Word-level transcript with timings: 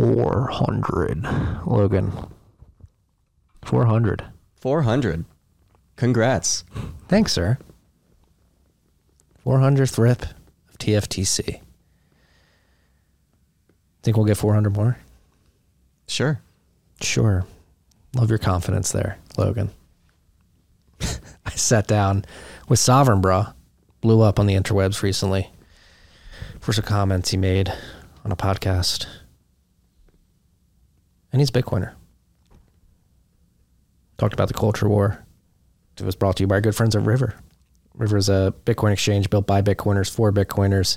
400. 0.00 1.28
Logan. 1.66 2.12
400. 3.62 4.24
400. 4.56 5.24
Congrats. 5.96 6.64
Thanks, 7.08 7.32
sir. 7.32 7.58
400th 9.44 9.98
rip 9.98 10.22
of 10.22 10.78
TFTC. 10.78 11.60
Think 14.02 14.16
we'll 14.16 14.24
get 14.24 14.38
400 14.38 14.74
more? 14.74 14.96
Sure. 16.08 16.40
Sure. 17.02 17.44
Love 18.14 18.30
your 18.30 18.38
confidence 18.38 18.92
there, 18.92 19.18
Logan. 19.36 19.70
I 21.02 21.50
sat 21.50 21.86
down 21.86 22.24
with 22.68 22.78
Sovereign 22.78 23.20
Bra, 23.20 23.52
blew 24.00 24.22
up 24.22 24.38
on 24.38 24.46
the 24.46 24.54
interwebs 24.54 25.02
recently 25.02 25.50
for 26.58 26.72
some 26.72 26.84
comments 26.84 27.30
he 27.30 27.36
made 27.36 27.70
on 28.24 28.32
a 28.32 28.36
podcast. 28.36 29.06
And 31.32 31.40
he's 31.40 31.50
a 31.50 31.52
Bitcoiner. 31.52 31.92
Talked 34.18 34.34
about 34.34 34.48
the 34.48 34.54
culture 34.54 34.88
war. 34.88 35.24
It 35.98 36.04
was 36.04 36.16
brought 36.16 36.36
to 36.36 36.42
you 36.42 36.46
by 36.46 36.56
our 36.56 36.60
good 36.60 36.74
friends 36.74 36.96
at 36.96 37.02
River. 37.02 37.34
River 37.94 38.16
is 38.16 38.28
a 38.28 38.54
Bitcoin 38.64 38.92
exchange 38.92 39.28
built 39.28 39.46
by 39.46 39.60
Bitcoiners 39.60 40.10
for 40.10 40.32
Bitcoiners. 40.32 40.96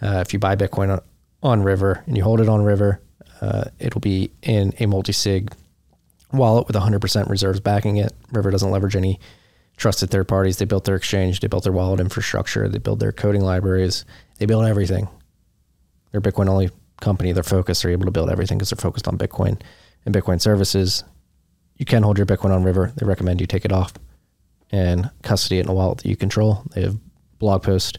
Uh, 0.00 0.22
if 0.26 0.32
you 0.32 0.38
buy 0.38 0.56
Bitcoin 0.56 0.90
on, 0.90 1.00
on 1.42 1.62
River 1.62 2.02
and 2.06 2.16
you 2.16 2.22
hold 2.22 2.40
it 2.40 2.48
on 2.48 2.62
River, 2.62 3.02
uh, 3.40 3.64
it'll 3.78 4.00
be 4.00 4.30
in 4.42 4.72
a 4.78 4.86
multi 4.86 5.12
sig 5.12 5.52
wallet 6.32 6.66
with 6.66 6.76
100% 6.76 7.28
reserves 7.28 7.60
backing 7.60 7.98
it. 7.98 8.12
River 8.30 8.50
doesn't 8.50 8.70
leverage 8.70 8.96
any 8.96 9.20
trusted 9.76 10.10
third 10.10 10.28
parties. 10.28 10.58
They 10.58 10.64
built 10.64 10.84
their 10.84 10.96
exchange, 10.96 11.40
they 11.40 11.48
built 11.48 11.64
their 11.64 11.72
wallet 11.72 12.00
infrastructure, 12.00 12.68
they 12.68 12.78
build 12.78 13.00
their 13.00 13.12
coding 13.12 13.42
libraries, 13.42 14.04
they 14.38 14.46
build 14.46 14.64
everything. 14.64 15.08
They're 16.10 16.20
Bitcoin 16.20 16.48
only 16.48 16.70
company. 17.02 17.32
They're 17.32 17.42
focused. 17.42 17.82
They're 17.82 17.92
able 17.92 18.06
to 18.06 18.10
build 18.10 18.30
everything 18.30 18.56
because 18.58 18.70
they're 18.70 18.80
focused 18.80 19.06
on 19.06 19.18
Bitcoin 19.18 19.60
and 20.06 20.14
Bitcoin 20.14 20.40
services. 20.40 21.04
You 21.76 21.84
can 21.84 22.02
hold 22.02 22.16
your 22.16 22.26
Bitcoin 22.26 22.54
on 22.54 22.64
River. 22.64 22.92
They 22.96 23.04
recommend 23.06 23.40
you 23.40 23.46
take 23.46 23.64
it 23.64 23.72
off 23.72 23.92
and 24.70 25.10
custody 25.22 25.58
it 25.58 25.64
in 25.64 25.68
a 25.68 25.74
wallet 25.74 25.98
that 25.98 26.08
you 26.08 26.16
control. 26.16 26.62
They 26.74 26.82
have 26.82 26.96
blog 27.38 27.62
posts 27.62 27.98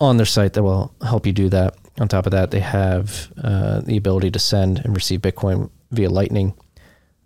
on 0.00 0.16
their 0.16 0.26
site 0.26 0.54
that 0.54 0.62
will 0.62 0.94
help 1.02 1.26
you 1.26 1.32
do 1.32 1.48
that. 1.50 1.76
On 2.00 2.08
top 2.08 2.26
of 2.26 2.32
that, 2.32 2.50
they 2.50 2.60
have 2.60 3.32
uh, 3.42 3.80
the 3.80 3.96
ability 3.96 4.30
to 4.32 4.38
send 4.38 4.80
and 4.80 4.94
receive 4.94 5.20
Bitcoin 5.20 5.70
via 5.92 6.10
Lightning 6.10 6.54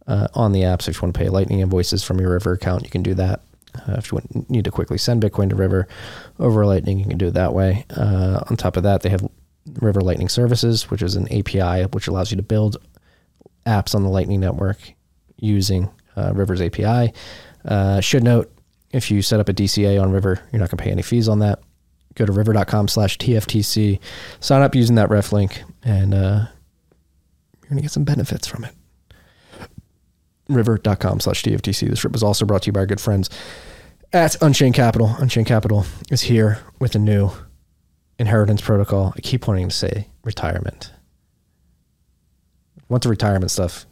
uh, 0.07 0.29
on 0.35 0.53
the 0.53 0.65
app. 0.65 0.83
So 0.83 0.91
if 0.91 0.97
you 0.97 1.03
want 1.03 1.15
to 1.15 1.19
pay 1.19 1.29
Lightning 1.29 1.61
invoices 1.61 2.05
from 2.05 2.21
your 2.21 2.31
River 2.31 2.53
account, 2.53 2.85
you 2.85 2.91
can 2.91 3.03
do 3.03 3.15
that. 3.15 3.41
Uh, 3.75 3.95
if 3.99 4.11
you 4.13 4.21
need 4.49 4.65
to 4.65 4.71
quickly 4.71 4.99
send 4.99 5.23
Bitcoin 5.23 5.49
to 5.51 5.57
River 5.57 5.89
over 6.39 6.67
Lightning, 6.67 6.99
you 6.99 7.07
can 7.07 7.19
do 7.19 7.29
it 7.29 7.35
that 7.35 7.55
way. 7.55 7.85
Uh, 7.91 8.41
on 8.49 8.57
top 8.57 8.77
of 8.77 8.83
that, 8.83 9.03
they 9.03 9.09
have 9.09 9.29
River 9.81 10.01
Lightning 10.01 10.29
Services, 10.29 10.91
which 10.91 11.03
is 11.03 11.17
an 11.17 11.27
API 11.33 11.85
which 11.93 12.07
allows 12.07 12.31
you 12.31 12.37
to 12.37 12.43
build 12.43 12.77
apps 13.67 13.95
on 13.95 14.03
the 14.03 14.09
Lightning 14.09 14.41
Network 14.41 14.79
using 15.37 15.91
uh, 16.17 16.33
River's 16.35 16.61
API. 16.61 17.13
Uh, 17.65 18.01
should 18.01 18.25
note, 18.25 18.53
if 18.91 19.11
you 19.11 19.23
set 19.23 19.41
up 19.41 19.49
a 19.49 19.53
DCA 19.53 20.01
on 20.03 20.11
River, 20.11 20.41
you're 20.51 20.61
not 20.61 20.71
going 20.71 20.79
to 20.79 20.85
pay 20.85 20.91
any 20.91 21.03
fees 21.03 21.29
on 21.29 21.39
that. 21.41 21.61
Go 22.15 22.27
to 22.27 22.33
river.com 22.33 22.89
slash 22.89 23.19
TFTC, 23.19 24.01
sign 24.41 24.63
up 24.63 24.75
using 24.75 24.97
that 24.97 25.11
ref 25.11 25.33
link, 25.33 25.63
and 25.83 26.13
uh, 26.13 26.47
you're 27.63 27.69
going 27.69 27.77
to 27.77 27.83
get 27.83 27.93
some 27.93 28.05
benefits 28.05 28.49
from 28.49 28.65
it. 28.65 28.75
River.com 30.49 31.21
slash 31.21 31.45
TFTC. 31.45 31.89
This 31.89 32.01
trip 32.01 32.13
was 32.13 32.25
also 32.25 32.45
brought 32.45 32.63
to 32.63 32.67
you 32.67 32.73
by 32.73 32.81
our 32.81 32.87
good 32.87 33.01
friends 33.01 33.31
at 34.13 34.41
Unchained 34.43 34.75
Capital. 34.75 35.15
Unchained 35.19 35.47
Capital 35.47 35.87
is 36.11 36.23
here 36.23 36.59
with 36.81 36.97
a 36.97 36.99
new 36.99 37.31
inheritance 38.21 38.61
protocol. 38.61 39.15
I 39.17 39.21
keep 39.21 39.49
wanting 39.49 39.71
to 39.71 39.75
say 39.75 40.07
retirement. 40.25 40.93
Once 42.89 43.05
the 43.05 43.09
retirement 43.09 43.51
stuff, 43.51 43.87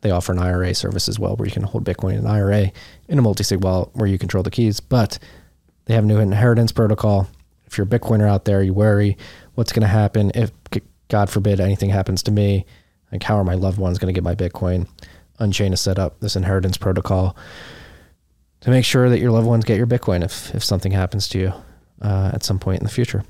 they 0.00 0.10
offer 0.10 0.32
an 0.32 0.38
IRA 0.38 0.74
service 0.74 1.08
as 1.08 1.18
well, 1.18 1.36
where 1.36 1.46
you 1.46 1.52
can 1.52 1.62
hold 1.62 1.84
Bitcoin 1.84 2.14
in 2.14 2.20
an 2.20 2.26
IRA 2.26 2.72
in 3.08 3.18
a 3.18 3.22
multi-sig 3.22 3.62
wallet 3.62 3.90
where 3.92 4.08
you 4.08 4.18
control 4.18 4.42
the 4.42 4.50
keys. 4.50 4.80
But 4.80 5.18
they 5.84 5.94
have 5.94 6.04
a 6.04 6.06
new 6.06 6.18
inheritance 6.18 6.72
protocol. 6.72 7.28
If 7.66 7.76
you're 7.76 7.86
a 7.86 7.88
Bitcoiner 7.88 8.28
out 8.28 8.46
there, 8.46 8.62
you 8.62 8.72
worry 8.72 9.18
what's 9.54 9.72
going 9.72 9.82
to 9.82 9.86
happen 9.86 10.32
if, 10.34 10.50
God 11.08 11.28
forbid, 11.28 11.60
anything 11.60 11.90
happens 11.90 12.22
to 12.24 12.30
me. 12.30 12.64
Like, 13.12 13.22
how 13.22 13.36
are 13.36 13.44
my 13.44 13.54
loved 13.54 13.78
ones 13.78 13.98
going 13.98 14.12
to 14.12 14.18
get 14.18 14.24
my 14.24 14.34
Bitcoin? 14.34 14.88
Unchain 15.38 15.72
has 15.72 15.80
set 15.80 15.98
up 15.98 16.20
this 16.20 16.36
inheritance 16.36 16.78
protocol 16.78 17.36
to 18.60 18.70
make 18.70 18.84
sure 18.84 19.10
that 19.10 19.20
your 19.20 19.30
loved 19.30 19.46
ones 19.46 19.64
get 19.64 19.76
your 19.76 19.86
Bitcoin 19.86 20.24
if, 20.24 20.54
if 20.54 20.64
something 20.64 20.92
happens 20.92 21.28
to 21.28 21.38
you 21.38 21.52
uh, 22.00 22.30
at 22.32 22.42
some 22.42 22.58
point 22.58 22.80
in 22.80 22.84
the 22.84 22.90
future. 22.90 23.24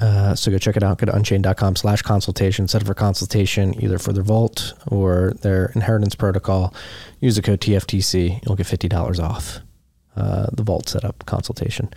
Uh, 0.00 0.34
so 0.34 0.50
go 0.50 0.58
check 0.58 0.76
it 0.76 0.82
out. 0.82 0.98
Go 0.98 1.06
to 1.06 1.14
unchained.com 1.14 1.76
slash 1.76 2.02
consultation. 2.02 2.66
Set 2.68 2.82
up 2.82 2.86
for 2.86 2.94
consultation 2.94 3.80
either 3.82 3.98
for 3.98 4.12
their 4.12 4.24
vault 4.24 4.74
or 4.88 5.34
their 5.42 5.66
inheritance 5.74 6.14
protocol. 6.14 6.74
Use 7.20 7.36
the 7.36 7.42
code 7.42 7.60
TFTC. 7.60 8.44
You'll 8.44 8.56
get 8.56 8.66
$50 8.66 9.22
off 9.22 9.60
uh, 10.16 10.48
the 10.52 10.62
vault 10.62 10.88
setup 10.88 11.24
consultation. 11.26 11.92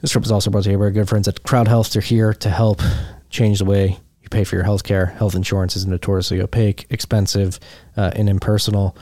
This 0.00 0.10
trip 0.10 0.24
is 0.24 0.32
also 0.32 0.50
brought 0.50 0.64
to 0.64 0.70
you 0.70 0.78
by 0.78 0.84
our 0.84 0.90
good 0.90 1.08
friends 1.08 1.28
at 1.28 1.42
Crowd 1.44 1.68
Health. 1.68 1.92
They're 1.92 2.02
here 2.02 2.34
to 2.34 2.50
help 2.50 2.82
change 3.30 3.60
the 3.60 3.64
way 3.64 3.98
you 4.20 4.28
pay 4.30 4.44
for 4.44 4.56
your 4.56 4.64
health 4.64 4.82
care. 4.82 5.06
Health 5.06 5.34
insurance 5.34 5.76
is 5.76 5.86
notoriously 5.86 6.40
opaque, 6.40 6.86
expensive, 6.90 7.60
uh, 7.96 8.10
and 8.16 8.28
impersonal. 8.28 8.96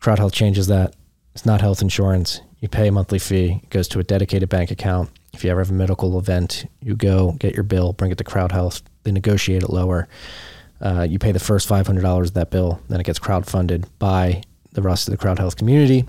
Crowd 0.00 0.18
Health 0.18 0.32
changes 0.32 0.68
that. 0.68 0.94
It's 1.34 1.44
not 1.44 1.60
health 1.60 1.82
insurance. 1.82 2.40
You 2.60 2.68
pay 2.68 2.88
a 2.88 2.92
monthly 2.92 3.18
fee. 3.18 3.60
It 3.62 3.70
goes 3.70 3.88
to 3.88 3.98
a 3.98 4.04
dedicated 4.04 4.48
bank 4.48 4.70
account. 4.70 5.10
If 5.32 5.44
you 5.44 5.50
ever 5.50 5.60
have 5.60 5.70
a 5.70 5.74
medical 5.74 6.18
event, 6.18 6.64
you 6.80 6.96
go 6.96 7.32
get 7.32 7.54
your 7.54 7.62
bill, 7.62 7.92
bring 7.92 8.10
it 8.10 8.18
to 8.18 8.24
Crowd 8.24 8.52
Health. 8.52 8.82
They 9.02 9.12
negotiate 9.12 9.62
it 9.62 9.70
lower. 9.70 10.08
Uh, 10.80 11.06
you 11.08 11.18
pay 11.18 11.32
the 11.32 11.38
first 11.38 11.68
$500 11.68 12.20
of 12.22 12.34
that 12.34 12.50
bill, 12.50 12.80
then 12.88 13.00
it 13.00 13.04
gets 13.04 13.18
crowdfunded 13.18 13.86
by 13.98 14.42
the 14.72 14.82
rest 14.82 15.08
of 15.08 15.12
the 15.12 15.18
Crowd 15.18 15.38
Health 15.38 15.56
community. 15.56 16.04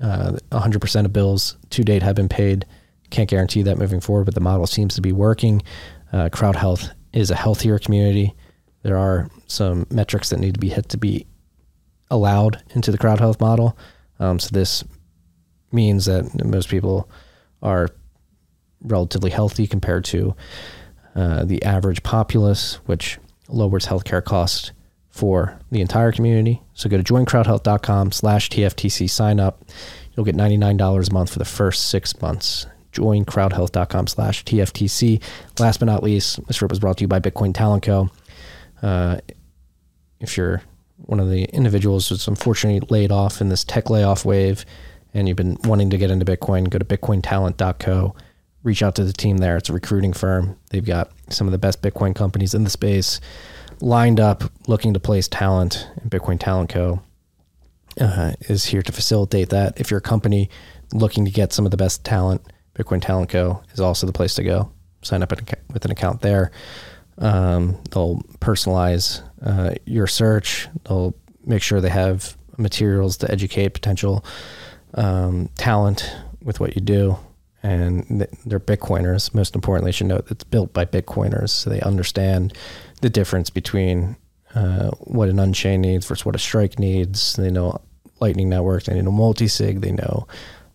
Uh, 0.00 0.32
100% 0.50 1.04
of 1.04 1.12
bills 1.12 1.56
to 1.70 1.82
date 1.84 2.02
have 2.02 2.16
been 2.16 2.28
paid. 2.28 2.64
Can't 3.10 3.28
guarantee 3.28 3.62
that 3.62 3.78
moving 3.78 4.00
forward, 4.00 4.24
but 4.24 4.34
the 4.34 4.40
model 4.40 4.66
seems 4.66 4.94
to 4.94 5.00
be 5.00 5.12
working. 5.12 5.62
Uh, 6.12 6.28
Crowd 6.30 6.56
Health 6.56 6.90
is 7.12 7.30
a 7.30 7.36
healthier 7.36 7.78
community. 7.78 8.34
There 8.82 8.96
are 8.96 9.28
some 9.46 9.86
metrics 9.90 10.30
that 10.30 10.38
need 10.38 10.54
to 10.54 10.60
be 10.60 10.70
hit 10.70 10.88
to 10.90 10.96
be 10.96 11.26
allowed 12.10 12.62
into 12.70 12.90
the 12.90 12.98
Crowd 12.98 13.20
Health 13.20 13.40
model. 13.40 13.76
Um, 14.18 14.38
so 14.38 14.48
this 14.52 14.84
means 15.72 16.06
that 16.06 16.44
most 16.44 16.68
people 16.68 17.08
are 17.62 17.88
relatively 18.82 19.30
healthy 19.30 19.66
compared 19.66 20.04
to 20.06 20.34
uh, 21.14 21.44
the 21.44 21.62
average 21.62 22.02
populace, 22.02 22.76
which 22.86 23.18
lowers 23.48 23.86
healthcare 23.86 24.24
costs 24.24 24.72
for 25.10 25.58
the 25.70 25.80
entire 25.80 26.12
community. 26.12 26.62
So 26.72 26.88
go 26.88 26.96
to 26.96 27.02
joincrowdhealth.com 27.02 28.12
slash 28.12 28.48
TFTC, 28.48 29.10
sign 29.10 29.40
up. 29.40 29.64
You'll 30.14 30.24
get 30.24 30.36
$99 30.36 31.10
a 31.10 31.12
month 31.12 31.32
for 31.32 31.38
the 31.38 31.44
first 31.44 31.88
six 31.88 32.20
months. 32.22 32.66
Joincrowdhealth.com 32.92 34.06
slash 34.06 34.44
TFTC. 34.44 35.22
Last 35.58 35.78
but 35.78 35.86
not 35.86 36.02
least, 36.02 36.44
this 36.46 36.56
trip 36.56 36.70
was 36.70 36.78
brought 36.78 36.98
to 36.98 37.04
you 37.04 37.08
by 37.08 37.20
Bitcoin 37.20 37.54
Talent 37.54 37.82
Co. 37.82 38.10
Uh, 38.82 39.18
if 40.20 40.36
you're 40.36 40.62
one 40.96 41.20
of 41.20 41.30
the 41.30 41.44
individuals 41.44 42.08
who's 42.08 42.28
unfortunately 42.28 42.86
laid 42.90 43.10
off 43.10 43.40
in 43.40 43.48
this 43.48 43.64
tech 43.64 43.90
layoff 43.90 44.24
wave 44.24 44.64
and 45.14 45.28
you've 45.28 45.36
been 45.36 45.56
wanting 45.64 45.90
to 45.90 45.98
get 45.98 46.10
into 46.10 46.24
Bitcoin, 46.24 46.68
go 46.68 46.78
to 46.78 46.84
bitcointalent.co 46.84 48.14
reach 48.62 48.82
out 48.82 48.94
to 48.96 49.04
the 49.04 49.12
team 49.12 49.38
there. 49.38 49.56
It's 49.56 49.68
a 49.68 49.72
recruiting 49.72 50.12
firm. 50.12 50.56
They've 50.70 50.84
got 50.84 51.10
some 51.30 51.46
of 51.46 51.52
the 51.52 51.58
best 51.58 51.82
Bitcoin 51.82 52.14
companies 52.14 52.54
in 52.54 52.64
the 52.64 52.70
space 52.70 53.20
lined 53.80 54.20
up 54.20 54.44
looking 54.66 54.94
to 54.94 55.00
place 55.00 55.28
talent. 55.28 55.88
Bitcoin 56.06 56.38
Talent 56.38 56.70
Co. 56.70 57.00
Uh, 58.00 58.32
is 58.42 58.66
here 58.66 58.82
to 58.82 58.92
facilitate 58.92 59.48
that. 59.50 59.80
If 59.80 59.90
you're 59.90 59.98
a 59.98 60.02
company 60.02 60.50
looking 60.92 61.24
to 61.24 61.30
get 61.30 61.52
some 61.52 61.64
of 61.64 61.70
the 61.70 61.76
best 61.76 62.04
talent, 62.04 62.42
Bitcoin 62.74 63.00
Talent 63.00 63.30
Co. 63.30 63.62
is 63.72 63.80
also 63.80 64.06
the 64.06 64.12
place 64.12 64.34
to 64.34 64.44
go. 64.44 64.70
Sign 65.02 65.22
up 65.22 65.30
with 65.72 65.84
an 65.84 65.90
account 65.90 66.20
there. 66.20 66.50
Um, 67.18 67.78
they'll 67.90 68.22
personalize 68.40 69.22
uh, 69.42 69.74
your 69.86 70.06
search. 70.06 70.68
They'll 70.84 71.14
make 71.44 71.62
sure 71.62 71.80
they 71.80 71.88
have 71.88 72.36
materials 72.58 73.16
to 73.18 73.30
educate 73.30 73.70
potential 73.70 74.24
um, 74.94 75.48
talent 75.56 76.14
with 76.42 76.60
what 76.60 76.74
you 76.74 76.80
do 76.80 77.18
and 77.62 78.26
they're 78.46 78.60
Bitcoiners. 78.60 79.34
Most 79.34 79.54
importantly, 79.54 79.92
should 79.92 80.06
note 80.06 80.30
it's 80.30 80.44
built 80.44 80.72
by 80.72 80.84
Bitcoiners, 80.84 81.50
so 81.50 81.70
they 81.70 81.80
understand 81.80 82.56
the 83.00 83.10
difference 83.10 83.50
between 83.50 84.16
uh, 84.54 84.90
what 85.00 85.28
an 85.28 85.38
Unchain 85.38 85.80
needs 85.80 86.06
versus 86.06 86.24
what 86.24 86.34
a 86.34 86.38
Strike 86.38 86.78
needs. 86.78 87.36
They 87.36 87.50
know 87.50 87.80
Lightning 88.20 88.48
Network, 88.48 88.84
they 88.84 89.00
know 89.00 89.10
multi-sig, 89.10 89.80
they 89.80 89.92
know 89.92 90.26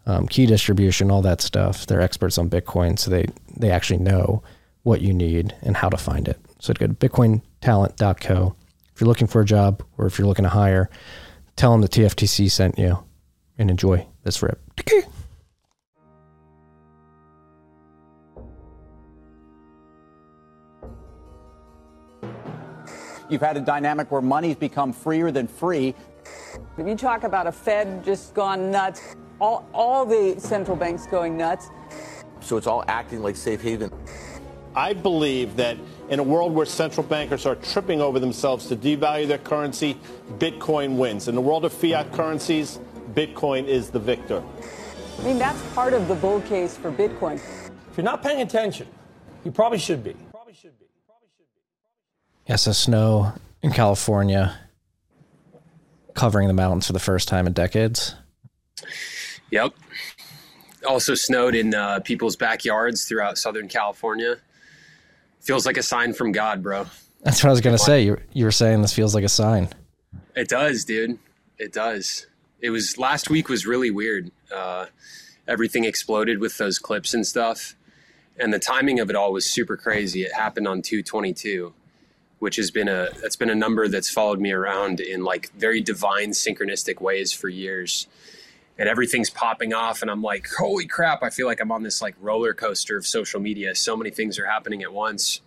um, 0.05 0.27
key 0.27 0.45
distribution, 0.45 1.09
all 1.09 1.21
that 1.23 1.41
stuff. 1.41 1.85
They're 1.85 2.01
experts 2.01 2.37
on 2.37 2.49
Bitcoin, 2.49 2.99
so 2.99 3.09
they 3.09 3.27
they 3.57 3.71
actually 3.71 3.99
know 3.99 4.43
what 4.83 5.01
you 5.01 5.13
need 5.13 5.55
and 5.63 5.77
how 5.77 5.89
to 5.89 5.97
find 5.97 6.27
it. 6.27 6.39
So 6.59 6.73
go 6.73 6.87
to 6.87 6.93
bitcointalent.co. 6.93 8.55
If 8.93 9.01
you're 9.01 9.07
looking 9.07 9.27
for 9.27 9.41
a 9.41 9.45
job 9.45 9.83
or 9.97 10.05
if 10.05 10.19
you're 10.19 10.27
looking 10.27 10.43
to 10.43 10.49
hire, 10.49 10.89
tell 11.55 11.71
them 11.71 11.81
the 11.81 11.89
TFTC 11.89 12.49
sent 12.51 12.77
you 12.77 13.03
and 13.57 13.69
enjoy 13.69 14.05
this 14.23 14.41
rip. 14.41 14.59
You've 23.27 23.41
had 23.41 23.57
a 23.57 23.61
dynamic 23.61 24.11
where 24.11 24.21
money's 24.21 24.55
become 24.55 24.93
freer 24.93 25.31
than 25.31 25.47
free. 25.47 25.95
If 26.77 26.87
you 26.87 26.95
talk 26.95 27.23
about 27.23 27.47
a 27.47 27.51
Fed 27.51 28.03
just 28.03 28.35
gone 28.35 28.69
nuts, 28.69 29.15
all, 29.41 29.67
all 29.73 30.05
the 30.05 30.39
central 30.39 30.77
banks 30.77 31.07
going 31.07 31.35
nuts. 31.35 31.69
So 32.39 32.57
it's 32.57 32.67
all 32.67 32.83
acting 32.87 33.23
like 33.23 33.35
safe 33.35 33.61
haven. 33.61 33.91
I 34.75 34.93
believe 34.93 35.55
that 35.55 35.77
in 36.09 36.19
a 36.19 36.23
world 36.23 36.53
where 36.53 36.65
central 36.65 37.05
bankers 37.05 37.45
are 37.45 37.55
tripping 37.55 38.01
over 38.01 38.19
themselves 38.19 38.67
to 38.67 38.75
devalue 38.75 39.27
their 39.27 39.37
currency, 39.39 39.97
Bitcoin 40.37 40.97
wins. 40.97 41.27
In 41.27 41.33
the 41.33 41.41
world 41.41 41.65
of 41.65 41.73
fiat 41.73 42.11
currencies, 42.11 42.79
Bitcoin 43.15 43.65
is 43.65 43.89
the 43.89 43.99
victor. 43.99 44.43
I 45.19 45.23
mean, 45.23 45.39
that's 45.39 45.61
part 45.73 45.93
of 45.93 46.07
the 46.07 46.15
bull 46.15 46.41
case 46.41 46.75
for 46.75 46.91
Bitcoin. 46.91 47.35
If 47.35 47.97
you're 47.97 48.03
not 48.03 48.21
paying 48.21 48.41
attention, 48.41 48.87
you 49.45 49.51
probably 49.51 49.77
should 49.77 50.03
be. 50.03 50.13
Probably 50.31 50.53
should 50.53 50.77
be. 50.77 50.85
Probably 51.07 51.29
should 51.37 51.45
be. 51.45 52.49
Yeah, 52.49 52.57
so 52.57 52.73
snow 52.73 53.33
in 53.61 53.71
California 53.71 54.59
covering 56.13 56.47
the 56.47 56.53
mountains 56.53 56.87
for 56.87 56.93
the 56.93 56.99
first 56.99 57.27
time 57.27 57.47
in 57.47 57.53
decades. 57.53 58.15
Yep. 59.51 59.73
Also 60.85 61.15
snowed 61.15 61.55
in 61.55 61.73
uh, 61.73 62.01
people's 62.01 62.35
backyards 62.35 63.05
throughout 63.05 63.37
Southern 63.37 63.67
California. 63.67 64.37
Feels 65.39 65.65
like 65.65 65.77
a 65.77 65.83
sign 65.83 66.13
from 66.13 66.31
God, 66.31 66.61
bro. 66.61 66.85
That's 67.23 67.43
what 67.43 67.49
I 67.49 67.51
was 67.51 67.61
going 67.61 67.77
to 67.77 67.81
say. 67.83 68.03
You, 68.03 68.17
you 68.33 68.45
were 68.45 68.51
saying 68.51 68.81
this 68.81 68.93
feels 68.93 69.15
like 69.15 69.23
a 69.23 69.29
sign. 69.29 69.69
It 70.35 70.47
does, 70.49 70.83
dude. 70.83 71.17
It 71.57 71.71
does. 71.71 72.27
It 72.61 72.69
was 72.69 72.97
last 72.97 73.29
week 73.29 73.49
was 73.49 73.65
really 73.65 73.91
weird. 73.91 74.31
Uh, 74.53 74.87
everything 75.47 75.85
exploded 75.85 76.39
with 76.39 76.57
those 76.57 76.79
clips 76.79 77.13
and 77.13 77.25
stuff. 77.25 77.75
And 78.37 78.53
the 78.53 78.59
timing 78.59 78.99
of 78.99 79.09
it 79.09 79.15
all 79.15 79.31
was 79.31 79.45
super 79.45 79.77
crazy. 79.77 80.23
It 80.23 80.33
happened 80.33 80.67
on 80.67 80.81
222 80.81 81.73
which 82.39 82.57
has 82.57 82.71
been 82.71 82.87
a 82.87 83.09
that's 83.21 83.35
been 83.35 83.49
a 83.49 83.55
number 83.55 83.87
that's 83.87 84.09
followed 84.09 84.39
me 84.39 84.51
around 84.51 84.99
in 84.99 85.23
like 85.23 85.51
very 85.53 85.81
divine 85.81 86.29
synchronistic 86.29 87.01
ways 87.01 87.31
for 87.31 87.49
years 87.49 88.07
and 88.77 88.89
everything's 88.89 89.29
popping 89.29 89.73
off 89.73 90.01
and 90.01 90.11
i'm 90.11 90.21
like 90.21 90.47
holy 90.57 90.85
crap 90.85 91.23
i 91.23 91.29
feel 91.29 91.47
like 91.47 91.59
i'm 91.59 91.71
on 91.71 91.83
this 91.83 92.01
like 92.01 92.15
roller 92.19 92.53
coaster 92.53 92.97
of 92.97 93.07
social 93.07 93.39
media 93.39 93.73
so 93.73 93.95
many 93.95 94.09
things 94.09 94.37
are 94.37 94.45
happening 94.45 94.83
at 94.83 94.93
once 94.93 95.41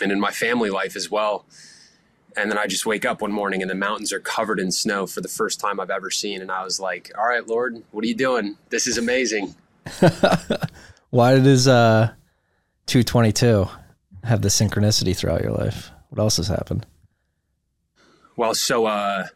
and 0.00 0.12
in 0.12 0.20
my 0.20 0.30
family 0.30 0.70
life 0.70 0.96
as 0.96 1.10
well 1.10 1.44
and 2.36 2.50
then 2.50 2.58
i 2.58 2.66
just 2.66 2.86
wake 2.86 3.04
up 3.04 3.20
one 3.20 3.32
morning 3.32 3.62
and 3.62 3.70
the 3.70 3.74
mountains 3.74 4.12
are 4.12 4.20
covered 4.20 4.60
in 4.60 4.70
snow 4.70 5.06
for 5.06 5.20
the 5.20 5.28
first 5.28 5.60
time 5.60 5.80
i've 5.80 5.90
ever 5.90 6.10
seen 6.10 6.40
and 6.40 6.50
i 6.50 6.62
was 6.62 6.78
like 6.80 7.10
all 7.18 7.26
right 7.26 7.46
lord 7.46 7.82
what 7.90 8.04
are 8.04 8.08
you 8.08 8.14
doing 8.14 8.56
this 8.70 8.86
is 8.86 8.98
amazing 8.98 9.54
why 11.10 11.38
does 11.38 11.68
uh 11.68 12.10
222 12.86 13.66
have 14.24 14.42
the 14.42 14.48
synchronicity 14.48 15.16
throughout 15.16 15.42
your 15.42 15.52
life 15.52 15.90
what 16.10 16.22
else 16.22 16.36
has 16.36 16.48
happened? 16.48 16.86
Well, 18.36 18.54
so 18.54 18.86
uh, 18.86 19.26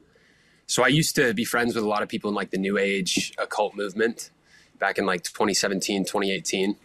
so 0.67 0.83
I 0.83 0.89
used 0.89 1.17
to 1.17 1.35
be 1.35 1.45
friends 1.45 1.75
with 1.75 1.85
a 1.85 1.89
lot 1.89 2.03
of 2.03 2.09
people 2.09 2.29
in 2.29 2.35
like 2.35 2.51
the 2.51 2.59
New 2.59 2.79
Age 2.79 3.33
occult 3.39 3.75
movement 3.75 4.31
back 4.79 4.99
in 4.99 5.07
like 5.07 5.23
2017, 5.23 6.05
2018. 6.05 6.77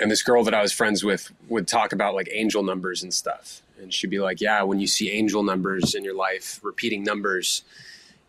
And 0.00 0.10
this 0.10 0.22
girl 0.22 0.44
that 0.44 0.54
I 0.54 0.62
was 0.62 0.72
friends 0.72 1.04
with 1.04 1.32
would 1.48 1.68
talk 1.68 1.92
about 1.92 2.14
like 2.14 2.28
angel 2.32 2.62
numbers 2.62 3.02
and 3.02 3.12
stuff. 3.12 3.61
And 3.82 3.92
she'd 3.92 4.10
be 4.10 4.20
like, 4.20 4.40
"Yeah, 4.40 4.62
when 4.62 4.78
you 4.78 4.86
see 4.86 5.10
angel 5.10 5.42
numbers 5.42 5.94
in 5.94 6.04
your 6.04 6.14
life, 6.14 6.60
repeating 6.62 7.02
numbers, 7.02 7.64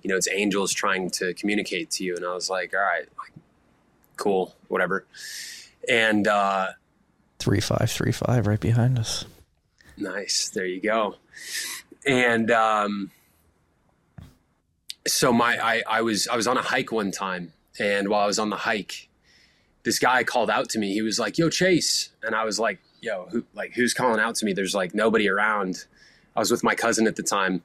you 0.01 0.09
know, 0.09 0.17
it's 0.17 0.27
angels 0.29 0.73
trying 0.73 1.09
to 1.11 1.33
communicate 1.35 1.91
to 1.91 2.03
you." 2.03 2.15
And 2.15 2.25
I 2.25 2.33
was 2.33 2.49
like, 2.49 2.73
"All 2.73 2.81
right, 2.81 3.07
like, 3.19 3.33
cool, 4.17 4.55
whatever." 4.67 5.05
And 5.87 6.27
uh, 6.27 6.69
three 7.39 7.61
five 7.61 7.91
three 7.91 8.11
five 8.11 8.47
right 8.47 8.59
behind 8.59 8.97
us. 8.97 9.25
Nice. 9.97 10.49
There 10.49 10.65
you 10.65 10.81
go. 10.81 11.15
And 12.05 12.51
um, 12.51 13.11
so 15.07 15.31
my 15.31 15.57
I, 15.63 15.83
I 15.87 16.01
was 16.01 16.27
I 16.27 16.35
was 16.35 16.47
on 16.47 16.57
a 16.57 16.61
hike 16.61 16.91
one 16.91 17.11
time, 17.11 17.53
and 17.79 18.09
while 18.09 18.21
I 18.21 18.27
was 18.27 18.39
on 18.39 18.49
the 18.49 18.57
hike, 18.57 19.09
this 19.83 19.99
guy 19.99 20.23
called 20.23 20.49
out 20.49 20.69
to 20.69 20.79
me. 20.79 20.93
He 20.93 21.01
was 21.01 21.19
like, 21.19 21.37
"Yo, 21.37 21.49
Chase," 21.49 22.09
and 22.23 22.35
I 22.35 22.43
was 22.43 22.59
like, 22.59 22.79
"Yo, 23.03 23.27
who 23.31 23.43
like 23.53 23.73
who's 23.73 23.93
calling 23.93 24.19
out 24.19 24.35
to 24.35 24.45
me?" 24.45 24.53
There's 24.53 24.73
like 24.73 24.93
nobody 24.93 25.29
around. 25.29 25.85
I 26.35 26.39
was 26.39 26.49
with 26.49 26.63
my 26.63 26.73
cousin 26.73 27.05
at 27.05 27.15
the 27.15 27.23
time, 27.23 27.61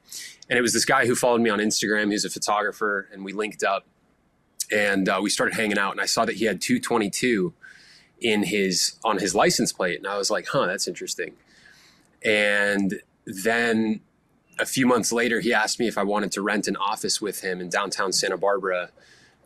and 0.49 0.59
it 0.59 0.61
was 0.61 0.73
this 0.73 0.85
guy 0.85 1.07
who 1.07 1.15
followed 1.15 1.41
me 1.41 1.49
on 1.49 1.59
Instagram. 1.59 2.11
He's 2.11 2.25
a 2.25 2.29
photographer, 2.29 3.07
and 3.11 3.25
we 3.25 3.33
linked 3.33 3.63
up, 3.63 3.85
and 4.71 5.09
uh, 5.09 5.19
we 5.21 5.29
started 5.29 5.55
hanging 5.55 5.79
out. 5.79 5.91
And 5.91 6.01
I 6.01 6.05
saw 6.05 6.25
that 6.25 6.35
he 6.35 6.45
had 6.45 6.61
222 6.61 7.53
in 8.21 8.43
his 8.43 8.99
on 9.03 9.17
his 9.17 9.33
license 9.33 9.71
plate, 9.71 9.97
and 9.97 10.07
I 10.07 10.17
was 10.17 10.29
like, 10.29 10.47
"Huh, 10.47 10.67
that's 10.67 10.87
interesting." 10.87 11.33
And 12.23 13.01
then 13.25 14.01
a 14.59 14.65
few 14.65 14.85
months 14.85 15.11
later, 15.11 15.39
he 15.39 15.53
asked 15.53 15.79
me 15.79 15.87
if 15.87 15.97
I 15.97 16.03
wanted 16.03 16.31
to 16.33 16.41
rent 16.41 16.67
an 16.67 16.75
office 16.75 17.21
with 17.21 17.41
him 17.41 17.61
in 17.61 17.69
downtown 17.69 18.11
Santa 18.11 18.37
Barbara 18.37 18.91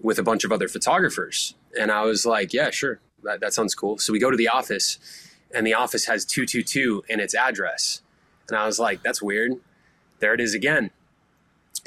with 0.01 0.19
a 0.19 0.23
bunch 0.23 0.43
of 0.43 0.51
other 0.51 0.67
photographers. 0.67 1.55
And 1.79 1.91
I 1.91 2.03
was 2.03 2.25
like, 2.25 2.53
yeah, 2.53 2.71
sure. 2.71 2.99
That, 3.23 3.39
that 3.39 3.53
sounds 3.53 3.73
cool. 3.73 3.99
So 3.99 4.11
we 4.11 4.19
go 4.19 4.31
to 4.31 4.37
the 4.37 4.49
office, 4.49 4.97
and 5.53 5.65
the 5.65 5.73
office 5.73 6.05
has 6.05 6.25
222 6.25 7.03
in 7.09 7.19
its 7.19 7.35
address. 7.35 8.01
And 8.49 8.57
I 8.57 8.65
was 8.65 8.79
like, 8.79 9.03
that's 9.03 9.21
weird. 9.21 9.53
There 10.19 10.33
it 10.33 10.41
is 10.41 10.53
again. 10.53 10.91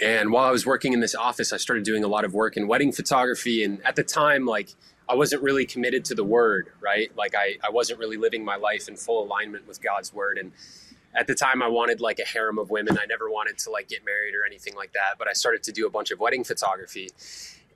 And 0.03 0.31
while 0.31 0.45
I 0.45 0.51
was 0.51 0.67
working 0.67 0.93
in 0.93 1.01
this 1.01 1.15
office, 1.15 1.53
I 1.53 1.57
started 1.57 1.85
doing 1.85 2.05
a 2.05 2.09
lot 2.09 2.25
of 2.25 2.35
work 2.35 2.57
in 2.57 2.69
wedding 2.69 2.93
photography. 2.93 3.65
And 3.65 3.85
at 3.85 3.97
the 3.97 4.03
time, 4.03 4.45
like, 4.45 4.75
I 5.09 5.15
wasn't 5.15 5.43
really 5.43 5.65
committed 5.65 6.05
to 6.07 6.15
the 6.15 6.25
word, 6.25 6.69
right? 6.81 7.11
Like 7.17 7.35
I, 7.35 7.57
I 7.65 7.71
wasn't 7.71 8.01
really 8.01 8.17
living 8.17 8.45
my 8.45 8.57
life 8.57 8.89
in 8.89 8.97
full 8.97 9.25
alignment 9.25 9.67
with 9.67 9.81
God's 9.81 10.13
word. 10.13 10.37
And 10.37 10.53
at 11.17 11.27
the 11.27 11.35
time 11.35 11.63
I 11.63 11.69
wanted 11.69 12.01
like 12.01 12.19
a 12.19 12.25
harem 12.25 12.59
of 12.59 12.71
women. 12.71 12.99
I 13.01 13.07
never 13.07 13.31
wanted 13.31 13.59
to 13.59 13.71
like 13.71 13.89
get 13.89 14.05
married 14.05 14.35
or 14.35 14.45
anything 14.45 14.75
like 14.75 14.93
that, 14.93 15.15
but 15.19 15.29
I 15.29 15.33
started 15.33 15.63
to 15.65 15.73
do 15.73 15.87
a 15.87 15.91
bunch 15.91 16.11
of 16.11 16.21
wedding 16.21 16.45
photography 16.45 17.11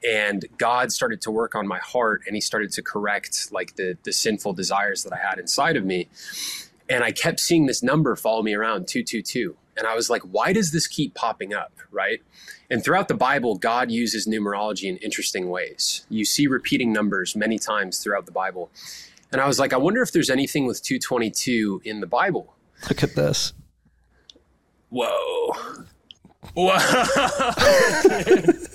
and 0.06 0.44
God 0.58 0.92
started 0.92 1.20
to 1.22 1.30
work 1.30 1.54
on 1.54 1.66
my 1.66 1.78
heart 1.78 2.22
and 2.26 2.34
he 2.34 2.40
started 2.40 2.72
to 2.72 2.82
correct 2.82 3.52
like 3.52 3.76
the 3.76 3.96
the 4.04 4.12
sinful 4.12 4.54
desires 4.54 5.04
that 5.04 5.12
I 5.12 5.18
had 5.18 5.38
inside 5.38 5.76
of 5.76 5.84
me. 5.84 6.08
And 6.88 7.04
I 7.04 7.12
kept 7.12 7.38
seeing 7.38 7.66
this 7.66 7.82
number 7.82 8.16
follow 8.16 8.42
me 8.42 8.54
around 8.54 8.88
222. 8.88 9.56
And 9.76 9.86
I 9.86 9.94
was 9.94 10.10
like, 10.10 10.22
why 10.22 10.52
does 10.52 10.72
this 10.72 10.86
keep 10.86 11.14
popping 11.14 11.54
up? 11.54 11.72
Right. 11.90 12.20
And 12.70 12.84
throughout 12.84 13.08
the 13.08 13.14
Bible, 13.14 13.56
God 13.56 13.90
uses 13.90 14.26
numerology 14.26 14.84
in 14.84 14.96
interesting 14.98 15.50
ways. 15.50 16.06
You 16.08 16.24
see 16.24 16.46
repeating 16.46 16.92
numbers 16.92 17.34
many 17.36 17.58
times 17.58 17.98
throughout 17.98 18.26
the 18.26 18.32
Bible. 18.32 18.70
And 19.32 19.40
I 19.40 19.46
was 19.46 19.58
like, 19.58 19.72
I 19.72 19.76
wonder 19.76 20.02
if 20.02 20.12
there's 20.12 20.30
anything 20.30 20.66
with 20.66 20.82
222 20.82 21.82
in 21.84 22.00
the 22.00 22.06
Bible. 22.06 22.54
Look 22.88 23.02
at 23.02 23.14
this. 23.14 23.52
Whoa. 24.88 25.52
Whoa. 26.54 26.76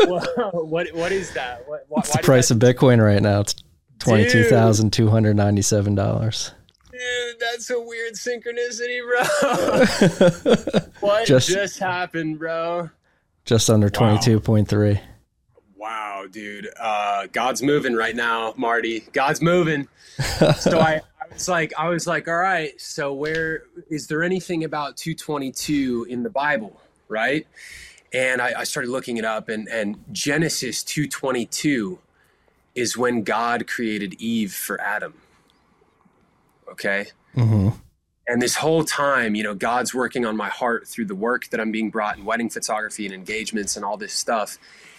Whoa. 0.00 0.50
What, 0.66 0.88
what 0.94 1.12
is 1.12 1.32
that? 1.34 1.68
What, 1.68 1.84
why, 1.88 2.02
the 2.02 2.18
price 2.22 2.48
that... 2.48 2.62
of 2.62 2.76
Bitcoin 2.76 3.04
right 3.04 3.22
now. 3.22 3.40
It's 3.40 3.54
$22,297. 3.98 6.52
Dude, 6.92 7.38
that's 7.38 7.70
a 7.70 7.80
weird 7.80 8.14
synchronicity, 8.14 9.00
bro. 9.04 9.22
what 11.00 11.26
just, 11.26 11.48
just 11.48 11.78
happened, 11.78 12.38
bro? 12.38 12.88
Just 13.44 13.68
under 13.68 13.86
wow. 13.86 14.16
22.3. 14.16 15.00
Wow, 15.76 16.24
dude. 16.30 16.68
Uh, 16.80 17.26
God's 17.32 17.62
moving 17.62 17.94
right 17.94 18.16
now, 18.16 18.54
Marty. 18.56 19.00
God's 19.12 19.42
moving. 19.42 19.88
so 20.58 20.80
I, 20.80 21.02
I 21.20 21.26
was 21.32 21.48
like, 21.48 21.74
I 21.76 21.88
was 21.88 22.06
like, 22.06 22.28
all 22.28 22.36
right. 22.36 22.80
So 22.80 23.12
where 23.12 23.64
is 23.90 24.06
there 24.06 24.22
anything 24.22 24.64
about 24.64 24.96
222 24.96 26.06
in 26.08 26.22
the 26.22 26.30
Bible, 26.30 26.80
right? 27.08 27.46
And 28.16 28.40
I, 28.40 28.60
I 28.60 28.64
started 28.64 28.90
looking 28.90 29.18
it 29.18 29.26
up, 29.26 29.50
and 29.50 29.68
and 29.68 30.02
Genesis 30.10 30.82
222 30.82 31.98
is 32.74 32.96
when 32.96 33.22
God 33.22 33.66
created 33.66 34.14
Eve 34.14 34.54
for 34.54 34.80
Adam. 34.80 35.12
Okay. 36.70 37.06
Mm-hmm. 37.34 37.70
And 38.28 38.42
this 38.42 38.56
whole 38.56 38.84
time, 38.84 39.34
you 39.34 39.42
know, 39.42 39.54
God's 39.54 39.94
working 39.94 40.24
on 40.24 40.36
my 40.36 40.48
heart 40.48 40.88
through 40.88 41.04
the 41.04 41.14
work 41.14 41.48
that 41.50 41.60
I'm 41.60 41.70
being 41.70 41.90
brought 41.90 42.16
in 42.16 42.24
wedding 42.24 42.50
photography 42.50 43.06
and 43.06 43.14
engagements 43.14 43.76
and 43.76 43.84
all 43.84 43.96
this 43.96 44.12
stuff. 44.12 44.58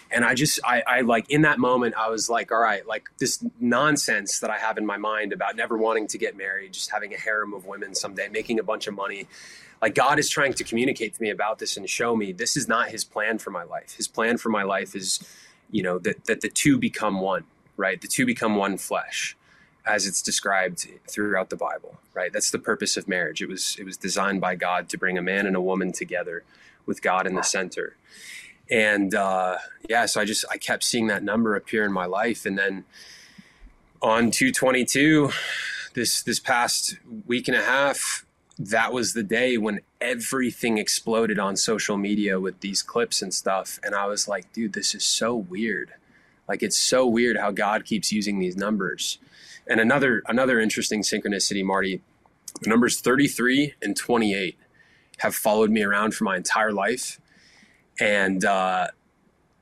And 0.09 0.23
I 0.23 0.33
just, 0.33 0.61
I, 0.63 0.81
I 0.87 1.01
like 1.01 1.29
in 1.29 1.41
that 1.41 1.59
moment, 1.59 1.95
I 1.97 2.09
was 2.09 2.29
like, 2.29 2.51
all 2.51 2.61
right, 2.61 2.87
like 2.87 3.09
this 3.17 3.43
nonsense 3.59 4.39
that 4.39 4.49
I 4.49 4.57
have 4.57 4.77
in 4.77 4.85
my 4.85 4.95
mind 4.95 5.33
about 5.33 5.57
never 5.57 5.77
wanting 5.77 6.07
to 6.07 6.17
get 6.17 6.37
married, 6.37 6.71
just 6.71 6.91
having 6.91 7.13
a 7.13 7.17
harem 7.17 7.53
of 7.53 7.65
women 7.65 7.93
someday, 7.93 8.29
making 8.29 8.59
a 8.59 8.63
bunch 8.63 8.87
of 8.87 8.93
money. 8.93 9.27
Like 9.81 9.95
God 9.95 10.19
is 10.19 10.29
trying 10.29 10.53
to 10.53 10.63
communicate 10.63 11.13
to 11.15 11.21
me 11.21 11.29
about 11.29 11.59
this 11.59 11.77
and 11.77 11.89
show 11.89 12.15
me 12.15 12.31
this 12.31 12.57
is 12.57 12.67
not 12.67 12.89
his 12.89 13.03
plan 13.03 13.37
for 13.37 13.51
my 13.51 13.63
life. 13.63 13.95
His 13.95 14.07
plan 14.07 14.37
for 14.37 14.49
my 14.49 14.63
life 14.63 14.95
is, 14.95 15.19
you 15.71 15.83
know, 15.83 15.99
that, 15.99 16.25
that 16.25 16.41
the 16.41 16.49
two 16.49 16.77
become 16.77 17.21
one, 17.21 17.43
right? 17.75 18.01
The 18.01 18.07
two 18.07 18.25
become 18.25 18.55
one 18.55 18.77
flesh 18.77 19.35
as 19.85 20.05
it's 20.05 20.21
described 20.21 20.87
throughout 21.07 21.49
the 21.49 21.55
Bible, 21.55 21.97
right? 22.13 22.33
That's 22.33 22.51
the 22.51 22.59
purpose 22.59 22.97
of 22.97 23.07
marriage. 23.07 23.41
It 23.41 23.47
was 23.47 23.77
it 23.79 23.85
was 23.85 23.97
designed 23.97 24.41
by 24.41 24.55
God 24.55 24.89
to 24.89 24.97
bring 24.97 25.17
a 25.17 25.21
man 25.21 25.47
and 25.47 25.55
a 25.55 25.61
woman 25.61 25.91
together 25.91 26.43
with 26.85 27.01
God 27.01 27.25
in 27.25 27.35
the 27.35 27.43
center. 27.43 27.95
And 28.69 29.15
uh, 29.15 29.57
yeah, 29.89 30.05
so 30.05 30.19
I 30.19 30.25
just 30.25 30.43
I 30.51 30.57
kept 30.57 30.83
seeing 30.83 31.07
that 31.07 31.23
number 31.23 31.55
appear 31.55 31.85
in 31.85 31.93
my 31.93 32.05
life, 32.05 32.45
and 32.45 32.57
then 32.57 32.83
on 34.01 34.31
222, 34.31 35.31
this 35.93 36.21
this 36.21 36.39
past 36.39 36.97
week 37.25 37.47
and 37.47 37.55
a 37.55 37.63
half, 37.63 38.25
that 38.59 38.91
was 38.91 39.13
the 39.13 39.23
day 39.23 39.57
when 39.57 39.81
everything 40.01 40.77
exploded 40.77 41.37
on 41.37 41.55
social 41.55 41.97
media 41.97 42.39
with 42.39 42.59
these 42.61 42.81
clips 42.81 43.21
and 43.21 43.33
stuff. 43.33 43.79
And 43.83 43.93
I 43.93 44.07
was 44.07 44.27
like, 44.27 44.51
dude, 44.51 44.73
this 44.73 44.95
is 44.95 45.03
so 45.03 45.35
weird. 45.35 45.91
Like 46.47 46.63
it's 46.63 46.77
so 46.77 47.05
weird 47.05 47.37
how 47.37 47.51
God 47.51 47.85
keeps 47.85 48.11
using 48.11 48.39
these 48.39 48.57
numbers. 48.57 49.19
And 49.67 49.79
another 49.79 50.23
another 50.27 50.59
interesting 50.59 51.01
synchronicity, 51.01 51.63
Marty, 51.63 52.01
the 52.61 52.69
numbers 52.69 52.99
33 52.99 53.75
and 53.81 53.95
28 53.95 54.57
have 55.19 55.35
followed 55.35 55.69
me 55.69 55.83
around 55.83 56.15
for 56.15 56.23
my 56.23 56.37
entire 56.37 56.71
life. 56.71 57.19
And 57.99 58.45
uh, 58.45 58.87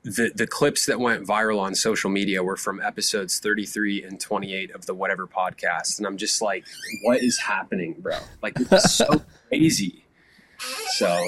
the 0.06 0.32
the 0.36 0.46
clips 0.46 0.86
that 0.86 1.00
went 1.00 1.26
viral 1.26 1.60
on 1.60 1.74
social 1.74 2.12
media 2.12 2.44
were 2.44 2.56
from 2.56 2.80
episodes 2.80 3.40
33 3.40 4.04
and 4.04 4.20
28 4.20 4.70
of 4.72 4.86
the 4.86 4.94
whatever 4.94 5.26
podcast 5.26 5.98
and 5.98 6.06
i'm 6.06 6.16
just 6.16 6.44
like 6.44 6.64
what 7.04 7.22
is 7.22 7.40
happening 7.40 7.96
bro 8.00 8.16
like 8.44 8.54
it's 8.60 8.94
so 8.96 9.22
crazy 9.50 10.06
so 10.90 11.28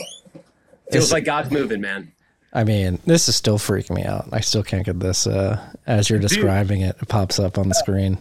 feels 0.91 1.12
like 1.12 1.25
god's 1.25 1.51
moving 1.51 1.81
man 1.81 2.12
I 2.53 2.63
mean, 2.63 2.98
this 3.05 3.27
is 3.27 3.36
still 3.36 3.60
freaking 3.60 3.98
me 3.98 4.03
out. 4.03 4.29
I 4.31 4.39
still 4.39 4.63
can't 4.63 4.86
get 4.86 5.00
this. 5.01 5.27
Uh, 5.27 5.62
as 5.86 6.10
you're 6.10 6.17
describing 6.17 6.79
it, 6.81 6.96
it 7.00 7.07
pops 7.07 7.39
up 7.39 7.57
on 7.57 7.67
the 7.67 7.75
screen. 7.75 8.17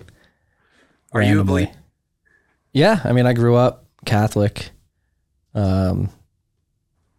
Are 1.12 1.22
you 1.22 1.26
a 1.26 1.36
randomly. 1.36 1.72
Yeah, 2.72 3.00
I 3.04 3.12
mean, 3.12 3.25
I 3.25 3.32
grew 3.32 3.54
up 3.54 3.86
Catholic. 4.04 4.70
Um, 5.54 6.10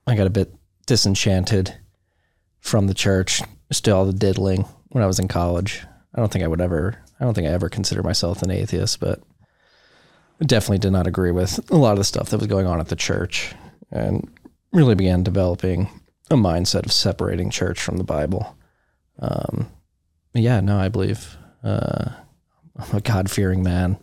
I 0.06 0.16
got 0.16 0.28
a 0.28 0.30
bit 0.30 0.54
disenchanted 0.86 1.76
from 2.68 2.88
the 2.88 2.94
church, 2.94 3.42
just 3.70 3.88
all 3.88 4.06
the 4.06 4.14
diddling 4.14 4.66
when 4.90 5.04
I 5.04 5.08
was 5.08 5.20
in 5.20 5.28
college. 5.28 5.84
I 6.14 6.20
don't 6.20 6.32
think 6.32 6.44
I 6.44 6.48
would 6.48 6.62
ever. 6.62 7.02
I 7.20 7.24
don't 7.24 7.34
think 7.34 7.48
I 7.48 7.52
ever 7.52 7.70
considered 7.70 8.04
myself 8.04 8.42
an 8.42 8.52
atheist, 8.52 9.00
but 9.00 9.22
definitely 10.46 10.80
did 10.80 10.92
not 10.92 11.08
agree 11.08 11.32
with 11.32 11.60
a 11.72 11.78
lot 11.78 11.94
of 11.94 11.98
the 11.98 12.04
stuff 12.04 12.30
that 12.30 12.38
was 12.38 12.48
going 12.48 12.68
on 12.68 12.80
at 12.80 12.90
the 12.90 12.96
church, 12.96 13.56
and 13.92 14.30
really 14.74 14.96
began 14.96 15.24
developing 15.24 15.90
a 16.30 16.36
mindset 16.36 16.86
of 16.86 16.92
separating 16.92 17.50
church 17.50 17.82
from 17.82 17.98
the 17.98 18.04
Bible. 18.04 18.56
Um, 19.20 19.72
yeah, 20.34 20.60
no, 20.60 20.78
I 20.78 20.90
believe 20.90 21.38
uh, 21.64 22.12
I'm 22.76 22.98
a 22.98 23.02
God 23.02 23.32
fearing 23.32 23.64
man. 23.64 23.98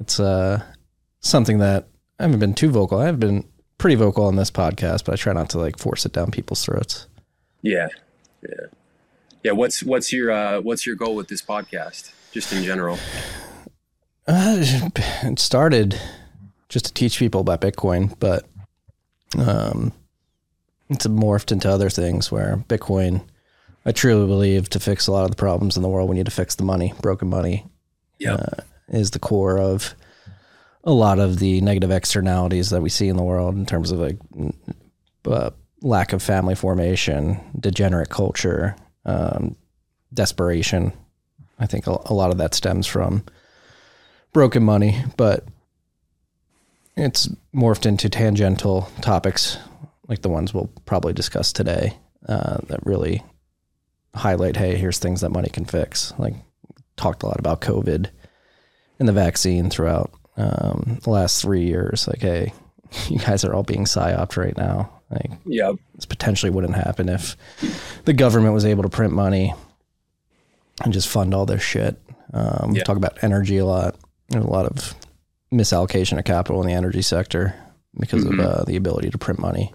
It's 0.00 0.18
uh, 0.18 0.62
something 1.20 1.58
that 1.58 1.88
I 2.18 2.24
haven't 2.24 2.40
been 2.40 2.54
too 2.54 2.70
vocal. 2.70 2.98
I've 2.98 3.20
been 3.20 3.44
pretty 3.78 3.96
vocal 3.96 4.24
on 4.24 4.36
this 4.36 4.50
podcast, 4.50 5.04
but 5.04 5.12
I 5.12 5.16
try 5.16 5.32
not 5.32 5.50
to 5.50 5.58
like 5.58 5.78
force 5.78 6.06
it 6.06 6.12
down 6.12 6.30
people's 6.30 6.64
throats. 6.64 7.06
Yeah. 7.64 7.88
Yeah. 8.42 8.66
Yeah 9.42 9.52
what's 9.52 9.82
what's 9.82 10.12
your 10.12 10.30
uh 10.30 10.60
what's 10.60 10.86
your 10.86 10.96
goal 10.96 11.16
with 11.16 11.28
this 11.28 11.42
podcast 11.42 12.12
just 12.32 12.52
in 12.52 12.62
general? 12.62 12.98
Uh, 14.26 14.56
it 15.22 15.38
started 15.38 16.00
just 16.68 16.86
to 16.86 16.94
teach 16.94 17.18
people 17.18 17.42
about 17.42 17.60
Bitcoin, 17.60 18.18
but 18.18 18.46
um, 19.38 19.92
it's 20.88 21.06
morphed 21.06 21.52
into 21.52 21.70
other 21.70 21.90
things 21.90 22.32
where 22.32 22.64
Bitcoin, 22.68 23.22
I 23.84 23.92
truly 23.92 24.26
believe, 24.26 24.70
to 24.70 24.80
fix 24.80 25.06
a 25.06 25.12
lot 25.12 25.24
of 25.24 25.30
the 25.30 25.36
problems 25.36 25.76
in 25.76 25.82
the 25.82 25.88
world, 25.88 26.08
we 26.08 26.16
need 26.16 26.24
to 26.24 26.32
fix 26.32 26.54
the 26.54 26.64
money. 26.64 26.94
Broken 27.02 27.28
money. 27.28 27.66
Yeah. 28.18 28.44
Is 28.88 29.10
the 29.10 29.18
core 29.18 29.58
of 29.58 29.94
a 30.84 30.92
lot 30.92 31.18
of 31.18 31.38
the 31.38 31.60
negative 31.60 31.90
externalities 31.90 32.70
that 32.70 32.82
we 32.82 32.88
see 32.88 33.08
in 33.08 33.16
the 33.16 33.22
world 33.22 33.56
in 33.56 33.66
terms 33.66 33.90
of 33.90 33.98
like 33.98 34.18
uh, 35.26 35.50
lack 35.84 36.12
of 36.12 36.22
family 36.22 36.54
formation, 36.54 37.38
degenerate 37.60 38.08
culture, 38.08 38.74
um, 39.04 39.54
desperation. 40.12 40.92
I 41.58 41.66
think 41.66 41.86
a, 41.86 41.96
a 42.06 42.14
lot 42.14 42.30
of 42.30 42.38
that 42.38 42.54
stems 42.54 42.86
from 42.86 43.24
broken 44.32 44.64
money, 44.64 45.04
but 45.16 45.44
it's 46.96 47.28
morphed 47.54 47.86
into 47.86 48.08
tangential 48.08 48.88
topics 49.02 49.58
like 50.08 50.22
the 50.22 50.28
ones 50.28 50.52
we'll 50.52 50.70
probably 50.86 51.12
discuss 51.12 51.52
today 51.52 51.96
uh, 52.28 52.58
that 52.68 52.84
really 52.84 53.22
highlight 54.14 54.56
hey, 54.56 54.76
here's 54.76 54.98
things 54.98 55.20
that 55.20 55.30
money 55.30 55.48
can 55.48 55.64
fix. 55.64 56.12
Like, 56.18 56.34
talked 56.96 57.22
a 57.22 57.26
lot 57.26 57.38
about 57.38 57.60
COVID 57.60 58.08
and 58.98 59.08
the 59.08 59.12
vaccine 59.12 59.68
throughout 59.70 60.12
um, 60.36 60.98
the 61.02 61.10
last 61.10 61.42
three 61.42 61.64
years. 61.64 62.08
Like, 62.08 62.20
hey, 62.20 62.52
you 63.08 63.18
guys 63.18 63.44
are 63.44 63.54
all 63.54 63.62
being 63.62 63.84
psyoped 63.84 64.36
right 64.36 64.56
now. 64.56 64.90
Like, 65.14 65.30
yeah 65.46 65.72
this 65.94 66.04
potentially 66.06 66.50
wouldn't 66.50 66.74
happen 66.74 67.08
if 67.08 67.36
the 68.04 68.12
government 68.12 68.52
was 68.54 68.64
able 68.64 68.82
to 68.82 68.88
print 68.88 69.12
money 69.12 69.54
and 70.82 70.92
just 70.92 71.08
fund 71.08 71.32
all 71.34 71.46
this 71.46 71.62
shit. 71.62 71.96
Um, 72.32 72.72
Yeah. 72.74 72.82
talk 72.82 72.96
about 72.96 73.22
energy 73.22 73.58
a 73.58 73.64
lot. 73.64 73.96
There's 74.28 74.44
a 74.44 74.48
lot 74.50 74.66
of 74.66 74.94
misallocation 75.52 76.18
of 76.18 76.24
capital 76.24 76.60
in 76.62 76.66
the 76.66 76.74
energy 76.74 77.02
sector 77.02 77.54
because 77.98 78.24
of 78.24 78.38
uh, 78.40 78.64
the 78.64 78.74
ability 78.76 79.10
to 79.10 79.18
print 79.18 79.38
money 79.38 79.72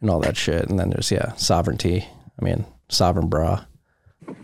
and 0.00 0.08
all 0.10 0.20
that 0.20 0.36
shit. 0.36 0.68
And 0.70 0.78
then 0.78 0.90
there's 0.90 1.10
yeah, 1.10 1.32
sovereignty. 1.34 2.06
I 2.40 2.44
mean, 2.44 2.64
sovereign 2.88 3.28
bra. 3.28 3.64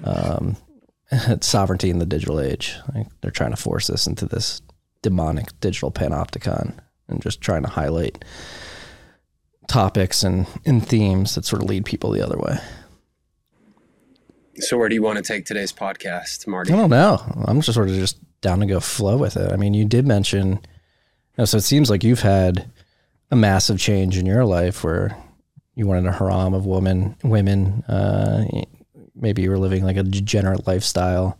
Um, 0.03 0.57
it's 1.13 1.47
sovereignty 1.47 1.91
in 1.91 1.99
the 2.01 2.07
digital 2.07 2.41
age. 2.41 2.75
Like 2.95 3.07
they're 3.21 3.31
trying 3.31 3.51
to 3.53 3.57
force 3.57 3.87
this 3.87 4.07
into 4.09 4.27
this 4.27 4.61
demonic 5.03 5.59
digital 5.61 5.93
panopticon 5.93 6.77
and 7.09 7.23
just 7.23 7.41
trying 7.41 7.63
to 7.63 7.69
highlight 7.69 8.25
topics 9.69 10.23
and, 10.23 10.47
and 10.67 10.87
themes 10.87 11.35
that 11.35 11.45
sort 11.45 11.63
of 11.63 11.69
lead 11.69 11.85
people 11.85 12.11
the 12.11 12.25
other 12.25 12.39
way. 12.39 12.59
so 14.57 14.77
where 14.77 14.89
do 14.89 14.95
you 14.95 15.03
want 15.03 15.17
to 15.17 15.23
take 15.23 15.45
today's 15.45 15.73
podcast 15.73 16.47
marty 16.47 16.73
I 16.73 16.77
don't 16.77 16.91
know. 16.91 17.21
I'm 17.47 17.61
just 17.61 17.75
sort 17.75 17.89
of 17.89 17.95
just 17.95 18.19
down 18.41 18.61
to 18.61 18.67
go 18.67 18.81
flow 18.81 19.17
with 19.17 19.37
it. 19.37 19.53
I 19.53 19.57
mean, 19.57 19.75
you 19.75 19.85
did 19.85 20.07
mention, 20.07 20.49
you 20.51 20.59
know, 21.39 21.45
so 21.45 21.59
it 21.59 21.63
seems 21.63 21.91
like 21.91 22.03
you've 22.05 22.23
had 22.23 22.71
a 23.31 23.37
massive 23.37 23.79
change 23.79 24.17
in 24.17 24.27
your 24.27 24.45
life 24.45 24.83
where 24.83 25.17
you 25.75 25.87
wanted 25.87 26.07
a 26.07 26.13
haram 26.13 26.55
of 26.55 26.67
women, 26.67 27.17
women. 27.23 27.85
Uh, 27.85 28.45
maybe 29.15 29.43
you 29.43 29.51
were 29.51 29.59
living 29.59 29.85
like 29.85 29.97
a 29.97 30.03
degenerate 30.03 30.67
lifestyle. 30.67 31.39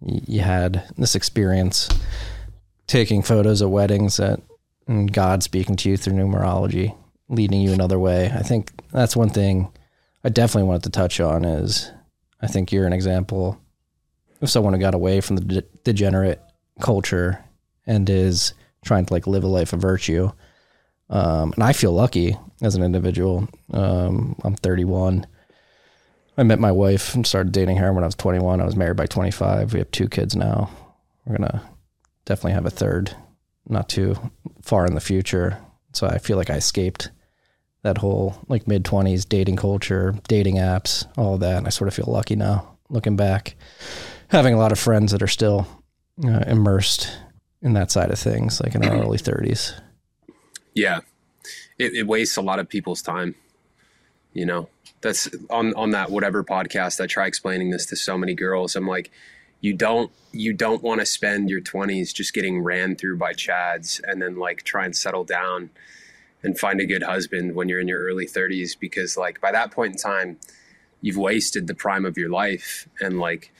You 0.00 0.40
had 0.40 0.84
this 0.98 1.14
experience 1.14 1.88
taking 2.86 3.22
photos 3.22 3.62
at 3.62 3.70
weddings 3.70 4.18
that 4.18 4.40
and 4.86 5.12
God 5.12 5.42
speaking 5.42 5.76
to 5.76 5.90
you 5.90 5.96
through 5.96 6.14
numerology, 6.14 6.94
leading 7.28 7.60
you 7.60 7.72
another 7.72 7.98
way. 7.98 8.30
I 8.34 8.42
think 8.42 8.72
that's 8.92 9.16
one 9.16 9.30
thing 9.30 9.72
I 10.24 10.28
definitely 10.28 10.68
wanted 10.68 10.84
to 10.84 10.90
touch 10.90 11.20
on 11.20 11.44
is 11.44 11.90
I 12.40 12.46
think 12.46 12.72
you're 12.72 12.86
an 12.86 12.92
example 12.92 13.60
of 14.40 14.50
someone 14.50 14.74
who 14.74 14.80
got 14.80 14.94
away 14.94 15.20
from 15.20 15.36
the 15.36 15.44
de- 15.44 15.68
degenerate 15.84 16.40
culture 16.80 17.44
and 17.86 18.08
is 18.08 18.54
trying 18.84 19.06
to 19.06 19.12
like 19.12 19.26
live 19.26 19.44
a 19.44 19.48
life 19.48 19.72
of 19.72 19.80
virtue. 19.80 20.30
Um, 21.08 21.52
and 21.52 21.62
I 21.62 21.72
feel 21.72 21.92
lucky 21.92 22.36
as 22.62 22.74
an 22.74 22.82
individual. 22.82 23.48
Um, 23.72 24.36
I'm 24.44 24.56
31. 24.56 25.26
I 26.38 26.42
met 26.42 26.58
my 26.58 26.72
wife 26.72 27.14
and 27.14 27.26
started 27.26 27.52
dating 27.52 27.76
her 27.76 27.92
when 27.92 28.04
I 28.04 28.08
was 28.08 28.14
21. 28.14 28.60
I 28.60 28.64
was 28.64 28.76
married 28.76 28.96
by 28.96 29.06
25. 29.06 29.72
We 29.72 29.78
have 29.78 29.90
two 29.90 30.08
kids 30.08 30.36
now. 30.36 30.70
We're 31.24 31.38
gonna 31.38 31.62
definitely 32.24 32.52
have 32.52 32.66
a 32.66 32.70
third, 32.70 33.14
not 33.68 33.88
too 33.88 34.16
far 34.62 34.86
in 34.86 34.94
the 34.94 35.00
future. 35.00 35.58
So 35.92 36.06
I 36.06 36.18
feel 36.18 36.36
like 36.36 36.50
I 36.50 36.56
escaped 36.56 37.10
that 37.86 37.98
whole 37.98 38.34
like 38.48 38.66
mid 38.66 38.84
20s 38.84 39.28
dating 39.28 39.56
culture, 39.56 40.14
dating 40.28 40.56
apps, 40.56 41.06
all 41.16 41.38
that. 41.38 41.58
And 41.58 41.66
I 41.66 41.70
sort 41.70 41.88
of 41.88 41.94
feel 41.94 42.06
lucky 42.08 42.36
now 42.36 42.76
looking 42.90 43.16
back, 43.16 43.56
having 44.28 44.54
a 44.54 44.58
lot 44.58 44.72
of 44.72 44.78
friends 44.78 45.12
that 45.12 45.22
are 45.22 45.28
still 45.28 45.66
uh, 46.24 46.44
immersed 46.46 47.16
in 47.62 47.72
that 47.72 47.90
side 47.90 48.10
of 48.10 48.18
things, 48.18 48.60
like 48.60 48.74
in 48.74 48.84
our 48.84 49.00
early 49.02 49.18
30s. 49.18 49.80
yeah 50.74 51.00
it, 51.78 51.94
it 51.94 52.06
wastes 52.06 52.36
a 52.36 52.42
lot 52.42 52.58
of 52.58 52.68
people's 52.68 53.02
time 53.02 53.34
you 54.32 54.46
know 54.46 54.68
that's 55.00 55.28
on 55.50 55.74
on 55.74 55.90
that 55.90 56.10
whatever 56.10 56.44
podcast 56.44 57.00
i 57.00 57.06
try 57.06 57.26
explaining 57.26 57.70
this 57.70 57.86
to 57.86 57.96
so 57.96 58.16
many 58.18 58.34
girls 58.34 58.76
i'm 58.76 58.86
like 58.86 59.10
you 59.60 59.72
don't 59.72 60.10
you 60.32 60.52
don't 60.52 60.82
want 60.82 61.00
to 61.00 61.06
spend 61.06 61.48
your 61.48 61.60
20s 61.60 62.12
just 62.12 62.34
getting 62.34 62.62
ran 62.62 62.94
through 62.94 63.16
by 63.16 63.32
chads 63.32 64.00
and 64.04 64.20
then 64.20 64.36
like 64.36 64.62
try 64.62 64.84
and 64.84 64.94
settle 64.94 65.24
down 65.24 65.70
and 66.42 66.58
find 66.58 66.80
a 66.80 66.86
good 66.86 67.02
husband 67.02 67.54
when 67.54 67.68
you're 67.68 67.80
in 67.80 67.88
your 67.88 68.00
early 68.00 68.26
30s 68.26 68.78
because 68.78 69.16
like 69.16 69.40
by 69.40 69.52
that 69.52 69.70
point 69.70 69.92
in 69.92 69.98
time 69.98 70.38
you've 71.00 71.16
wasted 71.16 71.66
the 71.66 71.74
prime 71.74 72.04
of 72.04 72.16
your 72.16 72.30
life 72.30 72.88
and 73.00 73.18
like 73.18 73.52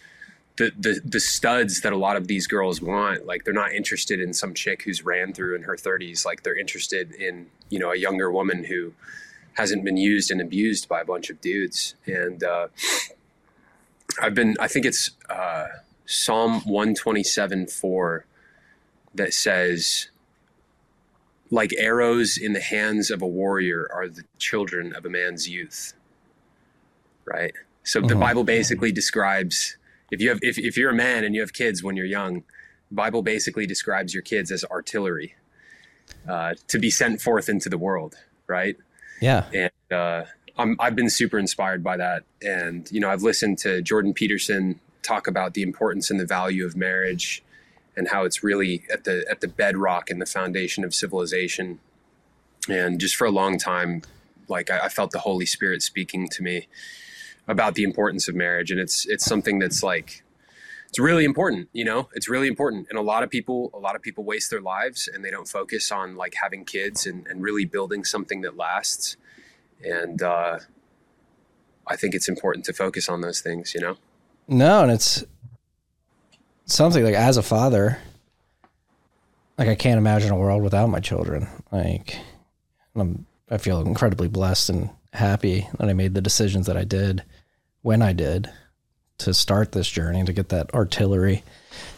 the, 0.56 0.72
the 0.78 1.00
the 1.04 1.20
studs 1.20 1.82
that 1.82 1.92
a 1.92 1.96
lot 1.96 2.16
of 2.16 2.28
these 2.28 2.46
girls 2.46 2.80
want 2.80 3.26
like 3.26 3.44
they're 3.44 3.52
not 3.52 3.72
interested 3.72 4.20
in 4.20 4.32
some 4.32 4.54
chick 4.54 4.82
who's 4.82 5.04
ran 5.04 5.32
through 5.32 5.54
in 5.54 5.62
her 5.62 5.76
30s 5.76 6.24
like 6.24 6.42
they're 6.42 6.56
interested 6.56 7.12
in 7.12 7.46
you 7.68 7.78
know 7.78 7.92
a 7.92 7.96
younger 7.96 8.30
woman 8.30 8.64
who 8.64 8.92
hasn't 9.56 9.84
been 9.84 9.96
used 9.96 10.30
and 10.30 10.40
abused 10.40 10.86
by 10.86 11.00
a 11.00 11.04
bunch 11.04 11.30
of 11.30 11.40
dudes. 11.40 11.94
And 12.06 12.44
uh, 12.44 12.68
i've 14.20 14.34
been 14.34 14.56
i 14.60 14.68
think 14.68 14.86
it's 14.86 15.10
uh, 15.28 15.66
psalm 16.06 16.60
127 16.60 17.66
4 17.66 18.24
that 19.14 19.34
says 19.34 20.08
like 21.50 21.72
arrows 21.78 22.36
in 22.36 22.52
the 22.52 22.60
hands 22.60 23.10
of 23.10 23.22
a 23.22 23.26
warrior 23.26 23.88
are 23.92 24.08
the 24.08 24.24
children 24.38 24.94
of 24.94 25.04
a 25.04 25.10
man's 25.10 25.48
youth 25.48 25.92
right 27.24 27.52
so 27.82 28.00
the 28.00 28.16
bible 28.16 28.44
basically 28.44 28.90
describes 28.92 29.76
if 30.10 30.20
you 30.20 30.28
have 30.28 30.38
if, 30.42 30.58
if 30.58 30.76
you're 30.76 30.90
a 30.90 30.94
man 30.94 31.24
and 31.24 31.34
you 31.34 31.40
have 31.40 31.52
kids 31.52 31.82
when 31.82 31.96
you're 31.96 32.06
young 32.06 32.42
the 32.88 32.94
bible 32.94 33.22
basically 33.22 33.66
describes 33.66 34.12
your 34.12 34.22
kids 34.22 34.50
as 34.50 34.64
artillery 34.64 35.34
uh, 36.28 36.54
to 36.68 36.78
be 36.78 36.90
sent 36.90 37.20
forth 37.20 37.48
into 37.48 37.68
the 37.68 37.78
world, 37.78 38.16
right? 38.46 38.76
Yeah. 39.20 39.46
And 39.52 39.92
uh, 39.92 40.24
I'm, 40.58 40.76
I've 40.80 40.96
been 40.96 41.10
super 41.10 41.38
inspired 41.38 41.82
by 41.82 41.96
that. 41.96 42.24
And, 42.42 42.90
you 42.90 43.00
know, 43.00 43.10
I've 43.10 43.22
listened 43.22 43.58
to 43.58 43.80
Jordan 43.82 44.12
Peterson 44.12 44.80
talk 45.02 45.26
about 45.26 45.54
the 45.54 45.62
importance 45.62 46.10
and 46.10 46.18
the 46.18 46.26
value 46.26 46.66
of 46.66 46.76
marriage 46.76 47.42
and 47.96 48.08
how 48.08 48.24
it's 48.24 48.42
really 48.42 48.84
at 48.92 49.04
the 49.04 49.24
at 49.30 49.40
the 49.40 49.48
bedrock 49.48 50.10
and 50.10 50.20
the 50.20 50.26
foundation 50.26 50.84
of 50.84 50.94
civilization. 50.94 51.80
And 52.68 53.00
just 53.00 53.16
for 53.16 53.26
a 53.26 53.30
long 53.30 53.58
time, 53.58 54.02
like 54.48 54.70
I, 54.70 54.80
I 54.84 54.88
felt 54.88 55.12
the 55.12 55.20
Holy 55.20 55.46
Spirit 55.46 55.82
speaking 55.82 56.28
to 56.28 56.42
me 56.42 56.68
about 57.48 57.74
the 57.74 57.84
importance 57.84 58.28
of 58.28 58.34
marriage. 58.34 58.70
And 58.70 58.80
it's 58.80 59.06
it's 59.06 59.24
something 59.24 59.58
that's 59.58 59.82
like 59.82 60.22
it's 60.88 60.98
really 60.98 61.24
important 61.24 61.68
you 61.72 61.84
know 61.84 62.08
it's 62.14 62.28
really 62.28 62.48
important 62.48 62.86
and 62.88 62.98
a 62.98 63.02
lot 63.02 63.22
of 63.22 63.30
people 63.30 63.70
a 63.74 63.78
lot 63.78 63.96
of 63.96 64.02
people 64.02 64.24
waste 64.24 64.50
their 64.50 64.60
lives 64.60 65.08
and 65.12 65.24
they 65.24 65.30
don't 65.30 65.48
focus 65.48 65.90
on 65.92 66.16
like 66.16 66.34
having 66.40 66.64
kids 66.64 67.06
and, 67.06 67.26
and 67.26 67.42
really 67.42 67.64
building 67.64 68.04
something 68.04 68.40
that 68.40 68.56
lasts 68.56 69.16
and 69.84 70.22
uh, 70.22 70.58
i 71.86 71.96
think 71.96 72.14
it's 72.14 72.28
important 72.28 72.64
to 72.64 72.72
focus 72.72 73.08
on 73.08 73.20
those 73.20 73.40
things 73.40 73.74
you 73.74 73.80
know 73.80 73.96
No, 74.48 74.82
and 74.82 74.92
it's 74.92 75.24
something 76.66 77.04
like 77.04 77.14
as 77.14 77.36
a 77.36 77.42
father, 77.42 77.98
like 79.58 79.68
I 79.68 79.74
can't 79.74 79.98
imagine 79.98 80.30
a 80.30 80.36
world 80.36 80.62
without 80.62 80.88
my 80.88 81.00
children. 81.00 81.48
Like 81.72 82.18
I'm, 82.94 83.26
I 83.50 83.58
feel 83.58 83.80
incredibly 83.80 84.28
blessed 84.28 84.70
and 84.70 84.90
happy 85.12 85.66
that 85.78 85.88
I 85.88 85.92
made 85.94 86.14
the 86.14 86.20
decisions 86.20 86.66
that 86.66 86.76
I 86.76 86.84
did 86.84 87.22
when 87.82 88.02
I 88.02 88.12
did 88.12 88.50
to 89.18 89.32
start 89.32 89.72
this 89.72 89.88
journey 89.88 90.24
to 90.24 90.32
get 90.32 90.50
that 90.50 90.74
artillery, 90.74 91.42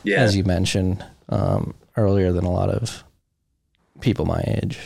yeah 0.04 0.20
as 0.20 0.37
you 0.37 0.44
mentioned 0.44 1.04
um, 1.28 1.75
earlier, 1.96 2.30
than 2.30 2.44
a 2.44 2.52
lot 2.52 2.68
of 2.70 3.02
people 4.00 4.25
my 4.25 4.40
age. 4.46 4.78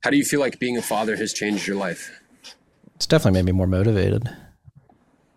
how 0.00 0.10
do 0.10 0.16
you 0.16 0.24
feel 0.24 0.40
like 0.40 0.58
being 0.58 0.76
a 0.76 0.82
father 0.82 1.14
has 1.14 1.32
changed 1.32 1.68
your 1.68 1.76
life 1.76 2.10
It's 2.96 3.06
definitely 3.06 3.38
made 3.38 3.46
me 3.46 3.52
more 3.52 3.68
motivated. 3.68 4.28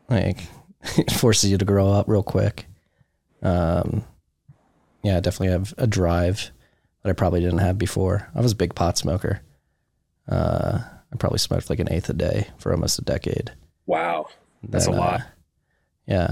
Like 0.10 0.40
it 0.98 1.12
forces 1.12 1.52
you 1.52 1.58
to 1.60 1.66
grow 1.66 1.92
up 1.92 2.08
real 2.08 2.24
quick. 2.24 2.66
Um, 3.46 4.04
yeah, 5.04 5.18
I 5.18 5.20
definitely 5.20 5.50
have 5.50 5.74
a 5.78 5.88
drive 5.88 6.52
that 7.04 7.10
I 7.10 7.14
probably 7.14 7.42
didn't 7.42 7.60
have 7.60 7.78
before. 7.78 8.30
I 8.34 8.42
was 8.42 8.54
a 8.54 8.56
big 8.56 8.74
pot 8.74 8.98
smoker. 8.98 9.42
Uh, 10.28 10.80
I 10.82 11.16
probably 11.18 11.38
smoked 11.38 11.70
like 11.70 11.80
an 11.80 11.92
eighth 11.92 12.10
a 12.10 12.14
day 12.14 12.48
for 12.58 12.72
almost 12.72 12.98
a 13.00 13.04
decade. 13.04 13.52
wow 13.86 14.26
that's 14.64 14.88
Then, 14.88 14.96
a 14.96 14.98
lot 14.98 15.22
uh, 15.22 15.24
yeah. 16.08 16.28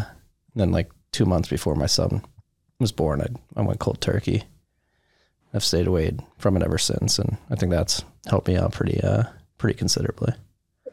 And 0.54 0.56
then 0.56 0.72
like 0.72 0.92
two 1.12 1.26
months 1.26 1.50
before 1.50 1.76
my 1.76 1.86
son 1.86 2.24
was 2.80 2.92
born, 2.92 3.22
I, 3.22 3.28
I 3.60 3.64
went 3.64 3.80
cold 3.80 4.02
turkey. 4.02 4.44
I've 5.54 5.64
stayed 5.64 5.86
away 5.88 6.18
from 6.40 6.58
it 6.58 6.64
ever 6.64 6.80
since, 6.80 7.20
and 7.20 7.38
I 7.52 7.56
think 7.56 7.72
that's 7.72 8.04
helped 8.28 8.48
me 8.48 8.58
out 8.58 8.72
pretty, 8.72 9.00
uh, 9.02 9.24
pretty 9.60 9.78
considerably. 9.78 10.34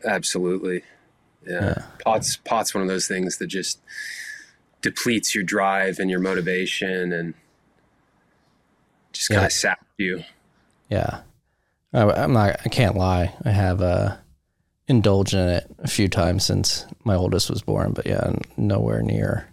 absolutely 0.04 0.82
yeah. 1.46 1.62
Yeah. 1.64 1.82
pot's 2.04 2.36
pot's 2.36 2.74
one 2.74 2.82
of 2.82 2.88
those 2.88 3.06
things 3.08 3.38
that 3.38 3.46
just 3.46 3.80
depletes 4.82 5.34
your 5.34 5.44
drive 5.44 5.98
and 5.98 6.10
your 6.10 6.20
motivation 6.20 7.12
and 7.12 7.34
just 9.12 9.28
kind 9.28 9.40
Yeah. 9.42 9.46
of 9.46 9.52
saps 9.52 9.84
you 9.98 10.24
Yeah. 10.88 11.20
I, 11.92 12.02
I'm 12.02 12.32
not, 12.32 12.60
I 12.64 12.68
can't 12.68 12.96
lie. 12.96 13.34
I 13.44 13.50
have, 13.50 13.80
uh, 13.82 14.16
indulged 14.88 15.34
in 15.34 15.48
it 15.48 15.70
a 15.78 15.88
few 15.88 16.08
times 16.08 16.44
since 16.44 16.84
my 17.04 17.14
oldest 17.14 17.48
was 17.50 17.62
born, 17.62 17.92
but 17.92 18.06
yeah, 18.06 18.32
nowhere 18.56 19.02
near 19.02 19.48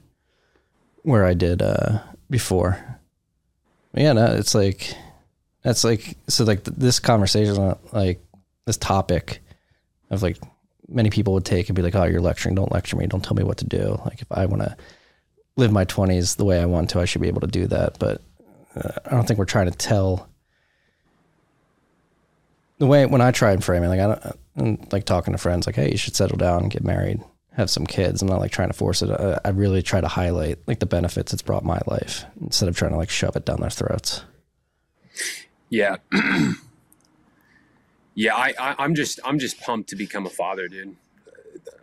where 1.03 1.25
I 1.25 1.33
did, 1.33 1.61
uh, 1.61 1.99
before. 2.29 2.83
But 3.93 4.03
yeah, 4.03 4.13
no, 4.13 4.25
it's 4.35 4.53
like, 4.55 4.93
that's 5.63 5.83
like, 5.83 6.15
so 6.27 6.43
like 6.43 6.63
th- 6.63 6.77
this 6.77 6.99
conversation, 6.99 7.75
like 7.91 8.23
this 8.65 8.77
topic 8.77 9.39
of 10.09 10.21
like 10.23 10.37
many 10.87 11.09
people 11.09 11.33
would 11.33 11.45
take 11.45 11.69
and 11.69 11.75
be 11.75 11.81
like, 11.81 11.95
oh, 11.95 12.03
you're 12.05 12.21
lecturing. 12.21 12.55
Don't 12.55 12.71
lecture 12.71 12.95
me. 12.95 13.07
Don't 13.07 13.23
tell 13.23 13.35
me 13.35 13.43
what 13.43 13.57
to 13.57 13.65
do. 13.65 13.99
Like 14.05 14.21
if 14.21 14.31
I 14.31 14.45
want 14.45 14.63
to 14.63 14.75
live 15.57 15.71
my 15.71 15.85
20s 15.85 16.37
the 16.37 16.45
way 16.45 16.61
I 16.61 16.65
want 16.65 16.89
to, 16.91 17.01
I 17.01 17.05
should 17.05 17.21
be 17.21 17.27
able 17.27 17.41
to 17.41 17.47
do 17.47 17.67
that. 17.67 17.99
But 17.99 18.21
uh, 18.75 18.91
I 19.05 19.09
don't 19.09 19.27
think 19.27 19.37
we're 19.39 19.45
trying 19.45 19.69
to 19.69 19.77
tell 19.77 20.29
the 22.77 22.85
way 22.85 23.05
when 23.05 23.21
I 23.21 23.31
try 23.31 23.51
and 23.51 23.63
frame 23.63 23.83
it, 23.83 23.87
like 23.89 23.99
I 23.99 24.07
don't 24.07 24.39
I'm, 24.57 24.87
like 24.91 25.05
talking 25.05 25.33
to 25.33 25.37
friends, 25.37 25.65
like, 25.65 25.75
hey, 25.75 25.91
you 25.91 25.97
should 25.97 26.15
settle 26.15 26.37
down, 26.37 26.69
get 26.69 26.83
married, 26.83 27.21
have 27.53 27.69
some 27.69 27.85
kids. 27.87 28.21
I'm 28.21 28.27
not 28.27 28.39
like 28.39 28.51
trying 28.51 28.69
to 28.69 28.73
force 28.73 29.01
it. 29.01 29.09
I, 29.09 29.39
I 29.43 29.49
really 29.49 29.81
try 29.81 29.99
to 29.99 30.07
highlight 30.07 30.59
like 30.67 30.79
the 30.79 30.85
benefits 30.85 31.33
it's 31.33 31.41
brought 31.41 31.65
my 31.65 31.81
life 31.87 32.25
instead 32.39 32.69
of 32.69 32.77
trying 32.77 32.91
to 32.91 32.97
like 32.97 33.09
shove 33.09 33.35
it 33.35 33.45
down 33.45 33.61
their 33.61 33.69
throats. 33.69 34.23
Yeah. 35.69 35.97
yeah, 38.15 38.35
I, 38.35 38.53
I 38.59 38.75
I'm 38.77 38.93
just 38.93 39.19
I'm 39.25 39.39
just 39.39 39.59
pumped 39.59 39.89
to 39.89 39.95
become 39.95 40.25
a 40.25 40.29
father, 40.29 40.67
dude. 40.67 40.95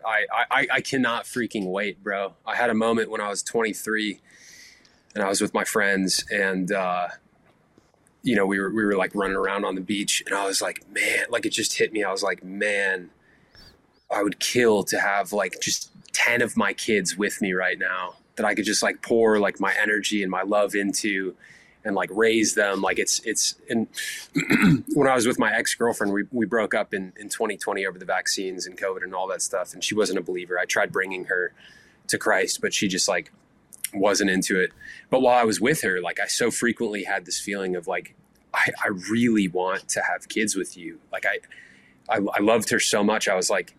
I, 0.06 0.26
I 0.50 0.66
I 0.74 0.80
cannot 0.80 1.24
freaking 1.24 1.66
wait, 1.66 2.02
bro. 2.02 2.34
I 2.46 2.56
had 2.56 2.70
a 2.70 2.74
moment 2.74 3.10
when 3.10 3.20
I 3.20 3.28
was 3.28 3.42
23 3.42 4.20
and 5.14 5.24
I 5.24 5.28
was 5.28 5.40
with 5.40 5.54
my 5.54 5.64
friends 5.64 6.24
and 6.30 6.72
uh 6.72 7.08
you 8.22 8.34
know, 8.34 8.46
we 8.46 8.58
were 8.58 8.70
we 8.70 8.84
were 8.84 8.96
like 8.96 9.14
running 9.14 9.36
around 9.36 9.64
on 9.64 9.74
the 9.74 9.80
beach 9.82 10.22
and 10.26 10.34
I 10.34 10.46
was 10.46 10.62
like, 10.62 10.86
man, 10.90 11.26
like 11.28 11.44
it 11.44 11.50
just 11.50 11.76
hit 11.76 11.92
me. 11.92 12.04
I 12.04 12.10
was 12.10 12.22
like, 12.22 12.42
man, 12.42 13.10
I 14.10 14.22
would 14.22 14.40
kill 14.40 14.82
to 14.84 14.98
have 14.98 15.32
like 15.32 15.60
just 15.60 15.90
10 16.12 16.40
of 16.40 16.56
my 16.56 16.72
kids 16.72 17.16
with 17.16 17.42
me 17.42 17.52
right 17.52 17.78
now 17.78 18.14
that 18.36 18.46
I 18.46 18.54
could 18.54 18.64
just 18.64 18.82
like 18.82 19.02
pour 19.02 19.38
like 19.38 19.60
my 19.60 19.74
energy 19.80 20.22
and 20.22 20.30
my 20.30 20.42
love 20.42 20.74
into 20.74 21.34
and 21.84 21.94
like 21.94 22.10
raise 22.12 22.54
them. 22.54 22.80
Like 22.80 22.98
it's 22.98 23.20
it's 23.20 23.56
and 23.68 23.86
when 24.94 25.08
I 25.08 25.14
was 25.14 25.26
with 25.26 25.38
my 25.38 25.54
ex-girlfriend 25.54 26.12
we, 26.12 26.24
we 26.30 26.46
broke 26.46 26.74
up 26.74 26.94
in, 26.94 27.12
in 27.18 27.28
2020 27.28 27.86
over 27.86 27.98
the 27.98 28.04
vaccines 28.04 28.66
and 28.66 28.78
COVID 28.78 29.02
and 29.02 29.14
all 29.14 29.28
that 29.28 29.42
stuff 29.42 29.74
and 29.74 29.84
she 29.84 29.94
wasn't 29.94 30.18
a 30.18 30.22
believer. 30.22 30.58
I 30.58 30.64
tried 30.64 30.92
bringing 30.92 31.24
her 31.26 31.52
to 32.08 32.18
Christ 32.18 32.60
but 32.60 32.72
she 32.72 32.88
just 32.88 33.08
like 33.08 33.32
wasn't 33.92 34.30
into 34.30 34.58
it. 34.58 34.72
But 35.10 35.20
while 35.20 35.38
I 35.38 35.44
was 35.44 35.60
with 35.60 35.82
her 35.82 36.00
like 36.00 36.18
I 36.20 36.26
so 36.26 36.50
frequently 36.50 37.04
had 37.04 37.26
this 37.26 37.38
feeling 37.38 37.76
of 37.76 37.86
like 37.86 38.14
I, 38.52 38.70
I 38.84 38.88
really 39.10 39.48
want 39.48 39.88
to 39.90 40.02
have 40.02 40.28
kids 40.28 40.54
with 40.54 40.76
you. 40.76 41.00
Like 41.12 41.26
I, 41.26 41.38
I 42.08 42.20
I 42.34 42.40
loved 42.40 42.70
her 42.70 42.80
so 42.80 43.02
much. 43.02 43.28
I 43.28 43.34
was 43.34 43.50
like 43.50 43.74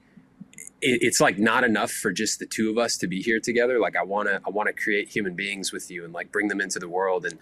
it, 0.81 0.99
it's 1.01 1.19
like 1.19 1.37
not 1.37 1.63
enough 1.63 1.91
for 1.91 2.11
just 2.11 2.39
the 2.39 2.45
two 2.45 2.69
of 2.69 2.77
us 2.77 2.97
to 2.97 3.07
be 3.07 3.21
here 3.21 3.39
together. 3.39 3.79
Like 3.79 3.95
I 3.95 4.03
want 4.03 4.29
to 4.29 4.41
I 4.45 4.49
want 4.49 4.67
to 4.67 4.73
create 4.73 5.09
human 5.09 5.33
beings 5.33 5.71
with 5.71 5.89
you 5.89 6.05
and 6.05 6.13
like 6.13 6.31
bring 6.31 6.47
them 6.47 6.61
into 6.61 6.79
the 6.79 6.89
world. 6.89 7.25
And 7.25 7.37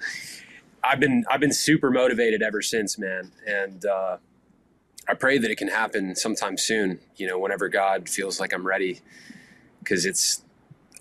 I've 0.84 1.00
been 1.00 1.24
I've 1.30 1.40
been 1.40 1.54
super 1.54 1.90
motivated 1.90 2.42
ever 2.42 2.62
since, 2.62 2.98
man, 2.98 3.32
and 3.48 3.86
uh, 3.86 4.18
I 5.08 5.14
pray 5.14 5.38
that 5.38 5.50
it 5.50 5.58
can 5.58 5.70
happen 5.70 6.16
sometime 6.16 6.58
soon. 6.58 7.00
You 7.16 7.28
know, 7.28 7.40
whenever 7.40 7.70
God 7.70 8.10
feels 8.10 8.40
like 8.40 8.54
I'm 8.54 8.68
ready, 8.68 9.02
because 9.80 10.06
it's 10.06 10.44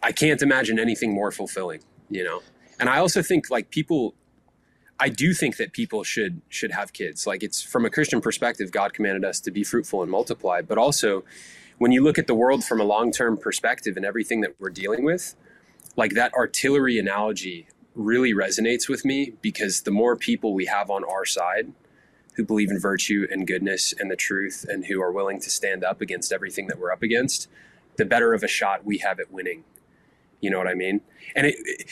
I 0.03 0.12
can't 0.12 0.40
imagine 0.40 0.79
anything 0.79 1.12
more 1.12 1.33
fulfilling. 1.33 1.81
You 2.09 2.25
know, 2.25 2.42
and 2.79 2.88
I 2.88 2.99
also 2.99 3.23
think 3.23 3.51
like 3.51 3.71
people, 3.71 4.14
I 5.01 5.09
do 5.09 5.35
think 5.35 5.57
that 5.57 5.73
people 5.73 6.05
should 6.05 6.42
should 6.49 6.71
have 6.71 6.92
kids. 6.92 7.27
Like 7.27 7.42
it's 7.42 7.61
from 7.61 7.85
a 7.85 7.90
Christian 7.90 8.21
perspective, 8.21 8.71
God 8.71 8.95
commanded 8.95 9.25
us 9.25 9.40
to 9.40 9.51
be 9.51 9.64
fruitful 9.64 10.03
and 10.03 10.11
multiply, 10.11 10.62
but 10.62 10.79
also 10.79 11.25
when 11.79 11.90
you 11.90 12.05
look 12.05 12.18
at 12.18 12.29
the 12.29 12.35
world 12.35 12.62
from 12.62 12.81
a 12.81 12.85
long 12.85 13.11
term 13.11 13.37
perspective 13.37 13.97
and 13.97 14.07
everything 14.07 14.42
that 14.42 14.55
we're 14.61 14.71
dealing 14.71 15.05
with, 15.05 15.35
like 15.97 16.12
that 16.12 16.33
artillery 16.35 16.99
analogy 16.99 17.66
really 17.95 18.33
resonates 18.33 18.89
with 18.89 19.05
me 19.05 19.35
because 19.43 19.83
the 19.83 19.91
more 19.91 20.17
people 20.17 20.55
we 20.55 20.67
have 20.67 20.91
on 20.91 21.05
our 21.05 21.25
side 21.25 21.73
who 22.37 22.45
believe 22.45 22.71
in 22.71 22.79
virtue 22.79 23.27
and 23.31 23.47
goodness 23.47 23.93
and 23.99 24.11
the 24.11 24.17
truth 24.17 24.65
and 24.69 24.87
who 24.87 25.01
are 25.03 25.13
willing 25.13 25.41
to 25.41 25.51
stand 25.51 25.85
up 25.85 26.01
against 26.01 26.33
everything 26.33 26.67
that 26.69 26.79
we're 26.79 26.93
up 26.93 27.03
against, 27.03 27.49
the 27.97 28.05
better 28.05 28.33
of 28.33 28.43
a 28.43 28.49
shot 28.49 28.85
we 28.85 28.99
have 28.99 29.21
at 29.21 29.31
winning. 29.31 29.65
You 30.41 30.51
know 30.51 30.59
what 30.59 30.69
I 30.69 30.75
mean? 30.75 31.03
And 31.37 31.47
it, 31.47 31.57
it, 31.59 31.87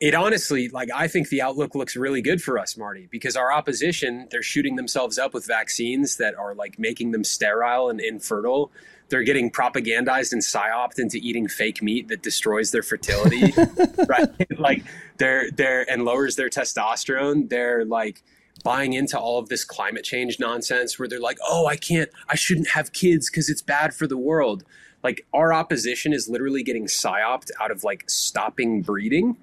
it 0.00 0.14
honestly, 0.14 0.68
like, 0.68 0.90
I 0.94 1.08
think 1.08 1.28
the 1.28 1.42
outlook 1.42 1.74
looks 1.74 1.96
really 1.96 2.22
good 2.22 2.40
for 2.40 2.58
us, 2.58 2.76
Marty, 2.76 3.08
because 3.10 3.36
our 3.36 3.52
opposition, 3.52 4.28
they're 4.30 4.42
shooting 4.42 4.76
themselves 4.76 5.18
up 5.18 5.34
with 5.34 5.46
vaccines 5.46 6.16
that 6.18 6.34
are 6.36 6.54
like 6.54 6.78
making 6.78 7.10
them 7.10 7.24
sterile 7.24 7.90
and 7.90 8.00
infertile 8.00 8.70
they're 9.08 9.22
getting 9.22 9.50
propagandized 9.50 10.32
and 10.32 10.42
psyoped 10.42 10.98
into 10.98 11.18
eating 11.18 11.48
fake 11.48 11.82
meat 11.82 12.08
that 12.08 12.22
destroys 12.22 12.70
their 12.70 12.82
fertility 12.82 13.52
right? 14.08 14.58
Like 14.58 14.84
they're 15.18 15.50
they're 15.50 15.88
and 15.90 16.04
lowers 16.04 16.36
their 16.36 16.48
testosterone. 16.48 17.48
They're 17.48 17.84
like 17.84 18.22
buying 18.62 18.92
into 18.92 19.18
all 19.18 19.38
of 19.38 19.48
this 19.48 19.64
climate 19.64 20.04
change 20.04 20.38
nonsense 20.40 20.98
where 20.98 21.08
they're 21.08 21.20
like 21.20 21.36
oh 21.46 21.66
i 21.66 21.76
can't 21.76 22.08
i 22.28 22.36
shouldn't 22.36 22.68
have 22.68 22.92
kids 22.92 23.28
because 23.28 23.50
it's 23.50 23.62
bad 23.62 23.94
for 23.94 24.06
the 24.06 24.16
world. 24.16 24.64
Like 25.02 25.26
our 25.34 25.52
opposition 25.52 26.12
is 26.14 26.28
literally 26.28 26.62
getting 26.62 26.86
psyoped 26.86 27.50
out 27.60 27.70
of 27.70 27.84
like 27.84 28.08
stopping 28.08 28.80
breeding. 28.80 29.36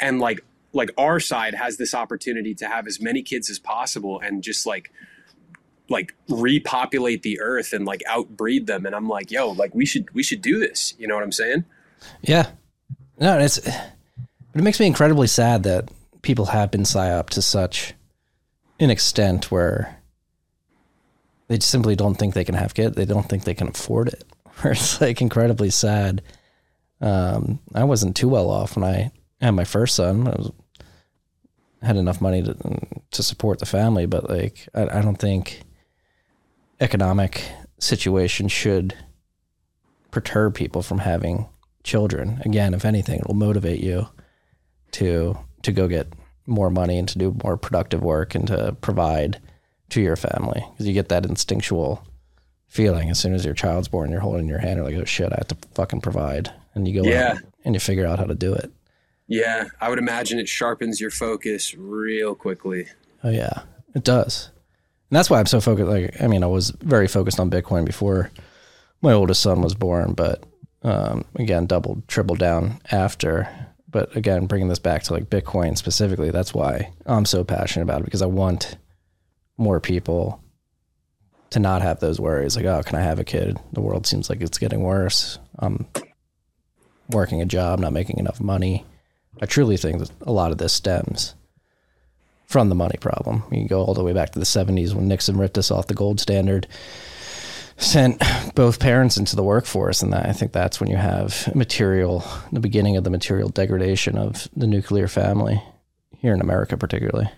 And 0.00 0.20
like 0.20 0.44
like 0.72 0.90
our 0.98 1.20
side 1.20 1.54
has 1.54 1.76
this 1.76 1.94
opportunity 1.94 2.52
to 2.56 2.66
have 2.66 2.88
as 2.88 3.00
many 3.00 3.22
kids 3.22 3.48
as 3.48 3.60
possible 3.60 4.18
and 4.18 4.42
just 4.42 4.66
like 4.66 4.92
like 5.88 6.14
repopulate 6.28 7.22
the 7.22 7.40
earth 7.40 7.72
and 7.72 7.84
like 7.84 8.02
outbreed 8.08 8.66
them 8.66 8.86
and 8.86 8.94
i'm 8.94 9.08
like 9.08 9.30
yo 9.30 9.50
like 9.50 9.74
we 9.74 9.84
should 9.84 10.12
we 10.14 10.22
should 10.22 10.40
do 10.40 10.58
this 10.58 10.94
you 10.98 11.06
know 11.06 11.14
what 11.14 11.22
i'm 11.24 11.32
saying 11.32 11.64
Yeah. 12.22 12.46
No, 13.18 13.38
it's 13.38 13.58
but 13.60 14.60
it 14.60 14.62
makes 14.62 14.80
me 14.80 14.86
incredibly 14.86 15.26
sad 15.26 15.62
that 15.62 15.90
people 16.22 16.46
have 16.46 16.70
been 16.70 16.82
psyoped 16.82 17.30
to 17.30 17.42
such 17.42 17.94
an 18.80 18.90
extent 18.90 19.50
where 19.50 20.00
they 21.48 21.58
simply 21.60 21.94
don't 21.96 22.14
think 22.16 22.34
they 22.34 22.44
can 22.44 22.54
have 22.54 22.74
kids. 22.74 22.96
They 22.96 23.04
don't 23.04 23.28
think 23.28 23.44
they 23.44 23.54
can 23.54 23.68
afford 23.68 24.08
it. 24.08 24.24
Where 24.60 24.72
it's 24.72 25.00
like 25.00 25.20
incredibly 25.20 25.70
sad. 25.70 26.22
Um, 27.00 27.60
I 27.74 27.84
wasn't 27.84 28.16
too 28.16 28.28
well 28.28 28.50
off 28.50 28.76
when 28.76 28.84
I 28.84 29.12
had 29.40 29.50
my 29.52 29.64
first 29.64 29.94
son. 29.96 30.26
I 30.26 30.30
was, 30.30 30.50
had 31.82 31.96
enough 31.96 32.20
money 32.20 32.42
to 32.42 32.56
to 33.10 33.22
support 33.22 33.58
the 33.58 33.66
family, 33.66 34.06
but 34.06 34.28
like 34.28 34.68
I, 34.74 34.98
I 34.98 35.02
don't 35.02 35.18
think 35.18 35.60
economic 36.80 37.42
situation 37.78 38.48
should 38.48 38.94
perturb 40.10 40.54
people 40.54 40.82
from 40.82 40.98
having 40.98 41.46
children. 41.82 42.40
Again, 42.44 42.74
if 42.74 42.84
anything, 42.84 43.20
it'll 43.20 43.34
motivate 43.34 43.80
you 43.80 44.08
to 44.92 45.36
to 45.62 45.72
go 45.72 45.88
get 45.88 46.08
more 46.46 46.68
money 46.70 46.98
and 46.98 47.08
to 47.08 47.18
do 47.18 47.34
more 47.42 47.56
productive 47.56 48.02
work 48.02 48.34
and 48.34 48.46
to 48.48 48.76
provide 48.82 49.40
to 49.90 50.00
your 50.00 50.16
family 50.16 50.62
because 50.72 50.86
you 50.86 50.92
get 50.92 51.08
that 51.08 51.24
instinctual 51.24 52.06
feeling 52.68 53.08
as 53.08 53.18
soon 53.18 53.34
as 53.34 53.44
your 53.44 53.54
child's 53.54 53.88
born. 53.88 54.10
You're 54.10 54.20
holding 54.20 54.46
your 54.48 54.58
hand, 54.58 54.76
you're 54.76 54.84
like, 54.84 54.96
oh 54.96 55.04
shit, 55.04 55.32
I 55.32 55.36
have 55.38 55.48
to 55.48 55.56
fucking 55.74 56.00
provide, 56.02 56.52
and 56.74 56.86
you 56.86 57.02
go 57.02 57.08
Yeah. 57.08 57.38
and 57.64 57.74
you 57.74 57.80
figure 57.80 58.06
out 58.06 58.18
how 58.18 58.26
to 58.26 58.34
do 58.34 58.52
it. 58.52 58.70
Yeah, 59.26 59.68
I 59.80 59.88
would 59.88 59.98
imagine 59.98 60.38
it 60.38 60.48
sharpens 60.48 61.00
your 61.00 61.10
focus 61.10 61.74
real 61.74 62.34
quickly. 62.34 62.88
Oh 63.22 63.30
yeah, 63.30 63.62
it 63.94 64.04
does, 64.04 64.50
and 65.14 65.18
that's 65.20 65.30
why 65.30 65.38
I'm 65.38 65.46
so 65.46 65.60
focused. 65.60 65.86
Like, 65.86 66.20
I 66.20 66.26
mean, 66.26 66.42
I 66.42 66.48
was 66.48 66.70
very 66.70 67.06
focused 67.06 67.38
on 67.38 67.48
Bitcoin 67.48 67.84
before 67.84 68.32
my 69.00 69.12
oldest 69.12 69.42
son 69.42 69.62
was 69.62 69.72
born, 69.72 70.12
but 70.12 70.42
um, 70.82 71.24
again, 71.36 71.66
doubled, 71.66 72.08
tripled 72.08 72.40
down 72.40 72.80
after. 72.90 73.48
But 73.88 74.16
again, 74.16 74.46
bringing 74.46 74.66
this 74.66 74.80
back 74.80 75.04
to 75.04 75.12
like 75.12 75.30
Bitcoin 75.30 75.78
specifically, 75.78 76.32
that's 76.32 76.52
why 76.52 76.90
I'm 77.06 77.26
so 77.26 77.44
passionate 77.44 77.84
about 77.84 78.00
it 78.00 78.06
because 78.06 78.22
I 78.22 78.26
want 78.26 78.76
more 79.56 79.78
people 79.78 80.42
to 81.50 81.60
not 81.60 81.80
have 81.80 82.00
those 82.00 82.18
worries. 82.18 82.56
Like, 82.56 82.64
oh, 82.64 82.82
can 82.82 82.98
I 82.98 83.02
have 83.02 83.20
a 83.20 83.24
kid? 83.24 83.56
The 83.72 83.82
world 83.82 84.08
seems 84.08 84.28
like 84.28 84.40
it's 84.40 84.58
getting 84.58 84.82
worse. 84.82 85.38
I'm 85.60 85.86
working 87.08 87.40
a 87.40 87.46
job, 87.46 87.78
not 87.78 87.92
making 87.92 88.18
enough 88.18 88.40
money. 88.40 88.84
I 89.40 89.46
truly 89.46 89.76
think 89.76 90.00
that 90.00 90.10
a 90.22 90.32
lot 90.32 90.50
of 90.50 90.58
this 90.58 90.72
stems 90.72 91.36
from 92.54 92.68
the 92.68 92.74
money 92.76 92.96
problem. 93.00 93.42
You 93.50 93.66
go 93.66 93.82
all 93.82 93.94
the 93.94 94.04
way 94.04 94.12
back 94.12 94.30
to 94.30 94.38
the 94.38 94.44
70s 94.44 94.94
when 94.94 95.08
Nixon 95.08 95.36
ripped 95.36 95.58
us 95.58 95.72
off 95.72 95.88
the 95.88 95.94
gold 95.94 96.20
standard, 96.20 96.68
sent 97.78 98.22
both 98.54 98.78
parents 98.78 99.16
into 99.16 99.34
the 99.34 99.42
workforce. 99.42 100.02
And 100.02 100.12
that, 100.12 100.26
I 100.26 100.32
think 100.32 100.52
that's 100.52 100.80
when 100.80 100.88
you 100.88 100.94
have 100.94 101.52
material, 101.52 102.24
the 102.52 102.60
beginning 102.60 102.96
of 102.96 103.02
the 103.02 103.10
material 103.10 103.48
degradation 103.48 104.16
of 104.16 104.48
the 104.54 104.68
nuclear 104.68 105.08
family 105.08 105.60
here 106.18 106.32
in 106.32 106.40
America, 106.40 106.76
particularly. 106.76 107.28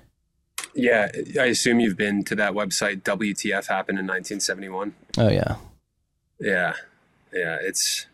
Yeah, 0.74 1.08
I 1.40 1.46
assume 1.46 1.80
you've 1.80 1.96
been 1.96 2.22
to 2.24 2.34
that 2.34 2.52
website. 2.52 3.00
WTF 3.00 3.68
happened 3.68 3.98
in 3.98 4.04
1971. 4.04 4.94
Oh, 5.16 5.30
yeah. 5.30 5.56
Yeah, 6.38 6.74
yeah, 7.32 7.56
it's 7.62 8.04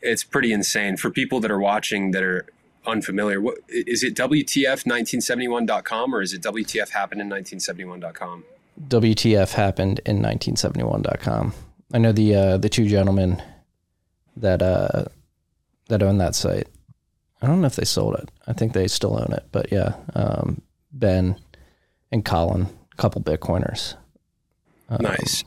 it's 0.00 0.24
pretty 0.24 0.54
insane 0.54 0.96
for 0.96 1.10
people 1.10 1.40
that 1.40 1.50
are 1.50 1.60
watching 1.60 2.12
that 2.12 2.22
are 2.22 2.46
unfamiliar. 2.86 3.40
What 3.40 3.58
is 3.68 4.02
it? 4.02 4.14
WTF1971.com 4.14 6.14
or 6.14 6.22
is 6.22 6.32
it 6.32 6.42
WTF 6.42 6.90
happened 6.90 7.20
in 7.20 7.28
1971.com? 7.28 8.44
WTF 8.88 9.52
happened 9.52 10.00
in 10.04 10.18
1971.com. 10.18 11.54
I 11.92 11.98
know 11.98 12.12
the 12.12 12.34
uh, 12.34 12.56
the 12.56 12.68
two 12.68 12.88
gentlemen 12.88 13.42
that 14.36 14.62
uh, 14.62 15.04
that 15.88 16.02
own 16.02 16.18
that 16.18 16.34
site. 16.34 16.68
I 17.40 17.46
don't 17.46 17.60
know 17.60 17.66
if 17.66 17.76
they 17.76 17.84
sold 17.84 18.16
it. 18.16 18.30
I 18.46 18.52
think 18.52 18.72
they 18.72 18.88
still 18.88 19.16
own 19.16 19.32
it, 19.32 19.44
but 19.52 19.70
yeah, 19.70 19.94
um, 20.14 20.62
Ben 20.92 21.36
and 22.10 22.24
Colin, 22.24 22.68
a 22.92 22.96
couple 22.96 23.20
Bitcoiners. 23.20 23.96
Um, 24.88 25.02
Nice. 25.02 25.44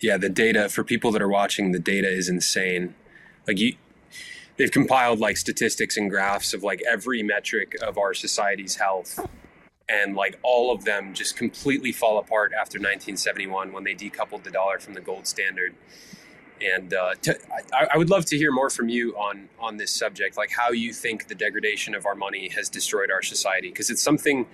Yeah, 0.00 0.16
the 0.16 0.28
data 0.28 0.68
for 0.68 0.84
people 0.84 1.12
that 1.12 1.22
are 1.22 1.28
watching, 1.28 1.72
the 1.72 1.78
data 1.78 2.08
is 2.08 2.28
insane. 2.28 2.94
Like 3.46 3.58
you, 3.58 3.76
they've 4.56 4.70
compiled 4.70 5.18
like 5.18 5.36
statistics 5.36 5.96
and 5.96 6.10
graphs 6.10 6.54
of 6.54 6.62
like 6.62 6.82
every 6.88 7.22
metric 7.22 7.76
of 7.82 7.98
our 7.98 8.14
society's 8.14 8.76
health, 8.76 9.18
and 9.88 10.14
like 10.16 10.38
all 10.42 10.72
of 10.72 10.84
them 10.84 11.14
just 11.14 11.36
completely 11.36 11.92
fall 11.92 12.18
apart 12.18 12.52
after 12.52 12.78
1971 12.78 13.72
when 13.72 13.84
they 13.84 13.94
decoupled 13.94 14.42
the 14.42 14.50
dollar 14.50 14.78
from 14.78 14.94
the 14.94 15.00
gold 15.00 15.26
standard. 15.26 15.74
And 16.60 16.94
uh, 16.94 17.14
to, 17.22 17.38
I, 17.72 17.88
I 17.94 17.98
would 17.98 18.10
love 18.10 18.24
to 18.26 18.36
hear 18.36 18.52
more 18.52 18.70
from 18.70 18.88
you 18.88 19.14
on 19.16 19.48
on 19.58 19.76
this 19.76 19.90
subject, 19.90 20.36
like 20.36 20.50
how 20.50 20.70
you 20.70 20.92
think 20.92 21.28
the 21.28 21.34
degradation 21.34 21.94
of 21.94 22.06
our 22.06 22.14
money 22.14 22.48
has 22.50 22.68
destroyed 22.68 23.10
our 23.10 23.22
society, 23.22 23.68
because 23.68 23.90
it's 23.90 24.02
something 24.02 24.46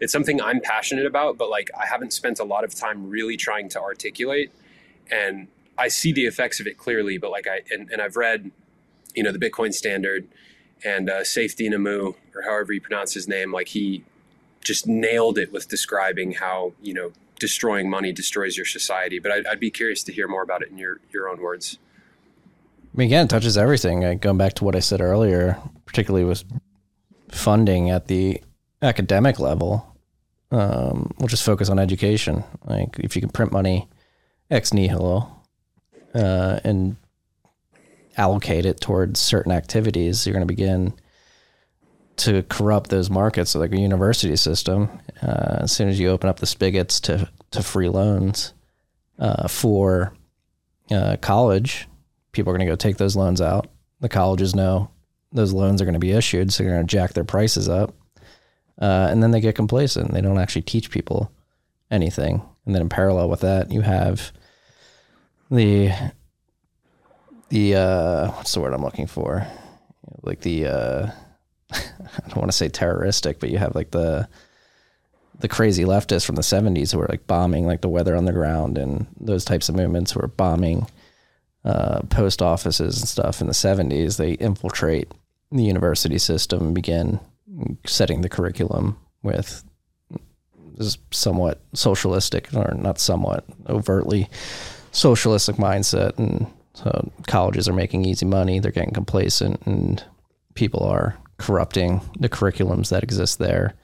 it's 0.00 0.12
something 0.12 0.40
I'm 0.42 0.60
passionate 0.60 1.06
about, 1.06 1.38
but 1.38 1.48
like 1.48 1.70
I 1.78 1.86
haven't 1.86 2.12
spent 2.12 2.40
a 2.40 2.44
lot 2.44 2.64
of 2.64 2.74
time 2.74 3.08
really 3.08 3.36
trying 3.36 3.68
to 3.70 3.80
articulate. 3.80 4.50
And 5.10 5.46
I 5.78 5.88
see 5.88 6.12
the 6.12 6.26
effects 6.26 6.58
of 6.58 6.66
it 6.66 6.76
clearly, 6.76 7.18
but 7.18 7.30
like 7.30 7.46
I 7.46 7.60
and, 7.70 7.88
and 7.90 8.02
I've 8.02 8.16
read, 8.16 8.50
you 9.14 9.22
know, 9.22 9.32
the 9.32 9.38
Bitcoin 9.38 9.72
standard 9.72 10.28
and 10.84 11.08
uh, 11.08 11.20
Saifedean 11.20 11.72
Ammous, 11.72 12.14
or 12.34 12.42
however 12.42 12.72
you 12.72 12.80
pronounce 12.80 13.14
his 13.14 13.28
name, 13.28 13.52
like 13.52 13.68
he 13.68 14.04
just 14.60 14.86
nailed 14.86 15.38
it 15.38 15.52
with 15.52 15.68
describing 15.68 16.32
how 16.32 16.72
you 16.82 16.94
know 16.94 17.12
destroying 17.38 17.90
money 17.90 18.12
destroys 18.12 18.56
your 18.56 18.66
society. 18.66 19.18
But 19.18 19.32
I'd, 19.32 19.46
I'd 19.46 19.60
be 19.60 19.70
curious 19.70 20.02
to 20.04 20.12
hear 20.12 20.28
more 20.28 20.42
about 20.42 20.62
it 20.62 20.70
in 20.70 20.78
your 20.78 21.00
your 21.12 21.28
own 21.28 21.40
words. 21.40 21.78
I 22.94 22.98
mean, 22.98 23.06
again, 23.06 23.24
it 23.24 23.30
touches 23.30 23.56
everything. 23.56 24.02
Like, 24.02 24.20
going 24.20 24.36
back 24.36 24.52
to 24.54 24.64
what 24.64 24.76
I 24.76 24.80
said 24.80 25.00
earlier, 25.00 25.58
particularly 25.86 26.26
with 26.26 26.44
funding 27.30 27.88
at 27.90 28.08
the 28.08 28.42
academic 28.82 29.38
level, 29.38 29.96
um, 30.50 31.10
we'll 31.18 31.28
just 31.28 31.44
focus 31.44 31.70
on 31.70 31.78
education. 31.78 32.44
Like, 32.66 32.98
if 32.98 33.16
you 33.16 33.22
can 33.22 33.30
print 33.30 33.50
money 33.50 33.88
ex 34.50 34.74
nihilo 34.74 35.34
uh, 36.14 36.60
and 36.64 36.96
allocate 38.16 38.66
it 38.66 38.80
towards 38.80 39.20
certain 39.20 39.52
activities, 39.52 40.26
you're 40.26 40.34
going 40.34 40.46
to 40.46 40.54
begin 40.54 40.92
to 42.16 42.42
corrupt 42.44 42.90
those 42.90 43.10
markets. 43.10 43.54
Like 43.54 43.72
a 43.72 43.80
university 43.80 44.36
system, 44.36 44.88
uh, 45.22 45.60
as 45.60 45.72
soon 45.72 45.88
as 45.88 45.98
you 45.98 46.08
open 46.08 46.28
up 46.28 46.40
the 46.40 46.46
spigots 46.46 47.00
to 47.00 47.28
to 47.50 47.62
free 47.62 47.88
loans 47.88 48.54
uh, 49.18 49.48
for 49.48 50.14
uh, 50.90 51.16
college, 51.20 51.88
people 52.32 52.52
are 52.52 52.56
going 52.56 52.66
to 52.66 52.72
go 52.72 52.76
take 52.76 52.96
those 52.96 53.16
loans 53.16 53.40
out. 53.40 53.68
The 54.00 54.08
colleges 54.08 54.54
know 54.54 54.90
those 55.32 55.52
loans 55.52 55.80
are 55.80 55.84
going 55.84 55.94
to 55.94 55.98
be 56.00 56.12
issued, 56.12 56.52
so 56.52 56.62
they're 56.62 56.72
going 56.72 56.86
to 56.86 56.90
jack 56.90 57.12
their 57.12 57.24
prices 57.24 57.68
up, 57.68 57.94
uh, 58.80 59.08
and 59.10 59.22
then 59.22 59.30
they 59.30 59.40
get 59.40 59.54
complacent. 59.54 60.12
They 60.12 60.20
don't 60.20 60.38
actually 60.38 60.62
teach 60.62 60.90
people 60.90 61.30
anything. 61.90 62.42
And 62.66 62.74
then 62.74 62.82
in 62.82 62.88
parallel 62.88 63.28
with 63.28 63.40
that, 63.40 63.72
you 63.72 63.80
have 63.80 64.32
the 65.50 65.90
the 67.52 67.76
uh, 67.76 68.30
what's 68.30 68.54
the 68.54 68.60
word 68.60 68.72
I'm 68.72 68.82
looking 68.82 69.06
for? 69.06 69.46
Like 70.22 70.40
the 70.40 70.66
uh, 70.66 71.10
I 71.70 72.28
don't 72.28 72.38
want 72.38 72.50
to 72.50 72.56
say 72.56 72.68
terroristic, 72.70 73.40
but 73.40 73.50
you 73.50 73.58
have 73.58 73.74
like 73.74 73.90
the 73.90 74.26
the 75.38 75.48
crazy 75.48 75.84
leftists 75.84 76.24
from 76.24 76.36
the 76.36 76.42
70s 76.42 76.92
who 76.92 76.98
were 76.98 77.08
like 77.08 77.26
bombing 77.26 77.66
like 77.66 77.82
the 77.82 77.88
Weather 77.88 78.16
Underground 78.16 78.78
and 78.78 79.06
those 79.20 79.44
types 79.44 79.68
of 79.68 79.74
movements 79.74 80.12
who 80.12 80.20
were 80.20 80.28
bombing 80.28 80.86
uh, 81.64 82.00
post 82.10 82.40
offices 82.40 83.00
and 83.00 83.08
stuff 83.08 83.40
in 83.40 83.48
the 83.48 83.52
70s. 83.52 84.16
They 84.16 84.32
infiltrate 84.32 85.10
the 85.50 85.64
university 85.64 86.18
system 86.18 86.66
and 86.66 86.74
begin 86.74 87.20
setting 87.84 88.22
the 88.22 88.28
curriculum 88.28 88.96
with 89.22 89.62
this 90.78 90.96
somewhat 91.10 91.60
socialistic 91.74 92.54
or 92.54 92.74
not 92.74 92.98
somewhat 92.98 93.44
overtly 93.68 94.28
socialistic 94.92 95.56
mindset 95.56 96.18
and 96.18 96.46
so 96.74 97.12
colleges 97.26 97.68
are 97.68 97.74
making 97.74 98.04
easy 98.04 98.26
money. 98.26 98.58
They're 98.58 98.72
getting 98.72 98.94
complacent 98.94 99.60
and 99.66 100.02
people 100.54 100.84
are 100.84 101.16
corrupting 101.38 102.00
the 102.18 102.28
curriculums 102.28 102.88
that 102.90 103.02
exist 103.02 103.38
there. 103.38 103.74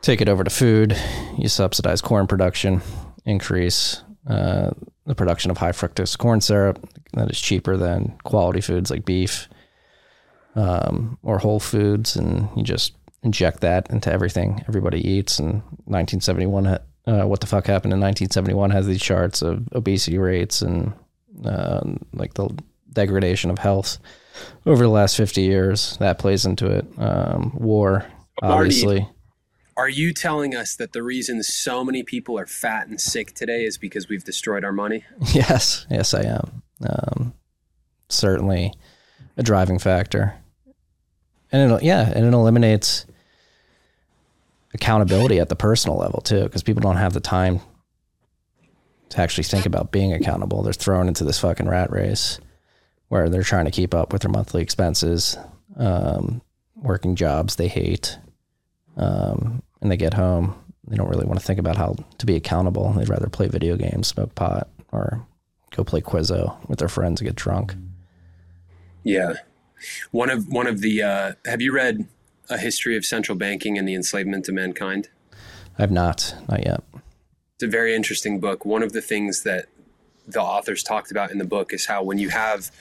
Take 0.00 0.20
it 0.20 0.28
over 0.28 0.42
to 0.42 0.50
food. 0.50 0.96
You 1.38 1.48
subsidize 1.48 2.00
corn 2.00 2.26
production 2.26 2.82
increase 3.24 4.02
uh, 4.26 4.70
the 5.06 5.14
production 5.14 5.50
of 5.50 5.58
high 5.58 5.72
fructose 5.72 6.16
corn 6.16 6.40
syrup 6.40 6.78
that 7.12 7.30
is 7.30 7.40
cheaper 7.40 7.76
than 7.76 8.16
quality 8.24 8.60
foods 8.60 8.90
like 8.90 9.04
beef 9.04 9.48
um, 10.54 11.18
or 11.22 11.38
whole 11.38 11.60
foods. 11.60 12.16
And 12.16 12.48
you 12.56 12.62
just 12.62 12.94
inject 13.22 13.60
that 13.60 13.90
into 13.90 14.10
everything 14.10 14.64
everybody 14.66 15.06
eats. 15.06 15.38
And 15.38 15.62
1971 15.84 16.78
uh, 17.04 17.24
what 17.24 17.40
the 17.40 17.46
fuck 17.46 17.66
happened 17.66 17.92
in 17.92 18.00
1971 18.00 18.70
has 18.70 18.86
these 18.86 19.02
charts 19.02 19.42
of 19.42 19.68
obesity 19.72 20.18
rates 20.18 20.62
and 20.62 20.92
uh, 21.44 21.80
like 22.12 22.34
the 22.34 22.50
degradation 22.92 23.50
of 23.50 23.58
health 23.58 23.98
over 24.66 24.82
the 24.82 24.90
last 24.90 25.16
50 25.16 25.42
years. 25.42 25.96
That 25.98 26.18
plays 26.18 26.44
into 26.44 26.66
it. 26.66 26.86
Um, 26.98 27.52
war 27.54 28.06
Marty, 28.40 28.54
obviously. 28.54 29.08
Are 29.76 29.88
you 29.88 30.12
telling 30.12 30.54
us 30.54 30.76
that 30.76 30.92
the 30.92 31.02
reason 31.02 31.42
so 31.42 31.82
many 31.84 32.02
people 32.02 32.38
are 32.38 32.46
fat 32.46 32.88
and 32.88 33.00
sick 33.00 33.34
today 33.34 33.64
is 33.64 33.78
because 33.78 34.08
we've 34.08 34.24
destroyed 34.24 34.64
our 34.64 34.72
money? 34.72 35.04
yes 35.32 35.86
yes 35.90 36.14
i 36.14 36.22
am. 36.22 36.62
Um, 36.86 37.34
certainly 38.08 38.72
a 39.36 39.42
driving 39.42 39.78
factor. 39.78 40.34
And 41.50 41.72
it 41.72 41.82
yeah 41.82 42.12
and 42.14 42.26
it 42.26 42.34
eliminates 42.34 43.06
accountability 44.74 45.38
at 45.38 45.48
the 45.48 45.56
personal 45.56 45.98
level 45.98 46.20
too, 46.20 46.44
because 46.44 46.62
people 46.62 46.80
don't 46.80 46.96
have 46.96 47.12
the 47.12 47.20
time 47.20 47.60
to 49.12 49.20
actually 49.20 49.44
think 49.44 49.66
about 49.66 49.92
being 49.92 50.12
accountable. 50.12 50.62
They're 50.62 50.72
thrown 50.72 51.06
into 51.06 51.22
this 51.22 51.38
fucking 51.38 51.68
rat 51.68 51.92
race 51.92 52.40
where 53.08 53.28
they're 53.28 53.42
trying 53.42 53.66
to 53.66 53.70
keep 53.70 53.94
up 53.94 54.10
with 54.10 54.22
their 54.22 54.30
monthly 54.30 54.62
expenses, 54.62 55.36
um, 55.76 56.40
working 56.76 57.14
jobs 57.14 57.56
they 57.56 57.68
hate, 57.68 58.18
um, 58.96 59.62
and 59.82 59.90
they 59.92 59.98
get 59.98 60.14
home. 60.14 60.54
They 60.88 60.96
don't 60.96 61.10
really 61.10 61.26
want 61.26 61.38
to 61.38 61.44
think 61.44 61.58
about 61.58 61.76
how 61.76 61.96
to 62.16 62.26
be 62.26 62.36
accountable. 62.36 62.90
They'd 62.92 63.10
rather 63.10 63.28
play 63.28 63.48
video 63.48 63.76
games, 63.76 64.08
smoke 64.08 64.34
pot, 64.34 64.68
or 64.92 65.26
go 65.76 65.84
play 65.84 66.00
Quizzo 66.00 66.56
with 66.68 66.78
their 66.78 66.88
friends 66.88 67.20
and 67.20 67.28
get 67.28 67.36
drunk. 67.36 67.74
Yeah. 69.04 69.34
One 70.10 70.30
of 70.30 70.48
one 70.48 70.66
of 70.66 70.80
the 70.80 71.02
uh, 71.02 71.32
have 71.44 71.60
you 71.60 71.72
read 71.74 72.08
a 72.48 72.56
history 72.56 72.96
of 72.96 73.04
central 73.04 73.36
banking 73.36 73.76
and 73.76 73.86
the 73.86 73.94
enslavement 73.94 74.48
of 74.48 74.54
mankind? 74.54 75.10
I've 75.78 75.90
not, 75.90 76.34
not 76.48 76.64
yet. 76.64 76.82
It's 77.62 77.68
a 77.68 77.70
very 77.70 77.94
interesting 77.94 78.40
book. 78.40 78.64
One 78.64 78.82
of 78.82 78.92
the 78.92 79.00
things 79.00 79.44
that 79.44 79.66
the 80.26 80.40
authors 80.40 80.82
talked 80.82 81.12
about 81.12 81.30
in 81.30 81.38
the 81.38 81.44
book 81.44 81.72
is 81.72 81.86
how 81.86 82.02
when 82.02 82.18
you 82.18 82.30
have 82.30 82.72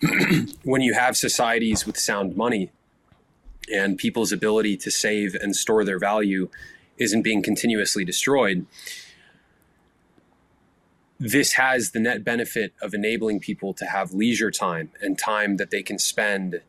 when 0.62 0.82
you 0.82 0.94
have 0.94 1.16
societies 1.16 1.84
with 1.84 1.98
sound 1.98 2.36
money 2.36 2.70
and 3.74 3.98
people's 3.98 4.30
ability 4.30 4.76
to 4.76 4.90
save 4.92 5.34
and 5.34 5.56
store 5.56 5.82
their 5.82 5.98
value 5.98 6.48
isn't 6.96 7.22
being 7.22 7.42
continuously 7.42 8.04
destroyed, 8.04 8.66
this 11.18 11.54
has 11.54 11.90
the 11.90 11.98
net 11.98 12.22
benefit 12.22 12.72
of 12.80 12.94
enabling 12.94 13.40
people 13.40 13.74
to 13.74 13.86
have 13.86 14.12
leisure 14.12 14.52
time 14.52 14.92
and 15.02 15.18
time 15.18 15.56
that 15.56 15.72
they 15.72 15.82
can 15.82 15.98
spend 15.98 16.60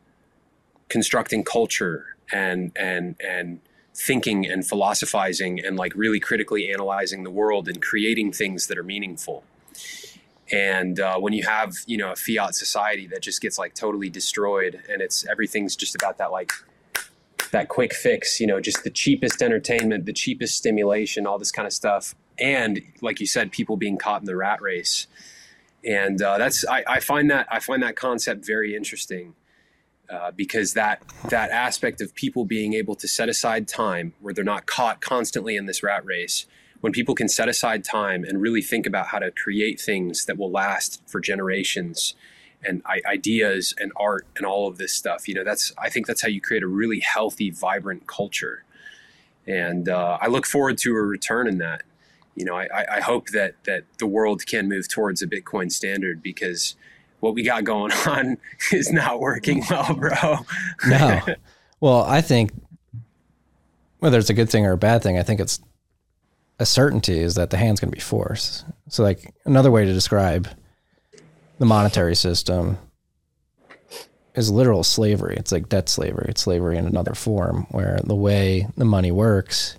constructing 0.89 1.43
culture 1.43 2.15
and 2.31 2.71
and 2.75 3.17
and 3.19 3.59
thinking 3.93 4.45
and 4.45 4.65
philosophizing 4.65 5.63
and 5.63 5.77
like 5.77 5.93
really 5.95 6.19
critically 6.19 6.71
analyzing 6.71 7.23
the 7.23 7.29
world 7.29 7.67
and 7.67 7.81
creating 7.81 8.31
things 8.31 8.67
that 8.67 8.77
are 8.77 8.83
meaningful. 8.83 9.43
And 10.51 10.99
uh, 10.99 11.17
when 11.17 11.33
you 11.33 11.43
have 11.43 11.73
you 11.85 11.97
know 11.97 12.11
a 12.11 12.15
fiat 12.15 12.55
society 12.55 13.07
that 13.07 13.21
just 13.21 13.41
gets 13.41 13.57
like 13.57 13.73
totally 13.73 14.09
destroyed 14.09 14.81
and 14.89 15.01
it's 15.01 15.25
everything's 15.27 15.75
just 15.75 15.95
about 15.95 16.17
that 16.17 16.31
like 16.31 16.51
that 17.51 17.67
quick 17.67 17.93
fix 17.93 18.39
you 18.39 18.47
know 18.47 18.61
just 18.61 18.83
the 18.83 18.89
cheapest 18.89 19.41
entertainment 19.41 20.05
the 20.05 20.13
cheapest 20.13 20.55
stimulation 20.55 21.27
all 21.27 21.37
this 21.37 21.51
kind 21.51 21.65
of 21.65 21.73
stuff. 21.73 22.15
And 22.39 22.81
like 23.01 23.19
you 23.19 23.27
said 23.27 23.51
people 23.51 23.77
being 23.77 23.97
caught 23.97 24.21
in 24.21 24.25
the 24.25 24.35
rat 24.35 24.61
race. 24.61 25.07
And 25.85 26.21
uh, 26.21 26.37
that's 26.37 26.65
I, 26.67 26.83
I 26.87 26.99
find 26.99 27.31
that 27.31 27.47
i 27.49 27.59
find 27.59 27.81
that 27.83 27.95
concept 27.95 28.45
very 28.45 28.75
interesting 28.75 29.35
uh, 30.11 30.29
because 30.31 30.73
that 30.73 31.01
that 31.29 31.51
aspect 31.51 32.01
of 32.01 32.13
people 32.15 32.43
being 32.43 32.73
able 32.73 32.95
to 32.95 33.07
set 33.07 33.29
aside 33.29 33.67
time 33.67 34.13
where 34.19 34.33
they're 34.33 34.43
not 34.43 34.65
caught 34.65 34.99
constantly 34.99 35.55
in 35.55 35.67
this 35.67 35.81
rat 35.81 36.03
race 36.05 36.45
when 36.81 36.91
people 36.91 37.15
can 37.15 37.29
set 37.29 37.47
aside 37.47 37.83
time 37.83 38.25
and 38.25 38.41
really 38.41 38.61
think 38.61 38.85
about 38.85 39.07
how 39.07 39.19
to 39.19 39.31
create 39.31 39.79
things 39.79 40.25
that 40.25 40.37
will 40.37 40.51
last 40.51 41.01
for 41.07 41.21
generations 41.21 42.15
and 42.63 42.83
ideas 43.05 43.73
and 43.77 43.91
art 43.95 44.27
and 44.35 44.45
all 44.45 44.67
of 44.67 44.77
this 44.77 44.93
stuff 44.93 45.27
you 45.27 45.33
know 45.33 45.43
that's 45.43 45.71
i 45.77 45.89
think 45.89 46.05
that's 46.05 46.21
how 46.21 46.27
you 46.27 46.41
create 46.41 46.61
a 46.61 46.67
really 46.67 46.99
healthy 46.99 47.49
vibrant 47.49 48.05
culture. 48.05 48.63
And 49.47 49.87
uh, 49.87 50.17
i 50.21 50.27
look 50.27 50.45
forward 50.45 50.77
to 50.79 50.91
a 50.91 51.01
return 51.01 51.47
in 51.47 51.57
that. 51.59 51.83
You 52.35 52.45
know 52.45 52.55
I, 52.55 52.97
I 52.97 52.99
hope 52.99 53.29
that 53.29 53.55
that 53.63 53.85
the 53.97 54.07
world 54.07 54.45
can 54.45 54.67
move 54.67 54.89
towards 54.89 55.21
a 55.21 55.27
bitcoin 55.27 55.71
standard 55.71 56.21
because 56.21 56.75
what 57.21 57.33
we 57.33 57.43
got 57.43 57.63
going 57.63 57.91
on 58.05 58.37
is 58.71 58.91
not 58.91 59.19
working 59.19 59.63
well, 59.69 59.95
bro. 59.95 60.39
no. 60.87 61.21
Well, 61.79 62.03
I 62.03 62.21
think 62.21 62.51
whether 63.97 64.19
it's 64.19 64.29
a 64.29 64.35
good 64.35 64.51
thing 64.51 64.67
or 64.67 64.73
a 64.73 64.77
bad 64.77 65.01
thing, 65.01 65.17
I 65.17 65.23
think 65.23 65.39
it's 65.39 65.59
a 66.59 66.65
certainty 66.65 67.17
is 67.17 67.33
that 67.33 67.49
the 67.49 67.57
hand's 67.57 67.79
going 67.79 67.89
to 67.89 67.95
be 67.95 67.99
forced. 67.99 68.65
So, 68.87 69.01
like 69.01 69.33
another 69.45 69.71
way 69.71 69.83
to 69.83 69.91
describe 69.91 70.47
the 71.57 71.65
monetary 71.65 72.15
system 72.15 72.77
is 74.35 74.51
literal 74.51 74.83
slavery. 74.83 75.35
It's 75.37 75.51
like 75.51 75.69
debt 75.69 75.89
slavery. 75.89 76.27
It's 76.29 76.41
slavery 76.41 76.77
in 76.77 76.85
another 76.85 77.15
form, 77.15 77.65
where 77.71 77.99
the 78.03 78.15
way 78.15 78.67
the 78.77 78.85
money 78.85 79.11
works, 79.11 79.75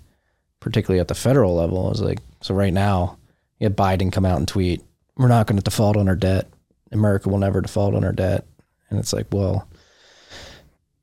particularly 0.59 0.99
at 0.99 1.07
the 1.07 1.15
federal 1.15 1.55
level, 1.55 1.89
is 1.91 2.01
like 2.01 2.19
so. 2.41 2.53
Right 2.53 2.73
now, 2.73 3.17
you 3.59 3.65
had 3.65 3.77
Biden 3.77 4.11
come 4.11 4.25
out 4.25 4.39
and 4.39 4.47
tweet, 4.47 4.83
"We're 5.15 5.29
not 5.29 5.47
going 5.47 5.57
to 5.57 5.63
default 5.63 5.95
on 5.95 6.09
our 6.09 6.15
debt." 6.17 6.47
America 6.93 7.29
will 7.29 7.37
never 7.37 7.61
default 7.61 7.95
on 7.95 8.03
our 8.03 8.11
debt. 8.11 8.45
And 8.89 8.99
it's 8.99 9.13
like, 9.13 9.27
well, 9.31 9.67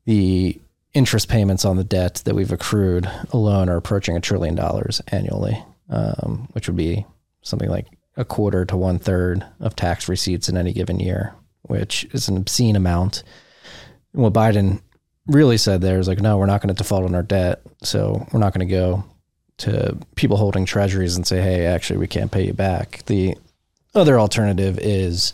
the 0.04 0.60
interest 0.94 1.28
payments 1.28 1.64
on 1.64 1.76
the 1.76 1.84
debt 1.84 2.22
that 2.24 2.34
we've 2.34 2.52
accrued 2.52 3.10
alone 3.32 3.68
are 3.68 3.76
approaching 3.76 4.16
a 4.16 4.20
trillion 4.20 4.54
dollars 4.54 5.00
annually, 5.08 5.62
um, 5.88 6.48
which 6.52 6.68
would 6.68 6.76
be 6.76 7.06
something 7.42 7.68
like 7.68 7.86
a 8.16 8.24
quarter 8.24 8.64
to 8.64 8.76
one 8.76 8.98
third 8.98 9.44
of 9.60 9.76
tax 9.76 10.08
receipts 10.08 10.48
in 10.48 10.56
any 10.56 10.72
given 10.72 10.98
year, 11.00 11.34
which 11.62 12.04
is 12.12 12.28
an 12.28 12.36
obscene 12.36 12.76
amount. 12.76 13.22
And 14.12 14.22
what 14.22 14.32
Biden 14.32 14.80
really 15.26 15.56
said 15.58 15.80
there 15.80 15.98
is 15.98 16.08
like, 16.08 16.20
no, 16.20 16.38
we're 16.38 16.46
not 16.46 16.60
going 16.60 16.74
to 16.74 16.78
default 16.78 17.04
on 17.04 17.14
our 17.14 17.22
debt. 17.22 17.62
So 17.82 18.26
we're 18.32 18.40
not 18.40 18.52
going 18.52 18.66
to 18.66 18.72
go 18.72 19.04
to 19.58 19.96
people 20.16 20.36
holding 20.36 20.64
treasuries 20.64 21.16
and 21.16 21.26
say, 21.26 21.40
hey, 21.40 21.66
actually, 21.66 21.98
we 21.98 22.08
can't 22.08 22.32
pay 22.32 22.46
you 22.46 22.52
back. 22.52 23.04
The 23.06 23.36
other 23.94 24.18
alternative 24.18 24.78
is 24.78 25.32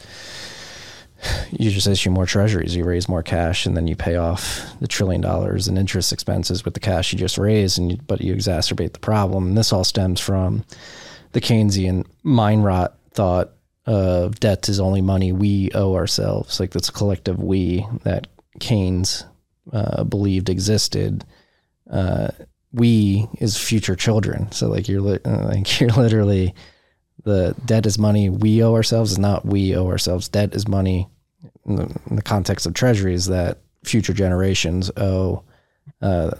you 1.50 1.70
just 1.70 1.86
issue 1.86 2.10
more 2.10 2.26
treasuries, 2.26 2.76
you 2.76 2.84
raise 2.84 3.08
more 3.08 3.22
cash, 3.22 3.66
and 3.66 3.76
then 3.76 3.86
you 3.86 3.96
pay 3.96 4.16
off 4.16 4.66
the 4.80 4.88
trillion 4.88 5.20
dollars 5.20 5.68
in 5.68 5.78
interest 5.78 6.12
expenses 6.12 6.64
with 6.64 6.74
the 6.74 6.80
cash 6.80 7.12
you 7.12 7.18
just 7.18 7.38
raised, 7.38 7.78
and 7.78 7.92
you, 7.92 7.98
but 8.06 8.20
you 8.20 8.34
exacerbate 8.34 8.92
the 8.92 8.98
problem. 8.98 9.48
And 9.48 9.58
this 9.58 9.72
all 9.72 9.84
stems 9.84 10.20
from 10.20 10.64
the 11.32 11.40
Keynesian 11.40 12.06
mind 12.22 12.64
rot 12.64 12.96
thought 13.12 13.52
of 13.86 14.40
debt 14.40 14.68
is 14.68 14.80
only 14.80 15.00
money 15.00 15.32
we 15.32 15.70
owe 15.74 15.94
ourselves, 15.94 16.60
like 16.60 16.72
this 16.72 16.90
collective 16.90 17.42
we 17.42 17.86
that 18.02 18.26
Keynes 18.60 19.24
uh, 19.72 20.04
believed 20.04 20.48
existed. 20.48 21.24
Uh, 21.90 22.28
we 22.72 23.26
is 23.38 23.56
future 23.56 23.96
children, 23.96 24.50
so 24.52 24.68
like 24.68 24.88
you're 24.88 25.00
li- 25.00 25.20
like 25.24 25.80
you're 25.80 25.90
literally 25.90 26.54
the 27.26 27.56
debt 27.64 27.86
is 27.86 27.98
money 27.98 28.30
we 28.30 28.62
owe 28.62 28.74
ourselves 28.74 29.10
is 29.10 29.18
not 29.18 29.44
we 29.44 29.74
owe 29.74 29.88
ourselves. 29.88 30.28
Debt 30.28 30.54
is 30.54 30.68
money 30.68 31.08
in 31.66 31.74
the, 31.74 32.00
in 32.08 32.14
the 32.14 32.22
context 32.22 32.66
of 32.66 32.72
treasuries 32.72 33.26
that 33.26 33.58
future 33.82 34.12
generations 34.12 34.92
owe 34.96 35.42
uh, 36.00 36.30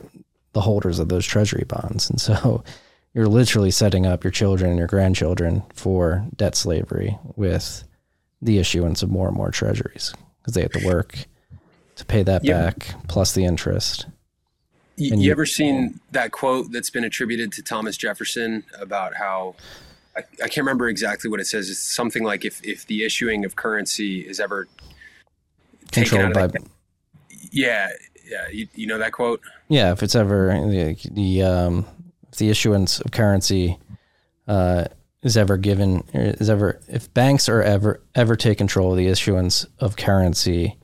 the 0.53 0.61
holders 0.61 1.01
of 1.01 1.09
those 1.09 1.27
treasury 1.27 1.64
bonds. 1.66 2.09
And 2.09 2.20
so 2.20 2.62
you're 3.14 3.27
literally 3.27 3.72
setting 3.72 4.07
up 4.07 4.22
your 4.22 4.31
children 4.31 4.70
and 4.70 4.79
your 4.79 4.87
grandchildren 4.87 5.64
for 5.75 6.25
debt 6.37 6.55
slavery 6.55 7.18
with 7.35 7.83
the 8.40 8.59
issuance 8.59 9.03
of 9.03 9.11
more 9.11 9.27
and 9.27 9.37
more 9.37 9.51
treasuries 9.51 10.14
because 10.40 10.55
they 10.55 10.62
have 10.62 10.70
to 10.70 10.87
work 10.87 11.25
to 11.96 12.05
pay 12.05 12.22
that 12.22 12.44
yep. 12.44 12.79
back 12.79 13.09
plus 13.09 13.33
the 13.33 13.44
interest. 13.44 14.07
You, 14.94 15.16
you, 15.16 15.33
ever 15.33 15.46
seen 15.46 15.99
that 16.12 16.31
quote 16.31 16.70
that's 16.70 16.90
been 16.90 17.05
attributed 17.05 17.53
to 17.55 17.62
Thomas 17.62 17.96
Jefferson 17.96 18.62
about 18.81 19.16
how 19.16 19.57
I, 20.16 20.20
I, 20.20 20.48
can't 20.48 20.59
remember 20.59 20.88
exactly 20.88 21.31
what 21.31 21.40
it 21.40 21.46
says. 21.46 21.68
It's 21.70 21.79
something 21.79 22.24
like 22.24 22.44
if 22.44 22.64
if 22.64 22.87
the 22.87 23.05
issuing 23.05 23.44
of 23.44 23.57
currency 23.57 24.20
is 24.20 24.40
ever 24.40 24.66
controlled 25.92 26.33
by, 26.33 26.46
the, 26.46 26.66
yeah, 27.50 27.90
yeah, 28.29 28.48
you, 28.50 28.68
you, 28.74 28.87
know 28.87 28.98
that 28.98 29.12
quote. 29.12 29.40
Yeah, 29.68 29.92
if 29.92 30.02
it's 30.02 30.14
ever 30.14 30.48
the, 30.48 30.96
the 31.11 31.42
um, 31.42 31.87
if 32.33 32.38
the 32.38 32.48
issuance 32.48 33.00
of 33.00 33.12
currency 33.12 33.79
uh, 34.48 34.85
is 35.22 35.37
ever 35.37 35.57
given 35.57 36.05
is 36.12 36.48
ever 36.48 36.81
if 36.88 37.12
banks 37.12 37.48
are 37.48 37.62
ever 37.62 38.02
ever 38.14 38.37
take 38.37 38.59
control 38.59 38.92
of 38.92 38.96
the 38.96 39.09
issuance 39.09 39.66
of 39.79 39.96
currency, 39.96 40.79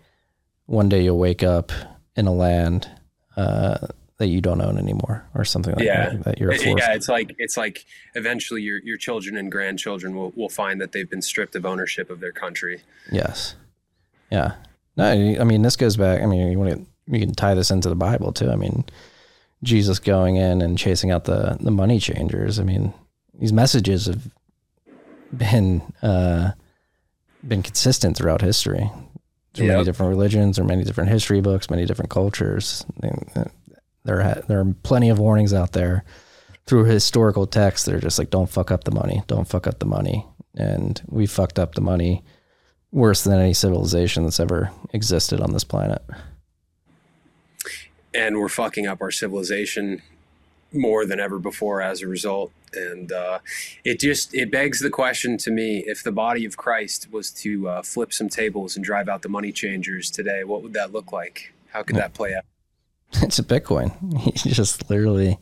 one 0.67 0.89
day 0.89 1.05
you'll 1.05 1.19
wake 1.19 1.43
up 1.43 1.73
in 2.17 2.27
a 2.27 2.33
land. 2.33 2.89
Uh, 3.37 3.89
that 4.23 4.29
you 4.29 4.41
don't 4.41 4.61
own 4.61 4.79
anymore 4.79 5.27
or 5.35 5.45
something 5.45 5.75
like 5.75 5.85
yeah. 5.85 6.11
that. 6.11 6.25
that 6.25 6.39
you're 6.39 6.55
yeah, 6.55 6.95
it's 6.95 7.09
like 7.09 7.35
it's 7.39 7.57
like 7.57 7.85
eventually 8.15 8.63
your 8.63 8.79
your 8.79 8.97
children 8.97 9.37
and 9.37 9.51
grandchildren 9.51 10.15
will 10.15 10.33
will 10.37 10.49
find 10.49 10.81
that 10.81 10.93
they've 10.93 11.11
been 11.11 11.23
stripped 11.23 11.57
of 11.57 11.67
ownership 11.67 12.09
of 12.09 12.21
their 12.21 12.31
country. 12.31 12.81
Yes. 13.11 13.57
Yeah. 14.31 14.55
No, 14.97 15.11
I 15.11 15.43
mean 15.43 15.63
this 15.63 15.75
goes 15.75 15.97
back. 15.97 16.23
I 16.23 16.27
mean, 16.27 16.53
you 16.53 16.59
want 16.59 16.71
to 16.71 16.87
you 17.09 17.19
can 17.19 17.35
tie 17.35 17.55
this 17.55 17.73
into 17.73 17.89
the 17.89 17.97
Bible 17.97 18.33
too. 18.33 18.49
I 18.49 18.55
mean, 18.55 18.85
Jesus 19.65 19.99
going 19.99 20.37
in 20.37 20.63
and 20.63 20.79
chasing 20.79 21.11
out 21.11 21.25
the 21.25 21.57
the 21.59 21.73
money 21.73 21.99
changers. 21.99 22.61
I 22.61 22.63
mean, 22.63 22.95
these 23.35 23.53
messages 23.53 24.07
have 24.07 24.23
been 25.37 25.83
uh, 26.01 26.53
been 27.47 27.65
consistent 27.65 28.17
throughout 28.17 28.41
history. 28.41 28.89
Through 29.55 29.67
yep. 29.67 29.75
many 29.75 29.85
different 29.85 30.11
religions 30.11 30.59
or 30.59 30.65
many 30.65 30.83
different 30.83 31.11
history 31.11 31.43
books, 31.43 31.69
many 31.69 31.85
different 31.85 32.11
cultures. 32.11 32.87
There, 34.05 34.23
ha- 34.23 34.43
there 34.49 34.61
are 34.61 34.75
plenty 34.83 35.09
of 35.09 35.19
warnings 35.19 35.55
out 35.55 35.73
there 35.73 36.05
through 36.67 36.85
historical 36.85 37.47
texts 37.47 37.87
that 37.87 37.95
are 37.95 38.01
just 38.01 38.19
like, 38.19 38.31
don't 38.31 38.51
fuck 38.51 38.71
up 38.71 38.85
the 38.85 38.91
money, 38.91 39.23
don't 39.27 39.49
fuck 39.49 39.67
up 39.67 39.79
the 39.79 39.87
money. 39.87 40.27
And 40.55 41.01
we 41.09 41.27
fucked 41.27 41.59
up 41.59 41.75
the 41.75 41.81
money 41.81 42.23
worse 42.91 43.25
than 43.25 43.41
any 43.41 43.55
civilization 43.55 44.25
that's 44.25 44.41
ever 44.41 44.71
existed 44.93 45.41
on 45.41 45.53
this 45.53 45.65
planet. 45.65 46.03
And 48.15 48.39
we're 48.39 48.49
fucking 48.49 48.87
up 48.87 49.01
our 49.01 49.11
civilization 49.11 50.03
more 50.73 51.07
than 51.07 51.19
ever 51.19 51.39
before 51.39 51.81
as 51.83 52.03
a 52.03 52.09
result. 52.09 52.53
And 52.75 53.11
uh, 53.13 53.41
it 53.85 53.99
just 54.01 54.35
it 54.35 54.51
begs 54.51 54.81
the 54.81 54.91
question 54.91 55.37
to 55.39 55.51
me: 55.51 55.85
if 55.87 56.03
the 56.03 56.13
body 56.13 56.45
of 56.45 56.57
Christ 56.57 57.11
was 57.13 57.31
to 57.33 57.69
uh, 57.69 57.83
flip 57.83 58.13
some 58.13 58.29
tables 58.29 58.77
and 58.77 58.85
drive 58.85 59.09
out 59.09 59.23
the 59.23 59.29
money 59.29 59.53
changers 59.53 60.11
today, 60.11 60.45
what 60.45 60.63
would 60.63 60.73
that 60.73 60.93
look 60.93 61.13
like? 61.13 61.53
How 61.69 61.83
could 61.83 61.97
that 61.97 62.15
play 62.15 62.35
out? 62.35 62.45
It's 63.23 63.39
a 63.39 63.45
Bitcoin. 63.45 63.93
You 64.45 64.53
just 64.53 64.89
literally, 64.91 65.39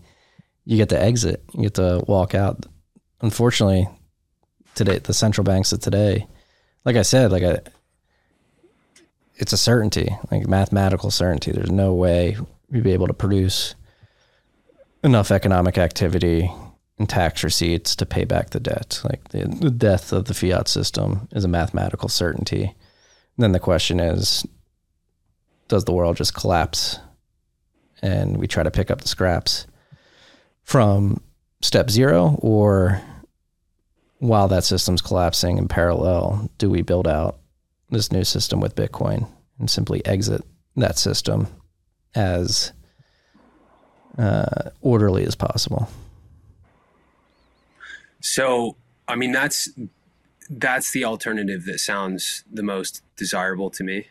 you 0.64 0.76
get 0.76 0.88
to 0.90 1.00
exit. 1.00 1.42
You 1.54 1.62
get 1.62 1.74
to 1.74 2.04
walk 2.06 2.34
out. 2.34 2.66
Unfortunately, 3.20 3.88
today 4.74 4.98
the 4.98 5.14
central 5.14 5.44
banks 5.44 5.72
of 5.72 5.80
today, 5.80 6.26
like 6.84 6.96
I 6.96 7.02
said, 7.02 7.32
like 7.32 7.42
a, 7.42 7.62
it's 9.36 9.52
a 9.52 9.58
certainty, 9.58 10.08
like 10.30 10.46
mathematical 10.46 11.10
certainty. 11.10 11.52
There's 11.52 11.70
no 11.70 11.94
way 11.94 12.36
we'd 12.70 12.82
be 12.82 12.92
able 12.92 13.08
to 13.08 13.14
produce 13.14 13.74
enough 15.02 15.30
economic 15.30 15.78
activity 15.78 16.50
and 16.98 17.08
tax 17.08 17.42
receipts 17.42 17.96
to 17.96 18.06
pay 18.06 18.24
back 18.24 18.50
the 18.50 18.60
debt. 18.60 19.00
Like 19.04 19.28
the, 19.28 19.44
the 19.44 19.70
death 19.70 20.12
of 20.12 20.26
the 20.26 20.34
fiat 20.34 20.68
system 20.68 21.28
is 21.32 21.44
a 21.44 21.48
mathematical 21.48 22.08
certainty. 22.08 22.64
And 22.64 23.44
then 23.44 23.52
the 23.52 23.58
question 23.58 23.98
is, 24.00 24.46
does 25.68 25.84
the 25.84 25.92
world 25.92 26.16
just 26.16 26.34
collapse 26.34 26.98
and 28.02 28.36
we 28.38 28.46
try 28.46 28.62
to 28.62 28.70
pick 28.70 28.90
up 28.90 29.00
the 29.00 29.08
scraps 29.08 29.66
from 30.62 31.20
step 31.60 31.90
zero 31.90 32.38
or 32.40 33.00
while 34.18 34.48
that 34.48 34.64
system's 34.64 35.02
collapsing 35.02 35.58
in 35.58 35.68
parallel 35.68 36.50
do 36.58 36.70
we 36.70 36.82
build 36.82 37.08
out 37.08 37.38
this 37.90 38.12
new 38.12 38.24
system 38.24 38.60
with 38.60 38.74
bitcoin 38.74 39.28
and 39.58 39.70
simply 39.70 40.04
exit 40.06 40.42
that 40.76 40.98
system 40.98 41.46
as 42.14 42.72
uh, 44.18 44.70
orderly 44.80 45.24
as 45.24 45.34
possible 45.34 45.88
So, 48.20 48.76
I 49.08 49.16
mean, 49.16 49.32
that's 49.32 49.68
that's 50.48 50.92
the 50.92 51.04
alternative 51.04 51.64
that 51.64 51.78
sounds 51.78 52.44
the 52.50 52.62
most 52.62 53.02
desirable 53.16 53.70
to 53.70 53.84
me. 53.84 54.08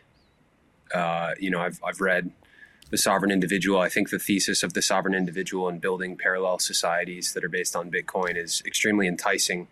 Uh, 0.92 1.32
you 1.38 1.50
know, 1.50 1.60
I've 1.60 1.80
I've 1.84 2.00
read 2.00 2.30
the 2.90 2.98
sovereign 2.98 3.30
individual. 3.30 3.80
I 3.80 3.88
think 3.88 4.10
the 4.10 4.18
thesis 4.18 4.62
of 4.62 4.74
the 4.74 4.82
sovereign 4.82 5.14
individual 5.14 5.68
and 5.68 5.80
building 5.80 6.16
parallel 6.16 6.58
societies 6.58 7.32
that 7.32 7.44
are 7.44 7.48
based 7.48 7.74
on 7.76 7.90
Bitcoin 7.90 8.36
is 8.36 8.62
extremely 8.66 9.06
enticing. 9.06 9.68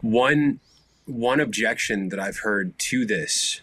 One 0.00 0.60
one 1.06 1.40
objection 1.40 2.08
that 2.08 2.18
I've 2.18 2.38
heard 2.38 2.78
to 2.78 3.04
this 3.04 3.60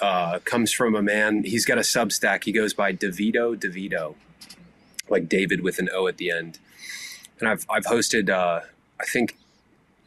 uh, 0.00 0.38
comes 0.44 0.72
from 0.72 0.94
a 0.94 1.02
man. 1.02 1.44
He's 1.44 1.66
got 1.66 1.76
a 1.76 1.82
Substack. 1.82 2.44
He 2.44 2.52
goes 2.52 2.72
by 2.72 2.92
Devito 2.92 3.54
Devito, 3.54 4.14
like 5.08 5.28
David 5.28 5.62
with 5.62 5.78
an 5.78 5.88
O 5.92 6.06
at 6.06 6.16
the 6.16 6.30
end 6.30 6.58
and 7.42 7.48
I've 7.48 7.66
I've 7.68 7.84
hosted 7.84 8.30
uh, 8.30 8.60
I 9.00 9.04
think 9.04 9.36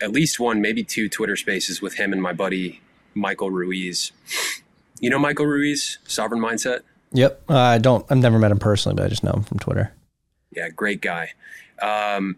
at 0.01 0.11
least 0.11 0.39
one, 0.39 0.61
maybe 0.61 0.83
two 0.83 1.07
Twitter 1.07 1.35
Spaces 1.35 1.81
with 1.81 1.95
him 1.95 2.11
and 2.11 2.21
my 2.21 2.33
buddy 2.33 2.81
Michael 3.13 3.51
Ruiz. 3.51 4.11
You 4.99 5.09
know 5.09 5.19
Michael 5.19 5.45
Ruiz, 5.45 5.99
Sovereign 6.05 6.41
Mindset. 6.41 6.81
yep 7.11 7.41
uh, 7.49 7.57
i 7.57 7.77
don't 7.77 8.05
i've 8.09 8.17
never 8.17 8.39
met 8.39 8.51
him 8.51 8.57
personally 8.59 8.95
but 8.95 9.05
i 9.05 9.09
just 9.09 9.23
know 9.23 9.31
him 9.33 9.43
from 9.43 9.59
twitter 9.59 9.91
Yeah, 10.51 10.69
great 10.69 11.01
guy. 11.01 11.31
Um, 11.81 12.37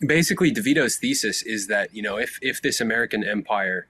basically, 0.00 0.52
DeVito's 0.52 0.96
thesis 0.96 1.42
is 1.42 1.66
that 1.68 1.94
you 1.94 2.02
know 2.02 2.16
if 2.18 2.38
if 2.42 2.60
this 2.60 2.80
American 2.80 3.22
empire 3.24 3.86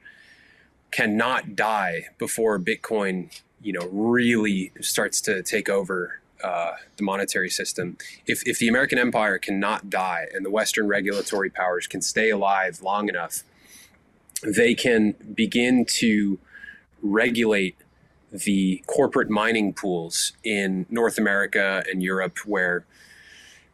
cannot 0.90 1.56
die 1.56 2.08
before 2.18 2.58
Bitcoin, 2.58 3.30
you 3.62 3.72
know, 3.72 3.86
really 3.90 4.72
starts 4.80 5.20
to 5.22 5.42
take 5.42 5.68
over 5.68 6.20
uh, 6.44 6.72
the 6.96 7.02
monetary 7.02 7.50
system, 7.50 7.96
if 8.26 8.46
if 8.46 8.58
the 8.58 8.68
American 8.68 8.98
empire 8.98 9.38
cannot 9.38 9.88
die 9.88 10.26
and 10.34 10.44
the 10.44 10.50
Western 10.50 10.86
regulatory 10.86 11.50
powers 11.50 11.86
can 11.86 12.02
stay 12.02 12.30
alive 12.30 12.82
long 12.82 13.08
enough, 13.08 13.42
they 14.42 14.74
can 14.74 15.14
begin 15.34 15.84
to 15.86 16.38
regulate 17.02 17.76
the 18.32 18.82
corporate 18.86 19.28
mining 19.28 19.72
pools 19.72 20.32
in 20.44 20.86
North 20.88 21.18
America 21.18 21.82
and 21.90 22.02
Europe, 22.02 22.38
where, 22.46 22.84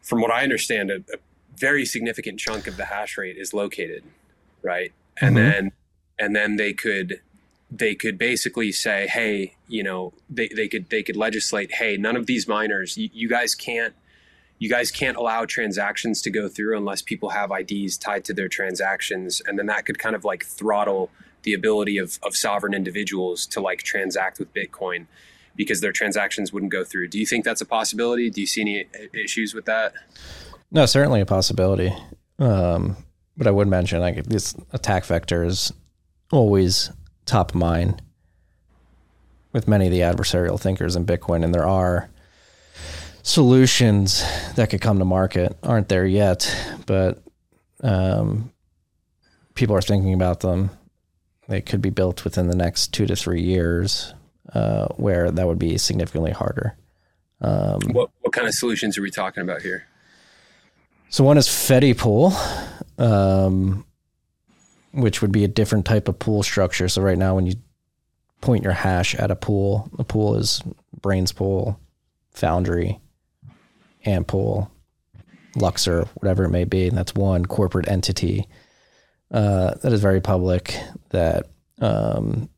from 0.01 0.19
what 0.21 0.31
I 0.31 0.43
understand, 0.43 0.89
a, 0.89 0.95
a 1.13 1.17
very 1.55 1.85
significant 1.85 2.39
chunk 2.39 2.67
of 2.67 2.77
the 2.77 2.85
hash 2.85 3.17
rate 3.17 3.37
is 3.37 3.53
located, 3.53 4.03
right? 4.63 4.93
And 5.21 5.35
Mhm. 5.35 5.51
then, 5.51 5.71
and 6.19 6.35
then 6.35 6.55
they 6.55 6.73
could, 6.73 7.21
they 7.69 7.93
could 7.95 8.17
basically 8.17 8.71
say, 8.71 9.07
hey, 9.07 9.55
you 9.67 9.83
know, 9.83 10.13
they, 10.29 10.47
they 10.55 10.67
could 10.67 10.89
they 10.89 11.03
could 11.03 11.17
legislate, 11.17 11.73
hey, 11.73 11.97
none 11.97 12.15
of 12.15 12.25
these 12.25 12.47
miners, 12.47 12.97
you, 12.97 13.09
you 13.13 13.27
guys 13.29 13.55
can't. 13.55 13.93
You 14.59 14.69
guys 14.69 14.89
can't 14.89 15.15
allow 15.17 15.45
transactions 15.45 16.19
to 16.23 16.31
go 16.31 16.49
through 16.49 16.75
unless 16.75 17.03
people 17.03 17.29
have 17.29 17.51
IDs 17.51 17.95
tied 17.95 18.25
to 18.25 18.33
their 18.33 18.47
transactions, 18.47 19.39
and 19.45 19.59
then 19.59 19.67
that 19.67 19.85
could 19.85 19.99
kind 19.99 20.15
of 20.15 20.25
like 20.25 20.43
throttle 20.43 21.11
the 21.43 21.53
ability 21.53 21.97
of, 21.97 22.19
of 22.23 22.35
sovereign 22.35 22.73
individuals 22.73 23.45
to 23.47 23.61
like 23.61 23.83
transact 23.83 24.39
with 24.39 24.53
Bitcoin 24.53 25.05
because 25.55 25.81
their 25.81 25.91
transactions 25.91 26.53
wouldn't 26.53 26.71
go 26.71 26.83
through. 26.83 27.07
Do 27.07 27.19
you 27.19 27.25
think 27.25 27.43
that's 27.43 27.61
a 27.61 27.65
possibility? 27.65 28.29
Do 28.29 28.41
you 28.41 28.47
see 28.47 28.61
any 28.61 28.85
issues 29.13 29.53
with 29.53 29.65
that? 29.65 29.93
No, 30.71 30.85
certainly 30.85 31.21
a 31.21 31.25
possibility. 31.25 31.93
Um, 32.39 32.97
but 33.35 33.47
I 33.47 33.51
would 33.51 33.67
mention 33.67 33.99
like 33.99 34.23
this 34.25 34.55
attack 34.71 35.05
vector 35.05 35.43
is 35.43 35.73
always 36.31 36.91
top 37.25 37.51
of 37.51 37.55
mind 37.55 38.01
with 39.53 39.67
many 39.67 39.85
of 39.85 39.91
the 39.91 39.99
adversarial 39.99 40.59
thinkers 40.59 40.95
in 40.95 41.05
Bitcoin, 41.05 41.43
and 41.43 41.53
there 41.53 41.67
are 41.67 42.09
solutions 43.23 44.23
that 44.55 44.69
could 44.69 44.81
come 44.81 44.99
to 44.99 45.05
market. 45.05 45.57
Aren't 45.63 45.89
there 45.89 46.05
yet, 46.05 46.55
but 46.85 47.21
um, 47.81 48.51
people 49.55 49.75
are 49.75 49.81
thinking 49.81 50.13
about 50.13 50.41
them. 50.41 50.69
They 51.47 51.61
could 51.61 51.81
be 51.81 51.89
built 51.89 52.23
within 52.23 52.47
the 52.47 52.55
next 52.55 52.93
two 52.93 53.05
to 53.05 53.15
three 53.15 53.41
years, 53.41 54.13
uh, 54.53 54.87
where 54.95 55.31
that 55.31 55.47
would 55.47 55.59
be 55.59 55.77
significantly 55.77 56.31
harder. 56.31 56.75
Um, 57.39 57.79
What 57.91 58.09
what 58.21 58.33
kind 58.33 58.47
of 58.47 58.53
solutions 58.53 58.97
are 58.97 59.01
we 59.01 59.11
talking 59.11 59.43
about 59.43 59.61
here? 59.61 59.87
So 61.09 61.23
one 61.23 61.37
is 61.37 61.47
Fedi 61.47 61.97
pool, 61.97 62.33
um, 62.97 63.85
which 64.91 65.21
would 65.21 65.31
be 65.31 65.45
a 65.45 65.47
different 65.47 65.85
type 65.85 66.09
of 66.09 66.19
pool 66.19 66.43
structure. 66.43 66.89
So 66.89 67.01
right 67.01 67.17
now, 67.17 67.35
when 67.35 67.45
you 67.45 67.53
point 68.41 68.63
your 68.63 68.73
hash 68.73 69.15
at 69.15 69.31
a 69.31 69.35
pool, 69.35 69.89
the 69.97 70.03
pool 70.03 70.35
is 70.35 70.61
Braiins 70.99 71.33
Pool, 71.33 71.79
Foundry, 72.31 72.99
Ant 74.03 74.27
Pool, 74.27 74.69
Luxor, 75.55 76.07
whatever 76.15 76.43
it 76.43 76.49
may 76.49 76.65
be. 76.65 76.87
And 76.87 76.97
that's 76.97 77.15
one 77.15 77.45
corporate 77.45 77.87
entity 77.87 78.47
uh, 79.31 79.75
that 79.75 79.91
is 79.93 80.01
very 80.01 80.21
public 80.21 80.77
that 81.09 81.47
um, 81.79 82.49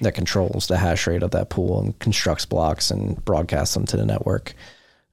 that 0.00 0.12
controls 0.12 0.66
the 0.66 0.76
hash 0.76 1.06
rate 1.06 1.22
of 1.22 1.32
that 1.32 1.50
pool 1.50 1.80
and 1.80 1.98
constructs 1.98 2.44
blocks 2.46 2.90
and 2.90 3.22
broadcasts 3.24 3.74
them 3.74 3.86
to 3.86 3.96
the 3.96 4.06
network. 4.06 4.54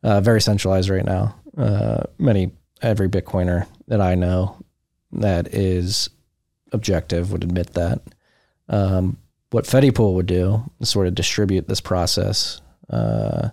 Uh, 0.04 0.22
very 0.22 0.42
centralized 0.42 0.90
right 0.90 1.06
now. 1.06 1.36
Uh, 1.58 2.04
many 2.20 2.52
every 2.82 3.10
Bitcoiner 3.10 3.68
that 3.88 4.02
I 4.02 4.16
know 4.16 4.58
that 5.12 5.54
is 5.54 6.10
objective 6.72 7.32
would 7.32 7.44
admit 7.44 7.74
that. 7.74 8.02
Um, 8.70 9.18
what 9.52 9.66
Fedipool 9.66 10.14
would 10.16 10.26
do 10.26 10.64
is 10.80 10.90
sort 10.90 11.08
of 11.08 11.16
distribute 11.16 11.68
this 11.68 11.82
process 11.82 12.62
uh, 12.90 13.50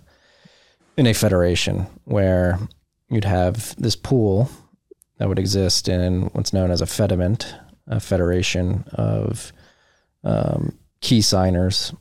in 0.97 1.07
a 1.07 1.13
federation 1.13 1.87
where 2.05 2.59
you'd 3.09 3.23
have 3.23 3.75
this 3.77 3.95
pool 3.95 4.49
that 5.23 5.29
would 5.29 5.39
exist 5.39 5.87
in 5.87 6.23
what's 6.33 6.51
known 6.51 6.69
as 6.69 6.81
a 6.81 6.85
Fedimint, 6.85 7.45
a 7.87 8.01
federation 8.01 8.83
of 8.91 9.53
um, 10.25 10.77
key 10.99 11.21
signers 11.21 11.93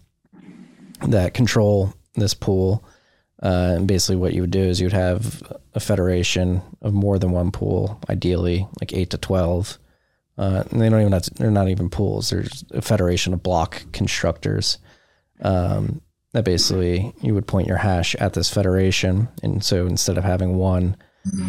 that 1.07 1.33
control 1.33 1.95
this 2.17 2.35
pool. 2.35 2.85
Uh, 3.41 3.77
and 3.77 3.87
basically, 3.87 4.17
what 4.17 4.35
you 4.35 4.41
would 4.41 4.51
do 4.51 4.59
is 4.59 4.81
you'd 4.81 4.93
have 4.93 5.41
a 5.75 5.79
federation 5.79 6.63
of 6.81 6.93
more 6.93 7.17
than 7.17 7.31
one 7.31 7.53
pool, 7.53 8.01
ideally 8.11 8.67
like 8.81 8.93
eight 8.93 9.11
to 9.11 9.19
twelve. 9.19 9.79
Uh, 10.37 10.65
and 10.73 10.81
they 10.81 10.89
don't 10.89 11.03
even 11.03 11.13
have 11.13 11.23
to, 11.23 11.35
they're 11.35 11.49
not 11.49 11.69
even 11.69 11.89
pools. 11.89 12.29
There's 12.29 12.65
a 12.73 12.83
federation 12.83 13.33
of 13.33 13.41
block 13.41 13.85
constructors 13.93 14.79
um, 15.43 16.01
that 16.33 16.45
basically 16.45 17.15
you 17.21 17.35
would 17.35 17.47
point 17.47 17.69
your 17.69 17.77
hash 17.77 18.17
at 18.17 18.33
this 18.33 18.51
federation, 18.51 19.29
and 19.45 19.63
so 19.63 19.87
instead 19.87 20.19
of 20.19 20.25
having 20.25 20.57
one 20.57 20.97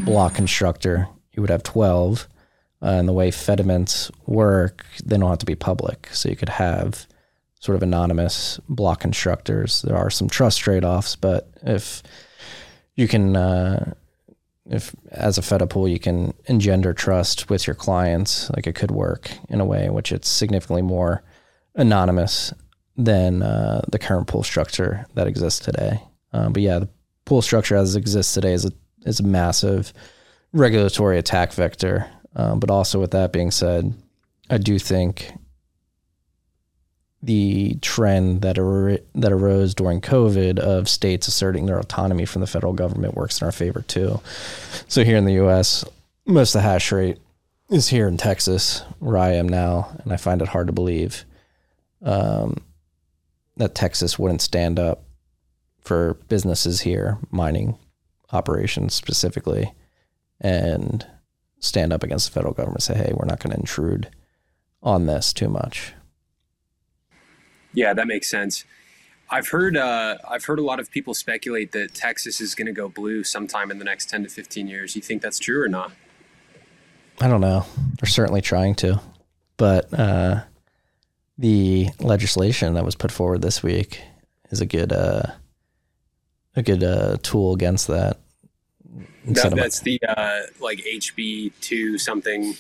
block 0.05 0.36
constructor, 0.36 1.07
you 1.34 1.41
would 1.41 1.51
have 1.51 1.63
twelve. 1.63 2.27
Uh, 2.81 2.97
and 2.99 3.07
the 3.07 3.13
way 3.13 3.31
Fedimints 3.31 4.11
work, 4.25 4.86
they 5.05 5.17
don't 5.17 5.29
have 5.29 5.39
to 5.39 5.45
be 5.45 5.55
public, 5.55 6.09
so 6.11 6.27
you 6.27 6.36
could 6.36 6.49
have 6.49 7.07
sort 7.61 7.77
of 7.77 7.84
anonymous 7.84 8.59
block 8.67 8.99
constructors. 8.99 9.84
There 9.84 9.95
are 9.95 10.09
some 10.09 10.27
trust 10.27 10.59
trade 10.59 10.84
offs, 10.84 11.15
but 11.15 11.49
if 11.61 12.03
you 12.95 13.07
can, 13.07 13.38
uh, 13.38 13.93
if 14.65 14.93
as 15.11 15.38
a 15.38 15.41
Fedi 15.41 15.69
pool, 15.69 15.88
you 15.88 15.97
can 15.97 16.34
engender 16.47 16.93
trust 16.93 17.49
with 17.49 17.65
your 17.65 17.73
clients, 17.73 18.49
like 18.53 18.67
it 18.67 18.75
could 18.75 18.91
work 18.91 19.31
in 19.47 19.61
a 19.61 19.65
way 19.65 19.86
in 19.86 19.93
which 19.93 20.11
it's 20.11 20.27
significantly 20.27 20.81
more 20.81 21.23
anonymous 21.75 22.53
than 22.97 23.41
uh, 23.41 23.81
the 23.89 23.97
current 23.97 24.27
pool 24.27 24.43
structure 24.43 25.05
that 25.13 25.27
exists 25.27 25.61
today. 25.61 26.01
Um, 26.34 26.51
but 26.51 26.61
yeah, 26.61 26.79
the 26.79 26.89
pool 27.23 27.41
structure 27.41 27.77
as 27.77 27.95
it 27.95 27.99
exists 27.99 28.34
today 28.34 28.51
is 28.51 28.65
a 28.65 28.71
is 29.05 29.21
a 29.21 29.23
massive 29.23 29.93
regulatory 30.54 31.18
attack 31.18 31.54
vector. 31.54 32.10
Um, 32.36 32.60
but 32.60 32.72
also, 32.72 32.99
with 32.99 33.12
that 33.12 33.32
being 33.32 33.51
said, 33.51 33.93
I 34.49 34.58
do 34.58 34.80
think 34.80 35.34
the 37.22 37.76
trend 37.76 38.41
that 38.41 38.60
ar- 38.60 38.99
that 39.16 39.32
arose 39.32 39.74
during 39.74 40.01
COVID 40.01 40.60
of 40.60 40.89
states 40.89 41.28
asserting 41.28 41.66
their 41.66 41.80
autonomy 41.80 42.26
from 42.26 42.41
the 42.41 42.47
federal 42.47 42.74
government 42.74 43.16
works 43.16 43.41
in 43.41 43.45
our 43.45 43.51
favor 43.51 43.82
too. 43.82 44.20
So 44.88 45.04
here 45.04 45.18
in 45.18 45.26
the 45.26 45.34
U.S., 45.34 45.86
most 46.26 46.54
of 46.54 46.62
the 46.62 46.68
hash 46.68 46.91
rate 46.91 47.18
is 47.70 47.88
here 47.88 48.08
in 48.08 48.18
Texas, 48.18 48.84
where 48.99 49.18
I 49.18 49.34
am 49.34 49.47
now, 49.47 49.95
and 50.04 50.12
I 50.12 50.18
find 50.18 50.41
it 50.41 50.49
hard 50.49 50.68
to 50.68 50.74
believe 50.74 51.24
um, 52.01 52.58
that 53.58 53.74
Texas 53.74 54.20
wouldn't 54.20 54.41
stand 54.41 54.78
up 54.78 55.04
for 55.82 56.16
businesses 56.28 56.82
here, 56.82 57.18
mining 57.32 57.78
operations 58.32 58.93
specifically, 58.93 59.72
and 60.43 61.07
stand 61.59 61.93
up 61.93 62.03
against 62.03 62.27
the 62.27 62.33
federal 62.33 62.53
government. 62.53 62.87
And 62.87 62.97
say, 62.97 63.03
hey, 63.03 63.13
we're 63.15 63.25
not 63.25 63.39
going 63.39 63.53
to 63.55 63.59
intrude 63.59 64.09
on 64.83 65.05
this 65.05 65.33
too 65.33 65.47
much. 65.47 65.93
Yeah, 67.73 67.93
that 67.93 68.05
makes 68.05 68.29
sense. 68.29 68.65
I've 69.29 69.47
heard 69.47 69.75
uh, 69.75 70.17
I've 70.29 70.45
heard 70.45 70.59
a 70.59 70.63
lot 70.63 70.79
of 70.79 70.91
people 70.91 71.15
speculate 71.15 71.71
that 71.71 71.95
Texas 71.95 72.39
is 72.39 72.53
going 72.53 72.67
to 72.67 72.73
go 72.73 72.87
blue 72.87 73.23
sometime 73.23 73.71
in 73.71 73.79
the 73.79 73.85
next 73.85 74.09
ten 74.09 74.21
to 74.23 74.29
fifteen 74.29 74.67
years. 74.67 74.95
You 74.95 75.01
think 75.01 75.23
that's 75.23 75.39
true 75.39 75.63
or 75.63 75.69
not? 75.69 75.91
I 77.19 77.27
don't 77.27 77.41
know. 77.41 77.65
They're 77.99 78.09
certainly 78.09 78.41
trying 78.41 78.75
to, 78.75 79.01
but 79.57 79.91
uh, 79.91 80.43
the 81.37 81.87
legislation 81.99 82.73
that 82.75 82.85
was 82.85 82.95
put 82.95 83.11
forward 83.11 83.41
this 83.41 83.63
week 83.63 84.01
is 84.51 84.61
a 84.61 84.67
good 84.67 84.91
uh, 84.91 85.23
a 86.55 86.61
good 86.61 86.83
uh, 86.83 87.17
tool 87.23 87.53
against 87.53 87.87
that. 87.87 88.19
That 89.26 89.55
that's 89.55 89.80
the 89.82 89.99
uh, 90.07 90.41
like 90.59 90.80
HB 90.80 91.53
two 91.61 91.97
something 91.97 92.55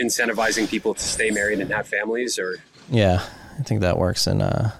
incentivizing 0.00 0.68
people 0.68 0.94
to 0.94 1.02
stay 1.02 1.30
married 1.30 1.60
and 1.60 1.70
have 1.70 1.86
families, 1.86 2.38
or 2.38 2.58
yeah, 2.90 3.24
I 3.58 3.62
think 3.62 3.80
that 3.80 3.98
works 3.98 4.26
in 4.26 4.42
uh, 4.42 4.72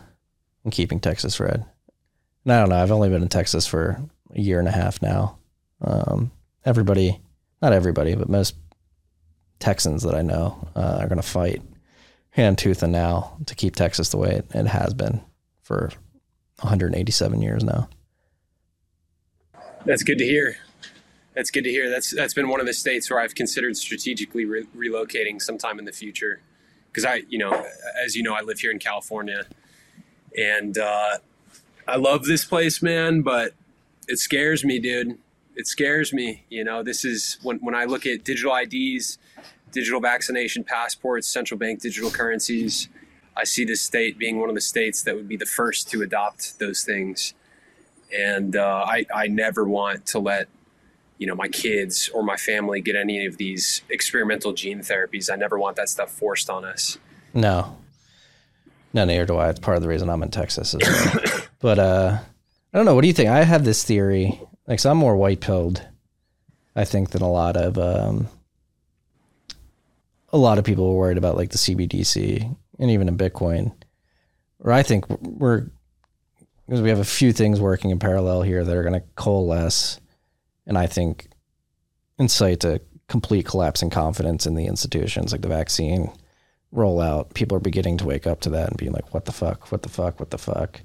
in 0.65 0.71
keeping 0.71 1.01
Texas 1.01 1.41
red. 1.41 1.65
And 2.45 2.53
I 2.53 2.61
don't 2.61 2.71
know. 2.71 2.83
I've 2.83 2.93
only 2.93 3.09
been 3.09 3.23
in 3.23 3.29
Texas 3.29 3.67
for 3.67 4.01
a 4.35 4.41
year 4.41 4.59
and 4.59 4.69
a 4.69 4.73
half 4.73 5.03
now. 5.03 5.39
Um, 5.83 6.31
everybody, 6.65 7.21
not 7.61 7.73
everybody, 7.73 8.15
but 8.15 8.29
most 8.29 8.55
Texans 9.59 10.03
that 10.03 10.15
I 10.15 10.23
know 10.23 10.69
uh, 10.75 10.99
are 11.01 11.09
going 11.09 11.21
to 11.21 11.27
fight 11.27 11.63
hand, 12.31 12.59
tooth, 12.59 12.83
and 12.83 12.93
nail 12.93 13.39
to 13.47 13.55
keep 13.55 13.77
Texas 13.77 14.11
the 14.11 14.17
way 14.17 14.31
it, 14.37 14.47
it 14.55 14.67
has 14.67 14.95
been 14.95 15.21
for 15.63 15.91
187 16.61 17.43
years 17.43 17.65
now. 17.65 17.89
That's 19.85 20.03
good 20.03 20.19
to 20.19 20.25
hear. 20.25 20.57
That's 21.41 21.51
good 21.51 21.65
to 21.65 21.71
hear. 21.71 21.89
That's 21.89 22.15
that's 22.15 22.35
been 22.35 22.51
one 22.51 22.61
of 22.61 22.67
the 22.67 22.75
states 22.75 23.11
where 23.11 23.19
I've 23.19 23.35
considered 23.35 23.75
strategically 23.75 24.45
re- 24.45 24.67
relocating 24.77 25.41
sometime 25.41 25.79
in 25.79 25.87
the 25.87 25.93
future 25.93 26.43
because 26.89 27.07
I, 27.07 27.23
you 27.31 27.39
know, 27.39 27.65
as 28.05 28.15
you 28.15 28.23
know, 28.23 28.35
I 28.35 28.43
live 28.43 28.59
here 28.59 28.71
in 28.71 28.79
California, 28.79 29.47
and 30.37 30.77
uh, 30.77 31.17
I 31.89 31.97
love 31.97 32.27
this 32.27 32.45
place, 32.45 32.83
man. 32.83 33.23
But 33.23 33.55
it 34.07 34.19
scares 34.19 34.67
me, 34.67 34.79
dude. 34.81 35.17
It 35.57 35.67
scares 35.67 36.13
me. 36.13 36.45
You 36.51 36.63
know, 36.63 36.83
this 36.83 37.07
is 37.07 37.39
when 37.43 37.57
when 37.61 37.75
I 37.75 37.87
look 37.87 38.05
at 38.05 38.23
digital 38.23 38.55
IDs, 38.55 39.17
digital 39.73 39.99
vaccination 39.99 40.63
passports, 40.63 41.27
central 41.27 41.57
bank 41.57 41.81
digital 41.81 42.11
currencies. 42.11 42.91
I 43.35 43.45
see 43.45 43.65
this 43.65 43.81
state 43.81 44.19
being 44.19 44.39
one 44.39 44.51
of 44.51 44.55
the 44.55 44.61
states 44.61 45.03
that 45.05 45.15
would 45.15 45.27
be 45.27 45.39
the 45.39 45.47
first 45.47 45.91
to 45.93 46.03
adopt 46.03 46.59
those 46.59 46.85
things, 46.85 47.33
and 48.15 48.57
uh, 48.57 48.85
I 48.87 49.07
I 49.15 49.27
never 49.29 49.65
want 49.65 50.05
to 50.09 50.19
let 50.19 50.51
you 51.21 51.27
know 51.27 51.35
my 51.35 51.49
kids 51.49 52.09
or 52.09 52.23
my 52.23 52.37
family 52.37 52.81
get 52.81 52.97
any 52.97 53.27
of 53.27 53.37
these 53.37 53.83
experimental 53.91 54.53
gene 54.53 54.81
therapies. 54.81 55.31
I 55.31 55.37
never 55.37 55.59
want 55.59 55.77
that 55.77 55.91
stuff 55.91 56.11
forced 56.11 56.49
on 56.49 56.65
us. 56.65 56.99
No, 57.35 57.77
no, 58.95 59.05
neither 59.05 59.27
do 59.27 59.37
I. 59.37 59.51
It's 59.51 59.61
part 59.61 59.77
of 59.77 59.83
the 59.83 59.89
reason 59.89 60.09
I'm 60.09 60.23
in 60.23 60.31
Texas. 60.31 60.75
As 60.75 60.81
well. 60.83 61.43
but 61.61 61.79
uh, 61.79 62.19
I 62.73 62.77
don't 62.77 62.87
know. 62.87 62.95
What 62.95 63.03
do 63.03 63.07
you 63.09 63.13
think? 63.13 63.29
I 63.29 63.45
have 63.45 63.65
this 63.65 63.85
theory. 63.85 64.41
Like, 64.67 64.81
so 64.81 64.91
I'm 64.91 64.97
more 64.97 65.15
white 65.15 65.41
pilled, 65.41 65.87
I 66.75 66.85
think, 66.85 67.11
than 67.11 67.23
a 67.23 67.31
lot 67.31 67.57
of 67.57 67.77
um, 67.77 68.27
a 70.33 70.39
lot 70.39 70.57
of 70.57 70.65
people 70.65 70.89
are 70.89 70.95
worried 70.95 71.19
about 71.19 71.37
like 71.37 71.51
the 71.51 71.59
CBDC 71.59 72.57
and 72.79 72.91
even 72.91 73.09
in 73.09 73.19
Bitcoin. 73.19 73.75
Or 74.59 74.73
I 74.73 74.83
think 74.83 75.07
we're 75.09 75.67
because 76.67 76.81
we 76.81 76.89
have 76.89 76.99
a 76.99 77.05
few 77.05 77.35
things 77.35 77.61
working 77.61 77.91
in 77.91 77.99
parallel 77.99 78.41
here 78.41 78.65
that 78.65 78.75
are 78.75 78.83
going 78.83 78.95
to 78.95 79.07
coalesce 79.17 80.00
and 80.71 80.79
I 80.79 80.87
think 80.87 81.29
incite 82.19 82.65
a 82.65 82.81
complete 83.09 83.45
collapse 83.45 83.83
in 83.83 83.91
confidence 83.91 84.47
in 84.47 84.55
the 84.55 84.67
institutions, 84.67 85.33
like 85.33 85.43
the 85.43 85.49
vaccine 85.49 86.13
rollout. 86.73 87.35
People 87.35 87.57
are 87.57 87.61
beginning 87.61 87.99
to 87.99 88.07
wake 88.07 88.25
up 88.25 88.41
to 88.43 88.51
that 88.51 88.69
and 88.69 88.79
being 88.79 88.93
like, 88.93 89.13
"What 89.13 89.25
the 89.25 89.33
fuck? 89.33 89.73
What 89.73 89.83
the 89.83 89.89
fuck? 89.89 90.21
What 90.21 90.31
the 90.31 90.39
fuck?" 90.39 90.81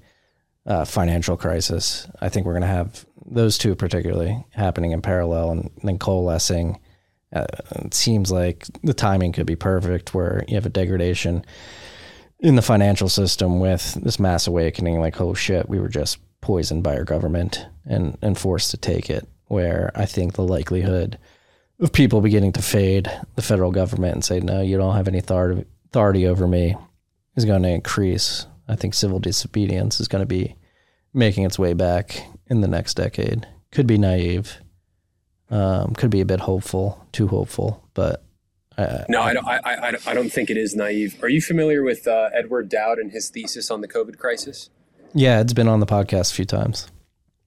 Uh, 0.65 0.83
financial 0.83 1.37
crisis. 1.37 2.07
I 2.19 2.29
think 2.29 2.47
we're 2.47 2.53
going 2.53 2.61
to 2.61 2.67
have 2.67 3.05
those 3.27 3.59
two 3.59 3.75
particularly 3.75 4.43
happening 4.53 4.91
in 4.91 5.03
parallel 5.03 5.51
and 5.51 5.69
then 5.83 5.99
coalescing. 5.99 6.79
Uh, 7.31 7.45
it 7.75 7.93
seems 7.93 8.31
like 8.31 8.65
the 8.83 8.93
timing 8.93 9.33
could 9.33 9.45
be 9.45 9.55
perfect, 9.55 10.15
where 10.15 10.43
you 10.47 10.55
have 10.55 10.65
a 10.65 10.69
degradation 10.69 11.45
in 12.39 12.55
the 12.55 12.63
financial 12.63 13.07
system 13.07 13.59
with 13.59 13.93
this 14.01 14.19
mass 14.19 14.47
awakening. 14.47 14.99
Like, 14.99 15.21
oh 15.21 15.35
shit, 15.35 15.69
we 15.69 15.79
were 15.79 15.89
just 15.89 16.17
poisoned 16.41 16.81
by 16.81 16.97
our 16.97 17.03
government 17.03 17.67
and 17.85 18.17
and 18.23 18.35
forced 18.35 18.71
to 18.71 18.77
take 18.77 19.11
it 19.11 19.27
where 19.47 19.91
I 19.95 20.05
think 20.05 20.33
the 20.33 20.43
likelihood 20.43 21.17
of 21.79 21.91
people 21.91 22.21
beginning 22.21 22.53
to 22.53 22.61
fade 22.61 23.11
the 23.35 23.41
federal 23.41 23.71
government 23.71 24.15
and 24.15 24.25
say, 24.25 24.39
no, 24.39 24.61
you 24.61 24.77
don't 24.77 24.95
have 24.95 25.07
any 25.07 25.19
authority 25.19 26.27
over 26.27 26.47
me 26.47 26.75
is 27.35 27.45
going 27.45 27.63
to 27.63 27.69
increase. 27.69 28.47
I 28.67 28.75
think 28.75 28.93
civil 28.93 29.19
disobedience 29.19 29.99
is 29.99 30.07
going 30.07 30.21
to 30.21 30.27
be 30.27 30.55
making 31.13 31.43
its 31.43 31.59
way 31.59 31.73
back 31.73 32.25
in 32.47 32.61
the 32.61 32.67
next 32.67 32.95
decade. 32.95 33.47
Could 33.71 33.87
be 33.87 33.97
naive, 33.97 34.57
um, 35.49 35.93
could 35.93 36.09
be 36.09 36.21
a 36.21 36.25
bit 36.25 36.41
hopeful, 36.41 37.05
too 37.11 37.27
hopeful, 37.27 37.87
but. 37.93 38.21
I, 38.77 39.05
no, 39.07 39.21
I 39.21 39.33
don't. 39.33 39.47
I, 39.47 39.59
I, 39.63 39.97
I, 40.05 40.13
don't 40.13 40.29
think 40.29 40.49
it 40.49 40.57
is 40.57 40.75
naive. 40.75 41.23
Are 41.23 41.29
you 41.29 41.41
familiar 41.41 41.81
with 41.81 42.09
uh, 42.09 42.29
Edward 42.33 42.67
Dowd 42.67 42.99
and 42.99 43.09
his 43.09 43.29
thesis 43.29 43.71
on 43.71 43.79
the 43.79 43.87
COVID 43.87 44.17
crisis? 44.17 44.69
Yeah, 45.13 45.39
it's 45.39 45.53
been 45.53 45.69
on 45.69 45.79
the 45.79 45.85
podcast 45.85 46.33
a 46.33 46.35
few 46.35 46.43
times. 46.43 46.91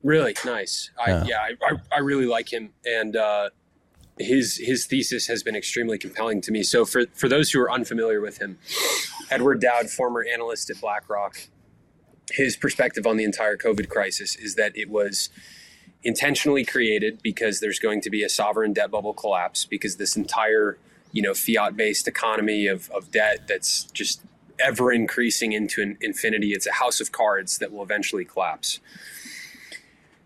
Really 0.03 0.35
nice. 0.45 0.91
I, 0.99 1.11
yeah, 1.11 1.25
yeah 1.25 1.39
I, 1.41 1.67
I, 1.67 1.97
I, 1.97 1.99
really 1.99 2.27
like 2.27 2.53
him, 2.53 2.71
and 2.85 3.17
uh, 3.17 3.51
his 4.19 4.57
his 4.57 4.87
thesis 4.87 5.27
has 5.27 5.43
been 5.43 5.57
extremely 5.57 5.99
compelling 5.99 6.41
to 6.43 6.53
me. 6.53 6.63
So 6.63 6.85
for 6.85 7.07
for 7.15 7.29
those 7.29 7.51
who 7.51 7.61
are 7.61 7.71
unfamiliar 7.71 8.21
with 8.21 8.39
him, 8.39 8.59
Edward 9.31 9.61
Dowd, 9.61 9.91
former 9.91 10.25
analyst 10.25 10.71
at 10.71 10.81
BlackRock, 10.81 11.49
his 12.31 12.57
perspective 12.57 13.07
on 13.07 13.17
the 13.17 13.25
entire 13.25 13.57
COVID 13.57 13.89
crisis 13.89 14.37
is 14.37 14.55
that 14.55 14.77
it 14.77 14.89
was 14.89 15.31
intentionally 16.05 16.65
created 16.65 17.21
because 17.23 17.61
there's 17.61 17.79
going 17.79 18.01
to 18.03 18.11
be 18.11 18.23
a 18.23 18.29
sovereign 18.29 18.73
debt 18.73 18.91
bubble 18.91 19.15
collapse 19.15 19.65
because 19.65 19.97
this 19.97 20.17
entire 20.17 20.79
you 21.13 21.23
know 21.23 21.35
fiat 21.35 21.77
based 21.77 22.07
economy 22.07 22.67
of, 22.67 22.91
of 22.91 23.11
debt 23.11 23.49
that's 23.49 23.85
just 23.85 24.21
ever 24.61 24.93
increasing 24.93 25.53
into 25.53 25.83
an 25.83 25.97
infinity 26.01 26.53
it's 26.53 26.67
a 26.67 26.73
house 26.73 27.01
of 27.01 27.11
cards 27.11 27.59
that 27.59 27.73
will 27.73 27.83
eventually 27.83 28.25
collapse 28.25 28.81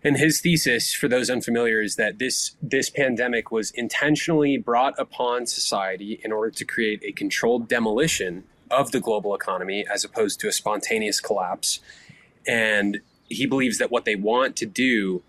and 0.03 0.17
his 0.17 0.41
thesis, 0.41 0.93
for 0.93 1.07
those 1.07 1.29
unfamiliar, 1.29 1.81
is 1.81 1.95
that 1.95 2.19
this 2.19 2.55
this 2.61 2.89
pandemic 2.89 3.51
was 3.51 3.71
intentionally 3.71 4.57
brought 4.57 4.97
upon 4.99 5.45
society 5.45 6.19
in 6.23 6.31
order 6.31 6.51
to 6.51 6.65
create 6.65 7.01
a 7.03 7.13
controlled 7.13 7.69
demolition 7.69 8.43
of 8.69 8.91
the 8.91 8.99
global 8.99 9.33
economy 9.33 9.85
as 9.91 10.03
opposed 10.03 10.39
to 10.41 10.47
a 10.47 10.51
spontaneous 10.51 11.21
collapse. 11.21 11.79
And 12.45 12.99
he 13.29 13.45
believes 13.45 13.77
that 13.77 13.91
what 13.91 14.03
they 14.03 14.15
want 14.15 14.55
to 14.57 14.65
do 14.65 15.23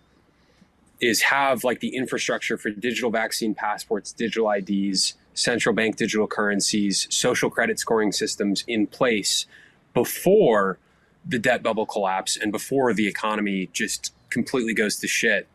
is 1.01 1.22
have 1.22 1.62
like 1.62 1.81
the 1.81 1.95
infrastructure 1.95 2.57
for 2.57 2.70
digital 2.70 3.11
vaccine 3.11 3.55
passports, 3.55 4.12
digital 4.12 4.51
IDs, 4.51 5.14
central 5.35 5.75
bank 5.75 5.97
digital 5.97 6.27
currencies, 6.27 7.07
social 7.11 7.51
credit 7.51 7.79
scoring 7.79 8.11
systems 8.11 8.64
in 8.66 8.87
place 8.87 9.47
before 9.93 10.79
the 11.25 11.39
debt 11.39 11.62
bubble 11.62 11.87
collapse 11.87 12.37
and 12.37 12.51
before 12.53 12.93
the 12.93 13.07
economy 13.07 13.68
just 13.72 14.12
completely 14.35 14.74
goes 14.74 14.97
to 14.97 15.09
shit 15.09 15.49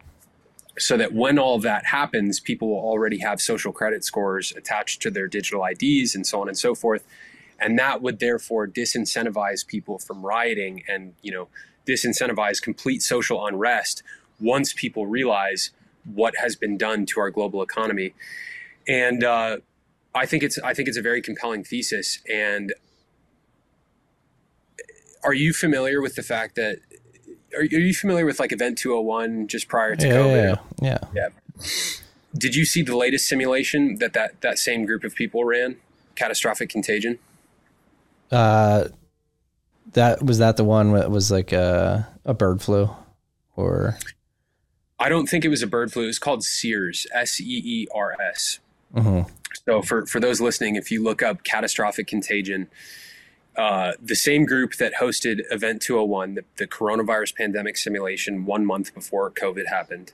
so 0.80 0.98
that 0.98 1.14
when 1.14 1.38
all 1.38 1.60
that 1.60 1.86
happens, 1.86 2.40
people 2.40 2.70
will 2.70 2.80
already 2.80 3.20
have 3.20 3.42
social 3.42 3.72
credit 3.72 4.04
scores 4.04 4.54
attached 4.56 5.02
to 5.02 5.12
their 5.12 5.28
digital 5.28 5.64
IDs 5.64 6.16
and 6.16 6.26
so 6.26 6.42
on 6.42 6.48
and 6.48 6.58
so 6.58 6.74
forth. 6.74 7.06
And 7.60 7.78
that 7.78 8.02
would 8.02 8.20
therefore 8.20 8.68
disincentivize 8.68 9.68
people 9.68 10.00
from 10.00 10.26
rioting 10.26 10.84
and, 10.88 11.14
you 11.22 11.32
know, 11.32 11.50
disincentivize 11.86 12.62
complete 12.62 13.02
social 13.02 13.46
unrest 13.46 14.02
once 14.40 14.74
people 14.74 15.06
realize 15.06 15.72
what 16.06 16.38
has 16.38 16.56
been 16.56 16.78
done 16.78 17.06
to 17.08 17.20
our 17.20 17.30
global 17.30 17.62
economy. 17.62 18.14
And 18.88 19.24
uh, 19.24 19.58
I 20.16 20.26
think 20.26 20.44
it's 20.44 20.58
I 20.60 20.74
think 20.74 20.88
it's 20.88 20.98
a 20.98 21.02
very 21.02 21.22
compelling 21.22 21.64
thesis. 21.66 22.20
And 22.32 22.74
are 25.24 25.34
you 25.34 25.54
familiar 25.54 26.02
with 26.02 26.16
the 26.16 26.24
fact 26.24 26.56
that 26.56 26.80
are, 27.56 27.62
are 27.62 27.66
you 27.66 27.94
familiar 27.94 28.26
with 28.26 28.40
like 28.40 28.52
Event 28.52 28.78
201 28.78 29.48
just 29.48 29.68
prior 29.68 29.96
to 29.96 30.08
Yeah, 30.08 30.14
COVID? 30.14 30.60
yeah, 30.82 30.98
yeah. 31.14 31.30
Yeah. 31.60 31.66
Did 32.38 32.56
you 32.56 32.64
see 32.66 32.84
the 32.84 32.96
latest 32.96 33.28
simulation 33.28 33.96
that 34.00 34.14
that, 34.14 34.40
that 34.42 34.60
same 34.60 34.86
group 34.86 35.04
of 35.04 35.16
people 35.16 35.44
ran? 35.46 35.78
Catastrophic 36.16 36.70
contagion. 36.70 37.18
Uh, 38.32 38.90
that 39.94 40.22
was 40.24 40.38
that 40.38 40.58
the 40.58 40.64
one 40.64 40.92
that 40.94 41.10
was 41.10 41.32
like 41.32 41.52
a 41.52 42.08
a 42.26 42.34
bird 42.34 42.62
flu, 42.62 42.90
or 43.56 43.98
I 45.00 45.10
don't 45.10 45.28
think 45.28 45.44
it 45.46 45.50
was 45.50 45.64
a 45.64 45.68
bird 45.68 45.92
flu. 45.92 46.04
It 46.04 46.08
was 46.08 46.20
called 46.20 46.44
SEERS, 46.44 47.08
S 47.14 47.42
E 47.42 47.62
E 47.66 47.88
R 47.94 48.16
S. 48.22 48.60
Mhm. 48.94 49.30
So 49.66 49.82
for 49.82 50.06
for 50.06 50.20
those 50.20 50.40
listening, 50.40 50.76
if 50.76 50.92
you 50.92 51.02
look 51.04 51.24
up 51.24 51.44
catastrophic 51.44 52.06
contagion, 52.06 52.68
uh, 53.56 53.94
the 54.02 54.16
same 54.16 54.46
group 54.46 54.76
that 54.76 54.94
hosted 54.96 55.42
Event 55.52 55.82
201, 55.82 56.36
the, 56.36 56.46
the 56.58 56.68
coronavirus 56.68 57.36
pandemic 57.36 57.78
simulation, 57.78 58.46
one 58.46 58.66
month 58.66 58.94
before 58.94 59.30
COVID 59.32 59.68
happened. 59.68 60.14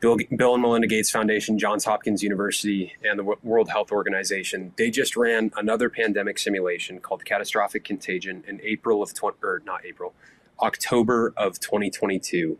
Bill, 0.00 0.16
Bill 0.36 0.54
and 0.54 0.62
Melinda 0.62 0.86
Gates 0.86 1.10
Foundation, 1.10 1.58
Johns 1.58 1.84
Hopkins 1.84 2.22
University, 2.22 2.94
and 3.02 3.18
the 3.18 3.36
World 3.42 3.68
Health 3.68 3.90
Organization, 3.90 4.72
they 4.78 4.90
just 4.90 5.16
ran 5.16 5.50
another 5.56 5.90
pandemic 5.90 6.38
simulation 6.38 7.00
called 7.00 7.24
Catastrophic 7.24 7.84
Contagion 7.84 8.44
in 8.46 8.60
April 8.62 9.02
of 9.02 9.12
20, 9.12 9.38
or 9.42 9.60
not 9.66 9.84
April, 9.84 10.14
October 10.60 11.34
of 11.36 11.58
2022 11.58 12.58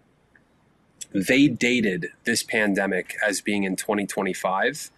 they 1.12 1.48
dated 1.48 2.08
this 2.24 2.42
pandemic 2.42 3.16
as 3.26 3.40
being 3.40 3.64
in 3.64 3.76
2025. 3.76 4.90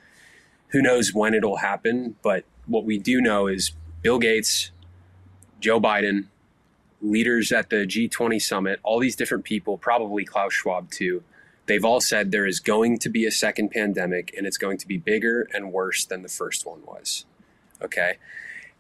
Who 0.69 0.83
knows 0.83 1.15
when 1.15 1.35
it'll 1.35 1.59
happen? 1.59 2.17
But 2.23 2.45
what 2.67 2.85
we 2.85 2.99
do 2.99 3.21
know 3.21 3.47
is 3.47 3.73
Bill 4.03 4.19
Gates, 4.19 4.71
Joe 5.61 5.81
Biden, 5.81 6.27
leaders 7.03 7.53
at 7.53 7.71
the 7.71 7.87
G20 7.87 8.41
summit, 8.41 8.81
all 8.83 8.99
these 8.99 9.17
different 9.17 9.45
people, 9.45 9.79
probably 9.79 10.25
Klaus 10.25 10.53
Schwab 10.53 10.91
too, 10.91 11.23
they've 11.67 11.85
all 11.85 12.01
said 12.01 12.31
there 12.31 12.47
is 12.47 12.61
going 12.61 12.99
to 12.99 13.09
be 13.09 13.27
a 13.27 13.31
second 13.31 13.71
pandemic 13.71 14.35
and 14.37 14.47
it's 14.47 14.59
going 14.59 14.79
to 14.79 14.87
be 14.87 14.97
bigger 14.97 15.49
and 15.53 15.73
worse 15.73 16.05
than 16.05 16.23
the 16.23 16.29
first 16.29 16.67
one 16.67 16.83
was. 16.85 17.25
Okay. 17.83 18.19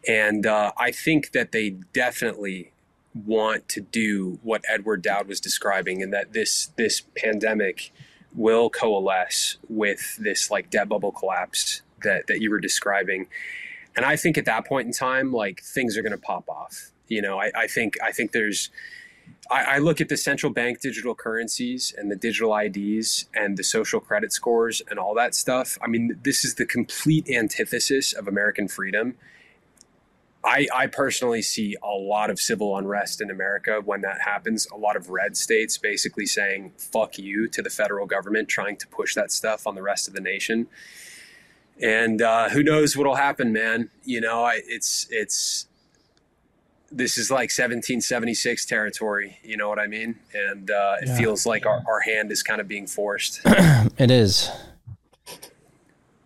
And 0.07 0.47
uh, 0.47 0.73
I 0.79 0.93
think 0.93 1.33
that 1.33 1.53
they 1.53 1.71
definitely 1.71 2.73
want 3.14 3.68
to 3.68 3.81
do 3.81 4.39
what 4.43 4.64
Edward 4.68 5.03
Dowd 5.03 5.29
was 5.29 5.41
describing, 5.41 6.03
and 6.03 6.12
that 6.12 6.33
this 6.33 6.66
this 6.77 7.03
pandemic 7.16 7.93
will 8.35 8.71
coalesce 8.71 9.59
with 9.68 10.16
this 10.18 10.51
like 10.51 10.71
debt 10.71 10.89
bubble 10.89 11.12
collapse 11.12 11.83
that 12.03 12.27
that 12.29 12.41
you 12.41 12.51
were 12.51 12.61
describing. 12.61 13.27
And 13.97 14.05
I 14.05 14.16
think 14.16 14.38
at 14.38 14.45
that 14.45 14.66
point 14.66 14.86
in 14.86 14.93
time, 14.93 15.32
like 15.32 15.62
things 15.62 15.97
are 15.97 16.03
going 16.03 16.12
to 16.12 16.18
pop 16.18 16.49
off. 16.49 16.93
You 17.09 17.22
know, 17.22 17.41
I, 17.41 17.51
I 17.57 17.66
think 17.66 17.97
I 18.03 18.12
think 18.12 18.32
there's. 18.32 18.70
I, 19.51 19.76
I 19.76 19.78
look 19.78 20.01
at 20.01 20.09
the 20.09 20.16
central 20.16 20.53
bank 20.53 20.80
digital 20.80 21.14
currencies 21.14 21.95
and 21.97 22.11
the 22.11 22.16
digital 22.16 22.57
IDs 22.57 23.26
and 23.34 23.57
the 23.57 23.64
social 23.64 24.01
credit 24.01 24.32
scores 24.32 24.80
and 24.88 24.99
all 24.99 25.14
that 25.14 25.34
stuff. 25.34 25.76
I 25.82 25.88
mean, 25.88 26.18
this 26.22 26.45
is 26.45 26.55
the 26.55 26.66
complete 26.66 27.28
antithesis 27.28 28.12
of 28.12 28.28
American 28.28 28.68
freedom. 28.68 29.16
I, 30.43 30.66
I 30.74 30.86
personally 30.86 31.43
see 31.43 31.76
a 31.82 31.91
lot 31.91 32.30
of 32.30 32.41
civil 32.41 32.76
unrest 32.76 33.20
in 33.20 33.30
America 33.30 33.82
when 33.84 34.01
that 34.03 34.22
happens. 34.22 34.66
A 34.72 34.76
lot 34.76 34.97
of 34.97 35.11
red 35.11 35.36
states 35.36 35.76
basically 35.76 36.26
saying 36.26 36.72
"fuck 36.78 37.18
you" 37.18 37.49
to 37.49 37.61
the 37.61 37.70
federal 37.70 38.07
government, 38.07 38.49
trying 38.49 38.76
to 38.78 38.88
push 38.88 39.14
that 39.14 39.30
stuff 39.30 39.66
on 39.66 39.74
the 39.74 39.82
rest 39.82 40.09
of 40.09 40.14
the 40.14 40.20
nation. 40.20 40.68
And 41.83 42.20
uh, 42.22 42.49
who 42.51 42.62
knows 42.62 42.97
what'll 42.97 43.14
happen, 43.14 43.53
man? 43.53 43.91
You 44.05 44.20
know, 44.20 44.45
I, 44.45 44.61
it's 44.66 45.07
it's 45.11 45.66
this 46.93 47.16
is 47.16 47.31
like 47.31 47.51
1776 47.51 48.66
territory. 48.66 49.39
You 49.43 49.57
know 49.57 49.68
what 49.68 49.78
I 49.78 49.87
mean? 49.87 50.16
And 50.35 50.70
uh, 50.70 50.97
it 51.01 51.09
Yeah. 51.09 51.16
feels 51.18 51.47
like 51.47 51.64
our, 51.64 51.83
our 51.87 52.01
hand 52.01 52.33
is 52.33 52.43
kind 52.43 52.61
of 52.61 52.68
being 52.68 52.87
forced. 52.87 53.41
It 53.99 54.11
is, 54.11 54.51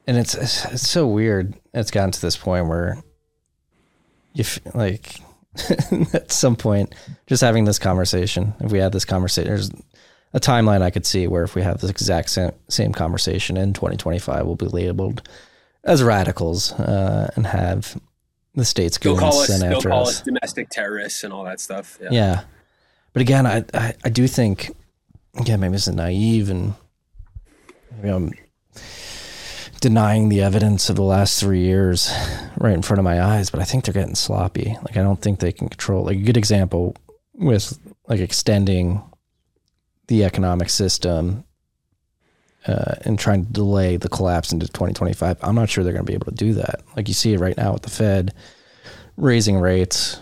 and 0.07 0.17
it's 0.17 0.35
it's, 0.35 0.65
it's 0.67 0.89
so 0.89 1.07
weird. 1.07 1.55
It's 1.73 1.91
gotten 1.91 2.11
to 2.13 2.21
this 2.21 2.37
point 2.37 2.67
where 2.69 2.99
you 4.33 4.43
f- 4.43 4.59
like 4.75 5.17
at 6.15 6.31
some 6.33 6.57
point 6.57 6.95
just 7.27 7.43
having 7.43 7.65
this 7.65 7.79
conversation. 7.79 8.55
If 8.61 8.73
we 8.73 8.79
had 8.79 8.93
this 8.93 9.05
conversation, 9.05 9.49
there's 9.49 9.71
a 10.35 10.41
timeline 10.41 10.83
I 10.83 10.91
could 10.91 11.07
see 11.07 11.29
where 11.29 11.45
if 11.45 11.55
we 11.55 11.63
have 11.63 11.81
this 11.81 11.91
exact 11.91 12.29
same, 12.29 12.51
same 12.69 12.93
conversation 12.93 13.57
in 13.57 13.73
2025, 13.73 14.45
we'll 14.45 14.57
be 14.57 14.67
labeled 14.67 15.27
as 15.85 16.03
radicals 16.03 16.73
uh, 16.73 17.31
and 17.37 17.47
have 17.47 17.97
the 18.55 18.65
states 18.65 18.99
goons 18.99 19.21
call 19.21 19.39
us, 19.39 19.63
after 19.63 19.89
call 19.89 20.03
us. 20.03 20.09
us 20.09 20.21
domestic 20.23 20.69
terrorists 20.71 21.23
and 21.23 21.33
all 21.33 21.45
that 21.45 21.61
stuff. 21.61 21.99
Yeah. 22.03 22.09
Yeah. 22.11 22.41
But 23.13 23.23
again, 23.23 23.47
I, 23.47 23.65
I, 23.73 23.95
I 24.05 24.09
do 24.09 24.27
think, 24.27 24.75
again, 25.39 25.61
maybe 25.61 25.73
this 25.73 25.87
is 25.87 25.95
naive 25.95 26.51
and 26.51 26.75
maybe 27.97 28.09
I'm 28.09 28.33
denying 29.81 30.31
the 30.31 30.41
evidence 30.41 30.91
of 30.91 30.97
the 30.97 31.03
last 31.03 31.39
three 31.39 31.61
years 31.61 32.11
right 32.59 32.75
in 32.75 32.83
front 32.83 32.99
of 32.99 33.05
my 33.05 33.23
eyes, 33.23 33.51
but 33.51 33.61
I 33.61 33.65
think 33.65 33.85
they're 33.85 33.95
getting 33.95 34.17
sloppy. 34.17 34.77
Like, 34.83 34.97
I 34.97 35.03
don't 35.03 35.21
think 35.21 35.39
they 35.39 35.53
can 35.53 35.69
control. 35.69 36.05
Like, 36.05 36.17
a 36.17 36.23
good 36.23 36.37
example 36.37 36.97
with 37.35 37.79
like 38.09 38.21
extending 38.21 39.03
the 40.07 40.25
economic 40.25 40.71
system 40.71 41.45
uh, 42.67 42.95
and 43.03 43.19
trying 43.19 43.45
to 43.45 43.53
delay 43.53 43.97
the 43.97 44.09
collapse 44.09 44.53
into 44.53 44.67
2025. 44.67 45.39
I'm 45.43 45.55
not 45.55 45.69
sure 45.69 45.85
they're 45.85 45.93
going 45.93 46.05
to 46.05 46.11
be 46.11 46.15
able 46.15 46.27
to 46.27 46.33
do 46.33 46.55
that. 46.55 46.81
Like, 46.97 47.09
you 47.09 47.15
see 47.15 47.35
it 47.35 47.41
right 47.41 47.57
now 47.57 47.73
with 47.73 47.83
the 47.83 47.91
Fed 47.91 48.35
raising 49.17 49.59
rates, 49.59 50.21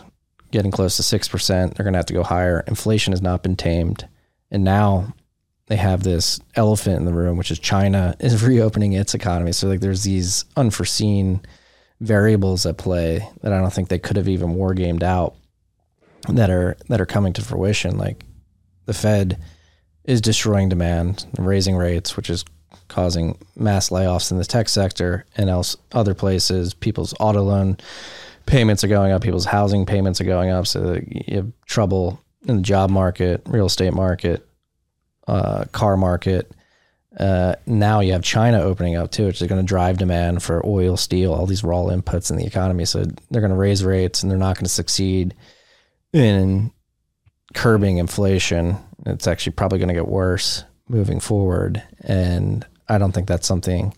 getting 0.51 0.71
close 0.71 0.97
to 0.97 1.03
6%. 1.03 1.75
They're 1.75 1.85
going 1.85 1.95
to 1.95 1.99
have 1.99 2.07
to 2.07 2.15
go 2.15 2.23
higher. 2.23 2.65
Inflation 2.67 3.13
has 3.13 3.23
not 3.23 3.43
been 3.43 3.57
tamed. 3.57 4.09
And 4.51 4.65
now 4.65 5.15
they 5.67 5.77
have 5.77 6.03
this 6.03 6.41
elephant 6.57 6.99
in 6.99 7.05
the 7.05 7.15
room, 7.15 7.37
which 7.37 7.51
is 7.51 7.59
China 7.59 8.17
is 8.21 8.45
reopening 8.45 8.93
its 8.93 9.15
economy. 9.15 9.53
So, 9.53 9.69
like, 9.69 9.81
there's 9.81 10.05
these 10.05 10.45
unforeseen 10.57 11.43
variables 12.03 12.67
at 12.67 12.77
play 12.77 13.27
that 13.43 13.53
I 13.53 13.61
don't 13.61 13.73
think 13.73 13.89
they 13.89 13.99
could 13.99 14.17
have 14.17 14.29
even 14.29 14.55
war 14.55 14.75
gamed 14.75 15.05
out 15.05 15.37
that 16.29 16.51
are 16.51 16.77
that 16.89 17.01
are 17.01 17.07
coming 17.07 17.33
to 17.35 17.43
fruition. 17.43 17.97
Like 17.97 18.25
the 18.87 18.95
Fed 18.95 19.41
is 20.05 20.21
destroying 20.21 20.69
demand, 20.69 21.27
raising 21.39 21.77
rates, 21.77 22.17
which 22.17 22.29
is 22.29 22.45
causing 22.89 23.39
mass 23.57 23.91
layoffs 23.91 24.31
in 24.31 24.39
the 24.39 24.45
tech 24.45 24.69
sector 24.69 25.25
and 25.37 25.49
else 25.49 25.77
other 25.93 26.15
places. 26.15 26.75
People's 26.75 27.15
auto 27.21 27.43
loan 27.43 27.79
payments 28.47 28.83
are 28.83 28.89
going 28.89 29.13
up, 29.13 29.23
people's 29.23 29.47
housing 29.47 29.87
payments 29.87 30.21
are 30.21 30.25
going 30.25 30.51
up. 30.51 30.67
So 30.67 31.01
you 31.09 31.37
have 31.37 31.53
trouble 31.67 32.21
in 32.47 32.57
the 32.57 32.63
job 32.63 32.91
market, 32.91 33.43
real 33.47 33.67
estate 33.67 33.95
market, 33.95 34.47
uh, 35.27 35.65
car 35.73 35.97
market. 35.97 36.51
Uh, 37.19 37.55
now 37.67 38.01
you 38.01 38.13
have 38.13 38.23
China 38.23 38.61
opening 38.61 38.97
up 38.97 39.11
too, 39.11 39.27
which 39.27 39.41
is 39.41 39.49
going 39.49 39.61
to 39.61 39.67
drive 39.67 39.99
demand 39.99 40.43
for 40.43 40.65
oil, 40.67 40.97
steel, 40.97 41.33
all 41.33 41.47
these 41.47 41.63
raw 41.63 41.85
inputs 41.85 42.31
in 42.31 42.37
the 42.37 42.47
economy. 42.47 42.85
So 42.85 43.05
they're 43.31 43.43
going 43.43 43.51
to 43.51 43.57
raise 43.57 43.85
rates 43.85 44.23
and 44.23 44.31
they're 44.31 44.39
not 44.39 44.57
going 44.57 44.65
to 44.65 44.71
succeed 44.71 45.35
in 46.13 46.73
curbing 47.55 47.99
inflation. 47.99 48.77
It's 49.07 49.27
actually 49.27 49.53
probably 49.53 49.79
going 49.79 49.89
to 49.89 49.95
get 49.95 50.09
worse 50.09 50.65
moving 50.89 51.21
forward. 51.21 51.83
And 52.01 52.67
I 52.89 52.99
don't 52.99 53.13
think 53.13 53.29
that's 53.29 53.47
something 53.47 53.95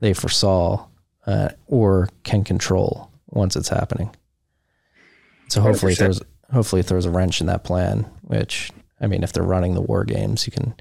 they 0.00 0.14
foresaw 0.14 0.86
uh, 1.26 1.50
or 1.66 2.08
can 2.24 2.44
control 2.44 3.10
once 3.28 3.56
it's 3.56 3.68
happening. 3.68 4.14
So 5.48 5.60
hopefully 5.60 5.92
it 5.92 5.96
100%. 5.96 5.98
throws 5.98 6.22
hopefully 6.52 6.82
throws 6.82 7.04
a 7.04 7.10
wrench 7.10 7.40
in 7.40 7.46
that 7.46 7.64
plan. 7.64 8.06
Which 8.22 8.70
I 9.00 9.06
mean, 9.06 9.22
if 9.22 9.32
they're 9.32 9.42
running 9.42 9.74
the 9.74 9.80
war 9.80 10.04
games, 10.04 10.46
you 10.46 10.52
can 10.52 10.74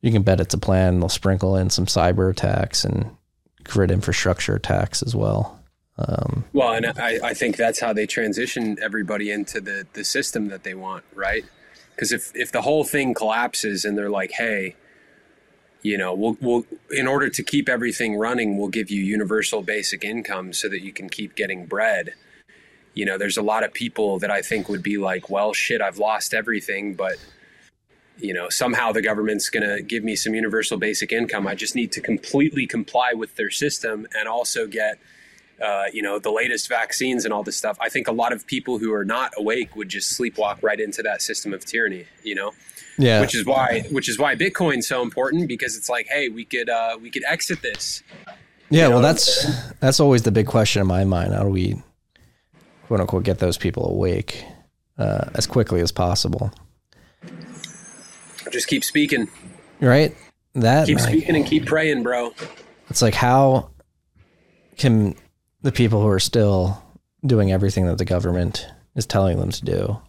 you 0.00 0.10
can 0.10 0.22
bet 0.22 0.40
it's 0.40 0.54
a 0.54 0.58
plan. 0.58 1.00
They'll 1.00 1.08
sprinkle 1.08 1.56
in 1.56 1.70
some 1.70 1.86
cyber 1.86 2.30
attacks 2.30 2.84
and 2.84 3.16
grid 3.64 3.90
infrastructure 3.90 4.54
attacks 4.54 5.02
as 5.02 5.14
well. 5.14 5.60
Um, 5.98 6.44
Well, 6.52 6.72
and 6.72 6.86
I, 6.86 7.18
I 7.22 7.34
think 7.34 7.56
that's 7.56 7.78
how 7.78 7.92
they 7.92 8.06
transition 8.06 8.78
everybody 8.82 9.30
into 9.30 9.60
the, 9.60 9.86
the 9.92 10.04
system 10.04 10.48
that 10.48 10.64
they 10.64 10.74
want, 10.74 11.04
right? 11.14 11.44
Because 11.94 12.12
if, 12.12 12.32
if 12.34 12.50
the 12.50 12.62
whole 12.62 12.84
thing 12.84 13.14
collapses 13.14 13.84
and 13.84 13.96
they're 13.96 14.10
like, 14.10 14.32
hey, 14.32 14.76
you 15.82 15.98
know, 15.98 16.14
we'll, 16.14 16.36
we'll, 16.40 16.64
in 16.90 17.06
order 17.06 17.28
to 17.28 17.42
keep 17.42 17.68
everything 17.68 18.16
running, 18.16 18.56
we'll 18.56 18.68
give 18.68 18.90
you 18.90 19.02
universal 19.02 19.62
basic 19.62 20.04
income 20.04 20.52
so 20.52 20.68
that 20.68 20.80
you 20.80 20.92
can 20.92 21.08
keep 21.08 21.34
getting 21.34 21.66
bread. 21.66 22.14
You 22.94 23.04
know, 23.04 23.18
there's 23.18 23.36
a 23.36 23.42
lot 23.42 23.64
of 23.64 23.72
people 23.72 24.18
that 24.20 24.30
I 24.30 24.42
think 24.42 24.68
would 24.68 24.82
be 24.82 24.96
like, 24.96 25.28
well, 25.28 25.52
shit, 25.52 25.80
I've 25.80 25.98
lost 25.98 26.34
everything, 26.34 26.94
but, 26.94 27.16
you 28.18 28.32
know, 28.32 28.48
somehow 28.48 28.92
the 28.92 29.02
government's 29.02 29.48
going 29.48 29.68
to 29.68 29.82
give 29.82 30.04
me 30.04 30.14
some 30.14 30.34
universal 30.34 30.78
basic 30.78 31.10
income. 31.12 31.46
I 31.46 31.54
just 31.54 31.74
need 31.74 31.90
to 31.92 32.00
completely 32.00 32.66
comply 32.66 33.12
with 33.14 33.34
their 33.36 33.50
system 33.50 34.06
and 34.16 34.28
also 34.28 34.66
get 34.66 34.98
uh, 35.62 35.84
you 35.92 36.02
know, 36.02 36.18
the 36.18 36.30
latest 36.32 36.68
vaccines 36.68 37.24
and 37.24 37.32
all 37.32 37.42
this 37.42 37.56
stuff. 37.56 37.76
I 37.80 37.88
think 37.88 38.08
a 38.08 38.12
lot 38.12 38.32
of 38.32 38.46
people 38.46 38.78
who 38.78 38.92
are 38.92 39.04
not 39.04 39.32
awake 39.38 39.76
would 39.76 39.88
just 39.88 40.18
sleepwalk 40.18 40.62
right 40.62 40.80
into 40.80 41.02
that 41.02 41.22
system 41.22 41.54
of 41.54 41.64
tyranny, 41.64 42.06
you 42.24 42.34
know? 42.34 42.52
yeah, 42.98 43.20
Which 43.20 43.34
is 43.34 43.46
why 43.46 43.82
which 43.90 44.08
is 44.08 44.18
why 44.18 44.34
Bitcoin's 44.36 44.86
so 44.86 45.00
important 45.02 45.48
because 45.48 45.76
it's 45.76 45.88
like, 45.88 46.06
hey, 46.08 46.28
we 46.28 46.44
could 46.44 46.68
uh 46.68 46.98
we 47.00 47.10
could 47.10 47.24
exit 47.26 47.62
this. 47.62 48.02
Yeah, 48.70 48.88
know 48.88 48.94
well, 48.94 49.00
that's 49.02 49.46
that's 49.80 50.00
always 50.00 50.22
the 50.22 50.32
big 50.32 50.46
question 50.46 50.80
in 50.82 50.88
my 50.88 51.04
mind. 51.04 51.32
How 51.34 51.42
do 51.44 51.48
we, 51.50 51.80
quote 52.86 53.00
unquote, 53.00 53.22
get 53.24 53.38
those 53.38 53.56
people 53.56 53.86
awake 53.88 54.44
uh, 54.98 55.30
as 55.34 55.46
quickly 55.46 55.80
as 55.80 55.92
possible? 55.92 56.52
Just 58.50 58.66
keep 58.68 58.84
speaking. 58.84 59.28
right? 59.80 60.14
That 60.54 60.86
Keep 60.86 60.98
like, 60.98 61.08
speaking 61.08 61.36
and 61.36 61.46
keep 61.46 61.64
praying, 61.66 62.02
bro. 62.02 62.32
it's 62.90 63.00
like 63.00 63.14
how 63.14 63.70
can 64.76 65.14
the 65.62 65.72
people 65.72 66.02
who 66.02 66.08
are 66.08 66.20
still 66.20 66.82
doing 67.24 67.52
everything 67.52 67.86
that 67.86 67.98
the 67.98 68.04
government 68.04 68.66
is 68.94 69.06
telling 69.06 69.38
them 69.38 69.50
to 69.50 69.64
do 69.64 70.00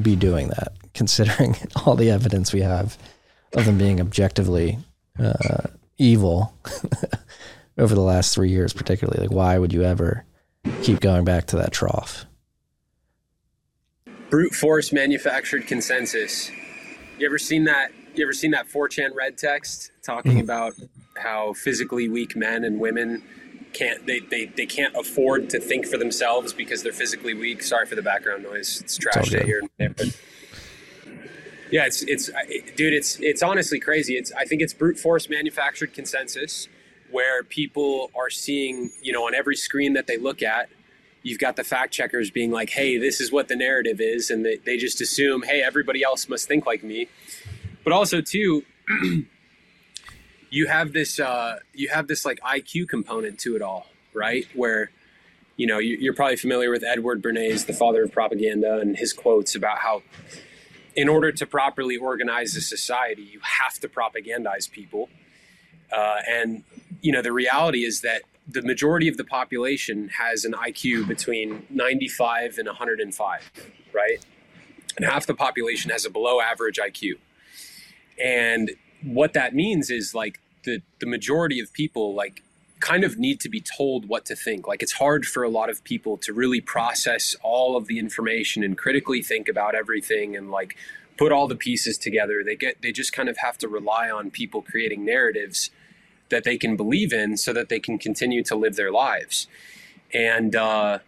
be 0.00 0.14
doing 0.16 0.48
that, 0.48 0.72
considering 0.94 1.56
all 1.86 1.96
the 1.96 2.10
evidence 2.10 2.52
we 2.52 2.60
have 2.60 2.96
of 3.54 3.64
them 3.64 3.78
being 3.78 4.00
objectively 4.00 4.78
uh, 5.18 5.66
evil 5.96 6.54
over 7.78 7.94
the 7.94 8.00
last 8.00 8.34
three 8.34 8.50
years, 8.50 8.72
particularly? 8.72 9.26
Like, 9.26 9.34
why 9.34 9.58
would 9.58 9.72
you 9.72 9.82
ever 9.82 10.24
keep 10.82 11.00
going 11.00 11.24
back 11.24 11.46
to 11.46 11.56
that 11.56 11.72
trough? 11.72 12.26
Brute 14.30 14.54
force 14.54 14.92
manufactured 14.92 15.66
consensus. 15.66 16.50
You 17.18 17.26
ever 17.26 17.38
seen 17.38 17.64
that? 17.64 17.90
You 18.14 18.24
ever 18.24 18.34
seen 18.34 18.50
that 18.50 18.68
4chan 18.68 19.14
red 19.14 19.38
text 19.38 19.90
talking 20.02 20.40
about 20.40 20.74
how 21.16 21.54
physically 21.54 22.08
weak 22.08 22.36
men 22.36 22.64
and 22.64 22.78
women 22.78 23.22
can't 23.78 24.06
they, 24.06 24.20
they, 24.20 24.46
they 24.46 24.66
can't 24.66 24.94
afford 24.96 25.50
to 25.50 25.60
think 25.60 25.86
for 25.86 25.98
themselves 25.98 26.52
because 26.52 26.82
they're 26.82 26.92
physically 26.92 27.34
weak. 27.34 27.62
Sorry 27.62 27.86
for 27.86 27.94
the 27.94 28.02
background 28.02 28.42
noise. 28.42 28.80
It's 28.80 28.96
trash 28.96 29.30
good. 29.30 29.44
here. 29.44 29.60
in 29.60 29.70
my 29.78 29.86
neighborhood. 29.86 30.14
Yeah, 31.70 31.86
it's 31.86 32.02
it's 32.02 32.30
dude, 32.76 32.94
it's 32.94 33.20
it's 33.20 33.42
honestly 33.42 33.78
crazy. 33.78 34.14
It's 34.14 34.32
I 34.32 34.44
think 34.44 34.62
it's 34.62 34.72
brute 34.72 34.98
force 34.98 35.28
manufactured 35.28 35.92
consensus 35.92 36.68
where 37.10 37.42
people 37.42 38.10
are 38.14 38.30
seeing, 38.30 38.90
you 39.02 39.12
know, 39.12 39.26
on 39.26 39.34
every 39.34 39.56
screen 39.56 39.94
that 39.94 40.06
they 40.06 40.16
look 40.16 40.42
at, 40.42 40.68
you've 41.22 41.38
got 41.38 41.56
the 41.56 41.64
fact 41.64 41.92
checkers 41.92 42.30
being 42.30 42.50
like, 42.50 42.70
"Hey, 42.70 42.96
this 42.96 43.20
is 43.20 43.30
what 43.30 43.48
the 43.48 43.56
narrative 43.56 44.00
is," 44.00 44.30
and 44.30 44.44
they, 44.44 44.56
they 44.56 44.76
just 44.76 45.00
assume, 45.00 45.42
"Hey, 45.42 45.62
everybody 45.62 46.02
else 46.02 46.28
must 46.28 46.48
think 46.48 46.66
like 46.66 46.82
me." 46.82 47.08
But 47.84 47.92
also, 47.92 48.20
too, 48.22 48.64
you 50.50 50.66
have 50.66 50.92
this 50.92 51.20
uh, 51.20 51.58
you 51.74 51.88
have 51.88 52.08
this 52.08 52.24
like 52.24 52.40
IQ 52.40 52.88
component 52.88 53.38
to 53.40 53.56
it 53.56 53.62
all, 53.62 53.86
right? 54.14 54.46
Where 54.54 54.90
you 55.56 55.66
know 55.66 55.78
you, 55.78 55.96
you're 56.00 56.14
probably 56.14 56.36
familiar 56.36 56.70
with 56.70 56.84
Edward 56.84 57.22
Bernays, 57.22 57.66
the 57.66 57.72
father 57.72 58.04
of 58.04 58.12
propaganda, 58.12 58.78
and 58.78 58.96
his 58.96 59.12
quotes 59.12 59.54
about 59.54 59.78
how 59.78 60.02
in 60.96 61.08
order 61.08 61.30
to 61.30 61.46
properly 61.46 61.96
organize 61.96 62.56
a 62.56 62.60
society, 62.60 63.22
you 63.22 63.40
have 63.42 63.78
to 63.78 63.88
propagandize 63.88 64.70
people. 64.70 65.08
Uh, 65.92 66.16
and 66.28 66.64
you 67.00 67.12
know 67.12 67.22
the 67.22 67.32
reality 67.32 67.84
is 67.84 68.00
that 68.02 68.22
the 68.46 68.62
majority 68.62 69.08
of 69.08 69.16
the 69.18 69.24
population 69.24 70.08
has 70.08 70.44
an 70.44 70.52
IQ 70.52 71.06
between 71.06 71.66
95 71.68 72.56
and 72.56 72.66
105, 72.66 73.52
right? 73.92 74.24
And 74.96 75.04
half 75.04 75.26
the 75.26 75.34
population 75.34 75.90
has 75.90 76.06
a 76.06 76.10
below 76.10 76.40
average 76.40 76.78
IQ. 76.78 77.18
And 78.22 78.70
what 79.02 79.32
that 79.32 79.54
means 79.54 79.90
is 79.90 80.14
like 80.14 80.40
the 80.64 80.80
the 81.00 81.06
majority 81.06 81.60
of 81.60 81.72
people 81.72 82.14
like 82.14 82.42
kind 82.80 83.04
of 83.04 83.18
need 83.18 83.40
to 83.40 83.48
be 83.48 83.60
told 83.60 84.08
what 84.08 84.24
to 84.26 84.36
think. 84.36 84.68
Like 84.68 84.82
it's 84.82 84.92
hard 84.92 85.26
for 85.26 85.42
a 85.42 85.48
lot 85.48 85.70
of 85.70 85.82
people 85.84 86.16
to 86.18 86.32
really 86.32 86.60
process 86.60 87.34
all 87.42 87.76
of 87.76 87.86
the 87.86 87.98
information 87.98 88.62
and 88.62 88.78
critically 88.78 89.22
think 89.22 89.48
about 89.48 89.74
everything 89.74 90.36
and 90.36 90.50
like 90.50 90.76
put 91.16 91.32
all 91.32 91.48
the 91.48 91.56
pieces 91.56 91.98
together. 91.98 92.42
They 92.44 92.56
get 92.56 92.80
they 92.82 92.92
just 92.92 93.12
kind 93.12 93.28
of 93.28 93.38
have 93.38 93.58
to 93.58 93.68
rely 93.68 94.10
on 94.10 94.30
people 94.30 94.62
creating 94.62 95.04
narratives 95.04 95.70
that 96.30 96.44
they 96.44 96.58
can 96.58 96.76
believe 96.76 97.12
in 97.12 97.36
so 97.36 97.52
that 97.52 97.68
they 97.68 97.80
can 97.80 97.98
continue 97.98 98.42
to 98.44 98.54
live 98.54 98.76
their 98.76 98.92
lives. 98.92 99.48
And 100.12 100.54
uh 100.54 101.00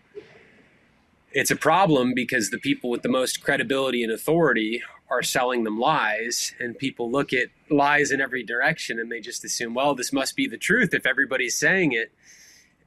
it's 1.33 1.51
a 1.51 1.57
problem 1.57 2.13
because 2.13 2.51
the 2.51 2.59
people 2.59 2.91
with 2.91 3.03
the 3.03 3.09
most 3.09 3.41
credibility 3.43 4.03
and 4.03 4.13
authority 4.13 4.83
are 5.11 5.23
selling 5.23 5.65
them 5.65 5.79
lies 5.79 6.55
and 6.61 6.79
people 6.79 7.11
look 7.11 7.33
at 7.33 7.49
lies 7.69 8.11
in 8.11 8.21
every 8.21 8.43
direction 8.43 8.99
and 8.99 9.11
they 9.11 9.21
just 9.21 9.45
assume 9.45 9.75
well 9.75 9.95
this 9.95 10.13
must 10.13 10.37
be 10.37 10.47
the 10.47 10.57
truth 10.57 10.95
if 10.95 11.07
everybody's 11.07 11.57
saying 11.57 11.93
it. 11.93 12.13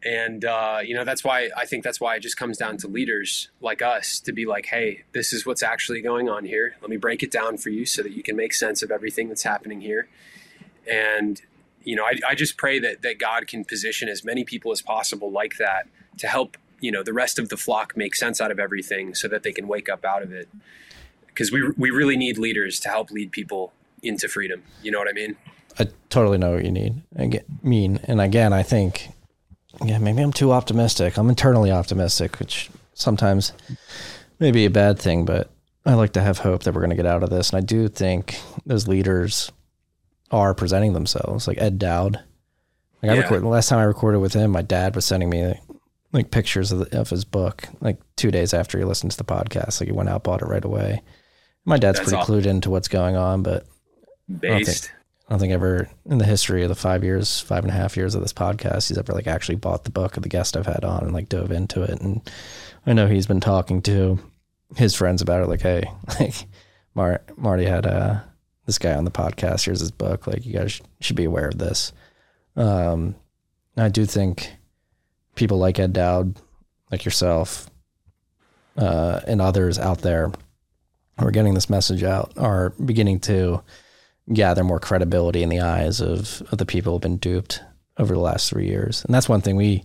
And 0.06 0.44
uh, 0.44 0.80
you 0.84 0.94
know 0.96 1.06
that's 1.06 1.24
why 1.24 1.50
i 1.56 1.66
think 1.66 1.84
that's 1.84 2.02
why 2.02 2.16
it 2.16 2.20
just 2.20 2.36
comes 2.36 2.58
down 2.58 2.76
to 2.80 2.88
leaders 2.88 3.50
like 3.62 3.82
us 3.82 4.20
to 4.20 4.34
be 4.34 4.46
like 4.46 4.66
hey 4.66 5.04
this 5.14 5.32
is 5.32 5.46
what's 5.46 5.64
actually 5.64 6.02
going 6.02 6.30
on 6.30 6.46
here. 6.46 6.76
Let 6.82 6.90
me 6.90 6.98
break 6.98 7.24
it 7.24 7.32
down 7.32 7.58
for 7.58 7.70
you 7.70 7.86
so 7.86 8.04
that 8.04 8.12
you 8.12 8.24
can 8.24 8.36
make 8.36 8.54
sense 8.54 8.84
of 8.84 8.92
everything 8.92 9.30
that's 9.30 9.44
happening 9.44 9.82
here. 9.82 10.10
And 10.90 11.42
you 11.84 11.96
know 11.96 12.04
i, 12.04 12.14
I 12.28 12.36
just 12.36 12.58
pray 12.58 12.80
that 12.80 13.02
that 13.02 13.20
god 13.20 13.48
can 13.48 13.66
position 13.66 14.10
as 14.10 14.24
many 14.24 14.44
people 14.44 14.72
as 14.72 14.82
possible 14.82 15.32
like 15.32 15.58
that 15.58 15.88
to 16.18 16.28
help 16.28 16.58
you 16.80 16.92
know 16.92 17.04
the 17.04 17.14
rest 17.14 17.40
of 17.40 17.50
the 17.50 17.58
flock 17.58 17.96
make 17.96 18.16
sense 18.16 18.42
out 18.42 18.52
of 18.52 18.60
everything 18.60 19.16
so 19.16 19.28
that 19.28 19.44
they 19.44 19.52
can 19.52 19.68
wake 19.68 19.90
up 19.90 20.06
out 20.06 20.24
of 20.24 20.32
it 20.32 20.50
because 21.34 21.52
we 21.52 21.70
we 21.78 21.90
really 21.90 22.16
need 22.18 22.38
leaders 22.38 22.80
to 22.80 22.90
help 22.90 23.10
lead 23.12 23.32
people 23.32 23.74
into 24.02 24.28
freedom 24.28 24.62
you 24.82 24.92
know 24.92 25.00
what 25.00 25.08
i 25.08 25.14
mean 25.14 25.36
I 25.80 25.88
totally 26.10 26.38
know 26.38 26.52
what 26.54 26.64
you 26.66 26.72
need. 26.72 27.02
I 27.18 27.26
get, 27.26 27.46
mean, 27.64 28.00
and 28.04 28.22
again, 28.22 28.54
I 28.54 28.62
think, 28.62 29.10
yeah, 29.84 29.98
maybe 29.98 30.22
I'm 30.22 30.32
too 30.32 30.52
optimistic. 30.52 31.18
I'm 31.18 31.30
internally 31.30 31.72
optimistic, 31.72 32.38
which 32.38 32.70
sometimes 32.94 33.54
may 34.38 34.52
be 34.52 34.66
a 34.66 34.70
bad 34.70 35.00
thing, 35.00 35.26
but 35.26 35.50
I 35.84 35.96
like 35.96 36.14
to 36.14 36.22
have 36.22 36.38
hope 36.38 36.62
that 36.62 36.76
we're 36.76 36.82
going 36.82 36.92
to 36.92 36.96
get 36.96 37.08
out 37.08 37.24
of 37.24 37.32
this. 37.32 37.50
And 37.50 37.58
I 37.58 37.62
do 37.62 37.88
think 37.88 38.40
those 38.68 38.88
leaders 38.88 39.52
are 40.30 40.54
presenting 40.54 40.94
themselves, 40.94 41.48
like 41.48 41.58
Ed 41.58 41.80
Dowd. 41.80 42.20
Like 43.02 43.12
I 43.12 43.16
Yeah. 43.16 43.22
recorded 43.22 43.44
the 43.46 43.48
last 43.50 43.70
time 43.70 43.80
I 43.80 43.84
recorded 43.86 44.20
with 44.20 44.34
him, 44.34 44.52
my 44.52 44.62
dad 44.62 44.94
was 44.94 45.06
sending 45.06 45.32
me 45.32 45.56
like 46.12 46.30
pictures 46.30 46.72
of, 46.72 46.88
the, 46.88 47.00
of 47.00 47.10
his 47.10 47.26
book, 47.26 47.68
like 47.82 47.98
two 48.16 48.30
days 48.30 48.54
after 48.54 48.78
he 48.78 48.84
listened 48.84 49.10
to 49.14 49.18
the 49.18 49.24
podcast. 49.24 49.82
Like 49.82 49.88
he 49.88 49.92
went 49.92 50.10
out, 50.10 50.24
bought 50.24 50.44
it 50.44 50.48
right 50.48 50.64
away. 50.64 51.02
My 51.66 51.78
dad's 51.78 52.00
That's 52.00 52.12
pretty 52.12 52.24
clued 52.24 52.46
into 52.46 52.70
what's 52.70 52.88
going 52.88 53.16
on, 53.16 53.42
but 53.44 53.66
based 54.40 54.92
I 55.28 55.34
don't 55.34 55.40
think 55.40 55.54
ever 55.54 55.90
in 56.06 56.18
the 56.18 56.26
history 56.26 56.64
of 56.64 56.70
the 56.70 56.76
five 56.76 57.04
years, 57.04 57.40
five 57.40 57.64
and 57.64 57.72
a 57.72 57.76
half 57.76 57.96
years 57.96 58.14
of 58.14 58.22
this 58.22 58.34
podcast, 58.34 58.90
he's 58.90 58.98
ever 58.98 59.14
like 59.14 59.28
actually 59.28 59.56
bought 59.56 59.86
the 59.86 59.92
book 59.92 60.18
of 60.18 60.24
the 60.24 60.30
guest 60.30 60.58
I've 60.58 60.66
had 60.66 60.84
on 60.84 61.04
and 61.04 61.14
like 61.14 61.30
dove 61.30 61.52
into 61.52 61.82
it. 61.82 62.02
And 62.02 62.22
I 62.86 62.94
know 62.94 63.08
he's 63.08 63.28
been 63.28 63.40
talking 63.40 63.82
to 63.84 64.20
his 64.76 64.94
friends 64.94 65.22
about 65.22 65.42
it. 65.42 65.48
Like, 65.48 65.62
hey, 65.62 65.86
like 66.20 66.36
Mar- 66.94 67.24
Marty 67.38 67.66
had 67.66 67.86
uh, 67.86 68.20
this 68.66 68.78
guy 68.78 68.94
on 68.94 69.06
the 69.06 69.12
podcast. 69.12 69.64
Here's 69.64 69.80
his 69.80 69.92
book. 69.92 70.28
Like, 70.28 70.46
you 70.46 70.54
guys 70.54 70.74
sh- 70.74 70.82
should 71.00 71.16
be 71.16 71.24
aware 71.24 71.48
of 71.48 71.58
this. 71.58 71.94
Um, 72.58 73.16
I 73.78 73.88
do 73.88 74.06
think 74.06 74.52
people 75.36 75.58
like 75.58 75.80
Ed 75.80 75.94
Dowd, 75.94 76.36
like 76.92 77.06
yourself, 77.06 77.70
uh, 78.78 79.22
and 79.26 79.42
others 79.42 79.80
out 79.80 80.00
there 80.00 80.34
who 81.24 81.30
are 81.30 81.32
getting 81.32 81.54
this 81.54 81.70
message 81.70 82.04
out 82.04 82.34
are 82.38 82.72
beginning 82.72 83.20
to 83.22 83.64
gather 84.32 84.64
more 84.64 84.80
credibility 84.80 85.42
in 85.42 85.50
the 85.50 85.62
eyes 85.62 86.02
of, 86.02 86.42
of 86.52 86.58
the 86.58 86.66
people 86.66 86.94
who've 86.94 87.02
been 87.02 87.18
duped 87.18 87.62
over 87.98 88.14
the 88.14 88.20
last 88.20 88.50
three 88.50 88.68
years. 88.68 89.04
And 89.06 89.14
that's 89.14 89.30
one 89.30 89.42
thing 89.42 89.56
we 89.56 89.84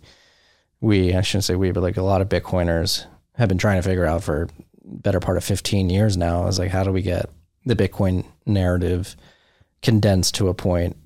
we 0.81 1.15
I 1.15 1.23
shouldn't 1.23 1.45
say 1.45 1.57
we, 1.57 1.73
but 1.73 1.83
like 1.83 1.97
a 1.97 2.03
lot 2.03 2.21
of 2.21 2.29
Bitcoiners 2.29 3.05
have 3.35 3.49
been 3.49 3.59
trying 3.59 3.81
to 3.81 3.89
figure 3.89 4.05
out 4.05 4.23
for 4.23 4.49
better 4.85 5.21
part 5.21 5.37
of 5.37 5.45
15 5.45 5.91
years 5.91 6.17
now 6.17 6.47
is 6.47 6.59
like 6.59 6.71
how 6.71 6.85
do 6.85 6.93
we 6.93 7.03
get 7.03 7.29
the 7.65 7.77
Bitcoin 7.77 8.25
narrative 8.47 9.17
condensed 9.83 10.35
to 10.37 10.49
a 10.49 10.55
point 10.55 10.97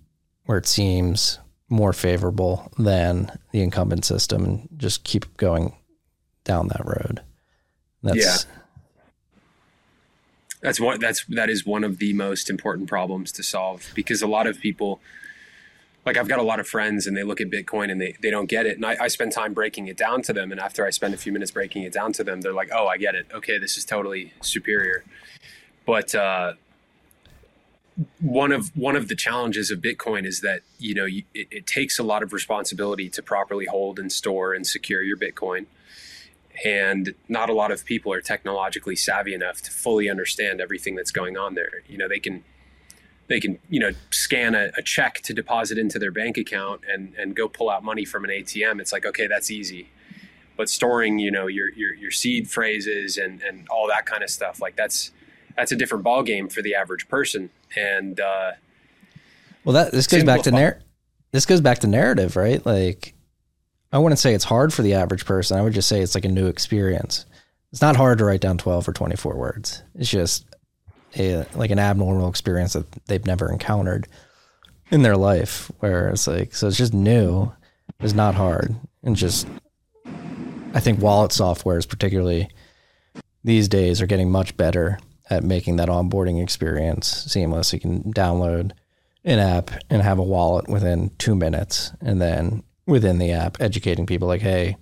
where 0.44 0.58
it 0.58 0.66
seems 0.66 1.38
more 1.68 1.92
favorable 1.92 2.70
than 2.78 3.30
the 3.50 3.62
incumbent 3.62 4.04
system 4.04 4.44
and 4.44 4.68
just 4.76 5.04
keep 5.04 5.36
going 5.36 5.74
down 6.44 6.68
that 6.68 6.84
road. 6.84 7.22
That's 8.02 8.46
Yeah. 8.46 8.61
That's 10.62 10.80
what 10.80 11.00
that's 11.00 11.24
that 11.26 11.50
is 11.50 11.66
one 11.66 11.84
of 11.84 11.98
the 11.98 12.12
most 12.12 12.48
important 12.48 12.88
problems 12.88 13.32
to 13.32 13.42
solve 13.42 13.90
because 13.94 14.22
a 14.22 14.28
lot 14.28 14.46
of 14.46 14.60
people 14.60 15.00
like 16.06 16.16
I've 16.16 16.28
got 16.28 16.38
a 16.38 16.44
lot 16.44 16.60
of 16.60 16.66
friends 16.66 17.06
and 17.06 17.16
they 17.16 17.22
look 17.22 17.40
at 17.40 17.50
Bitcoin 17.50 17.90
and 17.90 18.00
they, 18.00 18.16
they 18.22 18.30
don't 18.30 18.46
get 18.46 18.66
it. 18.66 18.76
And 18.76 18.86
I, 18.86 18.96
I 19.00 19.08
spend 19.08 19.32
time 19.32 19.54
breaking 19.54 19.86
it 19.86 19.96
down 19.96 20.22
to 20.22 20.32
them. 20.32 20.50
And 20.50 20.60
after 20.60 20.84
I 20.84 20.90
spend 20.90 21.14
a 21.14 21.16
few 21.16 21.32
minutes 21.32 21.50
breaking 21.50 21.84
it 21.84 21.92
down 21.92 22.12
to 22.14 22.24
them, 22.24 22.40
they're 22.40 22.52
like, 22.52 22.70
oh, 22.72 22.86
I 22.86 22.96
get 22.96 23.14
it. 23.14 23.26
Okay, 23.32 23.58
this 23.58 23.76
is 23.76 23.84
totally 23.84 24.32
superior. 24.40 25.04
But 25.86 26.14
uh, 26.14 26.54
one 28.20 28.52
of 28.52 28.76
one 28.76 28.96
of 28.96 29.08
the 29.08 29.16
challenges 29.16 29.70
of 29.70 29.80
Bitcoin 29.80 30.24
is 30.24 30.40
that 30.40 30.62
you 30.78 30.94
know 30.94 31.04
you, 31.04 31.24
it, 31.34 31.48
it 31.50 31.66
takes 31.66 31.98
a 31.98 32.02
lot 32.02 32.22
of 32.22 32.32
responsibility 32.32 33.08
to 33.10 33.22
properly 33.22 33.66
hold 33.66 33.98
and 33.98 34.10
store 34.10 34.54
and 34.54 34.66
secure 34.66 35.02
your 35.02 35.16
Bitcoin 35.16 35.66
and 36.64 37.14
not 37.28 37.48
a 37.48 37.52
lot 37.52 37.70
of 37.70 37.84
people 37.84 38.12
are 38.12 38.20
technologically 38.20 38.96
savvy 38.96 39.34
enough 39.34 39.62
to 39.62 39.70
fully 39.70 40.08
understand 40.10 40.60
everything 40.60 40.94
that's 40.94 41.10
going 41.10 41.36
on 41.36 41.54
there. 41.54 41.82
You 41.88 41.98
know, 41.98 42.08
they 42.08 42.18
can 42.20 42.44
they 43.28 43.40
can 43.40 43.58
you 43.68 43.80
know 43.80 43.92
scan 44.10 44.54
a, 44.54 44.70
a 44.76 44.82
check 44.82 45.20
to 45.22 45.32
deposit 45.32 45.78
into 45.78 45.98
their 45.98 46.12
bank 46.12 46.36
account 46.36 46.82
and 46.92 47.14
and 47.16 47.34
go 47.34 47.48
pull 47.48 47.70
out 47.70 47.82
money 47.82 48.04
from 48.04 48.24
an 48.24 48.30
ATM. 48.30 48.80
It's 48.80 48.92
like 48.92 49.06
okay, 49.06 49.26
that's 49.26 49.50
easy. 49.50 49.88
But 50.56 50.68
storing 50.68 51.18
you 51.18 51.30
know 51.30 51.46
your 51.46 51.70
your, 51.70 51.94
your 51.94 52.10
seed 52.10 52.48
phrases 52.50 53.16
and 53.16 53.42
and 53.42 53.66
all 53.68 53.88
that 53.88 54.06
kind 54.06 54.22
of 54.22 54.30
stuff 54.30 54.60
like 54.60 54.76
that's 54.76 55.10
that's 55.56 55.72
a 55.72 55.76
different 55.76 56.04
ball 56.04 56.22
game 56.22 56.48
for 56.48 56.62
the 56.62 56.74
average 56.74 57.08
person. 57.08 57.50
And 57.76 58.20
uh, 58.20 58.52
Well, 59.64 59.74
that 59.74 59.92
this 59.92 60.06
goes 60.06 60.24
back 60.24 60.38
to 60.40 60.44
Simplify. 60.44 60.60
narr- 60.60 60.80
this 61.32 61.46
goes 61.46 61.60
back 61.60 61.78
to 61.80 61.86
narrative, 61.86 62.36
right? 62.36 62.64
Like, 62.64 63.14
I 63.92 63.98
wouldn't 63.98 64.18
say 64.18 64.34
it's 64.34 64.44
hard 64.44 64.72
for 64.72 64.82
the 64.82 64.94
average 64.94 65.26
person. 65.26 65.58
I 65.58 65.62
would 65.62 65.74
just 65.74 65.88
say 65.88 66.00
it's 66.00 66.14
like 66.14 66.24
a 66.24 66.28
new 66.28 66.46
experience. 66.46 67.26
It's 67.70 67.82
not 67.82 67.96
hard 67.96 68.18
to 68.18 68.24
write 68.24 68.40
down 68.40 68.58
twelve 68.58 68.88
or 68.88 68.92
twenty 68.92 69.16
four 69.16 69.36
words. 69.36 69.82
It's 69.94 70.10
just 70.10 70.46
a 71.16 71.44
like 71.54 71.70
an 71.70 71.78
abnormal 71.78 72.28
experience 72.28 72.72
that 72.72 72.90
they've 73.06 73.26
never 73.26 73.50
encountered 73.50 74.08
in 74.90 75.02
their 75.02 75.16
life. 75.16 75.70
Where 75.80 76.08
it's 76.08 76.26
like, 76.26 76.54
so 76.54 76.68
it's 76.68 76.76
just 76.76 76.94
new. 76.94 77.52
It's 78.00 78.14
not 78.14 78.34
hard, 78.34 78.74
and 79.02 79.14
just 79.14 79.46
I 80.74 80.80
think 80.80 81.00
wallet 81.00 81.32
software 81.32 81.78
is 81.78 81.86
particularly 81.86 82.48
these 83.44 83.68
days 83.68 84.00
are 84.00 84.06
getting 84.06 84.30
much 84.30 84.56
better 84.56 84.98
at 85.28 85.44
making 85.44 85.76
that 85.76 85.88
onboarding 85.88 86.42
experience 86.42 87.08
seamless. 87.08 87.72
You 87.72 87.80
can 87.80 88.12
download 88.12 88.72
an 89.24 89.38
app 89.38 89.70
and 89.90 90.02
have 90.02 90.18
a 90.18 90.22
wallet 90.22 90.68
within 90.68 91.10
two 91.18 91.34
minutes, 91.34 91.92
and 92.00 92.20
then 92.20 92.62
within 92.86 93.18
the 93.18 93.32
app, 93.32 93.60
educating 93.60 94.06
people 94.06 94.28
like, 94.28 94.40
hey, 94.40 94.76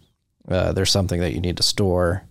uh, 0.48 0.72
there's 0.72 0.90
something 0.90 1.20
that 1.20 1.32
you 1.32 1.40
need 1.40 1.57
to 1.57 1.62
store 1.62 2.24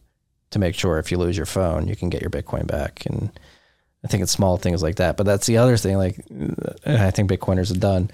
to 0.51 0.59
make 0.59 0.75
sure 0.75 0.97
if 0.97 1.11
you 1.11 1.17
lose 1.17 1.37
your 1.37 1.45
phone, 1.45 1.87
you 1.87 1.95
can 1.95 2.09
get 2.09 2.21
your 2.21 2.31
Bitcoin 2.31 2.65
back. 2.65 3.05
And 3.05 3.31
I 4.03 4.07
think 4.07 4.23
it's 4.23 4.31
small 4.31 4.57
things 4.57 4.81
like 4.81 4.95
that. 4.95 5.15
But 5.15 5.25
that's 5.25 5.45
the 5.45 5.57
other 5.57 5.77
thing. 5.77 5.97
Like, 5.97 6.19
I 6.85 7.11
think 7.11 7.29
Bitcoiners 7.29 7.69
have 7.69 7.79
done 7.79 8.09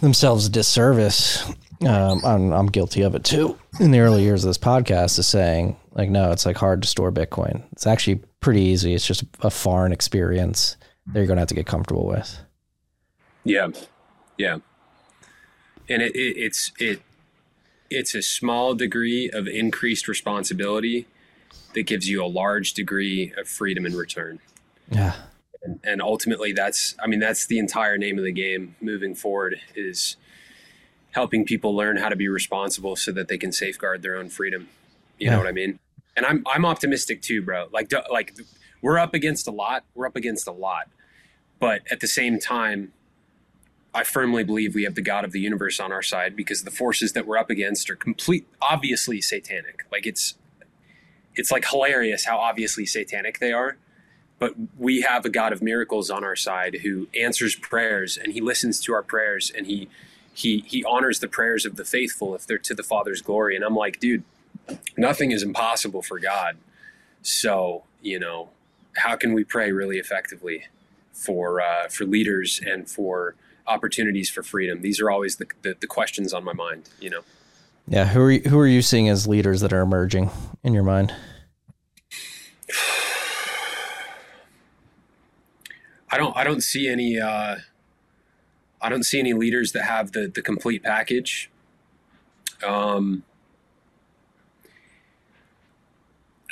themselves 0.00 0.46
a 0.46 0.50
disservice. 0.50 1.46
Um, 1.86 2.24
I'm, 2.24 2.52
I'm 2.52 2.66
guilty 2.66 3.02
of 3.02 3.14
it 3.14 3.24
too. 3.24 3.58
In 3.78 3.90
the 3.90 4.00
early 4.00 4.22
years 4.22 4.44
of 4.44 4.48
this 4.48 4.58
podcast, 4.58 5.18
is 5.18 5.26
saying 5.26 5.76
like, 5.92 6.10
no, 6.10 6.30
it's 6.30 6.46
like 6.46 6.56
hard 6.56 6.82
to 6.82 6.88
store 6.88 7.12
Bitcoin. 7.12 7.62
It's 7.72 7.86
actually 7.86 8.20
pretty 8.40 8.62
easy. 8.62 8.94
It's 8.94 9.06
just 9.06 9.24
a 9.40 9.50
foreign 9.50 9.92
experience 9.92 10.76
that 11.06 11.18
you're 11.18 11.26
going 11.26 11.36
to 11.36 11.40
have 11.40 11.48
to 11.48 11.54
get 11.54 11.66
comfortable 11.66 12.06
with. 12.06 12.38
Yeah, 13.44 13.68
yeah, 14.36 14.58
and 15.90 16.00
it, 16.02 16.14
it, 16.14 16.36
it's 16.38 16.72
it 16.78 17.02
it's 17.90 18.14
a 18.14 18.22
small 18.22 18.74
degree 18.74 19.28
of 19.30 19.46
increased 19.48 20.08
responsibility 20.08 21.06
that 21.74 21.82
gives 21.82 22.08
you 22.08 22.24
a 22.24 22.26
large 22.26 22.72
degree 22.72 23.32
of 23.36 23.48
freedom 23.48 23.84
in 23.84 23.96
return. 23.96 24.38
Yeah, 24.90 25.14
and, 25.62 25.80
and 25.84 26.00
ultimately, 26.02 26.52
that's 26.52 26.94
I 27.02 27.06
mean 27.06 27.20
that's 27.20 27.46
the 27.46 27.58
entire 27.58 27.98
name 27.98 28.18
of 28.18 28.24
the 28.24 28.32
game 28.32 28.76
moving 28.80 29.14
forward 29.14 29.56
is 29.74 30.16
helping 31.12 31.44
people 31.44 31.74
learn 31.74 31.96
how 31.96 32.08
to 32.08 32.16
be 32.16 32.28
responsible 32.28 32.94
so 32.96 33.10
that 33.12 33.28
they 33.28 33.36
can 33.36 33.50
safeguard 33.52 34.00
their 34.02 34.16
own 34.16 34.28
freedom. 34.28 34.68
You 35.18 35.26
Yeah. 35.26 35.32
know 35.32 35.38
what 35.38 35.48
I 35.48 35.52
mean? 35.52 35.78
And 36.16 36.24
I'm 36.24 36.44
I'm 36.46 36.64
optimistic 36.64 37.20
too, 37.22 37.42
bro. 37.42 37.68
Like 37.72 37.90
like 38.10 38.34
we're 38.82 38.98
up 38.98 39.14
against 39.14 39.46
a 39.48 39.50
lot. 39.50 39.84
We're 39.94 40.06
up 40.06 40.16
against 40.16 40.46
a 40.46 40.52
lot. 40.52 40.88
But 41.58 41.82
at 41.90 42.00
the 42.00 42.06
same 42.06 42.38
time, 42.38 42.92
I 43.92 44.04
firmly 44.04 44.44
believe 44.44 44.74
we 44.74 44.84
have 44.84 44.94
the 44.94 45.02
God 45.02 45.24
of 45.24 45.32
the 45.32 45.40
universe 45.40 45.80
on 45.80 45.90
our 45.90 46.02
side 46.02 46.36
because 46.36 46.62
the 46.62 46.70
forces 46.70 47.12
that 47.12 47.26
we're 47.26 47.38
up 47.38 47.50
against 47.50 47.90
are 47.90 47.96
complete 47.96 48.46
obviously 48.62 49.20
satanic. 49.20 49.84
Like 49.90 50.06
it's 50.06 50.34
it's 51.34 51.50
like 51.50 51.66
hilarious 51.68 52.24
how 52.24 52.38
obviously 52.38 52.86
satanic 52.86 53.38
they 53.38 53.52
are. 53.52 53.76
But 54.38 54.54
we 54.78 55.02
have 55.02 55.24
a 55.24 55.28
God 55.28 55.52
of 55.52 55.60
miracles 55.60 56.08
on 56.08 56.24
our 56.24 56.36
side 56.36 56.76
who 56.82 57.08
answers 57.18 57.56
prayers 57.56 58.16
and 58.16 58.32
he 58.32 58.40
listens 58.40 58.80
to 58.80 58.92
our 58.94 59.02
prayers 59.02 59.50
and 59.54 59.66
he 59.66 59.88
he 60.32 60.64
he 60.66 60.84
honors 60.84 61.18
the 61.18 61.28
prayers 61.28 61.66
of 61.66 61.76
the 61.76 61.84
faithful 61.84 62.34
if 62.34 62.46
they're 62.46 62.58
to 62.58 62.74
the 62.74 62.82
Father's 62.82 63.22
glory. 63.22 63.56
And 63.56 63.64
I'm 63.64 63.76
like, 63.76 64.00
dude, 64.00 64.22
nothing 64.96 65.32
is 65.32 65.42
impossible 65.42 66.02
for 66.02 66.18
God. 66.18 66.56
So, 67.22 67.84
you 68.00 68.18
know, 68.18 68.50
how 68.96 69.16
can 69.16 69.32
we 69.32 69.44
pray 69.44 69.72
really 69.72 69.98
effectively 69.98 70.66
for 71.12 71.60
uh, 71.60 71.88
for 71.88 72.04
leaders 72.04 72.60
and 72.64 72.88
for 72.88 73.34
opportunities 73.66 74.30
for 74.30 74.42
freedom? 74.42 74.82
These 74.82 75.00
are 75.00 75.10
always 75.10 75.36
the, 75.36 75.46
the, 75.62 75.76
the 75.80 75.86
questions 75.86 76.32
on 76.32 76.44
my 76.44 76.52
mind, 76.52 76.88
you 77.00 77.10
know. 77.10 77.20
yeah. 77.86 78.06
Who 78.06 78.20
are 78.20 78.30
you, 78.30 78.40
who 78.40 78.58
are 78.58 78.66
you 78.66 78.82
seeing 78.82 79.08
as 79.08 79.26
leaders 79.26 79.60
that 79.60 79.72
are 79.72 79.80
emerging 79.80 80.30
in 80.62 80.74
your 80.74 80.84
mind? 80.84 81.14
I 86.12 86.18
don't 86.18 86.36
I 86.36 86.44
don't 86.44 86.62
see 86.62 86.88
any 86.88 87.20
uh, 87.20 87.56
I 88.82 88.88
don't 88.88 89.04
see 89.04 89.20
any 89.20 89.32
leaders 89.32 89.72
that 89.72 89.84
have 89.84 90.12
the 90.12 90.26
the 90.26 90.42
complete 90.42 90.82
package. 90.82 91.50
Um, 92.66 93.22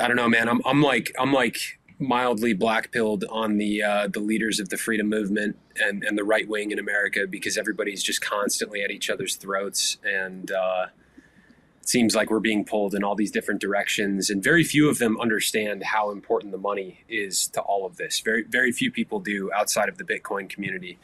I 0.01 0.07
don't 0.07 0.17
know, 0.17 0.29
man. 0.29 0.49
I'm 0.49 0.61
I'm 0.65 0.81
like 0.81 1.13
I'm 1.19 1.33
like 1.33 1.78
mildly 1.99 2.53
black 2.53 2.93
pilled 2.93 3.25
on 3.31 3.59
the 3.59 3.83
uh, 3.83 4.09
the 4.09 4.21
leaders 4.21 4.61
of 4.61 4.69
the 4.69 4.77
freedom 4.77 5.09
movement 5.09 5.59
and 5.77 6.05
and 6.05 6.17
the 6.17 6.25
right 6.25 6.49
wing 6.49 6.71
in 6.71 6.79
America 6.79 7.27
because 7.29 7.59
everybody's 7.59 8.03
just 8.03 8.21
constantly 8.21 8.83
at 8.83 8.91
each 8.91 9.11
other's 9.11 9.37
throats. 9.37 9.99
And. 10.05 10.51
Uh, 10.51 10.87
it 11.81 11.91
seems 11.91 12.15
like 12.15 12.31
we're 12.31 12.39
being 12.39 12.67
pulled 12.67 12.95
in 12.95 13.03
all 13.03 13.15
these 13.15 13.31
different 13.31 13.63
directions. 13.63 14.29
And 14.29 14.45
very 14.45 14.63
few 14.63 14.91
of 14.91 14.99
them 14.99 15.19
understand 15.19 15.83
how 15.83 16.11
important 16.11 16.53
the 16.53 16.59
money 16.59 17.03
is 17.09 17.47
to 17.49 17.63
all 17.63 17.87
of 17.87 17.97
this. 17.97 18.21
Very 18.21 18.43
very 18.43 18.73
few 18.73 18.91
people 18.91 19.21
do 19.21 19.51
outside 19.55 19.89
of 19.89 19.97
the 19.97 20.05
bitcoin 20.05 20.51
community. 20.51 20.99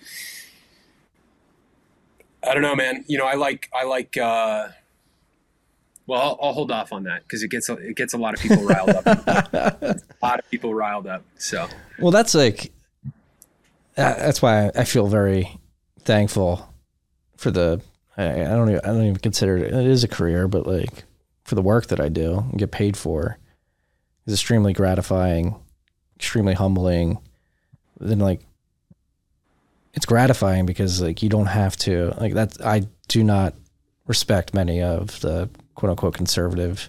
I 2.47 2.53
don't 2.53 2.63
know 2.63 2.77
man. 2.77 3.03
You 3.07 3.17
know 3.17 3.25
i 3.25 3.33
like 3.35 3.71
i 3.75 3.85
like 3.85 4.19
uh 4.19 4.69
well 6.07 6.21
i'll, 6.21 6.39
I'll 6.41 6.53
hold 6.53 6.71
off 6.71 6.93
on 6.93 7.05
that 7.05 7.23
because 7.23 7.43
it 7.43 7.51
gets 7.51 7.69
a, 7.69 7.75
it 7.75 7.97
gets 7.97 8.15
a 8.15 8.19
lot 8.19 8.35
of 8.35 8.41
people 8.41 8.65
riled 8.65 8.91
up 8.91 9.07
a 9.07 10.01
lot 10.23 10.39
of 10.39 10.51
people 10.51 10.75
riled 10.75 11.07
up 11.07 11.25
so 11.39 11.69
Well, 11.99 12.11
that's 12.11 12.35
like 12.35 12.73
uh, 13.97 14.15
that's 14.15 14.43
why 14.43 14.71
I 14.75 14.85
feel 14.85 15.07
very 15.07 15.59
thankful 16.01 16.69
for 17.37 17.51
the. 17.51 17.81
I, 18.17 18.25
I 18.25 18.49
don't 18.49 18.71
even, 18.71 18.81
I 18.85 18.89
don't 18.89 19.03
even 19.03 19.17
consider 19.17 19.57
it. 19.57 19.73
It 19.73 19.87
is 19.87 20.05
a 20.05 20.09
career, 20.09 20.49
but 20.49 20.67
like 20.67 21.05
for 21.45 21.55
the 21.55 21.63
work 21.63 21.87
that 21.89 22.01
I 22.01 22.09
do 22.09 22.39
and 22.39 22.59
get 22.59 22.73
paid 22.73 22.97
for, 22.97 23.39
is 24.27 24.35
extremely 24.35 24.73
gratifying, 24.73 25.55
extremely 26.17 26.55
humbling. 26.55 27.19
Then 28.01 28.19
like, 28.19 28.41
it's 29.93 30.07
gratifying 30.07 30.67
because 30.67 31.01
like 31.01 31.23
you 31.23 31.29
don't 31.29 31.47
have 31.47 31.77
to 31.79 32.15
like 32.19 32.35
that. 32.35 32.61
I 32.65 32.89
do 33.07 33.23
not 33.23 33.55
respect 34.07 34.55
many 34.55 34.83
of 34.83 35.21
the 35.21 35.49
quote 35.75 35.91
unquote 35.91 36.15
conservative 36.15 36.89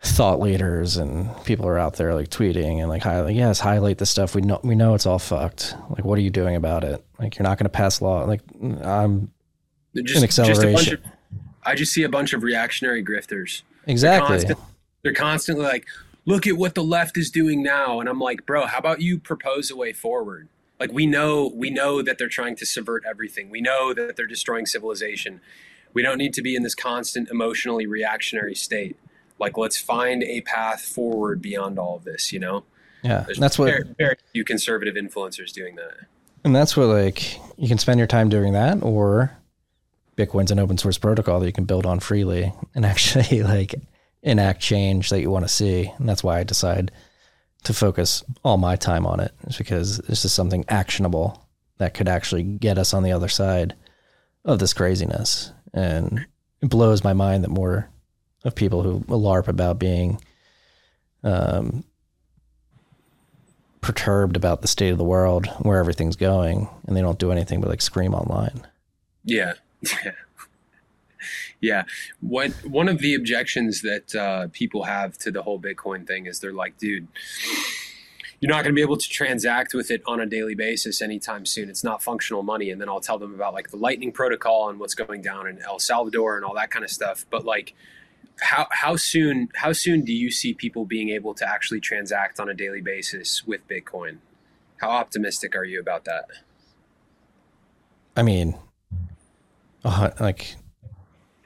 thought 0.00 0.40
leaders 0.40 0.96
and 0.96 1.30
people 1.44 1.66
are 1.66 1.78
out 1.78 1.94
there 1.94 2.12
like 2.12 2.28
tweeting 2.28 2.80
and 2.80 2.88
like 2.88 3.02
highlight 3.02 3.36
yes 3.36 3.60
highlight 3.60 3.98
the 3.98 4.06
stuff 4.06 4.34
we 4.34 4.42
know 4.42 4.58
we 4.64 4.74
know 4.74 4.94
it's 4.94 5.06
all 5.06 5.20
fucked 5.20 5.76
like 5.90 6.04
what 6.04 6.18
are 6.18 6.22
you 6.22 6.30
doing 6.30 6.56
about 6.56 6.82
it 6.82 7.04
like 7.20 7.38
you're 7.38 7.44
not 7.44 7.56
going 7.56 7.66
to 7.66 7.70
pass 7.70 8.02
law 8.02 8.24
like 8.24 8.40
i'm 8.82 9.30
just, 9.94 10.16
An 10.16 10.26
just 10.26 10.38
a 10.38 10.42
bunch 10.42 10.50
acceleration. 10.50 10.94
of 10.94 11.00
i 11.62 11.76
just 11.76 11.92
see 11.92 12.02
a 12.02 12.08
bunch 12.08 12.32
of 12.32 12.42
reactionary 12.42 13.04
grifters 13.04 13.62
exactly 13.86 14.38
constant- 14.38 14.58
they're 15.02 15.12
constantly 15.12 15.64
like, 15.64 15.86
look 16.24 16.46
at 16.46 16.56
what 16.56 16.74
the 16.74 16.84
left 16.84 17.18
is 17.18 17.30
doing 17.30 17.62
now. 17.62 18.00
And 18.00 18.08
I'm 18.08 18.20
like, 18.20 18.46
bro, 18.46 18.66
how 18.66 18.78
about 18.78 19.00
you 19.00 19.18
propose 19.18 19.70
a 19.70 19.76
way 19.76 19.92
forward? 19.92 20.48
Like 20.78 20.92
we 20.92 21.06
know 21.06 21.52
we 21.54 21.70
know 21.70 22.02
that 22.02 22.18
they're 22.18 22.28
trying 22.28 22.56
to 22.56 22.66
subvert 22.66 23.04
everything. 23.08 23.50
We 23.50 23.60
know 23.60 23.92
that 23.94 24.16
they're 24.16 24.26
destroying 24.26 24.66
civilization. 24.66 25.40
We 25.94 26.02
don't 26.02 26.18
need 26.18 26.34
to 26.34 26.42
be 26.42 26.56
in 26.56 26.62
this 26.62 26.74
constant 26.74 27.30
emotionally 27.30 27.86
reactionary 27.86 28.54
state. 28.54 28.96
Like 29.38 29.56
let's 29.58 29.78
find 29.78 30.22
a 30.22 30.40
path 30.42 30.82
forward 30.82 31.42
beyond 31.42 31.78
all 31.78 31.96
of 31.96 32.04
this, 32.04 32.32
you 32.32 32.38
know? 32.38 32.64
yeah 33.02 33.24
There's 33.26 33.38
that's 33.38 33.58
what 33.58 33.66
very, 33.66 33.84
very 33.98 34.16
few 34.32 34.44
conservative 34.44 34.94
influencers 34.94 35.52
doing 35.52 35.76
that. 35.76 35.92
and 36.44 36.54
that's 36.54 36.76
what 36.76 36.86
like 36.86 37.38
you 37.58 37.68
can 37.68 37.78
spend 37.78 37.98
your 37.98 38.06
time 38.06 38.28
doing 38.28 38.52
that 38.52 38.82
or 38.82 39.36
bitcoin's 40.16 40.50
an 40.50 40.58
open 40.58 40.78
source 40.78 40.98
protocol 40.98 41.40
that 41.40 41.46
you 41.46 41.52
can 41.52 41.64
build 41.64 41.86
on 41.86 42.00
freely 42.00 42.52
and 42.74 42.86
actually 42.92 43.42
like 43.42 43.74
enact 44.22 44.60
change 44.60 45.10
that 45.10 45.20
you 45.20 45.30
want 45.30 45.44
to 45.44 45.48
see 45.48 45.92
and 45.98 46.08
that's 46.08 46.22
why 46.22 46.38
i 46.38 46.44
decide 46.44 46.90
to 47.64 47.72
focus 47.72 48.24
all 48.44 48.56
my 48.56 48.76
time 48.76 49.06
on 49.06 49.20
it 49.20 49.32
is 49.46 49.56
because 49.56 49.98
this 49.98 50.24
is 50.24 50.32
something 50.32 50.64
actionable 50.68 51.48
that 51.78 51.94
could 51.94 52.08
actually 52.08 52.42
get 52.42 52.78
us 52.78 52.94
on 52.94 53.02
the 53.02 53.12
other 53.12 53.28
side 53.28 53.74
of 54.44 54.58
this 54.58 54.72
craziness 54.72 55.52
and 55.72 56.26
it 56.60 56.68
blows 56.68 57.02
my 57.04 57.12
mind 57.12 57.44
that 57.44 57.50
more 57.50 57.88
of 58.44 58.54
people 58.54 58.82
who 58.82 59.00
larp 59.00 59.48
about 59.48 59.78
being 59.78 60.20
um, 61.24 61.84
perturbed 63.80 64.36
about 64.36 64.62
the 64.62 64.68
state 64.68 64.90
of 64.90 64.98
the 64.98 65.04
world 65.04 65.46
where 65.60 65.78
everything's 65.78 66.16
going 66.16 66.68
and 66.86 66.96
they 66.96 67.00
don't 67.00 67.18
do 67.18 67.32
anything 67.32 67.60
but 67.60 67.68
like 67.70 67.82
scream 67.82 68.14
online 68.14 68.66
Yeah. 69.24 69.54
Yeah. 71.60 71.84
What 72.20 72.50
one 72.64 72.88
of 72.88 72.98
the 72.98 73.14
objections 73.14 73.82
that 73.82 74.14
uh, 74.16 74.48
people 74.52 74.82
have 74.82 75.16
to 75.18 75.30
the 75.30 75.42
whole 75.42 75.60
Bitcoin 75.60 76.06
thing 76.06 76.26
is 76.26 76.40
they're 76.40 76.52
like, 76.52 76.76
dude, 76.76 77.06
you're 78.42 78.50
not 78.50 78.64
going 78.64 78.74
to 78.74 78.78
be 78.78 78.82
able 78.82 78.98
to 78.98 79.08
transact 79.08 79.72
with 79.72 79.90
it 79.90 80.02
on 80.04 80.20
a 80.20 80.26
daily 80.26 80.54
basis 80.54 81.00
anytime 81.00 81.46
soon. 81.46 81.70
It's 81.70 81.82
not 81.84 82.02
functional 82.02 82.42
money. 82.42 82.70
And 82.70 82.80
then 82.80 82.88
I'll 82.90 83.00
tell 83.00 83.18
them 83.18 83.34
about 83.34 83.54
like 83.54 83.70
the 83.70 83.78
Lightning 83.78 84.12
Protocol 84.12 84.68
and 84.68 84.78
what's 84.78 84.94
going 84.94 85.22
down 85.22 85.46
in 85.46 85.62
El 85.62 85.78
Salvador 85.78 86.36
and 86.36 86.44
all 86.44 86.54
that 86.56 86.70
kind 86.70 86.84
of 86.84 86.90
stuff. 86.90 87.24
But 87.30 87.46
like, 87.46 87.72
how 88.40 88.66
how 88.70 88.96
soon 88.96 89.48
how 89.54 89.72
soon 89.72 90.04
do 90.04 90.12
you 90.12 90.30
see 90.30 90.52
people 90.52 90.84
being 90.84 91.08
able 91.08 91.32
to 91.34 91.48
actually 91.48 91.80
transact 91.80 92.40
on 92.40 92.50
a 92.50 92.54
daily 92.54 92.82
basis 92.82 93.46
with 93.46 93.66
Bitcoin? 93.68 94.18
How 94.78 94.90
optimistic 94.90 95.54
are 95.54 95.64
you 95.64 95.80
about 95.80 96.04
that? 96.04 96.24
i 98.16 98.22
mean 98.22 98.56
uh, 99.84 100.10
like 100.20 100.56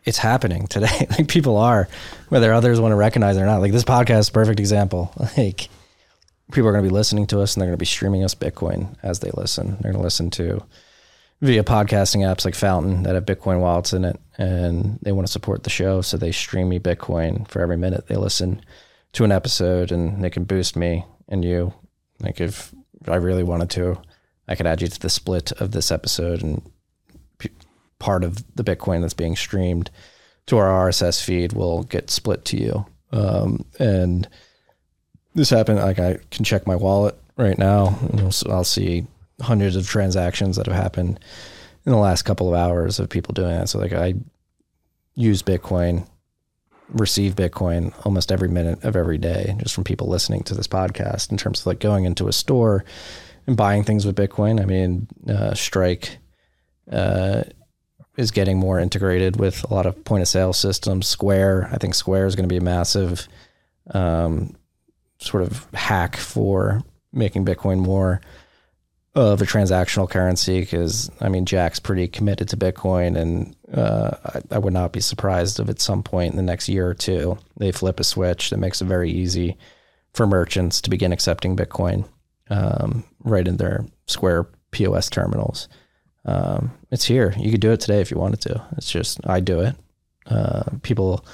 it's 0.04 0.18
happening 0.18 0.66
today 0.66 1.06
like 1.10 1.28
people 1.28 1.56
are 1.56 1.88
whether 2.28 2.52
others 2.52 2.80
want 2.80 2.92
to 2.92 2.96
recognize 2.96 3.36
it 3.36 3.40
or 3.40 3.46
not 3.46 3.60
like 3.60 3.72
this 3.72 3.84
podcast 3.84 4.32
perfect 4.32 4.60
example 4.60 5.12
like 5.36 5.68
people 6.52 6.68
are 6.68 6.72
going 6.72 6.84
to 6.84 6.90
be 6.90 6.94
listening 6.94 7.26
to 7.28 7.40
us 7.40 7.54
and 7.54 7.60
they're 7.60 7.68
going 7.68 7.76
to 7.76 7.82
be 7.82 7.86
streaming 7.86 8.24
us 8.24 8.34
Bitcoin 8.34 8.96
as 9.02 9.20
they 9.20 9.30
listen. 9.34 9.78
They're 9.80 9.92
going 9.92 10.00
to 10.00 10.06
listen 10.06 10.30
to 10.30 10.62
via 11.40 11.62
podcasting 11.64 12.20
apps 12.20 12.44
like 12.44 12.54
Fountain 12.54 13.02
that 13.02 13.14
have 13.14 13.26
Bitcoin 13.26 13.60
wallets 13.60 13.92
in 13.92 14.04
it, 14.04 14.18
and 14.38 14.98
they 15.02 15.12
want 15.12 15.26
to 15.26 15.32
support 15.32 15.64
the 15.64 15.70
show, 15.70 16.00
so 16.00 16.16
they 16.16 16.32
stream 16.32 16.68
me 16.68 16.78
Bitcoin 16.78 17.46
for 17.48 17.60
every 17.60 17.76
minute 17.76 18.06
they 18.06 18.16
listen 18.16 18.62
to 19.12 19.24
an 19.24 19.32
episode, 19.32 19.92
and 19.92 20.22
they 20.22 20.30
can 20.30 20.44
boost 20.44 20.76
me 20.76 21.04
and 21.28 21.44
you. 21.44 21.74
Like 22.20 22.40
if 22.40 22.74
I 23.06 23.16
really 23.16 23.42
wanted 23.42 23.70
to, 23.70 24.00
I 24.48 24.54
could 24.54 24.66
add 24.66 24.80
you 24.80 24.88
to 24.88 25.00
the 25.00 25.10
split 25.10 25.52
of 25.52 25.72
this 25.72 25.90
episode, 25.90 26.42
and 26.42 26.62
p- 27.38 27.50
part 27.98 28.24
of 28.24 28.42
the 28.56 28.64
Bitcoin 28.64 29.02
that's 29.02 29.14
being 29.14 29.36
streamed 29.36 29.90
to 30.46 30.56
our 30.56 30.88
RSS 30.88 31.22
feed 31.22 31.52
will 31.52 31.82
get 31.82 32.10
split 32.10 32.44
to 32.46 32.56
you. 32.56 32.86
Um, 33.12 33.64
and 33.78 34.28
this 35.36 35.50
happened. 35.50 35.78
Like 35.78 36.00
I 36.00 36.18
can 36.30 36.44
check 36.44 36.66
my 36.66 36.74
wallet 36.74 37.16
right 37.36 37.58
now, 37.58 37.98
I'll 38.48 38.64
see 38.64 39.06
hundreds 39.40 39.76
of 39.76 39.86
transactions 39.86 40.56
that 40.56 40.66
have 40.66 40.74
happened 40.74 41.20
in 41.84 41.92
the 41.92 41.98
last 41.98 42.22
couple 42.22 42.48
of 42.48 42.58
hours 42.58 42.98
of 42.98 43.10
people 43.10 43.34
doing 43.34 43.50
that. 43.50 43.68
So 43.68 43.78
like 43.78 43.92
I 43.92 44.14
use 45.14 45.42
Bitcoin, 45.42 46.08
receive 46.88 47.36
Bitcoin 47.36 47.94
almost 48.06 48.32
every 48.32 48.48
minute 48.48 48.82
of 48.82 48.96
every 48.96 49.18
day, 49.18 49.54
just 49.58 49.74
from 49.74 49.84
people 49.84 50.08
listening 50.08 50.42
to 50.44 50.54
this 50.54 50.66
podcast. 50.66 51.30
In 51.30 51.36
terms 51.36 51.60
of 51.60 51.66
like 51.66 51.80
going 51.80 52.06
into 52.06 52.28
a 52.28 52.32
store 52.32 52.84
and 53.46 53.56
buying 53.56 53.84
things 53.84 54.06
with 54.06 54.16
Bitcoin, 54.16 54.60
I 54.60 54.64
mean, 54.64 55.06
uh, 55.28 55.54
Strike. 55.54 56.18
Uh, 56.90 57.42
is 58.16 58.30
getting 58.30 58.56
more 58.56 58.78
integrated 58.78 59.38
with 59.38 59.62
a 59.70 59.74
lot 59.74 59.84
of 59.84 60.02
point 60.04 60.22
of 60.22 60.28
sale 60.28 60.52
systems. 60.54 61.06
Square, 61.06 61.68
I 61.70 61.76
think 61.76 61.94
Square 61.94 62.26
is 62.26 62.34
going 62.34 62.48
to 62.48 62.52
be 62.52 62.56
a 62.56 62.62
massive 62.62 63.28
um, 63.92 64.56
sort 65.18 65.42
of 65.42 65.66
hack 65.74 66.16
for 66.16 66.82
making 67.12 67.44
Bitcoin 67.44 67.78
more 67.78 68.20
of 69.16 69.40
a 69.40 69.46
transactional 69.46 70.08
currency 70.08 70.60
because 70.60 71.10
I 71.20 71.30
mean 71.30 71.46
Jack's 71.46 71.80
pretty 71.80 72.06
committed 72.06 72.50
to 72.50 72.56
Bitcoin, 72.56 73.16
and 73.16 73.56
uh, 73.72 74.10
I, 74.26 74.56
I, 74.56 74.58
would 74.58 74.74
not 74.74 74.92
be 74.92 75.00
surprised 75.00 75.58
if 75.58 75.70
at 75.70 75.80
some 75.80 76.02
point 76.02 76.32
in 76.32 76.36
the 76.36 76.42
next 76.42 76.68
year 76.68 76.86
or 76.86 76.94
two 76.94 77.38
they 77.56 77.72
flip 77.72 77.98
a 77.98 78.04
switch 78.04 78.50
that 78.50 78.58
makes 78.58 78.82
it 78.82 78.84
very 78.84 79.10
easy 79.10 79.56
for 80.12 80.26
merchants 80.26 80.82
to 80.82 80.90
begin 80.90 81.12
accepting 81.12 81.56
Bitcoin 81.56 82.06
um, 82.50 83.04
right 83.24 83.48
in 83.48 83.56
their 83.56 83.86
Square 84.06 84.48
POS 84.70 85.08
terminals. 85.08 85.68
Um, 86.26 86.72
it's 86.90 87.04
here. 87.04 87.32
You 87.38 87.50
could 87.50 87.60
do 87.60 87.72
it 87.72 87.80
today 87.80 88.02
if 88.02 88.10
you 88.10 88.18
wanted 88.18 88.42
to. 88.42 88.62
It's 88.76 88.90
just 88.90 89.18
I 89.26 89.40
do 89.40 89.60
it. 89.60 89.76
Uh, 90.26 90.64
people 90.82 91.24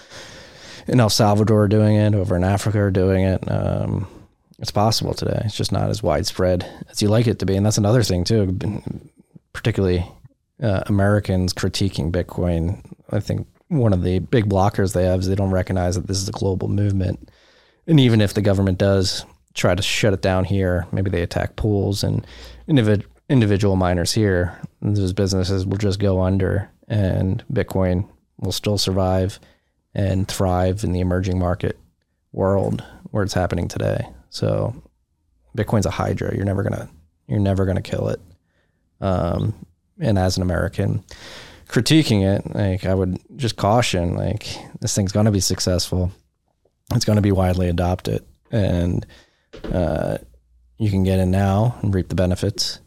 in 0.87 1.01
El 1.01 1.11
Salvador 1.11 1.65
are 1.65 1.69
doing 1.69 1.97
it. 1.97 2.15
Over 2.15 2.37
in 2.37 2.45
Africa 2.45 2.81
are 2.81 2.91
doing 2.91 3.25
it. 3.25 3.51
Um, 3.51 4.07
it's 4.59 4.71
possible 4.71 5.15
today. 5.15 5.43
It's 5.45 5.57
just 5.57 5.73
not 5.73 5.91
as 5.91 6.03
widespread 6.03 6.67
as 6.91 7.03
you 7.03 7.09
like 7.09 7.27
it 7.27 7.39
to 7.41 7.47
be, 7.47 7.57
and 7.57 7.67
that's 7.67 7.79
another 7.79 8.03
thing 8.03 8.25
too. 8.25 8.59
Particularly 9.53 10.07
uh, 10.63 10.85
Americans 10.87 11.53
critiquing 11.53 12.13
Bitcoin. 12.13 12.85
I 13.11 13.21
think 13.21 13.47
one 13.69 13.93
of 13.93 14.03
the 14.03 14.21
big 14.21 14.49
blockers 14.49 14.93
they 14.93 15.05
have 15.05 15.21
is 15.21 15.29
they 15.29 15.35
don't 15.35 15.51
recognize 15.51 15.97
that 15.97 16.07
this 16.07 16.19
is 16.19 16.29
a 16.29 16.33
global 16.33 16.69
movement, 16.69 17.29
and 17.87 17.99
even 17.99 18.21
if 18.21 18.35
the 18.35 18.43
government 18.43 18.79
does 18.79 19.25
try 19.55 19.75
to 19.75 19.83
shut 19.83 20.15
it 20.15 20.23
down 20.23 20.45
here, 20.45 20.87
maybe 20.93 21.11
they 21.11 21.23
attack 21.23 21.57
pools 21.57 22.03
and 22.03 22.27
individ- 22.69 23.05
individual 23.29 23.77
miners 23.77 24.13
here, 24.13 24.59
those 24.81 25.13
businesses 25.13 25.67
will 25.67 25.79
just 25.79 25.99
go 25.99 26.23
under 26.23 26.71
and 26.89 27.45
Bitcoin 27.53 28.09
will 28.39 28.53
still 28.53 28.79
survive 28.79 29.39
and 29.95 30.27
thrive 30.29 30.85
in 30.85 30.93
the 30.93 31.01
emerging 31.01 31.39
market 31.39 31.79
world 32.33 32.83
where 33.11 33.23
it's 33.23 33.35
happening 33.35 33.69
today. 33.69 34.07
So 34.31 34.75
Bitcoin's 35.57 35.87
a 35.87 35.91
hydra. 35.91 36.35
You're 36.35 36.45
never 36.45 36.63
gonna 36.63 36.89
you're 37.27 37.41
never 37.41 37.65
gonna 37.65 37.83
kill 37.83 38.09
it. 38.09 38.21
Um, 39.01 39.55
and 40.01 40.19
as 40.19 40.37
an 40.37 40.43
American 40.43 41.05
critiquing 41.69 42.23
it, 42.23 42.55
like 42.55 42.87
I 42.87 42.95
would 42.95 43.19
just 43.37 43.57
caution, 43.57 44.17
like 44.17 44.47
this 44.81 44.95
thing's 44.95 45.13
gonna 45.13 45.31
be 45.31 45.41
successful. 45.41 46.11
It's 46.95 47.05
gonna 47.05 47.21
be 47.21 47.33
widely 47.33 47.69
adopted, 47.69 48.25
and 48.51 49.07
uh, 49.65 50.19
you 50.79 50.91
can 50.91 51.05
get 51.05 51.19
in 51.19 51.31
now 51.31 51.79
and 51.83 51.95
reap 51.95 52.09
the 52.09 52.15
benefits 52.15 52.81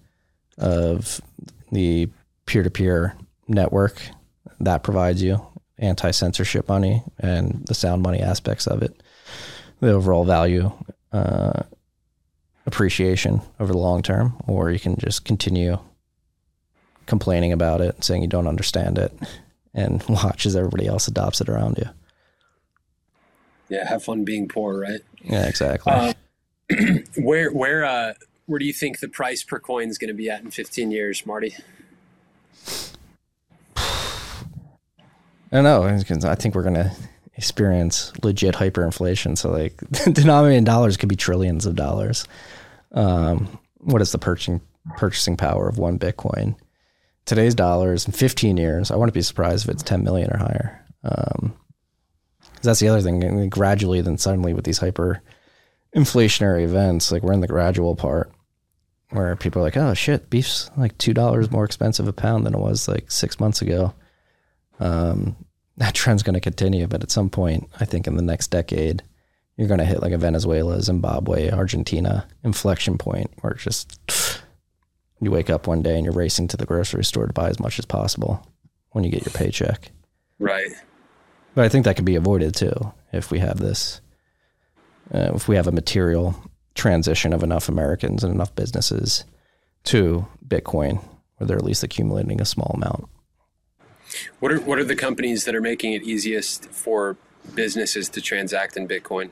of 0.58 1.22
the 1.72 2.10
peer 2.45 2.64
to 2.64 2.70
peer 2.70 3.16
network 3.47 4.01
that 4.60 4.84
provides 4.84 5.22
you 5.22 5.45
anti 5.78 6.12
censorship 6.12 6.68
money 6.68 7.04
and 7.20 7.66
the 7.66 7.74
sound 7.74 8.02
money 8.02 8.22
aspects 8.22 8.68
of 8.68 8.82
it, 8.82 9.02
the 9.80 9.92
overall 9.92 10.26
value 10.26 10.72
uh, 11.12 11.64
appreciation 12.66 13.42
over 13.60 13.72
the 13.72 13.78
long 13.78 14.02
term, 14.02 14.36
or 14.48 14.72
you 14.72 14.80
can 14.80 14.98
just 14.98 15.26
continue 15.26 15.78
complaining 17.06 17.52
about 17.52 17.82
it, 17.82 18.04
saying 18.04 18.22
you 18.22 18.28
don't 18.28 18.48
understand 18.48 18.98
it, 18.98 19.14
and 19.74 20.04
watch 20.10 20.46
as 20.46 20.56
everybody 20.56 20.88
else 20.88 21.08
adopts 21.08 21.42
it 21.42 21.50
around 21.50 21.78
you. 21.78 21.90
Yeah, 23.70 23.88
have 23.88 24.04
fun 24.04 24.26
being 24.26 24.48
poor, 24.48 24.80
right? 24.80 25.02
Yeah, 25.24 25.48
exactly. 25.48 25.92
Uh, 25.92 26.14
where 27.18 27.52
where 27.52 27.84
uh 27.86 28.14
where 28.46 28.60
do 28.60 28.66
you 28.66 28.74
think 28.74 29.00
the 29.00 29.08
price 29.08 29.44
per 29.44 29.60
coin 29.60 29.90
is 29.90 29.98
going 29.98 30.10
to 30.10 30.14
be 30.14 30.30
at 30.30 30.42
in 30.42 30.52
15 30.52 30.92
years, 30.92 31.26
Marty? 31.26 31.56
I 35.52 35.62
don't 35.62 35.64
know. 35.64 35.84
I 36.30 36.36
think 36.36 36.56
we're 36.56 36.64
going 36.64 36.76
to 36.76 36.91
experience 37.36 38.12
legit 38.24 38.56
hyperinflation. 38.56 39.38
So, 39.38 39.52
like, 39.52 39.78
denominated 40.12 40.60
in 40.60 40.64
dollars 40.64 40.98
could 40.98 41.10
be 41.10 41.16
trillions 41.16 41.66
of 41.66 41.76
dollars. 41.76 42.26
Um, 42.91 43.60
what 43.78 44.02
is 44.02 44.12
the 44.12 44.18
purchasing 44.18 44.62
purchasing 44.98 45.38
power 45.38 45.68
of 45.68 45.78
one 45.78 46.00
Bitcoin? 46.00 46.56
Today's 47.26 47.56
dollars 47.56 48.06
in 48.06 48.14
15 48.14 48.58
years, 48.58 48.91
I 48.91 48.96
wouldn't 48.96 49.14
be 49.14 49.22
surprised 49.22 49.66
if 49.66 49.74
it's 49.74 49.84
10 49.84 50.04
million 50.04 50.32
or 50.32 50.38
higher. 50.38 50.86
Um, 51.04 51.56
that's 52.62 52.80
the 52.80 52.88
other 52.88 53.02
thing. 53.02 53.50
gradually, 53.50 54.02
then 54.02 54.18
suddenly, 54.18 54.54
with 54.54 54.66
these 54.66 54.78
hyper 54.78 55.22
inflationary 55.96 56.64
events, 56.64 57.12
like 57.12 57.24
we're 57.24 57.34
in 57.34 57.41
the 57.41 57.48
gradual 57.48 57.96
part 57.96 58.32
where 59.10 59.36
people 59.36 59.62
are 59.62 59.66
like, 59.66 59.78
oh 59.78 59.93
shit, 59.93 60.30
beef's 60.30 60.70
like 60.78 60.98
two 60.98 61.14
dollars 61.14 61.52
more 61.52 61.64
expensive 61.64 62.08
a 62.08 62.14
pound 62.14 62.46
than 62.46 62.54
it 62.54 62.60
was 62.60 62.88
like 62.88 63.12
six 63.12 63.39
months 63.39 63.62
ago. 63.62 63.93
Um, 64.80 65.36
that 65.78 65.94
trend's 65.94 66.24
going 66.24 66.36
to 66.36 66.40
continue, 66.40 66.88
but 66.88 67.04
at 67.04 67.12
some 67.12 67.30
point, 67.30 67.70
I 67.80 67.86
think 67.86 68.08
in 68.08 68.16
the 68.16 68.24
next 68.24 68.48
decade, 68.48 69.04
you're 69.58 69.68
going 69.68 69.80
to 69.80 69.86
hit 69.86 70.02
like 70.02 70.14
a 70.14 70.18
Venezuela, 70.18 70.82
Zimbabwe, 70.82 71.52
Argentina 71.52 72.28
inflection 72.44 72.98
point 72.98 73.32
where 73.42 73.54
it's 73.54 73.64
just 73.64 74.00
you 75.22 75.32
wake 75.32 75.50
up 75.50 75.68
one 75.68 75.82
day 75.82 75.96
and 75.96 76.06
you're 76.06 76.14
racing 76.14 76.48
to 76.50 76.58
the 76.58 76.66
grocery 76.66 77.04
store 77.04 77.28
to 77.28 77.34
buy 77.34 77.50
as 77.50 77.60
much 77.60 77.80
as 77.80 77.86
possible 77.86 78.46
when 78.92 79.04
you 79.04 79.10
get 79.10 79.26
your 79.26 79.34
paycheck. 79.34 79.92
Right. 80.40 80.72
But 81.54 81.66
I 81.66 81.70
think 81.70 81.86
that 81.86 81.96
could 81.96 82.06
be 82.06 82.16
avoided 82.16 82.56
too 82.56 82.94
if 83.14 83.32
we 83.32 83.40
have 83.40 83.60
this 83.60 84.02
uh, 85.14 85.32
if 85.36 85.48
we 85.48 85.56
have 85.56 85.68
a 85.68 85.72
material 85.72 86.36
transition 86.74 87.32
of 87.32 87.44
enough 87.44 87.70
Americans 87.70 88.24
and 88.24 88.34
enough 88.34 88.54
businesses 88.56 89.24
to 89.86 90.28
Bitcoin, 90.46 91.04
where 91.38 91.48
they're 91.48 91.58
at 91.58 91.64
least 91.64 91.84
accumulating 91.84 92.42
a 92.42 92.46
small 92.46 92.72
amount. 92.74 93.08
What 94.39 94.51
are 94.51 94.59
what 94.59 94.80
are 94.80 94.84
the 94.84 94.95
companies 94.95 95.45
that 95.45 95.55
are 95.55 95.61
making 95.61 95.93
it 95.93 96.03
easiest 96.03 96.66
for 96.70 97.18
businesses 97.53 98.09
to 98.09 98.22
transact 98.22 98.78
in 98.78 98.88
Bitcoin? 98.88 99.30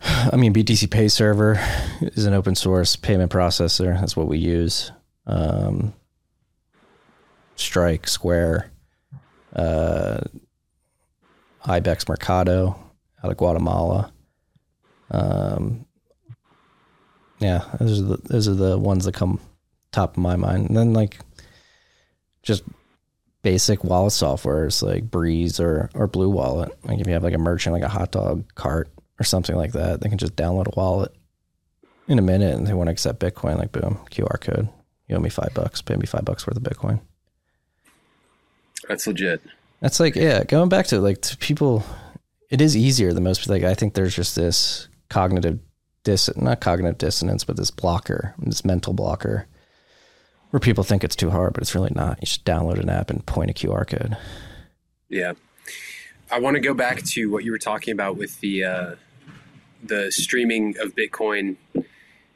I 0.00 0.36
mean, 0.36 0.54
BTC 0.54 0.90
Pay 0.90 1.08
Server 1.08 1.58
is 2.00 2.24
an 2.24 2.34
open 2.34 2.54
source 2.54 2.96
payment 2.96 3.32
processor. 3.32 3.98
That's 3.98 4.16
what 4.16 4.28
we 4.28 4.38
use. 4.38 4.92
Um, 5.26 5.92
Strike, 7.56 8.06
Square, 8.06 8.70
uh, 9.54 10.20
Ibex 11.64 12.08
Mercado 12.08 12.78
out 13.22 13.30
of 13.30 13.36
Guatemala. 13.36 14.12
Um, 15.10 15.86
yeah, 17.40 17.64
those 17.80 18.00
are 18.00 18.04
the 18.04 18.16
those 18.24 18.48
are 18.48 18.54
the 18.54 18.78
ones 18.78 19.04
that 19.04 19.14
come 19.14 19.40
top 19.92 20.16
of 20.16 20.22
my 20.22 20.36
mind. 20.36 20.68
And 20.68 20.76
then 20.76 20.92
like 20.92 21.18
just 22.42 22.62
basic 23.42 23.84
wallet 23.84 24.12
softwares 24.12 24.82
like 24.82 25.10
Breez 25.10 25.60
or 25.60 25.90
or 25.94 26.06
Blue 26.06 26.28
Wallet. 26.28 26.72
Like 26.84 27.00
if 27.00 27.06
you 27.06 27.12
have 27.12 27.22
like 27.24 27.34
a 27.34 27.38
merchant 27.38 27.74
like 27.74 27.82
a 27.82 27.88
hot 27.88 28.12
dog 28.12 28.52
cart 28.54 28.88
or 29.20 29.24
something 29.24 29.56
like 29.56 29.72
that, 29.72 30.00
they 30.00 30.08
can 30.08 30.18
just 30.18 30.36
download 30.36 30.66
a 30.66 30.78
wallet 30.78 31.14
in 32.06 32.18
a 32.18 32.22
minute 32.22 32.54
and 32.54 32.66
they 32.66 32.74
want 32.74 32.88
to 32.88 32.92
accept 32.92 33.20
Bitcoin, 33.20 33.58
like 33.58 33.72
boom, 33.72 34.00
QR 34.10 34.40
code. 34.40 34.68
You 35.06 35.16
owe 35.16 35.20
me 35.20 35.30
five 35.30 35.54
bucks, 35.54 35.82
pay 35.82 35.96
me 35.96 36.06
five 36.06 36.24
bucks 36.24 36.46
worth 36.46 36.56
of 36.56 36.62
Bitcoin. 36.62 37.00
That's 38.88 39.06
legit. 39.06 39.42
That's 39.80 40.00
like, 40.00 40.16
yeah, 40.16 40.44
going 40.44 40.68
back 40.68 40.86
to 40.88 41.00
like 41.00 41.20
to 41.22 41.36
people 41.36 41.84
it 42.50 42.60
is 42.60 42.76
easier 42.76 43.12
than 43.12 43.24
most. 43.24 43.48
Like 43.48 43.62
I 43.62 43.74
think 43.74 43.94
there's 43.94 44.14
just 44.14 44.34
this 44.36 44.88
cognitive 45.08 45.58
dis 46.04 46.34
not 46.36 46.60
cognitive 46.60 46.98
dissonance, 46.98 47.44
but 47.44 47.56
this 47.56 47.70
blocker, 47.70 48.34
this 48.38 48.64
mental 48.64 48.92
blocker, 48.92 49.46
where 50.50 50.60
people 50.60 50.84
think 50.84 51.04
it's 51.04 51.16
too 51.16 51.30
hard, 51.30 51.52
but 51.52 51.62
it's 51.62 51.74
really 51.74 51.92
not. 51.94 52.18
You 52.20 52.26
just 52.26 52.44
download 52.44 52.78
an 52.78 52.88
app 52.88 53.10
and 53.10 53.24
point 53.26 53.50
a 53.50 53.54
QR 53.54 53.86
code. 53.86 54.16
Yeah, 55.08 55.34
I 56.30 56.40
want 56.40 56.54
to 56.54 56.60
go 56.60 56.74
back 56.74 57.02
to 57.02 57.30
what 57.30 57.44
you 57.44 57.50
were 57.50 57.58
talking 57.58 57.92
about 57.92 58.16
with 58.16 58.40
the 58.40 58.64
uh, 58.64 58.94
the 59.82 60.10
streaming 60.10 60.74
of 60.80 60.94
Bitcoin 60.94 61.56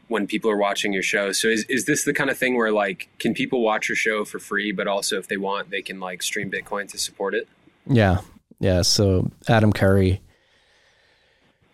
when 0.09 0.27
people 0.27 0.51
are 0.51 0.57
watching 0.57 0.93
your 0.93 1.03
show. 1.03 1.33
So 1.33 1.49
is, 1.49 1.65
is 1.69 1.87
this 1.87 2.05
the 2.05 2.13
kind 2.13 2.31
of 2.31 2.37
thing 2.37 2.57
where 2.57 2.71
like 2.71 3.09
can 3.19 3.35
people 3.35 3.63
watch 3.63 3.89
your 3.89 3.97
show 3.97 4.25
for 4.25 4.39
free, 4.39 4.71
but 4.71 4.87
also 4.87 5.19
if 5.19 5.29
they 5.29 5.39
want, 5.39 5.71
they 5.71 5.83
can 5.83 6.01
like 6.01 6.23
stream 6.23 6.51
Bitcoin 6.51 6.89
to 6.91 6.99
support 6.99 7.35
it? 7.35 7.49
Yeah. 7.87 8.21
Yeah. 8.61 8.83
So 8.83 9.31
Adam 9.49 9.73
Curry 9.73 10.21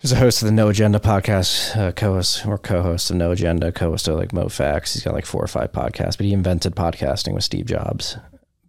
is 0.00 0.12
a 0.12 0.16
host 0.16 0.42
of 0.42 0.46
the 0.46 0.52
No 0.52 0.68
Agenda 0.68 0.98
podcast, 0.98 1.76
uh, 1.76 1.92
co-host 1.92 2.46
or 2.46 2.58
co-host 2.58 3.10
of 3.10 3.16
No 3.16 3.30
Agenda, 3.32 3.72
co-host 3.72 4.06
of 4.08 4.16
like 4.16 4.32
Mo 4.32 4.42
Moe 4.42 4.46
Factz. 4.48 4.94
He's 4.94 5.02
got 5.02 5.14
like 5.14 5.26
four 5.26 5.42
or 5.42 5.48
five 5.48 5.72
podcasts, 5.72 6.16
but 6.16 6.26
he 6.26 6.32
invented 6.32 6.74
podcasting 6.76 7.34
with 7.34 7.44
Steve 7.44 7.66
Jobs 7.66 8.16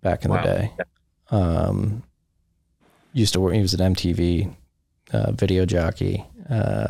back 0.01 0.25
in 0.25 0.31
Wow. 0.31 0.41
the 0.41 0.49
day. 0.49 0.71
Um, 1.31 2.03
used 3.13 3.33
to 3.33 3.39
work. 3.39 3.53
He 3.53 3.61
was 3.61 3.73
an 3.73 3.93
MTV 3.93 4.55
uh, 5.13 5.31
video 5.31 5.65
jockey. 5.65 6.25
Uh, 6.49 6.87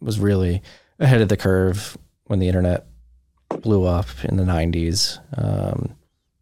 was 0.00 0.18
really 0.18 0.62
ahead 0.98 1.20
of 1.20 1.28
the 1.28 1.36
curve 1.36 1.96
when 2.24 2.38
the 2.40 2.48
internet 2.48 2.86
blew 3.62 3.84
up 3.84 4.06
in 4.24 4.36
the 4.36 4.42
'90s. 4.44 5.18
Um, 5.36 5.94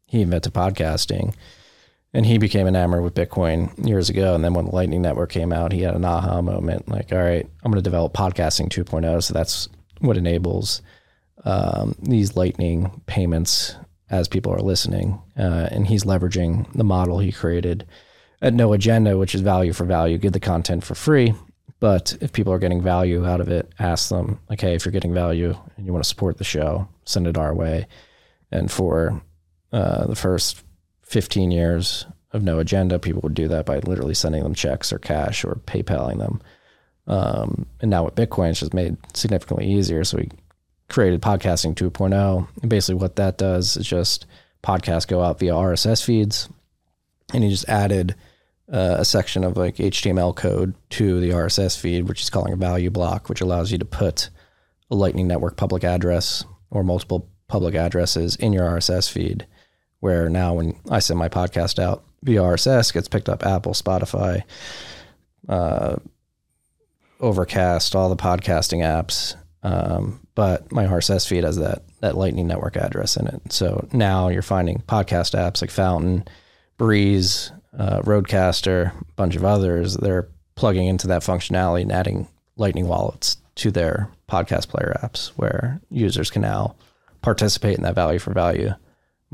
he 0.07 0.22
invented 0.22 0.55
podcasting, 0.55 1.34
and 2.14 2.24
he 2.24 2.38
became 2.38 2.68
enamored 2.68 3.02
with 3.02 3.14
Bitcoin 3.14 3.86
years 3.86 4.08
ago. 4.08 4.36
And 4.36 4.44
then 4.44 4.54
when 4.54 4.66
the 4.66 4.70
Lightning 4.74 5.02
Network 5.02 5.30
came 5.30 5.52
out, 5.52 5.72
he 5.72 5.82
had 5.82 5.96
an 5.96 6.04
aha 6.04 6.40
moment. 6.40 6.88
Like, 6.88 7.12
all 7.12 7.18
right, 7.18 7.44
I'm 7.64 7.72
going 7.72 7.82
to 7.82 7.82
develop 7.82 8.14
podcasting 8.14 8.68
2.0. 8.68 9.22
So 9.22 9.34
that's 9.34 9.68
what 9.98 10.16
enables 10.16 10.80
um, 11.44 11.96
these 12.00 12.36
Lightning 12.36 13.02
payments 13.06 13.74
as 14.10 14.28
people 14.28 14.52
are 14.52 14.60
listening. 14.60 15.20
Uh, 15.36 15.68
and 15.72 15.88
he's 15.88 16.04
leveraging 16.04 16.72
the 16.74 16.84
model 16.84 17.18
he 17.18 17.32
created 17.32 17.84
at 18.40 18.54
No 18.54 18.72
Agenda, 18.72 19.18
which 19.18 19.34
is 19.34 19.40
value 19.40 19.72
for 19.72 19.84
value. 19.84 20.16
Give 20.16 20.32
the 20.32 20.40
content 20.40 20.84
for 20.84 20.94
free. 20.94 21.34
But 21.80 22.16
if 22.20 22.32
people 22.32 22.52
are 22.52 22.60
getting 22.60 22.80
value 22.80 23.26
out 23.26 23.40
of 23.40 23.48
it, 23.48 23.72
ask 23.80 24.08
them, 24.08 24.38
like, 24.48 24.60
hey, 24.60 24.74
if 24.74 24.84
you're 24.84 24.92
getting 24.92 25.12
value 25.12 25.54
and 25.76 25.84
you 25.84 25.92
want 25.92 26.04
to 26.04 26.08
support 26.08 26.38
the 26.38 26.44
show, 26.44 26.88
send 27.04 27.26
it 27.26 27.36
our 27.36 27.52
way. 27.52 27.88
And 28.52 28.70
for 28.70 29.20
uh, 29.72 30.06
the 30.06 30.14
first 30.14 30.63
15 31.14 31.52
years 31.52 32.06
of 32.32 32.42
No 32.42 32.58
Agenda, 32.58 32.98
people 32.98 33.20
would 33.22 33.34
do 33.34 33.46
that 33.46 33.66
by 33.66 33.78
literally 33.78 34.14
sending 34.14 34.42
them 34.42 34.52
checks 34.52 34.92
or 34.92 34.98
cash 34.98 35.44
or 35.44 35.60
PayPaling 35.64 36.18
them. 36.18 36.42
Um, 37.06 37.66
and 37.80 37.88
now 37.88 38.04
with 38.04 38.16
Bitcoin, 38.16 38.50
it's 38.50 38.58
just 38.58 38.74
made 38.74 38.96
significantly 39.16 39.64
easier. 39.64 40.02
So 40.02 40.16
we 40.16 40.30
created 40.88 41.22
podcasting 41.22 41.76
2.0. 41.76 42.48
And 42.60 42.68
basically, 42.68 43.00
what 43.00 43.14
that 43.14 43.38
does 43.38 43.76
is 43.76 43.86
just 43.86 44.26
podcasts 44.64 45.06
go 45.06 45.22
out 45.22 45.38
via 45.38 45.52
RSS 45.52 46.04
feeds. 46.04 46.48
And 47.32 47.44
he 47.44 47.50
just 47.50 47.68
added 47.68 48.16
uh, 48.68 48.96
a 48.98 49.04
section 49.04 49.44
of 49.44 49.56
like 49.56 49.76
HTML 49.76 50.34
code 50.34 50.74
to 50.90 51.20
the 51.20 51.30
RSS 51.30 51.78
feed, 51.78 52.08
which 52.08 52.22
he's 52.22 52.30
calling 52.30 52.52
a 52.52 52.56
value 52.56 52.90
block, 52.90 53.28
which 53.28 53.40
allows 53.40 53.70
you 53.70 53.78
to 53.78 53.84
put 53.84 54.30
a 54.90 54.96
Lightning 54.96 55.28
Network 55.28 55.56
public 55.56 55.84
address 55.84 56.44
or 56.70 56.82
multiple 56.82 57.30
public 57.46 57.76
addresses 57.76 58.34
in 58.34 58.52
your 58.52 58.64
RSS 58.64 59.08
feed. 59.08 59.46
Where 60.05 60.28
now, 60.28 60.52
when 60.52 60.78
I 60.90 60.98
send 60.98 61.18
my 61.18 61.30
podcast 61.30 61.78
out 61.78 62.05
via 62.22 62.42
RSS, 62.42 62.92
gets 62.92 63.09
picked 63.09 63.30
up 63.30 63.46
Apple, 63.46 63.72
Spotify, 63.72 64.42
uh, 65.48 65.96
Overcast, 67.20 67.96
all 67.96 68.11
the 68.11 68.14
podcasting 68.14 68.80
apps. 68.80 69.34
Um, 69.62 70.20
but 70.34 70.70
my 70.70 70.84
RSS 70.84 71.26
feed 71.26 71.44
has 71.44 71.57
that 71.57 71.84
that 72.00 72.18
Lightning 72.18 72.46
Network 72.46 72.76
address 72.76 73.16
in 73.16 73.28
it. 73.28 73.50
So 73.50 73.88
now 73.94 74.28
you're 74.28 74.42
finding 74.42 74.82
podcast 74.86 75.34
apps 75.34 75.62
like 75.62 75.70
Fountain, 75.70 76.28
Breez, 76.78 77.50
uh, 77.78 78.02
Roadcaster, 78.02 78.92
a 79.00 79.05
bunch 79.16 79.36
of 79.36 79.44
others. 79.46 79.96
They're 79.96 80.28
plugging 80.55 80.86
into 80.86 81.07
that 81.07 81.22
functionality 81.22 81.80
and 81.80 81.92
adding 81.92 82.28
Lightning 82.59 82.88
wallets 82.88 83.38
to 83.55 83.70
their 83.70 84.11
podcast 84.28 84.68
player 84.68 84.94
apps, 85.02 85.28
where 85.36 85.80
users 85.90 86.30
can 86.30 86.42
now 86.42 86.76
participate 87.22 87.78
in 87.78 87.84
that 87.84 87.94
value 87.94 88.18
for 88.18 88.34
value 88.34 88.74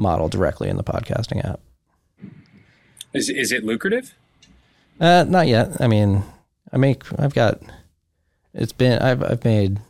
model 0.01 0.29
directly 0.29 0.69
in 0.69 0.77
the 0.77 0.85
podcasting 0.85 1.45
app. 1.45 1.61
Is 3.13 3.29
is 3.29 3.53
it 3.53 3.65
lucrative? 3.65 4.15
Uh, 5.01 5.25
not 5.29 5.47
yet. 5.47 5.81
I 5.81 5.87
mean, 5.87 6.23
I 6.73 6.77
make. 6.77 7.03
I've 7.19 7.35
got. 7.35 7.61
It's 8.55 8.73
been. 8.73 9.01
I've 9.01 9.23
I've 9.23 9.45
made 9.45 9.81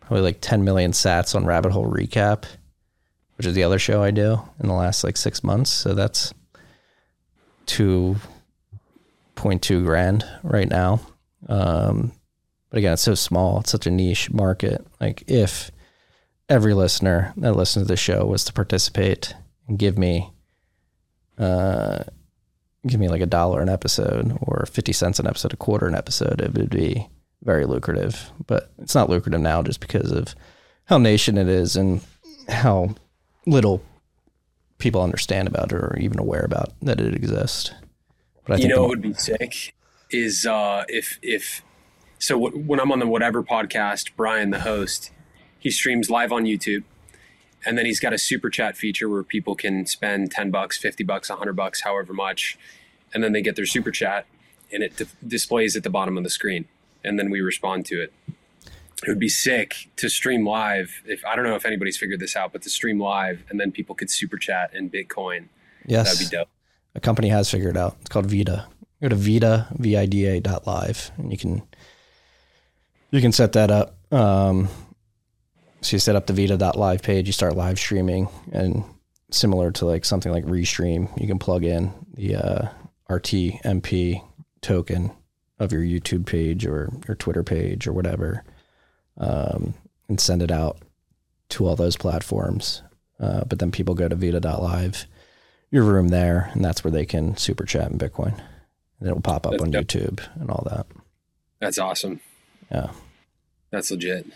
probably 0.00 0.22
like 0.22 0.38
10 0.40 0.64
million 0.64 0.92
sats 0.92 1.34
on 1.34 1.46
Rabbit 1.46 1.72
Hole 1.72 1.90
Recap, 1.90 2.44
which 3.36 3.46
is 3.46 3.54
the 3.54 3.62
other 3.62 3.78
show 3.78 4.02
I 4.02 4.10
do 4.10 4.40
in 4.60 4.68
the 4.68 4.74
last 4.74 5.04
like 5.04 5.16
six 5.16 5.44
months. 5.44 5.70
So 5.70 5.94
that's 5.94 6.34
two 7.66 8.16
point 9.36 9.62
two 9.62 9.84
grand 9.84 10.24
right 10.42 10.68
now. 10.68 11.00
Um, 11.48 12.12
but 12.70 12.78
again, 12.78 12.94
it's 12.94 13.02
so 13.02 13.14
small. 13.14 13.60
It's 13.60 13.70
such 13.70 13.86
a 13.86 13.90
niche 13.90 14.30
market. 14.30 14.84
Like 15.00 15.24
if 15.28 15.70
every 16.48 16.74
listener 16.74 17.32
that 17.36 17.56
listened 17.56 17.86
to 17.86 17.88
the 17.88 17.96
show 17.96 18.24
was 18.24 18.44
to 18.44 18.52
participate 18.52 19.34
and 19.68 19.78
give 19.78 19.96
me, 19.98 20.32
uh, 21.38 22.04
give 22.86 23.00
me 23.00 23.08
like 23.08 23.22
a 23.22 23.26
dollar 23.26 23.60
an 23.60 23.68
episode 23.68 24.36
or 24.42 24.66
50 24.66 24.92
cents 24.92 25.18
an 25.18 25.26
episode, 25.26 25.52
a 25.52 25.56
quarter 25.56 25.86
an 25.86 25.94
episode, 25.94 26.40
it 26.40 26.54
would 26.54 26.70
be 26.70 27.08
very 27.42 27.64
lucrative. 27.64 28.30
But 28.46 28.70
it's 28.78 28.94
not 28.94 29.08
lucrative 29.08 29.40
now 29.40 29.62
just 29.62 29.80
because 29.80 30.12
of 30.12 30.34
how 30.84 30.98
nation 30.98 31.38
it 31.38 31.48
is 31.48 31.76
and 31.76 32.00
how 32.48 32.94
little 33.46 33.82
people 34.78 35.02
understand 35.02 35.48
about 35.48 35.72
it 35.72 35.76
or 35.76 35.96
even 35.98 36.18
aware 36.18 36.44
about 36.44 36.72
that 36.82 37.00
it 37.00 37.14
exists. 37.14 37.72
But 38.44 38.54
I 38.54 38.56
you 38.56 38.62
think 38.62 38.74
know, 38.74 38.82
what 38.82 38.88
would 38.90 39.02
be 39.02 39.14
sick 39.14 39.74
is 40.10 40.44
uh, 40.44 40.84
if 40.88 41.18
if 41.22 41.62
so. 42.18 42.34
W- 42.34 42.64
when 42.64 42.80
I'm 42.80 42.90
on 42.90 42.98
the 42.98 43.06
whatever 43.06 43.42
podcast, 43.42 44.10
Brian, 44.16 44.50
the 44.50 44.60
host, 44.60 45.12
he 45.62 45.70
streams 45.70 46.10
live 46.10 46.32
on 46.32 46.44
YouTube, 46.44 46.82
and 47.64 47.78
then 47.78 47.86
he's 47.86 48.00
got 48.00 48.12
a 48.12 48.18
super 48.18 48.50
chat 48.50 48.76
feature 48.76 49.08
where 49.08 49.22
people 49.22 49.54
can 49.54 49.86
spend 49.86 50.30
ten 50.32 50.50
bucks, 50.50 50.76
fifty 50.76 51.04
bucks, 51.04 51.28
hundred 51.28 51.54
bucks, 51.54 51.82
however 51.82 52.12
much, 52.12 52.58
and 53.14 53.22
then 53.22 53.32
they 53.32 53.42
get 53.42 53.54
their 53.56 53.66
super 53.66 53.90
chat, 53.90 54.26
and 54.72 54.82
it 54.82 54.96
d- 54.96 55.06
displays 55.26 55.76
at 55.76 55.82
the 55.84 55.90
bottom 55.90 56.18
of 56.18 56.24
the 56.24 56.30
screen, 56.30 56.66
and 57.04 57.18
then 57.18 57.30
we 57.30 57.40
respond 57.40 57.86
to 57.86 58.02
it. 58.02 58.12
It 59.04 59.08
would 59.08 59.18
be 59.18 59.28
sick 59.28 59.88
to 59.96 60.08
stream 60.08 60.46
live. 60.46 61.02
If 61.06 61.24
I 61.24 61.34
don't 61.36 61.44
know 61.44 61.54
if 61.56 61.64
anybody's 61.66 61.96
figured 61.98 62.20
this 62.20 62.36
out, 62.36 62.52
but 62.52 62.62
to 62.62 62.70
stream 62.70 63.00
live 63.00 63.42
and 63.50 63.58
then 63.58 63.72
people 63.72 63.94
could 63.96 64.10
super 64.10 64.36
chat 64.36 64.72
in 64.74 64.90
Bitcoin. 64.90 65.46
yes, 65.86 66.12
That'd 66.12 66.30
be 66.30 66.36
dope. 66.36 66.48
a 66.94 67.00
company 67.00 67.28
has 67.28 67.50
figured 67.50 67.76
it 67.76 67.80
out. 67.80 67.96
It's 68.00 68.08
called 68.10 68.26
Vida. 68.26 68.68
Go 69.00 69.08
to 69.08 69.16
Vida, 69.16 69.66
V-I-D-A 69.76 70.38
dot 70.40 70.68
live, 70.68 71.10
and 71.18 71.32
you 71.32 71.36
can 71.38 71.62
you 73.10 73.20
can 73.20 73.32
set 73.32 73.52
that 73.54 73.70
up. 73.72 73.96
Um, 74.12 74.68
so 75.82 75.96
you 75.96 75.98
set 75.98 76.16
up 76.16 76.26
the 76.26 76.32
Vida 76.32 76.56
live 76.76 77.02
page, 77.02 77.26
you 77.26 77.32
start 77.32 77.56
live 77.56 77.78
streaming, 77.78 78.28
and 78.52 78.84
similar 79.30 79.70
to 79.72 79.84
like 79.86 80.04
something 80.04 80.32
like 80.32 80.44
Restream, 80.44 81.08
you 81.20 81.26
can 81.26 81.38
plug 81.38 81.64
in 81.64 81.92
the 82.14 82.36
uh, 82.36 82.68
RTMP 83.10 84.22
token 84.60 85.12
of 85.58 85.72
your 85.72 85.82
YouTube 85.82 86.24
page 86.26 86.66
or 86.66 86.90
your 87.06 87.16
Twitter 87.16 87.42
page 87.42 87.86
or 87.86 87.92
whatever, 87.92 88.44
um, 89.18 89.74
and 90.08 90.20
send 90.20 90.42
it 90.42 90.50
out 90.50 90.78
to 91.50 91.66
all 91.66 91.76
those 91.76 91.96
platforms. 91.96 92.82
Uh, 93.20 93.44
but 93.44 93.58
then 93.58 93.70
people 93.70 93.94
go 93.94 94.08
to 94.08 94.16
Vida.live, 94.16 95.06
your 95.70 95.84
room 95.84 96.08
there, 96.08 96.50
and 96.54 96.64
that's 96.64 96.82
where 96.84 96.90
they 96.90 97.06
can 97.06 97.36
super 97.36 97.64
chat 97.64 97.90
in 97.90 97.98
Bitcoin. 97.98 98.38
And 98.98 99.08
it'll 99.08 99.20
pop 99.20 99.46
up 99.46 99.52
That's 99.52 99.62
on 99.62 99.70
dope. 99.70 99.86
YouTube 99.86 100.20
and 100.40 100.50
all 100.50 100.66
that. 100.70 100.86
That's 101.60 101.78
awesome. 101.78 102.20
Yeah. 102.70 102.90
That's 103.70 103.90
legit. 103.90 104.26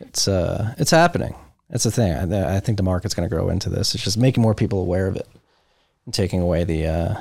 It's 0.00 0.28
uh 0.28 0.74
it's 0.78 0.90
happening. 0.90 1.34
That's 1.68 1.84
the 1.84 1.90
thing. 1.90 2.12
I, 2.12 2.56
I 2.56 2.60
think 2.60 2.76
the 2.76 2.82
market's 2.82 3.14
going 3.14 3.28
to 3.28 3.34
grow 3.34 3.48
into 3.48 3.70
this. 3.70 3.94
It's 3.94 4.02
just 4.02 4.18
making 4.18 4.42
more 4.42 4.54
people 4.54 4.80
aware 4.80 5.06
of 5.06 5.14
it 5.14 5.28
and 6.04 6.12
taking 6.12 6.40
away 6.40 6.64
the 6.64 6.86
uh, 6.86 7.20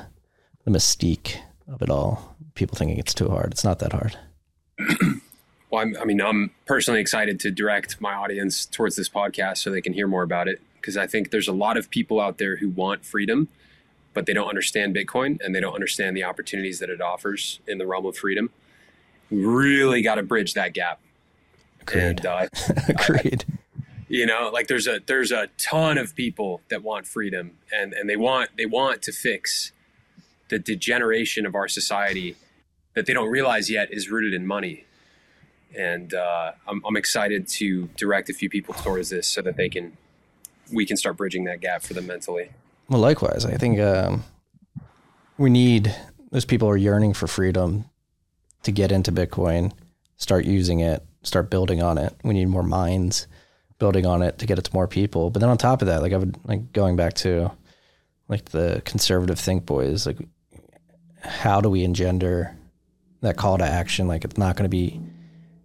the 0.66 0.72
mystique 0.72 1.38
of 1.72 1.82
it 1.82 1.90
all. 1.90 2.36
People 2.56 2.76
thinking 2.76 2.98
it's 2.98 3.14
too 3.14 3.30
hard. 3.30 3.52
It's 3.52 3.64
not 3.64 3.80
that 3.80 3.94
hard. 3.94 4.18
Well, 5.72 5.84
I'm, 5.84 5.96
I 6.02 6.06
mean, 6.06 6.20
I'm 6.20 6.50
personally 6.66 7.00
excited 7.00 7.40
to 7.42 7.52
direct 7.52 8.02
my 8.02 8.16
audience 8.16 8.66
towards 8.66 8.96
this 8.96 9.08
podcast 9.08 9.58
so 9.58 9.70
they 9.70 9.82
can 9.82 9.94
hear 9.94 10.08
more 10.08 10.24
about 10.24 10.48
it 10.48 10.62
because 10.76 10.98
I 10.98 11.06
think 11.06 11.30
there's 11.30 11.48
a 11.48 11.54
lot 11.54 11.78
of 11.78 11.92
people 11.92 12.20
out 12.20 12.40
there 12.40 12.56
who 12.56 12.70
want 12.70 13.06
freedom, 13.06 13.50
but 14.16 14.26
they 14.26 14.34
don't 14.34 14.50
understand 14.50 14.96
Bitcoin 14.96 15.40
and 15.46 15.54
they 15.54 15.60
don't 15.60 15.76
understand 15.76 16.18
the 16.18 16.24
opportunities 16.24 16.80
that 16.80 16.90
it 16.90 17.02
offers 17.02 17.60
in 17.68 17.78
the 17.78 17.86
realm 17.86 18.08
of 18.08 18.18
freedom. 18.18 18.50
We 19.30 19.46
really 19.46 20.02
got 20.02 20.16
to 20.16 20.24
bridge 20.24 20.56
that 20.56 20.74
gap. 20.74 21.02
Agreed. 21.82 22.02
And 22.04 22.26
uh, 22.26 22.48
Agreed. 22.88 23.46
you 24.08 24.26
know 24.26 24.50
like 24.52 24.68
there's 24.68 24.88
a 24.88 25.00
there's 25.06 25.32
a 25.32 25.48
ton 25.58 25.98
of 25.98 26.16
people 26.16 26.62
that 26.70 26.84
want 26.84 27.06
freedom 27.08 27.52
and 27.72 27.94
and 27.94 28.10
they 28.10 28.18
want 28.18 28.50
they 28.58 28.66
want 28.66 29.02
to 29.04 29.12
fix 29.12 29.72
the 30.50 30.58
degeneration 30.60 31.46
of 31.46 31.54
our 31.56 31.68
society 31.68 32.36
that 32.96 33.06
they 33.06 33.14
don't 33.14 33.30
realize 33.30 33.70
yet 33.70 33.88
is 33.92 34.10
rooted 34.10 34.34
in 34.34 34.46
money 34.48 34.86
and 35.78 36.16
uh, 36.16 36.52
I'm, 36.68 36.82
I'm 36.88 36.98
excited 36.98 37.48
to 37.60 37.88
direct 37.96 38.30
a 38.30 38.34
few 38.34 38.50
people 38.50 38.74
towards 38.74 39.10
this 39.10 39.28
so 39.28 39.42
that 39.44 39.56
they 39.58 39.70
can 39.70 39.96
we 40.74 40.86
can 40.86 40.98
start 40.98 41.18
bridging 41.18 41.44
that 41.46 41.62
gap 41.62 41.84
for 41.84 41.94
them 41.94 42.08
mentally 42.08 42.50
Well, 42.90 43.02
likewise, 43.02 43.46
I 43.46 43.56
think 43.58 43.80
um, 43.80 44.24
we 45.38 45.50
need 45.52 45.96
those 46.32 46.46
people 46.46 46.68
who 46.68 46.74
are 46.74 46.78
yearning 46.78 47.14
for 47.14 47.28
freedom 47.28 47.86
to 48.64 48.72
get 48.72 48.92
into 48.92 49.12
Bitcoin, 49.12 49.72
start 50.18 50.46
using 50.46 50.80
it, 50.80 51.04
start 51.24 51.50
building 51.50 51.82
on 51.82 51.98
it. 51.98 52.16
We 52.24 52.34
need 52.34 52.48
more 52.48 52.64
minds 52.64 53.28
building 53.78 54.06
on 54.06 54.22
it 54.22 54.38
to 54.40 54.46
get 54.46 54.60
it 54.60 54.66
to 54.66 54.74
more 54.74 54.88
people. 54.88 55.30
But 55.30 55.40
then 55.40 55.50
on 55.50 55.58
top 55.58 55.82
of 55.82 55.88
that, 55.88 56.02
like 56.02 56.14
I 56.14 56.18
would 56.18 56.38
like 56.46 56.74
going 56.74 56.96
back 56.96 57.14
to 57.16 57.52
like 58.28 58.46
the 58.46 58.82
conservative 58.86 59.40
think 59.40 59.66
boys, 59.66 60.06
like 60.06 60.20
how 61.22 61.62
do 61.62 61.70
we 61.70 61.84
engender 61.84 62.56
that 63.22 63.38
call 63.38 63.58
to 63.58 63.66
action? 63.66 64.08
Like 64.08 64.26
it's 64.26 64.38
not 64.38 64.56
going 64.56 64.66
to 64.66 64.70
be 64.70 65.00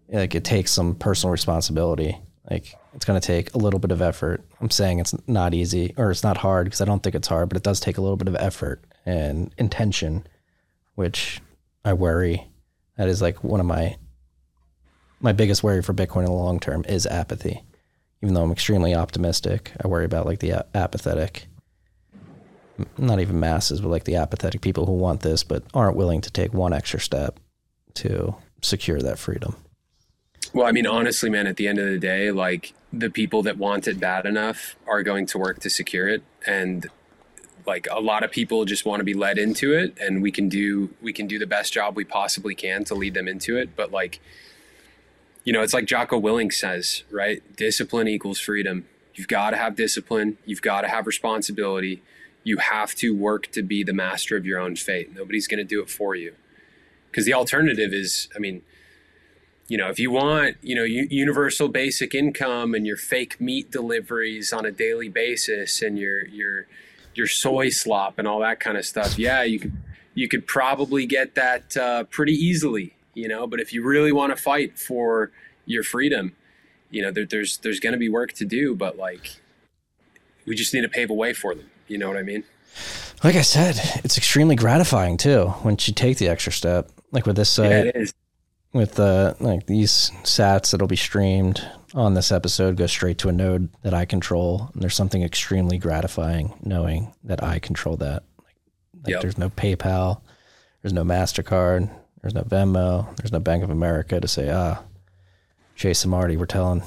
like 0.09 0.35
it 0.35 0.45
takes 0.45 0.71
some 0.71 0.95
personal 0.95 1.33
responsibility. 1.33 2.19
Like 2.51 2.75
it's 2.95 3.05
going 3.05 3.21
to 3.21 3.27
take 3.27 3.55
a 3.55 3.59
little 3.59 3.81
bit 3.81 3.91
of 3.91 4.03
effort. 4.03 4.45
I'm 4.61 4.71
saying 4.71 5.01
it's 5.01 5.15
not 5.27 5.55
easy 5.55 5.95
or 5.97 6.11
it's 6.11 6.23
not 6.23 6.37
hard 6.37 6.67
because 6.67 6.81
I 6.81 6.85
don't 6.85 7.03
think 7.03 7.15
it's 7.15 7.29
hard, 7.29 7.49
but 7.49 7.57
it 7.57 7.63
does 7.63 7.81
take 7.81 7.99
a 7.99 8.01
little 8.01 8.17
bit 8.17 8.29
of 8.29 8.37
effort 8.37 8.85
and 9.07 9.53
intention, 9.59 10.27
which 10.95 11.41
I 11.85 11.93
worry 11.95 12.47
that 12.97 13.09
is 13.09 13.21
like 13.21 13.43
one 13.43 13.61
of 13.61 13.67
my 13.67 13.97
my 15.25 15.33
biggest 15.33 15.63
worry 15.63 15.83
for 15.83 15.95
Bitcoin 15.95 16.21
in 16.21 16.27
the 16.27 16.33
long 16.33 16.61
term 16.61 16.85
is 16.87 17.07
apathy. 17.07 17.65
Even 18.23 18.35
though 18.35 18.43
I'm 18.43 18.53
extremely 18.53 18.95
optimistic, 18.95 19.73
I 19.83 19.89
worry 19.89 20.05
about 20.05 20.27
like 20.27 20.39
the 20.39 20.51
a- 20.51 20.67
apathetic 20.75 21.47
not 22.99 23.21
even 23.21 23.39
masses, 23.39 23.81
but 23.81 23.89
like 23.89 24.05
the 24.05 24.17
apathetic 24.17 24.61
people 24.61 24.85
who 24.85 24.93
want 24.93 25.23
this 25.23 25.43
but 25.45 25.63
aren't 25.73 25.97
willing 25.97 26.21
to 26.21 26.31
take 26.31 26.53
one 26.53 26.73
extra 26.73 27.01
step 27.01 27.39
to 27.95 28.35
secure 28.63 29.01
that 29.01 29.19
freedom. 29.19 29.57
Well, 30.53 30.67
I 30.67 30.73
mean, 30.73 30.87
honestly, 30.87 31.31
man, 31.31 31.47
at 31.47 31.57
the 31.57 31.69
end 31.69 31.79
of 31.79 31.87
the 31.87 31.99
day, 31.99 32.31
like 32.31 32.75
the 32.93 33.11
people 33.11 33.43
that 33.45 33.57
want 33.57 33.89
it 33.89 33.99
bad 33.99 34.27
enough 34.27 34.77
are 34.87 35.03
going 35.03 35.27
to 35.27 35.39
work 35.39 35.61
to 35.61 35.71
secure 35.71 36.09
it. 36.09 36.23
And 36.47 36.87
like 37.67 37.87
a 37.91 38.01
lot 38.01 38.25
of 38.25 38.31
people 38.31 38.65
just 38.65 38.85
want 38.85 39.01
to 39.01 39.05
be 39.05 39.15
led 39.15 39.39
into 39.39 39.73
it 39.73 39.97
and 39.99 40.21
we 40.21 40.31
can 40.31 40.51
do 40.51 40.91
we 41.01 41.15
can 41.15 41.27
do 41.27 41.39
the 41.39 41.47
best 41.47 41.73
job 41.73 41.97
we 41.97 42.05
possibly 42.05 42.55
can 42.55 42.85
to 42.85 42.95
lead 42.95 43.15
them 43.15 43.27
into 43.27 43.57
it. 43.57 43.75
But 43.75 43.91
like, 43.91 44.21
you 45.45 45.53
know, 45.53 45.63
it's 45.63 45.75
like 45.75 45.85
Jocko 45.85 46.21
Willink 46.21 46.53
says, 46.53 47.05
right? 47.11 47.43
Discipline 47.57 48.09
equals 48.09 48.41
freedom. 48.41 48.87
You've 49.15 49.29
got 49.29 49.51
to 49.51 49.57
have 49.57 49.77
discipline, 49.77 50.39
you've 50.45 50.63
got 50.63 50.81
to 50.81 50.89
have 50.89 51.07
responsibility. 51.07 52.03
You 52.43 52.59
have 52.59 52.95
to 52.97 53.17
work 53.17 53.51
to 53.53 53.63
be 53.63 53.83
the 53.83 53.95
master 53.95 54.37
of 54.37 54.45
your 54.45 54.59
own 54.59 54.77
fate. 54.77 55.15
Nobody's 55.15 55.47
going 55.47 55.59
to 55.59 55.65
do 55.65 55.81
it 55.81 55.89
for 55.89 56.15
you. 56.15 56.35
Because 57.11 57.25
the 57.25 57.33
alternative 57.33 57.95
is, 57.95 58.29
I 58.37 58.39
mean, 58.39 58.61
you 59.67 59.79
know, 59.79 59.89
if 59.89 59.99
you 59.99 60.11
want, 60.11 60.57
you 60.61 60.75
know, 60.75 60.83
universal 60.83 61.69
basic 61.69 62.15
income 62.15 62.75
and 62.75 62.87
your 62.87 62.97
fake 62.97 63.41
meat 63.41 63.71
deliveries 63.71 64.53
on 64.53 64.67
a 64.67 64.71
daily 64.71 65.09
basis 65.09 65.81
and 65.81 65.99
your 65.99 66.27
your 66.27 66.67
your 67.15 67.27
soy 67.27 67.71
slop 67.71 68.19
and 68.19 68.29
all 68.29 68.41
that 68.41 68.61
kind 68.61 68.77
of 68.77 68.85
stuff, 68.85 69.19
yeah, 69.19 69.43
you 69.43 69.59
could 69.59 69.73
you 70.15 70.29
could 70.29 70.47
probably 70.47 71.07
get 71.07 71.35
that 71.35 71.77
uh, 71.77 72.05
pretty 72.05 72.35
easily, 72.35 72.94
you 73.15 73.29
know. 73.29 73.47
But 73.47 73.61
if 73.61 73.73
you 73.73 73.83
really 73.83 74.13
want 74.13 74.37
to 74.37 74.43
fight 74.43 74.79
for 74.79 75.31
your 75.67 75.83
freedom, 75.83 76.37
you 76.91 77.03
know, 77.03 77.11
there, 77.11 77.25
there's 77.27 77.59
there's 77.59 77.81
going 77.81 77.93
to 77.95 77.99
be 77.99 78.09
work 78.09 78.33
to 78.35 78.45
do, 78.45 78.75
but 78.75 78.97
like, 78.97 79.37
we 80.47 80.55
just 80.55 80.75
need 80.75 80.83
to 80.83 80.89
pave 80.89 81.11
a 81.11 81.15
way 81.15 81.33
for 81.33 81.55
them. 81.55 81.71
You 81.89 81.99
know 81.99 82.09
what 82.09 82.17
I 82.17 82.23
mean? 82.23 82.45
Like 83.23 83.37
I 83.37 83.43
said, 83.43 83.79
it's 84.05 84.19
extremely 84.19 84.57
gratifying 84.57 85.17
too 85.17 85.55
once 85.65 85.87
you 85.89 85.95
take 85.95 86.19
the 86.19 86.29
extra 86.29 86.53
step. 86.53 86.91
Like 87.13 87.27
with 87.27 87.37
this 87.37 87.49
site, 87.51 87.71
Yeah, 87.71 87.79
it 87.85 87.97
is. 87.97 88.15
with 88.73 88.95
the 88.97 89.37
like 89.41 89.67
these 89.67 90.11
sats 90.25 90.71
that'll 90.73 90.89
be 90.89 90.97
streamed 90.97 91.67
on 91.95 92.15
this 92.15 92.33
episode 92.33 92.77
go 92.77 92.87
straight 92.89 93.19
to 93.19 93.29
a 93.29 93.33
node 93.33 93.69
that 93.83 93.95
I 93.95 94.05
control. 94.05 94.71
And 94.75 94.83
there's 94.83 94.97
something 94.97 95.23
extremely 95.23 95.79
gratifying 95.79 96.53
knowing 96.63 97.15
that 97.23 97.43
I 97.43 97.61
control 97.61 97.97
that. 97.99 98.25
Like, 98.39 98.57
like 99.05 99.11
Yep. 99.13 99.21
there's 99.23 99.39
no 99.39 99.49
PayPal, 99.51 100.21
there's 100.83 100.93
no 100.93 101.05
MasterCard, 101.05 101.89
there's 102.25 102.35
no 102.35 102.43
Venmo, 102.43 103.15
there's 103.17 103.33
no 103.33 103.39
Bank 103.39 103.63
of 103.63 103.69
America 103.69 104.19
to 104.19 104.27
say, 104.27 104.49
ah, 104.51 104.79
Chase 105.77 106.05
and 106.05 106.11
Marty, 106.11 106.39
we're 106.39 106.47
telling 106.47 106.83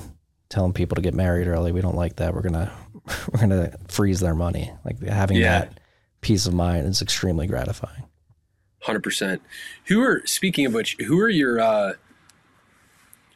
telling 0.50 0.74
people 0.74 0.96
to 0.96 1.02
get 1.02 1.14
married 1.14 1.48
early. 1.48 1.72
We 1.72 1.82
don't 1.82 1.96
like 1.96 2.16
that. 2.16 2.34
We're 2.34 2.42
gonna 2.42 2.72
we're 3.32 3.40
gonna 3.40 3.78
freeze 3.88 4.20
their 4.20 4.34
money. 4.34 4.72
Like 4.84 5.00
having 5.04 5.38
Yeah. 5.38 5.60
that 5.60 5.80
peace 6.22 6.48
of 6.48 6.54
mind 6.56 6.88
is 6.88 7.02
extremely 7.04 7.46
gratifying. 7.46 8.04
Hundred 8.82 9.04
percent. 9.04 9.42
Who 9.86 10.02
are 10.02 10.24
speaking 10.26 10.66
of 10.66 10.74
which? 10.74 10.96
Who 11.06 11.20
are 11.20 11.30
your 11.30 11.60
uh, 11.60 11.94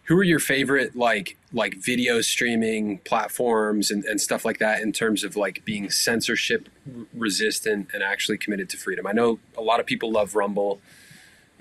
who 0.05 0.17
are 0.17 0.23
your 0.23 0.39
favorite 0.39 0.95
like 0.95 1.37
like 1.53 1.75
video 1.75 2.21
streaming 2.21 2.97
platforms 2.99 3.91
and, 3.91 4.03
and 4.05 4.19
stuff 4.19 4.43
like 4.43 4.57
that 4.57 4.81
in 4.81 4.91
terms 4.91 5.23
of 5.23 5.35
like 5.35 5.63
being 5.65 5.89
censorship 5.91 6.67
resistant 7.13 7.89
and 7.93 8.01
actually 8.01 8.37
committed 8.39 8.69
to 8.69 8.77
freedom? 8.77 9.05
I 9.05 9.11
know 9.11 9.37
a 9.55 9.61
lot 9.61 9.79
of 9.79 9.85
people 9.85 10.11
love 10.11 10.33
Rumble. 10.33 10.81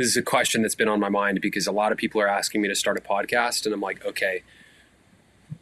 This 0.00 0.08
is 0.08 0.16
a 0.16 0.22
question 0.22 0.62
that's 0.62 0.74
been 0.74 0.88
on 0.88 0.98
my 0.98 1.10
mind 1.10 1.40
because 1.42 1.66
a 1.66 1.72
lot 1.72 1.92
of 1.92 1.98
people 1.98 2.20
are 2.22 2.28
asking 2.28 2.62
me 2.62 2.68
to 2.68 2.74
start 2.74 2.96
a 2.96 3.02
podcast, 3.02 3.66
and 3.66 3.74
I'm 3.74 3.82
like, 3.82 4.02
okay, 4.04 4.42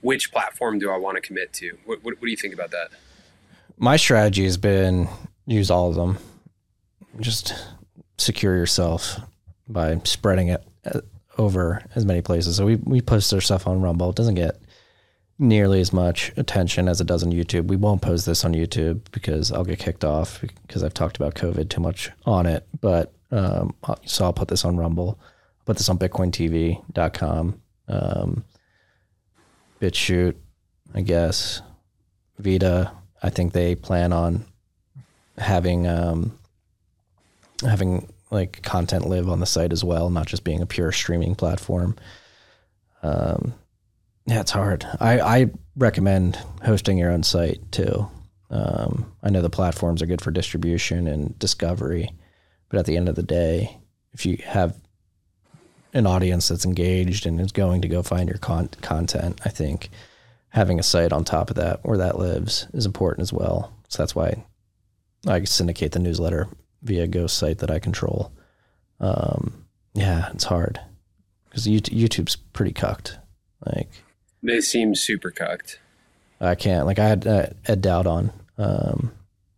which 0.01 0.30
platform 0.30 0.78
do 0.78 0.91
I 0.91 0.97
want 0.97 1.16
to 1.16 1.20
commit 1.20 1.53
to? 1.55 1.76
What, 1.84 2.05
what, 2.05 2.14
what 2.14 2.22
do 2.22 2.30
you 2.30 2.36
think 2.36 2.55
about 2.55 2.70
that? 2.70 2.91
my 3.78 3.97
strategy 3.97 4.45
has 4.45 4.57
been 4.57 5.09
use 5.47 5.70
all 5.70 5.89
of 5.89 5.95
them. 5.95 6.18
Just 7.20 7.55
secure 8.16 8.57
yourself 8.57 9.16
by 9.68 10.01
spreading 10.05 10.49
it 10.49 10.64
uh, 10.84 11.01
over 11.39 11.82
as 11.95 12.05
many 12.05 12.20
places. 12.20 12.57
So 12.57 12.66
we 12.66 12.76
we 12.76 13.01
post 13.01 13.32
our 13.32 13.41
stuff 13.41 13.66
on 13.66 13.80
Rumble. 13.80 14.11
It 14.11 14.16
doesn't 14.16 14.34
get 14.34 14.61
nearly 15.39 15.80
as 15.80 15.93
much 15.93 16.32
attention 16.36 16.89
as 16.89 17.01
it 17.01 17.07
does 17.07 17.22
on 17.22 17.32
YouTube. 17.32 17.68
We 17.68 17.76
won't 17.76 18.03
post 18.03 18.26
this 18.26 18.45
on 18.45 18.55
YouTube 18.55 19.03
because 19.12 19.53
I'll 19.53 19.64
get 19.64 19.78
kicked 19.78 20.05
off 20.05 20.41
because 20.66 20.82
I've 20.82 20.95
talked 20.95 21.16
about 21.16 21.34
COVID 21.34 21.68
too 21.68 21.80
much 21.80 22.11
on 22.26 22.47
it. 22.47 22.66
But 22.80 23.12
um, 23.31 23.74
so 24.05 24.24
I'll 24.24 24.33
put 24.33 24.49
this 24.49 24.64
on 24.64 24.76
Rumble. 24.76 25.18
I'll 25.20 25.64
put 25.66 25.76
this 25.76 25.89
on 25.89 25.99
BitcoinTV.com, 25.99 27.61
um, 27.89 28.45
BitChute, 29.81 30.37
I 30.95 31.01
guess, 31.03 31.62
Vida. 32.39 32.93
I 33.22 33.31
think 33.31 33.53
they 33.53 33.74
plan 33.74 34.12
on 34.12 34.45
having 35.37 35.87
um, 35.87 36.39
having 37.62 38.09
like 38.31 38.62
content 38.62 39.07
live 39.09 39.29
on 39.29 39.41
the 39.41 39.47
site 39.47 39.72
as 39.72 39.83
well, 39.83 40.11
not 40.11 40.26
just 40.26 40.45
being 40.45 40.61
a 40.61 40.66
pure 40.66 40.93
streaming 40.93 41.35
platform. 41.35 41.97
Um, 43.03 43.55
yeah, 44.26 44.41
it's 44.41 44.51
hard. 44.51 44.87
I, 45.01 45.20
I 45.20 45.47
recommend 45.76 46.39
hosting 46.62 46.99
your 46.99 47.11
own 47.11 47.22
site 47.22 47.61
too. 47.72 48.09
Um, 48.51 49.12
I 49.22 49.31
know 49.31 49.43
the 49.43 49.50
platforms 49.50 50.03
are 50.03 50.07
good 50.07 50.21
for 50.21 50.30
distribution 50.30 51.07
and 51.07 51.38
discovery, 51.38 52.11
but 52.68 52.78
at 52.78 52.86
the 52.86 52.96
end 52.96 53.08
of 53.08 53.14
the 53.14 53.22
day, 53.22 53.78
if 54.12 54.26
you 54.26 54.38
have 54.45 54.76
an 55.92 56.07
audience 56.07 56.49
that's 56.49 56.64
engaged 56.64 57.26
and 57.26 57.40
is 57.40 57.53
going 57.53 57.82
to 57.82 57.88
go 57.88 58.03
find 58.03 58.28
your 58.28 58.38
con- 58.38 58.70
content, 58.82 59.40
I 59.45 59.49
think 59.49 59.90
having 60.50 60.78
a 60.78 60.82
site 60.82 61.12
on 61.12 61.24
top 61.24 61.50
of 61.50 61.57
that 61.57 61.84
where 61.84 61.99
that 61.99 62.18
lives 62.18 62.66
is 62.72 62.86
important 62.86 63.22
as 63.22 63.32
well. 63.32 63.72
So 63.88 64.03
that's 64.03 64.14
why 64.14 64.45
I 65.26 65.45
syndicate 65.45 65.92
the 65.92 65.99
newsletter 65.99 66.49
via 66.82 67.04
a 67.04 67.08
Ghost 67.08 67.38
site 67.38 67.58
that 67.58 67.70
I 67.70 67.78
control. 67.78 68.32
Um, 69.00 69.64
yeah, 69.95 70.30
it's 70.32 70.45
hard 70.45 70.80
because 71.49 71.66
YouTube's 71.66 72.36
pretty 72.36 72.72
cucked. 72.72 73.18
Like 73.64 73.88
They 74.42 74.61
seem 74.61 74.95
super 74.95 75.30
cucked. 75.30 75.80
I 76.40 76.54
can't. 76.54 76.86
Like 76.86 76.99
I 76.99 77.08
had 77.08 77.26
uh, 77.26 77.46
Ed 77.66 77.80
Dowd 77.80 78.07
on 78.07 78.32
um, 78.58 79.12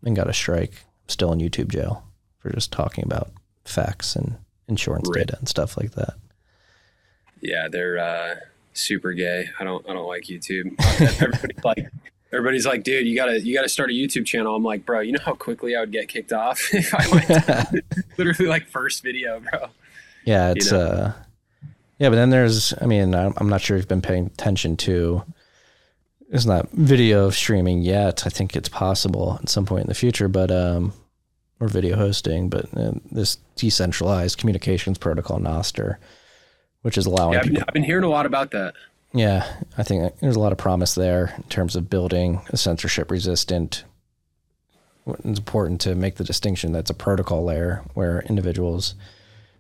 and 0.05 0.17
got 0.17 0.31
a 0.31 0.33
strike. 0.33 0.73
I'm 0.73 1.09
still 1.09 1.33
in 1.33 1.41
YouTube 1.41 1.69
jail 1.69 2.05
for 2.41 2.51
just 2.51 2.73
talking 2.73 3.05
about 3.05 3.31
facts 3.65 4.17
and 4.17 4.37
insurance 4.69 5.09
Right. 5.09 5.27
data 5.27 5.39
and 5.39 5.49
stuff 5.49 5.77
like 5.77 5.93
that. 5.93 6.15
Yeah, 7.41 7.69
they're 7.69 7.99
uh, 7.99 8.35
super 8.75 9.13
gay. 9.13 9.49
I 9.59 9.65
don't 9.65 9.89
I 9.89 9.93
don't 9.93 10.07
like 10.09 10.25
YouTube. 10.25 10.75
Everybody's 11.23 11.65
like 11.65 11.91
everybody's 12.33 12.67
like, 12.67 12.83
dude, 12.85 13.07
you 13.07 13.17
gotta 13.17 13.41
you 13.41 13.55
gotta 13.55 13.69
start 13.69 13.91
a 13.91 13.93
YouTube 13.93 14.27
channel. 14.27 14.55
I'm 14.55 14.63
like, 14.63 14.85
bro, 14.87 15.01
you 15.01 15.13
know 15.13 15.21
how 15.25 15.35
quickly 15.35 15.75
I 15.77 15.81
would 15.81 15.93
get 15.93 16.09
kicked 16.09 16.33
off 16.33 16.61
if 16.73 16.95
I 16.95 17.07
went 17.09 17.85
literally 18.19 18.49
like 18.49 18.67
first 18.69 19.03
video, 19.03 19.41
bro. 19.41 19.69
Yeah, 20.25 20.53
it's 20.53 20.71
know? 20.73 20.81
uh 20.81 21.13
yeah, 21.99 22.09
but 22.09 22.17
then 22.17 22.31
there's 22.31 22.75
I 22.81 22.87
mean, 22.87 23.15
I'm 23.15 23.33
I'm 23.37 23.49
not 23.49 23.61
sure 23.61 23.77
if 23.77 23.83
you've 23.83 23.89
been 23.89 24.03
paying 24.03 24.27
attention 24.27 24.77
to 24.79 25.23
it's 26.31 26.47
not 26.47 26.71
video 26.73 27.31
streaming 27.31 27.83
yet. 27.83 28.27
I 28.27 28.31
think 28.31 28.55
it's 28.55 28.69
possible 28.69 29.39
at 29.43 29.49
some 29.49 29.67
point 29.67 29.83
in 29.83 29.89
the 29.89 29.95
future, 29.95 30.29
but 30.29 30.51
um 30.51 30.93
or 31.61 31.69
video 31.69 31.97
hosting, 31.97 32.49
but 32.49 32.67
uh, 32.77 32.93
this 33.13 33.37
decentralized 33.55 34.39
communications 34.39 34.99
protocol 34.99 35.39
Nostr, 35.39 35.97
which 36.83 36.97
is 36.97 37.07
allowing 37.07 37.35
Yeah, 37.35 37.39
I've 37.39 37.45
been, 37.45 37.53
people 37.53 37.65
I've 37.69 37.75
been 37.75 37.85
hearing 37.85 38.05
a 38.05 38.09
lot 38.09 38.27
about 38.27 38.51
that. 38.53 38.75
yeah, 39.13 39.47
I 39.77 39.83
think 39.83 40.19
there's 40.21 40.37
a 40.37 40.41
lot 40.41 40.53
of 40.53 40.59
promise 40.59 40.95
there 40.95 41.35
in 41.37 41.43
terms 41.45 41.77
of 41.77 41.91
building 41.91 42.41
a 42.49 42.57
censorship 42.57 43.11
resistant. 43.11 43.85
It's 45.07 45.39
important 45.39 45.81
to 45.83 45.95
make 45.95 46.17
the 46.17 46.25
distinction 46.25 46.73
that's 46.73 46.91
a 46.91 46.95
protocol 46.95 47.45
layer 47.45 47.83
where 47.95 48.21
individuals 48.23 48.95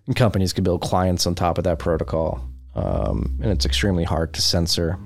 and 0.06 0.16
companies 0.16 0.52
can 0.52 0.64
build 0.64 0.80
clients 0.80 1.26
on 1.26 1.34
top 1.34 1.58
of 1.58 1.64
that 1.64 1.78
protocol. 1.78 2.42
Um, 2.74 3.38
and 3.42 3.50
it's 3.50 3.66
extremely 3.66 4.04
hard 4.04 4.32
to 4.34 4.42
censor 4.42 4.98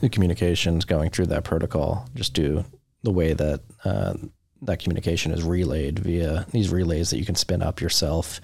the 0.00 0.08
communications 0.08 0.84
going 0.84 1.10
through 1.10 1.26
that 1.26 1.44
protocol 1.44 2.08
just 2.14 2.32
due 2.32 2.64
the 3.02 3.10
way 3.10 3.34
that 3.34 3.60
uh, 3.84 4.14
that 4.62 4.78
communication 4.78 5.32
is 5.32 5.42
relayed 5.42 5.98
via 5.98 6.46
these 6.50 6.70
relays 6.70 7.10
that 7.10 7.18
you 7.18 7.24
can 7.24 7.34
spin 7.34 7.62
up 7.62 7.80
yourself. 7.80 8.40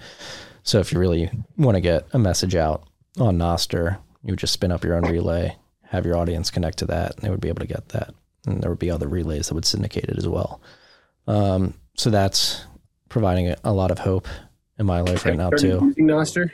So 0.63 0.79
if 0.79 0.91
you 0.91 0.99
really 0.99 1.31
want 1.57 1.75
to 1.75 1.81
get 1.81 2.07
a 2.13 2.19
message 2.19 2.55
out 2.55 2.83
on 3.17 3.37
Nostr, 3.37 3.97
you 4.23 4.31
would 4.31 4.39
just 4.39 4.53
spin 4.53 4.71
up 4.71 4.83
your 4.83 4.95
own 4.95 5.03
relay, 5.03 5.55
have 5.83 6.05
your 6.05 6.17
audience 6.17 6.51
connect 6.51 6.77
to 6.79 6.85
that, 6.87 7.15
and 7.15 7.23
they 7.23 7.29
would 7.29 7.41
be 7.41 7.47
able 7.47 7.61
to 7.61 7.67
get 7.67 7.89
that. 7.89 8.13
And 8.45 8.61
there 8.61 8.69
would 8.69 8.79
be 8.79 8.91
other 8.91 9.07
relays 9.07 9.47
that 9.47 9.53
would 9.55 9.65
syndicate 9.65 10.05
it 10.05 10.17
as 10.17 10.27
well. 10.27 10.61
Um, 11.27 11.73
so 11.95 12.09
that's 12.09 12.65
providing 13.07 13.55
a, 13.63 13.73
lot 13.73 13.91
of 13.91 13.99
hope 13.99 14.27
in 14.77 14.85
my 14.85 15.01
life 15.01 15.25
right 15.25 15.37
now 15.37 15.49
too. 15.49 15.79
Using 15.81 16.07
Nostr? 16.07 16.51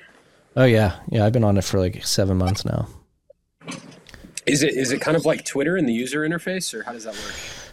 Oh 0.56 0.64
yeah, 0.64 1.00
yeah. 1.10 1.26
I've 1.26 1.34
been 1.34 1.44
on 1.44 1.58
it 1.58 1.64
for 1.64 1.80
like 1.80 2.06
seven 2.06 2.38
months 2.38 2.66
now. 2.66 2.88
Is 4.46 4.64
it 4.64 4.74
is 4.76 4.92
it 4.92 5.02
kind 5.02 5.18
of 5.18 5.26
like 5.26 5.44
Twitter 5.44 5.76
in 5.76 5.86
the 5.86 5.94
user 5.94 6.22
interface, 6.22 6.74
or 6.74 6.84
how 6.84 6.94
does 6.94 7.04
that 7.04 7.14
work? 7.14 7.65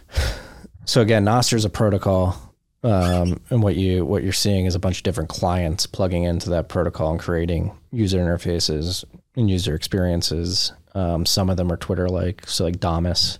So 0.85 1.01
again, 1.01 1.25
Nostr 1.25 1.53
is 1.53 1.65
a 1.65 1.69
protocol, 1.69 2.37
um, 2.83 3.39
and 3.49 3.63
what 3.63 3.75
you 3.75 4.05
what 4.05 4.23
you're 4.23 4.33
seeing 4.33 4.65
is 4.65 4.75
a 4.75 4.79
bunch 4.79 4.97
of 4.97 5.03
different 5.03 5.29
clients 5.29 5.85
plugging 5.85 6.23
into 6.23 6.49
that 6.51 6.67
protocol 6.67 7.11
and 7.11 7.19
creating 7.19 7.71
user 7.91 8.19
interfaces 8.19 9.05
and 9.35 9.49
user 9.49 9.75
experiences. 9.75 10.73
Um, 10.93 11.25
some 11.25 11.49
of 11.49 11.57
them 11.57 11.71
are 11.71 11.77
Twitter-like, 11.77 12.47
so 12.47 12.65
like 12.65 12.79
Damus. 12.79 13.39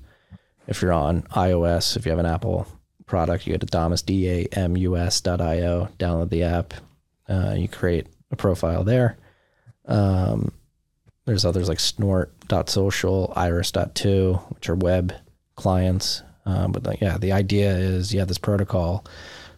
If 0.68 0.82
you're 0.82 0.94
on 0.94 1.24
iOS, 1.24 1.98
if 1.98 2.06
you 2.06 2.12
have 2.12 2.20
an 2.20 2.26
Apple 2.26 2.66
product, 3.06 3.46
you 3.46 3.54
go 3.54 3.58
to 3.58 3.66
Damus 3.66 4.02
D 4.02 4.30
A 4.30 4.46
M 4.54 4.78
U 4.78 4.96
S 4.96 5.20
dot 5.20 5.42
io, 5.42 5.90
download 6.00 6.30
the 6.30 6.44
app, 6.44 6.74
uh, 7.28 7.54
you 7.58 7.68
create 7.68 8.08
a 8.32 8.38
profile 8.38 8.84
there. 8.86 9.18
Um, 9.86 10.54
there's 11.26 11.46
others 11.46 11.68
like 11.68 11.82
snort.social, 11.82 13.34
iris.to, 13.36 14.34
which 14.50 14.70
are 14.70 14.76
web 14.76 15.14
clients. 15.56 16.24
Um, 16.46 16.72
but 16.72 16.86
like, 16.86 17.02
yeah, 17.02 17.18
the 17.18 17.32
idea 17.32 17.76
is 17.76 18.14
you 18.14 18.20
have 18.20 18.28
this 18.28 18.38
protocol. 18.38 19.06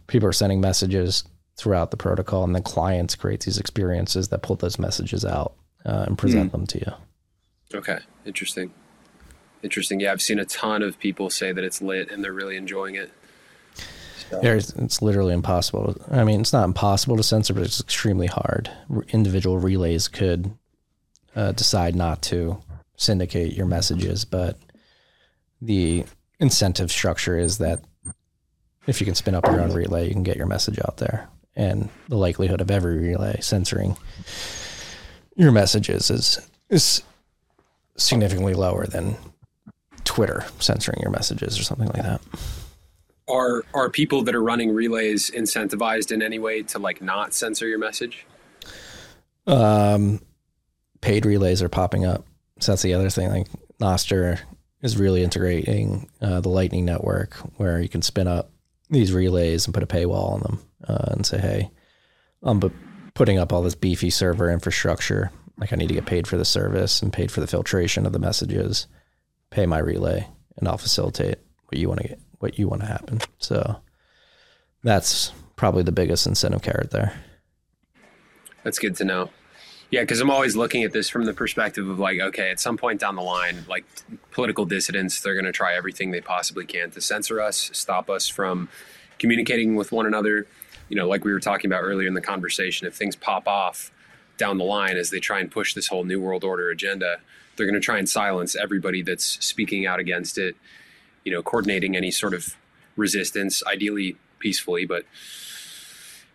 People 0.07 0.29
are 0.29 0.33
sending 0.33 0.61
messages 0.61 1.23
throughout 1.57 1.91
the 1.91 1.97
protocol, 1.97 2.43
and 2.43 2.53
then 2.53 2.63
clients 2.63 3.15
create 3.15 3.41
these 3.41 3.57
experiences 3.57 4.27
that 4.27 4.43
pull 4.43 4.55
those 4.55 4.77
messages 4.77 5.25
out 5.25 5.53
uh, 5.85 6.05
and 6.07 6.17
present 6.17 6.51
them 6.51 6.67
to 6.67 6.79
you. 6.79 6.93
Okay, 7.73 7.99
interesting. 8.25 8.71
Interesting. 9.63 9.99
Yeah, 9.99 10.11
I've 10.11 10.21
seen 10.21 10.37
a 10.37 10.45
ton 10.45 10.83
of 10.83 10.99
people 10.99 11.29
say 11.29 11.51
that 11.51 11.63
it's 11.63 11.81
lit 11.81 12.11
and 12.11 12.23
they're 12.23 12.33
really 12.33 12.57
enjoying 12.57 12.95
it. 12.95 13.11
So, 14.29 14.39
it's, 14.43 14.73
it's 14.73 15.01
literally 15.01 15.33
impossible. 15.33 15.95
I 16.11 16.23
mean, 16.23 16.41
it's 16.41 16.53
not 16.53 16.65
impossible 16.65 17.17
to 17.17 17.23
censor, 17.23 17.53
but 17.53 17.63
it's 17.63 17.79
extremely 17.79 18.27
hard. 18.27 18.71
Individual 19.09 19.59
relays 19.59 20.07
could 20.07 20.51
uh, 21.35 21.51
decide 21.51 21.95
not 21.95 22.21
to 22.23 22.61
syndicate 22.97 23.53
your 23.53 23.65
messages, 23.65 24.25
but 24.25 24.57
the 25.61 26.05
incentive 26.39 26.91
structure 26.91 27.37
is 27.37 27.57
that 27.59 27.83
if 28.87 28.99
you 28.99 29.05
can 29.05 29.15
spin 29.15 29.35
up 29.35 29.45
your 29.45 29.61
own 29.61 29.73
relay, 29.73 30.07
you 30.07 30.13
can 30.13 30.23
get 30.23 30.37
your 30.37 30.45
message 30.45 30.79
out 30.79 30.97
there. 30.97 31.27
And 31.55 31.89
the 32.09 32.17
likelihood 32.17 32.61
of 32.61 32.69
every 32.69 32.97
relay 32.97 33.39
censoring 33.41 33.97
your 35.35 35.51
messages 35.51 36.09
is 36.09 36.39
is 36.69 37.03
significantly 37.97 38.53
lower 38.53 38.85
than 38.85 39.15
Twitter 40.03 40.45
censoring 40.59 40.99
your 41.01 41.11
messages 41.11 41.59
or 41.59 41.63
something 41.63 41.87
like 41.87 42.03
that. 42.03 42.21
are 43.27 43.63
are 43.73 43.89
people 43.89 44.21
that 44.23 44.35
are 44.35 44.43
running 44.43 44.73
relays 44.73 45.31
incentivized 45.31 46.11
in 46.11 46.21
any 46.21 46.39
way 46.39 46.61
to 46.63 46.79
like 46.79 47.01
not 47.01 47.33
censor 47.33 47.67
your 47.67 47.79
message? 47.79 48.25
um, 49.47 50.21
paid 51.01 51.25
relays 51.25 51.61
are 51.61 51.69
popping 51.69 52.05
up. 52.05 52.25
So 52.59 52.71
that's 52.71 52.81
the 52.81 52.93
other 52.93 53.09
thing. 53.09 53.29
Like 53.29 53.47
Nostr 53.79 54.39
is 54.81 54.97
really 54.97 55.23
integrating 55.23 56.09
uh, 56.21 56.41
the 56.41 56.49
Lightning 56.49 56.85
Network, 56.85 57.35
where 57.57 57.79
you 57.79 57.89
can 57.89 58.01
spin 58.01 58.27
up 58.27 58.51
these 58.89 59.13
relays 59.13 59.65
and 59.65 59.73
put 59.73 59.83
a 59.83 59.87
paywall 59.87 60.33
on 60.33 60.39
them 60.41 60.59
uh, 60.87 61.11
and 61.11 61.25
say, 61.25 61.39
"Hey, 61.39 61.71
I'm 62.43 62.61
putting 63.13 63.39
up 63.39 63.51
all 63.51 63.61
this 63.61 63.75
beefy 63.75 64.09
server 64.09 64.51
infrastructure. 64.51 65.31
Like 65.57 65.73
I 65.73 65.77
need 65.77 65.87
to 65.87 65.93
get 65.93 66.05
paid 66.05 66.27
for 66.27 66.37
the 66.37 66.45
service 66.45 67.01
and 67.01 67.13
paid 67.13 67.31
for 67.31 67.39
the 67.39 67.47
filtration 67.47 68.05
of 68.05 68.13
the 68.13 68.19
messages. 68.19 68.87
Pay 69.49 69.65
my 69.65 69.79
relay, 69.79 70.27
and 70.57 70.67
I'll 70.67 70.77
facilitate 70.77 71.39
what 71.67 71.79
you 71.79 71.87
want 71.87 72.01
to 72.01 72.07
get, 72.09 72.19
what 72.39 72.59
you 72.59 72.67
want 72.67 72.81
to 72.81 72.87
happen." 72.87 73.21
So 73.39 73.77
that's 74.83 75.31
probably 75.55 75.83
the 75.83 75.91
biggest 75.91 76.27
incentive 76.27 76.61
carrot 76.61 76.91
there. 76.91 77.13
That's 78.63 78.79
good 78.79 78.95
to 78.97 79.05
know. 79.05 79.29
Yeah, 79.91 80.01
because 80.01 80.19
I'm 80.19 80.31
always 80.31 80.55
looking 80.55 80.83
at 80.83 80.91
this 80.91 81.09
from 81.09 81.25
the 81.25 81.33
perspective 81.33 81.87
of 81.87 81.99
like, 81.99 82.19
okay, 82.19 82.49
at 82.49 82.59
some 82.59 82.75
point 82.75 82.99
down 82.99 83.15
the 83.15 83.21
line, 83.21 83.65
like 83.69 83.85
political 84.31 84.65
dissidents, 84.65 85.21
they're 85.21 85.35
going 85.35 85.45
to 85.45 85.51
try 85.51 85.75
everything 85.75 86.11
they 86.11 86.21
possibly 86.21 86.65
can 86.65 86.91
to 86.91 87.01
censor 87.01 87.39
us, 87.39 87.69
stop 87.73 88.09
us 88.09 88.27
from 88.27 88.67
communicating 89.19 89.75
with 89.75 89.91
one 89.91 90.05
another. 90.05 90.47
You 90.89 90.95
know, 90.95 91.07
like 91.07 91.23
we 91.23 91.31
were 91.31 91.39
talking 91.39 91.69
about 91.69 91.83
earlier 91.83 92.07
in 92.07 92.13
the 92.13 92.21
conversation, 92.21 92.87
if 92.87 92.95
things 92.95 93.15
pop 93.15 93.47
off 93.47 93.91
down 94.37 94.57
the 94.57 94.63
line 94.63 94.97
as 94.97 95.11
they 95.11 95.19
try 95.19 95.39
and 95.39 95.49
push 95.51 95.73
this 95.73 95.87
whole 95.87 96.03
New 96.03 96.19
World 96.19 96.43
Order 96.43 96.69
agenda, 96.69 97.19
they're 97.55 97.65
going 97.65 97.79
to 97.79 97.85
try 97.85 97.97
and 97.97 98.09
silence 98.09 98.55
everybody 98.55 99.01
that's 99.01 99.43
speaking 99.45 99.85
out 99.85 99.99
against 99.99 100.37
it, 100.37 100.55
you 101.23 101.31
know, 101.31 101.41
coordinating 101.41 101.95
any 101.95 102.11
sort 102.11 102.33
of 102.33 102.55
resistance, 102.97 103.63
ideally 103.65 104.17
peacefully, 104.39 104.85
but 104.85 105.05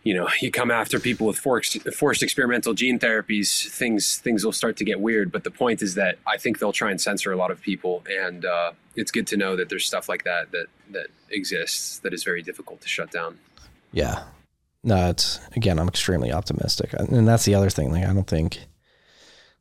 you 0.02 0.14
know, 0.14 0.28
you 0.40 0.50
come 0.50 0.70
after 0.70 0.98
people 0.98 1.26
with 1.26 1.38
forced, 1.38 1.80
forced 1.92 2.22
experimental 2.22 2.72
gene 2.72 2.98
therapies, 2.98 3.68
things 3.68 4.16
things 4.16 4.44
will 4.44 4.52
start 4.52 4.76
to 4.78 4.84
get 4.84 5.00
weird. 5.00 5.30
But 5.30 5.44
the 5.44 5.50
point 5.50 5.82
is 5.82 5.94
that 5.94 6.18
I 6.26 6.38
think 6.38 6.58
they'll 6.58 6.72
try 6.72 6.90
and 6.90 7.00
censor 7.00 7.32
a 7.32 7.36
lot 7.36 7.50
of 7.50 7.60
people, 7.60 8.02
and 8.10 8.44
uh, 8.44 8.72
it's 8.96 9.10
good 9.10 9.26
to 9.28 9.36
know 9.36 9.56
that 9.56 9.68
there's 9.68 9.86
stuff 9.86 10.08
like 10.08 10.24
that 10.24 10.50
that 10.52 10.66
that 10.90 11.08
exists 11.30 11.98
that 11.98 12.14
is 12.14 12.24
very 12.24 12.42
difficult 12.42 12.80
to 12.80 12.88
shut 12.88 13.10
down. 13.10 13.38
Yeah. 13.92 14.24
No, 14.82 15.10
it's 15.10 15.38
again, 15.54 15.78
I'm 15.78 15.88
extremely 15.88 16.32
optimistic. 16.32 16.94
And 16.94 17.28
that's 17.28 17.44
the 17.44 17.54
other 17.54 17.70
thing. 17.70 17.92
Like 17.92 18.06
I 18.06 18.14
don't 18.14 18.26
think 18.26 18.60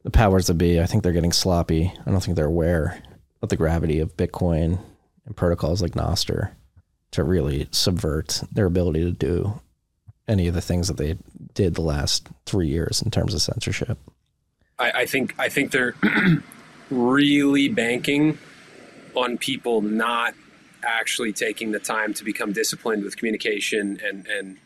the 0.03 0.11
powers 0.11 0.47
that 0.47 0.53
be, 0.53 0.79
I 0.79 0.85
think 0.85 1.03
they're 1.03 1.11
getting 1.11 1.33
sloppy. 1.33 1.91
I 2.05 2.11
don't 2.11 2.23
think 2.23 2.37
they're 2.37 2.45
aware 2.45 3.03
of 3.41 3.49
the 3.49 3.57
gravity 3.57 3.99
of 3.99 4.15
Bitcoin 4.15 4.79
and 5.25 5.35
protocols 5.35 5.81
like 5.81 5.91
Nostr 5.91 6.51
to 7.11 7.23
really 7.23 7.67
subvert 7.71 8.41
their 8.51 8.65
ability 8.65 9.03
to 9.03 9.11
do 9.11 9.59
any 10.29 10.47
of 10.47 10.53
the 10.53 10.61
things 10.61 10.87
that 10.87 10.97
they 10.97 11.17
did 11.53 11.75
the 11.75 11.81
last 11.81 12.29
three 12.45 12.67
years 12.67 13.01
in 13.01 13.11
terms 13.11 13.33
of 13.33 13.41
censorship. 13.41 13.97
I, 14.77 14.91
I 14.91 15.05
think 15.05 15.35
I 15.37 15.49
think 15.49 15.71
they're 15.71 15.95
really 16.89 17.67
banking 17.67 18.37
on 19.15 19.37
people 19.37 19.81
not 19.81 20.35
actually 20.83 21.33
taking 21.33 21.71
the 21.71 21.79
time 21.79 22.13
to 22.13 22.23
become 22.23 22.53
disciplined 22.53 23.03
with 23.03 23.17
communication 23.17 23.99
and 24.03 24.25
and 24.27 24.57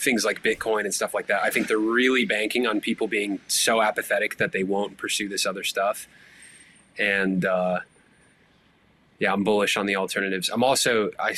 things 0.00 0.24
like 0.24 0.42
Bitcoin 0.42 0.84
and 0.84 0.94
stuff 0.94 1.12
like 1.12 1.26
that. 1.26 1.42
I 1.42 1.50
think 1.50 1.68
they're 1.68 1.78
really 1.78 2.24
banking 2.24 2.66
on 2.66 2.80
people 2.80 3.06
being 3.06 3.38
so 3.48 3.82
apathetic 3.82 4.38
that 4.38 4.50
they 4.50 4.64
won't 4.64 4.96
pursue 4.96 5.28
this 5.28 5.44
other 5.44 5.62
stuff. 5.62 6.08
And 6.98 7.44
uh, 7.44 7.80
yeah, 9.20 9.32
I'm 9.32 9.44
bullish 9.44 9.76
on 9.76 9.86
the 9.86 9.94
alternatives. 9.96 10.48
I'm 10.48 10.64
also 10.64 11.10
I 11.20 11.34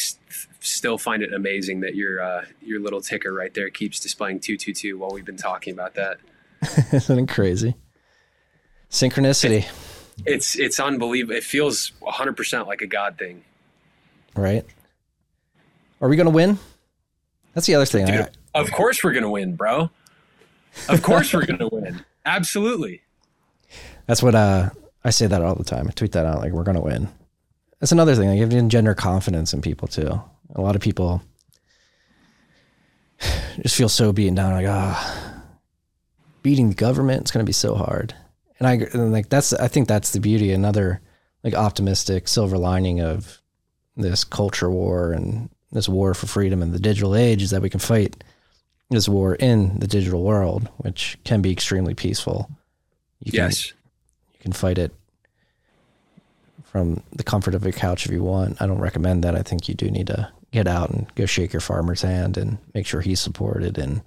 still 0.60 0.96
find 0.96 1.22
it 1.22 1.34
amazing 1.34 1.80
that 1.80 1.94
your 1.94 2.22
uh, 2.22 2.44
your 2.62 2.80
little 2.80 3.00
ticker 3.02 3.32
right 3.34 3.52
there 3.52 3.68
keeps 3.68 4.00
displaying 4.00 4.40
two 4.40 4.56
two 4.56 4.72
two 4.72 4.96
while 4.96 5.10
we've 5.10 5.24
been 5.26 5.36
talking 5.36 5.74
about 5.74 5.94
that. 5.96 6.18
Isn't 6.92 7.18
it 7.18 7.28
crazy? 7.28 7.74
Synchronicity, 8.90 9.66
It's 10.26 10.58
it's 10.58 10.78
unbelievable. 10.78 11.34
It 11.36 11.44
feels 11.44 11.92
100 12.00 12.36
percent 12.36 12.66
like 12.68 12.82
a 12.82 12.86
god 12.86 13.18
thing. 13.18 13.42
right? 14.36 14.64
Are 16.00 16.08
we 16.08 16.16
going 16.16 16.26
to 16.26 16.32
win? 16.32 16.58
That's 17.54 17.66
the 17.66 17.74
other 17.76 17.86
thing. 17.86 18.06
I- 18.08 18.16
Dude, 18.16 18.30
of 18.54 18.70
course 18.72 19.02
we're 19.04 19.12
gonna 19.12 19.30
win, 19.30 19.56
bro. 19.56 19.90
Of 20.88 21.02
course 21.02 21.32
we're 21.32 21.46
gonna 21.46 21.68
win. 21.72 22.04
Absolutely. 22.26 23.02
That's 24.06 24.22
what 24.22 24.34
uh, 24.34 24.70
I 25.04 25.10
say 25.10 25.26
that 25.26 25.42
all 25.42 25.54
the 25.54 25.64
time. 25.64 25.86
I 25.88 25.92
tweet 25.92 26.12
that 26.12 26.26
out 26.26 26.38
like 26.38 26.52
we're 26.52 26.64
gonna 26.64 26.80
win. 26.82 27.08
That's 27.82 27.90
another 27.90 28.14
thing. 28.14 28.28
Like 28.28 28.36
you 28.36 28.42
have 28.42 28.50
to 28.50 28.56
engender 28.58 28.94
confidence 28.94 29.52
in 29.52 29.60
people 29.60 29.88
too. 29.88 30.22
A 30.54 30.60
lot 30.60 30.76
of 30.76 30.80
people 30.82 31.20
just 33.60 33.74
feel 33.74 33.88
so 33.88 34.12
beaten 34.12 34.36
down. 34.36 34.52
Like 34.52 34.68
ah, 34.68 35.42
beating 36.44 36.68
the 36.68 36.76
government. 36.76 37.22
It's 37.22 37.32
gonna 37.32 37.44
be 37.44 37.50
so 37.50 37.74
hard. 37.74 38.14
And 38.60 38.68
I 38.68 38.74
and 38.92 39.10
like 39.10 39.30
that's 39.30 39.52
I 39.52 39.66
think 39.66 39.88
that's 39.88 40.12
the 40.12 40.20
beauty. 40.20 40.52
Another 40.52 41.00
like 41.42 41.54
optimistic 41.54 42.28
silver 42.28 42.56
lining 42.56 43.00
of 43.00 43.42
this 43.96 44.22
culture 44.22 44.70
war 44.70 45.12
and 45.12 45.50
this 45.72 45.88
war 45.88 46.14
for 46.14 46.28
freedom 46.28 46.62
in 46.62 46.70
the 46.70 46.78
digital 46.78 47.16
age 47.16 47.42
is 47.42 47.50
that 47.50 47.62
we 47.62 47.70
can 47.70 47.80
fight 47.80 48.22
this 48.90 49.08
war 49.08 49.34
in 49.34 49.80
the 49.80 49.88
digital 49.88 50.22
world, 50.22 50.68
which 50.76 51.18
can 51.24 51.42
be 51.42 51.50
extremely 51.50 51.94
peaceful. 51.94 52.48
You 53.24 53.32
can, 53.32 53.40
Yes. 53.40 53.72
you 54.34 54.38
can 54.38 54.52
fight 54.52 54.78
it 54.78 54.92
from 56.72 57.02
the 57.12 57.22
comfort 57.22 57.54
of 57.54 57.64
your 57.64 57.72
couch 57.72 58.06
if 58.06 58.12
you 58.12 58.22
want. 58.22 58.60
I 58.60 58.66
don't 58.66 58.80
recommend 58.80 59.22
that. 59.22 59.36
I 59.36 59.42
think 59.42 59.68
you 59.68 59.74
do 59.74 59.90
need 59.90 60.06
to 60.06 60.32
get 60.52 60.66
out 60.66 60.88
and 60.88 61.06
go 61.14 61.26
shake 61.26 61.52
your 61.52 61.60
farmer's 61.60 62.00
hand 62.00 62.38
and 62.38 62.56
make 62.72 62.86
sure 62.86 63.02
he's 63.02 63.20
supported 63.20 63.76
and 63.76 64.00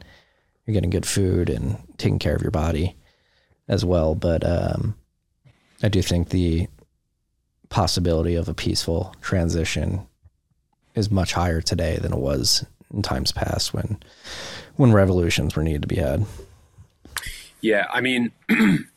you're 0.65 0.73
getting 0.73 0.89
good 0.89 1.05
food 1.05 1.47
and 1.47 1.77
taking 1.97 2.17
care 2.17 2.35
of 2.35 2.41
your 2.41 2.49
body 2.49 2.95
as 3.67 3.85
well. 3.85 4.15
But 4.15 4.43
um, 4.43 4.95
I 5.83 5.89
do 5.89 6.01
think 6.01 6.29
the 6.29 6.67
possibility 7.69 8.33
of 8.33 8.49
a 8.49 8.55
peaceful 8.55 9.13
transition 9.21 10.01
is 10.95 11.11
much 11.11 11.33
higher 11.33 11.61
today 11.61 11.99
than 12.01 12.13
it 12.13 12.19
was 12.19 12.65
in 12.91 13.03
times 13.03 13.31
past 13.31 13.75
when 13.75 13.99
when 14.75 14.91
revolutions 14.91 15.55
were 15.55 15.63
needed 15.63 15.83
to 15.83 15.87
be 15.87 15.97
had. 15.97 16.25
Yeah, 17.61 17.85
I 17.93 18.01
mean, 18.01 18.31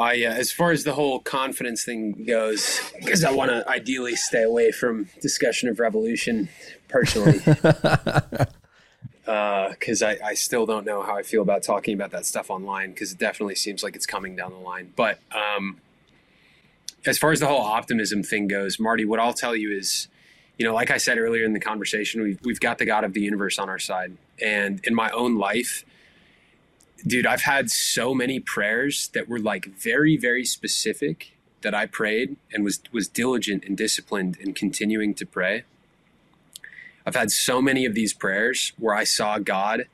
I, 0.00 0.24
uh, 0.24 0.32
as 0.32 0.50
far 0.50 0.72
as 0.72 0.84
the 0.84 0.94
whole 0.94 1.20
confidence 1.20 1.84
thing 1.84 2.24
goes, 2.24 2.80
because 2.98 3.22
I 3.22 3.32
want 3.32 3.50
to 3.50 3.68
ideally 3.68 4.16
stay 4.16 4.42
away 4.42 4.72
from 4.72 5.08
discussion 5.20 5.68
of 5.68 5.78
revolution 5.78 6.48
personally, 6.88 7.40
because 7.44 8.48
uh, 9.26 10.06
I, 10.06 10.18
I 10.24 10.34
still 10.34 10.64
don't 10.64 10.86
know 10.86 11.02
how 11.02 11.16
I 11.16 11.22
feel 11.22 11.42
about 11.42 11.62
talking 11.62 11.92
about 11.92 12.12
that 12.12 12.24
stuff 12.24 12.48
online, 12.48 12.92
because 12.92 13.12
it 13.12 13.18
definitely 13.18 13.56
seems 13.56 13.82
like 13.82 13.94
it's 13.94 14.06
coming 14.06 14.34
down 14.34 14.52
the 14.52 14.58
line. 14.58 14.94
But 14.96 15.20
um, 15.32 15.82
as 17.04 17.18
far 17.18 17.30
as 17.30 17.40
the 17.40 17.46
whole 17.46 17.60
optimism 17.60 18.22
thing 18.22 18.48
goes, 18.48 18.80
Marty, 18.80 19.04
what 19.04 19.20
I'll 19.20 19.34
tell 19.34 19.54
you 19.54 19.70
is, 19.70 20.08
you 20.56 20.64
know, 20.64 20.74
like 20.74 20.90
I 20.90 20.96
said 20.96 21.18
earlier 21.18 21.44
in 21.44 21.52
the 21.52 21.60
conversation, 21.60 22.22
we've, 22.22 22.40
we've 22.42 22.60
got 22.60 22.78
the 22.78 22.86
God 22.86 23.04
of 23.04 23.12
the 23.12 23.20
universe 23.20 23.58
on 23.58 23.68
our 23.68 23.78
side. 23.78 24.16
And 24.40 24.80
in 24.84 24.94
my 24.94 25.10
own 25.10 25.36
life, 25.36 25.84
dude, 27.06 27.26
I've 27.26 27.42
had 27.42 27.70
so 27.70 28.14
many 28.14 28.40
prayers 28.40 29.08
that 29.14 29.28
were 29.28 29.38
like 29.38 29.66
very, 29.66 30.16
very 30.16 30.44
specific 30.44 31.32
that 31.62 31.74
I 31.74 31.86
prayed 31.86 32.36
and 32.52 32.64
was 32.64 32.80
was 32.92 33.08
diligent 33.08 33.64
and 33.64 33.76
disciplined 33.76 34.36
in 34.38 34.54
continuing 34.54 35.14
to 35.14 35.26
pray. 35.26 35.64
I've 37.06 37.16
had 37.16 37.30
so 37.30 37.60
many 37.62 37.84
of 37.84 37.94
these 37.94 38.12
prayers 38.12 38.72
where 38.78 38.94
I 38.94 39.04
saw 39.04 39.38
God 39.38 39.86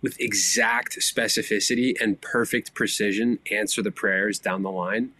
with 0.00 0.20
exact 0.20 0.98
specificity 0.98 1.94
and 2.00 2.20
perfect 2.20 2.74
precision 2.74 3.38
answer 3.50 3.82
the 3.82 3.90
prayers 3.90 4.38
down 4.38 4.62
the 4.62 4.70
line 4.70 5.12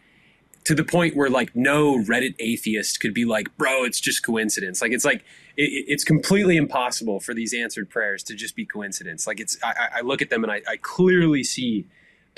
to 0.65 0.75
the 0.75 0.85
point 0.85 1.17
where 1.17 1.31
like 1.31 1.55
no 1.55 1.97
Reddit 1.99 2.35
atheist 2.39 3.01
could 3.01 3.15
be 3.15 3.25
like, 3.25 3.57
bro, 3.57 3.85
it's 3.85 4.01
just 4.01 4.25
coincidence. 4.25 4.83
Like 4.83 4.93
it's 4.93 5.05
like 5.05 5.25
it, 5.57 5.85
it's 5.89 6.05
completely 6.05 6.57
impossible 6.57 7.21
for 7.21 7.35
these 7.35 7.55
answered 7.55 7.91
prayers 7.91 8.23
to 8.25 8.35
just 8.35 8.57
be 8.57 8.65
coincidence. 8.65 9.27
Like 9.27 9.41
it's 9.41 9.57
I, 9.63 9.89
I 9.97 10.01
look 10.01 10.23
at 10.23 10.31
them 10.31 10.43
and 10.45 10.53
I, 10.53 10.63
I, 10.69 10.77
clearly 10.77 11.45
see 11.45 11.87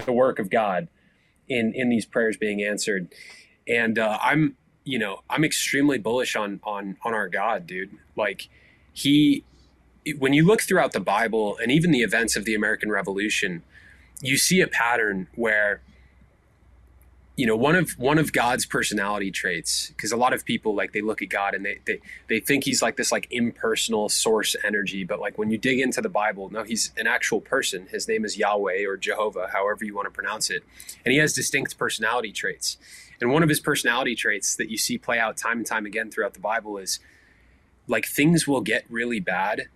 the 0.04 0.12
work 0.12 0.38
of 0.38 0.50
God 0.50 0.88
in 1.48 1.72
in 1.74 1.88
these 1.88 2.06
prayers 2.06 2.36
being 2.36 2.62
answered, 2.62 3.12
and 3.68 3.98
uh, 3.98 4.18
I'm 4.22 4.56
you 4.84 4.98
know 4.98 5.20
I'm 5.30 5.44
extremely 5.44 5.98
bullish 5.98 6.36
on 6.36 6.60
on 6.64 6.96
on 7.04 7.14
our 7.14 7.28
God, 7.28 7.66
dude. 7.66 7.90
Like 8.16 8.48
he 8.92 9.44
when 10.18 10.32
you 10.32 10.44
look 10.46 10.62
throughout 10.62 10.92
the 10.92 11.00
Bible 11.00 11.56
and 11.62 11.72
even 11.72 11.90
the 11.90 12.02
events 12.02 12.36
of 12.36 12.44
the 12.44 12.54
American 12.54 12.90
Revolution, 12.90 13.62
you 14.20 14.36
see 14.36 14.60
a 14.60 14.66
pattern 14.66 15.28
where 15.34 15.80
you 17.36 17.46
know 17.46 17.56
one 17.56 17.74
of 17.74 17.90
one 17.98 18.18
of 18.18 18.32
god's 18.32 18.64
personality 18.64 19.30
traits 19.30 19.88
because 19.88 20.12
a 20.12 20.16
lot 20.16 20.32
of 20.32 20.44
people 20.44 20.74
like 20.74 20.92
they 20.92 21.00
look 21.00 21.20
at 21.20 21.28
god 21.28 21.54
and 21.54 21.64
they, 21.64 21.80
they 21.84 22.00
they 22.28 22.38
think 22.38 22.64
he's 22.64 22.80
like 22.80 22.96
this 22.96 23.10
like 23.10 23.26
impersonal 23.30 24.08
source 24.08 24.54
energy 24.64 25.04
but 25.04 25.18
like 25.18 25.36
when 25.36 25.50
you 25.50 25.58
dig 25.58 25.80
into 25.80 26.00
the 26.00 26.08
bible 26.08 26.48
no 26.50 26.62
he's 26.62 26.92
an 26.96 27.06
actual 27.06 27.40
person. 27.40 27.86
His 27.90 28.08
name 28.08 28.24
is 28.24 28.38
yahweh 28.38 28.84
or 28.86 28.96
jehovah 28.96 29.48
however 29.52 29.84
you 29.84 29.94
want 29.94 30.06
to 30.06 30.10
pronounce 30.10 30.50
it 30.50 30.62
and 31.04 31.12
he 31.12 31.18
has 31.18 31.32
distinct 31.32 31.76
personality 31.76 32.32
traits. 32.32 32.76
And 33.20 33.32
one 33.32 33.42
of 33.42 33.48
his 33.48 33.60
personality 33.60 34.14
traits 34.14 34.56
that 34.56 34.70
you 34.70 34.76
see 34.76 34.98
play 34.98 35.18
out 35.18 35.36
time 35.36 35.58
and 35.58 35.66
time 35.66 35.86
again 35.86 36.10
throughout 36.10 36.34
the 36.34 36.40
bible 36.40 36.78
is 36.78 37.00
like 37.86 38.06
things 38.06 38.46
will 38.46 38.62
get 38.62 38.84
really 38.88 39.20
bad. 39.20 39.68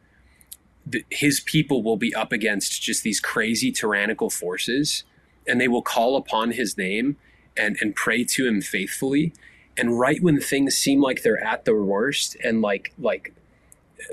His 1.11 1.41
people 1.41 1.83
will 1.83 1.97
be 1.97 2.15
up 2.15 2.33
against 2.33 2.81
just 2.81 3.03
these 3.03 3.21
crazy 3.21 3.71
tyrannical 3.73 4.31
forces 4.31 5.05
and 5.47 5.61
they 5.61 5.69
will 5.69 5.83
call 5.83 6.17
upon 6.17 6.53
his 6.53 6.79
name 6.79 7.17
and 7.59 7.77
and 7.81 7.95
pray 7.95 8.25
to 8.25 8.47
him 8.47 8.61
faithfully. 8.63 9.33
And 9.77 9.99
right 9.99 10.23
when 10.23 10.41
things 10.41 10.77
seem 10.77 11.01
like 11.01 11.23
they're 11.23 11.43
at 11.43 11.65
the 11.65 11.75
worst 11.75 12.37
and 12.43 12.61
like 12.63 12.93
like 12.99 13.33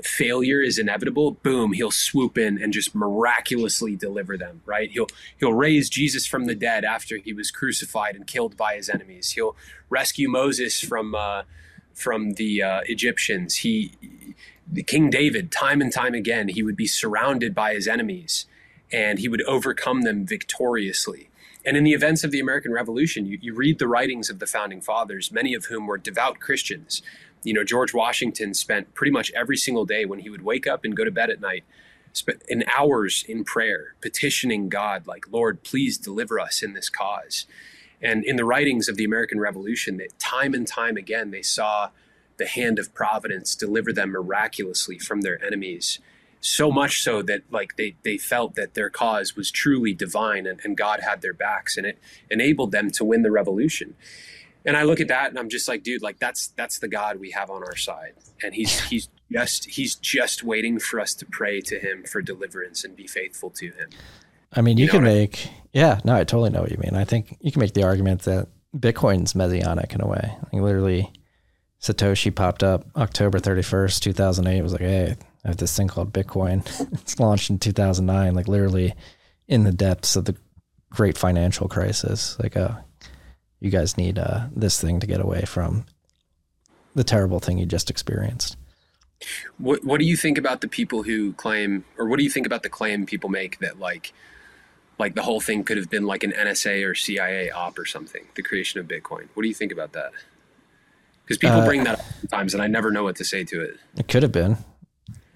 failure 0.02 0.60
is 0.62 0.78
inevitable 0.78 1.30
boom 1.30 1.72
he'll 1.72 1.92
swoop 1.92 2.36
in 2.36 2.60
and 2.60 2.72
just 2.72 2.94
miraculously 2.94 3.94
deliver 3.96 4.36
them 4.36 4.60
right? 4.66 4.90
He'll 4.90 5.08
he'll 5.38 5.54
raise 5.54 5.88
jesus 5.88 6.26
from 6.26 6.46
the 6.46 6.54
dead 6.54 6.84
after 6.84 7.16
he 7.16 7.32
was 7.32 7.50
crucified 7.50 8.16
and 8.16 8.26
killed 8.26 8.56
by 8.56 8.76
his 8.76 8.88
enemies. 8.88 9.30
He'll 9.30 9.56
rescue 9.88 10.28
moses 10.28 10.80
from 10.80 11.14
uh, 11.14 11.42
from 11.94 12.32
the 12.34 12.62
uh, 12.62 12.80
egyptians. 12.86 13.56
He 13.58 13.92
the 14.70 14.82
king 14.82 15.10
david 15.10 15.52
time 15.52 15.80
and 15.80 15.92
time 15.92 16.14
again 16.14 16.48
he 16.48 16.62
would 16.62 16.76
be 16.76 16.88
surrounded 16.88 17.54
by 17.54 17.72
his 17.74 17.86
enemies 17.86 18.46
and 18.92 19.18
he 19.20 19.28
would 19.28 19.42
overcome 19.42 20.02
them 20.02 20.26
victoriously 20.26 21.25
and 21.66 21.76
in 21.76 21.82
the 21.82 21.92
events 21.92 22.22
of 22.22 22.30
the 22.30 22.38
American 22.38 22.72
Revolution, 22.72 23.26
you, 23.26 23.38
you 23.42 23.52
read 23.52 23.80
the 23.80 23.88
writings 23.88 24.30
of 24.30 24.38
the 24.38 24.46
founding 24.46 24.80
fathers, 24.80 25.32
many 25.32 25.52
of 25.52 25.64
whom 25.64 25.88
were 25.88 25.98
devout 25.98 26.38
Christians. 26.38 27.02
You 27.42 27.54
know, 27.54 27.64
George 27.64 27.92
Washington 27.92 28.54
spent 28.54 28.94
pretty 28.94 29.10
much 29.10 29.32
every 29.32 29.56
single 29.56 29.84
day 29.84 30.04
when 30.04 30.20
he 30.20 30.30
would 30.30 30.44
wake 30.44 30.68
up 30.68 30.84
and 30.84 30.96
go 30.96 31.04
to 31.04 31.10
bed 31.10 31.28
at 31.28 31.40
night, 31.40 31.64
spent 32.12 32.42
in 32.48 32.64
hours 32.78 33.24
in 33.28 33.42
prayer, 33.42 33.96
petitioning 34.00 34.68
God, 34.68 35.08
like, 35.08 35.26
Lord, 35.30 35.64
please 35.64 35.98
deliver 35.98 36.38
us 36.38 36.62
in 36.62 36.72
this 36.72 36.88
cause. 36.88 37.46
And 38.00 38.24
in 38.24 38.36
the 38.36 38.44
writings 38.44 38.88
of 38.88 38.96
the 38.96 39.04
American 39.04 39.40
Revolution, 39.40 39.96
that 39.96 40.16
time 40.20 40.54
and 40.54 40.68
time 40.68 40.96
again, 40.96 41.32
they 41.32 41.42
saw 41.42 41.90
the 42.36 42.46
hand 42.46 42.78
of 42.78 42.94
providence 42.94 43.56
deliver 43.56 43.92
them 43.92 44.10
miraculously 44.10 44.98
from 44.98 45.22
their 45.22 45.44
enemies 45.44 45.98
so 46.40 46.70
much 46.70 47.00
so 47.00 47.22
that 47.22 47.42
like 47.50 47.76
they 47.76 47.96
they 48.02 48.18
felt 48.18 48.54
that 48.54 48.74
their 48.74 48.90
cause 48.90 49.36
was 49.36 49.50
truly 49.50 49.92
divine 49.92 50.46
and, 50.46 50.60
and 50.64 50.76
God 50.76 51.00
had 51.00 51.22
their 51.22 51.32
backs 51.32 51.76
and 51.76 51.86
it 51.86 51.98
enabled 52.30 52.72
them 52.72 52.90
to 52.92 53.04
win 53.04 53.22
the 53.22 53.30
revolution. 53.30 53.94
And 54.64 54.76
I 54.76 54.82
look 54.82 55.00
at 55.00 55.08
that 55.08 55.30
and 55.30 55.38
I'm 55.38 55.48
just 55.48 55.68
like, 55.68 55.82
dude, 55.82 56.02
like 56.02 56.18
that's 56.18 56.48
that's 56.48 56.78
the 56.78 56.88
God 56.88 57.18
we 57.20 57.30
have 57.32 57.50
on 57.50 57.62
our 57.62 57.76
side. 57.76 58.14
And 58.42 58.54
he's 58.54 58.80
he's 58.88 59.08
just 59.30 59.66
he's 59.66 59.94
just 59.94 60.42
waiting 60.42 60.78
for 60.78 61.00
us 61.00 61.14
to 61.14 61.26
pray 61.26 61.60
to 61.62 61.78
him 61.78 62.04
for 62.04 62.22
deliverance 62.22 62.84
and 62.84 62.96
be 62.96 63.06
faithful 63.06 63.50
to 63.50 63.66
him. 63.66 63.90
I 64.52 64.62
mean, 64.62 64.78
you, 64.78 64.86
you 64.86 64.86
know 64.88 64.98
can 64.98 65.04
make 65.04 65.46
I 65.46 65.48
mean? 65.48 65.62
yeah, 65.72 66.00
no, 66.04 66.14
I 66.14 66.24
totally 66.24 66.50
know 66.50 66.62
what 66.62 66.70
you 66.70 66.78
mean. 66.78 66.94
I 66.94 67.04
think 67.04 67.36
you 67.40 67.52
can 67.52 67.60
make 67.60 67.74
the 67.74 67.84
argument 67.84 68.22
that 68.22 68.48
Bitcoin's 68.76 69.34
messianic 69.34 69.94
in 69.94 70.00
a 70.00 70.06
way. 70.06 70.36
Like 70.52 70.62
literally 70.62 71.12
Satoshi 71.80 72.34
popped 72.34 72.62
up 72.62 72.84
October 72.96 73.38
31st, 73.38 74.00
2008. 74.00 74.58
It 74.58 74.62
was 74.62 74.72
like, 74.72 74.80
hey, 74.80 75.16
I 75.46 75.50
have 75.50 75.58
this 75.58 75.76
thing 75.76 75.86
called 75.86 76.12
Bitcoin. 76.12 76.66
it's 76.92 77.20
launched 77.20 77.50
in 77.50 77.58
2009, 77.58 78.34
like 78.34 78.48
literally 78.48 78.94
in 79.46 79.62
the 79.62 79.70
depths 79.70 80.16
of 80.16 80.24
the 80.24 80.36
great 80.90 81.16
financial 81.16 81.68
crisis. 81.68 82.36
Like, 82.40 82.56
uh, 82.56 82.74
you 83.60 83.70
guys 83.70 83.96
need 83.96 84.18
uh, 84.18 84.48
this 84.54 84.80
thing 84.80 84.98
to 84.98 85.06
get 85.06 85.20
away 85.20 85.42
from 85.42 85.86
the 86.96 87.04
terrible 87.04 87.38
thing 87.38 87.58
you 87.58 87.66
just 87.66 87.90
experienced. 87.90 88.56
What 89.58 89.84
What 89.84 90.00
do 90.00 90.04
you 90.04 90.16
think 90.16 90.36
about 90.36 90.62
the 90.62 90.68
people 90.68 91.04
who 91.04 91.32
claim, 91.34 91.84
or 91.96 92.06
what 92.06 92.18
do 92.18 92.24
you 92.24 92.30
think 92.30 92.44
about 92.44 92.64
the 92.64 92.68
claim 92.68 93.06
people 93.06 93.30
make 93.30 93.60
that 93.60 93.78
like, 93.78 94.12
like 94.98 95.14
the 95.14 95.22
whole 95.22 95.40
thing 95.40 95.62
could 95.62 95.76
have 95.76 95.88
been 95.88 96.06
like 96.06 96.24
an 96.24 96.32
NSA 96.32 96.84
or 96.84 96.94
CIA 96.96 97.50
op 97.50 97.78
or 97.78 97.84
something, 97.84 98.26
the 98.34 98.42
creation 98.42 98.80
of 98.80 98.88
Bitcoin? 98.88 99.28
What 99.34 99.44
do 99.44 99.48
you 99.48 99.54
think 99.54 99.70
about 99.70 99.92
that? 99.92 100.10
Because 101.22 101.38
people 101.38 101.60
uh, 101.60 101.66
bring 101.66 101.84
that 101.84 102.00
up 102.00 102.04
sometimes, 102.20 102.52
and 102.52 102.62
I 102.62 102.66
never 102.66 102.90
know 102.90 103.04
what 103.04 103.16
to 103.16 103.24
say 103.24 103.44
to 103.44 103.60
it. 103.62 103.78
It 103.96 104.08
could 104.08 104.24
have 104.24 104.32
been. 104.32 104.58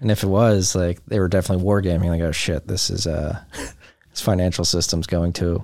And 0.01 0.09
if 0.09 0.23
it 0.23 0.27
was, 0.27 0.75
like 0.75 1.03
they 1.05 1.19
were 1.19 1.27
definitely 1.27 1.63
wargaming, 1.63 2.09
like, 2.09 2.21
oh 2.21 2.31
shit, 2.31 2.67
this 2.67 2.89
is 2.89 3.07
uh 3.07 3.39
this 4.09 4.21
financial 4.21 4.65
system's 4.65 5.07
going 5.07 5.33
to 5.33 5.63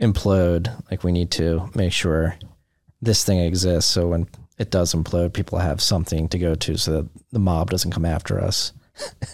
implode. 0.00 0.68
Like 0.90 1.04
we 1.04 1.12
need 1.12 1.30
to 1.32 1.70
make 1.74 1.92
sure 1.92 2.36
this 3.00 3.24
thing 3.24 3.38
exists 3.38 3.90
so 3.90 4.08
when 4.08 4.26
it 4.58 4.70
does 4.70 4.94
implode, 4.94 5.32
people 5.32 5.58
have 5.58 5.80
something 5.80 6.28
to 6.28 6.38
go 6.38 6.54
to 6.56 6.76
so 6.76 6.92
that 6.92 7.08
the 7.30 7.38
mob 7.38 7.70
doesn't 7.70 7.92
come 7.92 8.04
after 8.04 8.40
us 8.40 8.72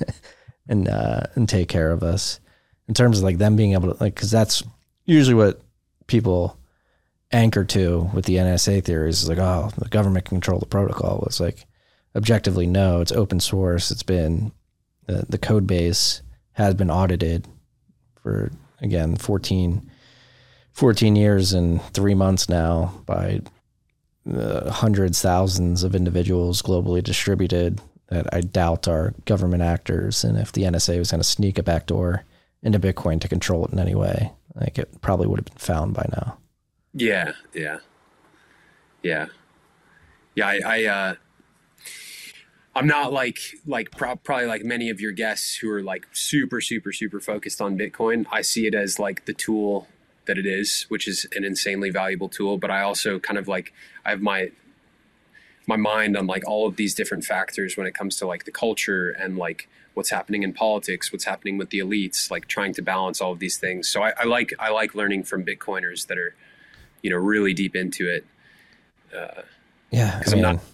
and 0.69 0.89
uh 0.89 1.23
and 1.35 1.49
take 1.49 1.69
care 1.69 1.91
of 1.91 2.03
us. 2.03 2.39
In 2.89 2.95
terms 2.95 3.19
of 3.19 3.25
like 3.25 3.39
them 3.39 3.57
being 3.57 3.73
able 3.73 3.95
to 3.95 4.03
like 4.03 4.15
because 4.15 4.31
that's 4.31 4.63
usually 5.07 5.35
what 5.35 5.61
people 6.07 6.59
anchor 7.33 7.65
to 7.65 8.11
with 8.13 8.27
the 8.27 8.37
NSA 8.37 8.85
theories 8.85 9.23
is 9.23 9.29
like, 9.29 9.39
oh, 9.39 9.71
the 9.79 9.89
government 9.89 10.27
control 10.27 10.59
the 10.59 10.67
protocol. 10.67 11.25
It's 11.27 11.41
like 11.41 11.67
objectively 12.15 12.67
no, 12.67 13.01
it's 13.01 13.13
open 13.13 13.41
source. 13.41 13.91
It's 13.91 14.03
been 14.03 14.53
the, 15.07 15.25
the 15.29 15.39
code 15.39 15.67
base 15.67 16.23
has 16.53 16.75
been 16.75 16.91
audited 16.91 17.47
for 18.23 18.51
again 18.81 19.17
14, 19.17 19.91
14 20.73 21.17
years 21.17 21.53
and 21.53 21.83
three 21.93 22.15
months 22.15 22.49
now 22.49 22.93
by 23.07 23.41
uh, 24.33 24.71
hundreds, 24.71 25.21
thousands 25.21 25.83
of 25.83 25.95
individuals 25.95 26.63
globally 26.63 27.03
distributed 27.03 27.81
that 28.09 28.33
I 28.33 28.43
doubt 28.43 28.87
are 28.89 29.15
government 29.25 29.63
actors. 29.63 30.23
And 30.23 30.39
if 30.39 30.53
the 30.53 30.63
NSA 30.63 30.99
was 30.99 31.11
going 31.11 31.21
to 31.21 31.29
sneak 31.29 31.59
a 31.59 31.63
backdoor 31.63 32.25
into 32.63 32.79
Bitcoin 32.79 33.21
to 33.21 33.29
control 33.29 33.65
it 33.65 33.73
in 33.73 33.79
any 33.79 33.95
way, 33.95 34.33
like 34.55 34.79
it 34.79 35.01
probably 35.01 35.27
would 35.27 35.39
have 35.41 35.47
been 35.47 35.57
found 35.57 35.95
by 35.95 36.07
now. 36.13 36.39
Yeah, 36.95 37.33
yeah, 37.55 37.79
yeah, 39.03 39.27
yeah. 40.35 40.47
I, 40.47 40.61
I 40.65 40.85
uh, 40.85 41.15
I'm 42.75 42.87
not 42.87 43.13
like 43.13 43.39
like 43.67 43.91
pro- 43.91 44.17
probably 44.17 44.47
like 44.47 44.65
many 44.65 44.89
of 44.91 45.01
your 45.01 45.13
guests 45.13 45.57
who 45.57 45.71
are 45.71 45.83
like 45.83 46.07
super 46.13 46.61
super 46.61 46.93
super 46.93 47.21
focused 47.21 47.61
on 47.61 47.77
Bitcoin. 47.79 48.27
I 48.31 48.43
see 48.43 48.67
it 48.67 48.75
as 48.75 48.99
like 48.99 49.27
the 49.27 49.35
tool 49.35 49.89
that 50.27 50.39
it 50.39 50.47
is, 50.47 50.87
which 50.89 51.07
is 51.07 51.27
an 51.35 51.45
insanely 51.45 51.91
valuable 51.91 52.29
tool. 52.29 52.57
But 52.59 52.71
I 52.71 52.83
also 52.83 53.19
kind 53.19 53.39
of 53.39 53.49
like 53.49 53.73
I 54.05 54.11
have 54.11 54.23
my 54.23 54.51
my 55.67 55.77
mind 55.77 56.17
on 56.17 56.27
like 56.27 56.47
all 56.49 56.67
of 56.67 56.77
these 56.77 56.95
different 56.95 57.25
factors 57.25 57.77
when 57.77 57.87
it 57.87 57.95
comes 57.95 58.17
to 58.17 58.27
like 58.27 58.45
the 58.45 58.51
culture 58.51 59.11
and 59.11 59.37
like 59.37 59.69
what's 59.95 60.11
happening 60.11 60.43
in 60.43 60.53
politics, 60.53 61.13
what's 61.13 61.25
happening 61.25 61.59
with 61.59 61.71
the 61.71 61.79
elites, 61.79 62.31
like 62.31 62.49
trying 62.49 62.73
to 62.75 62.83
balance 62.83 63.21
all 63.21 63.33
of 63.33 63.39
these 63.39 63.59
things. 63.59 63.87
So 63.89 64.03
I, 64.03 64.13
I 64.19 64.25
like 64.25 64.53
I 64.59 64.71
like 64.71 64.95
learning 64.95 65.25
from 65.25 65.45
Bitcoiners 65.45 66.07
that 66.07 66.19
are 66.19 66.35
you 67.03 67.11
know, 67.11 67.17
really 67.17 67.53
deep 67.53 67.77
into 67.77 68.09
it. 68.09 68.25
Uh, 69.15 69.43
yeah, 69.91 70.19
because 70.19 70.33
I'm 70.33 70.39
mean, 70.39 70.55
not- 70.55 70.65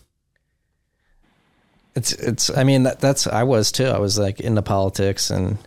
it's 1.98 2.12
it's. 2.12 2.56
I 2.56 2.64
mean, 2.64 2.84
that, 2.84 3.00
that's 3.00 3.26
I 3.26 3.42
was 3.42 3.72
too. 3.72 3.86
I 3.86 3.98
was 3.98 4.18
like 4.18 4.40
into 4.40 4.62
politics, 4.62 5.30
and 5.30 5.58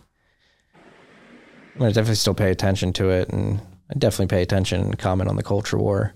I, 0.74 1.78
mean, 1.78 1.88
I 1.88 1.92
definitely 1.92 2.14
still 2.16 2.34
pay 2.34 2.50
attention 2.50 2.92
to 2.94 3.10
it, 3.10 3.28
and 3.28 3.60
I 3.90 3.98
definitely 3.98 4.34
pay 4.34 4.42
attention 4.42 4.80
and 4.80 4.98
comment 4.98 5.28
on 5.28 5.36
the 5.36 5.42
culture 5.42 5.78
war 5.78 6.14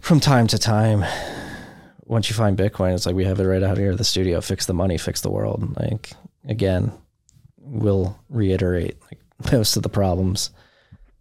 from 0.00 0.18
time 0.18 0.46
to 0.48 0.58
time. 0.58 1.04
Once 2.04 2.30
you 2.30 2.36
find 2.36 2.56
Bitcoin, 2.56 2.94
it's 2.94 3.04
like 3.04 3.16
we 3.16 3.24
have 3.24 3.38
it 3.38 3.46
right 3.46 3.62
out 3.62 3.76
here 3.76 3.92
at 3.92 3.98
the 3.98 4.04
studio. 4.04 4.40
Fix 4.40 4.64
the 4.64 4.74
money, 4.74 4.96
fix 4.96 5.20
the 5.20 5.30
world. 5.30 5.76
Like 5.76 6.12
again, 6.48 6.92
we'll 7.58 8.18
reiterate 8.30 8.96
like 9.02 9.20
most 9.52 9.76
of 9.76 9.82
the 9.82 9.88
problems 9.90 10.50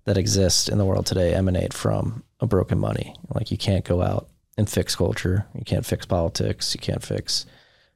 that 0.06 0.18
exist 0.18 0.70
in 0.70 0.78
the 0.78 0.86
world 0.86 1.06
today 1.06 1.34
emanate 1.34 1.74
from 1.74 2.24
a 2.40 2.48
broken 2.48 2.80
money. 2.80 3.16
Like 3.34 3.52
you 3.52 3.58
can't 3.58 3.84
go 3.84 4.02
out 4.02 4.30
and 4.58 4.70
fix 4.70 4.96
culture. 4.96 5.46
You 5.54 5.66
can't 5.66 5.86
fix 5.86 6.06
politics. 6.06 6.74
You 6.74 6.80
can't 6.80 7.04
fix 7.04 7.46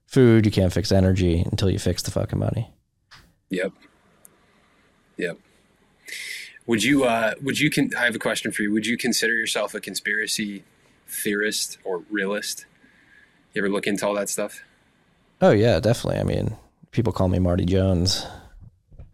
food. 0.10 0.46
You 0.46 0.52
can't 0.52 0.74
fix 0.74 0.92
energy 0.92 1.44
until 1.52 1.70
you 1.70 1.80
fix 1.80 2.02
the 2.02 2.12
fucking 2.12 2.40
money. 2.40 2.72
Yep. 3.50 3.74
Yep. 5.18 5.38
Would 6.66 6.84
you 6.84 7.04
uh 7.04 7.34
would 7.42 7.60
you 7.60 7.70
con- 7.72 7.92
I 7.98 8.06
have 8.06 8.16
a 8.16 8.20
question 8.20 8.52
for 8.52 8.64
you. 8.64 8.72
Would 8.74 8.86
you 8.86 8.98
consider 8.98 9.34
yourself 9.34 9.74
a 9.74 9.80
conspiracy 9.80 10.64
theorist 11.08 11.78
or 11.84 12.04
realist? 12.10 12.66
You 13.54 13.62
ever 13.62 13.70
look 13.70 13.88
into 13.88 14.06
all 14.08 14.14
that 14.16 14.30
stuff? 14.30 14.62
Oh 15.42 15.52
yeah, 15.52 15.80
definitely. 15.80 16.20
I 16.20 16.24
mean, 16.24 16.58
people 16.92 17.14
call 17.14 17.28
me 17.28 17.40
Marty 17.40 17.66
Jones 17.66 18.26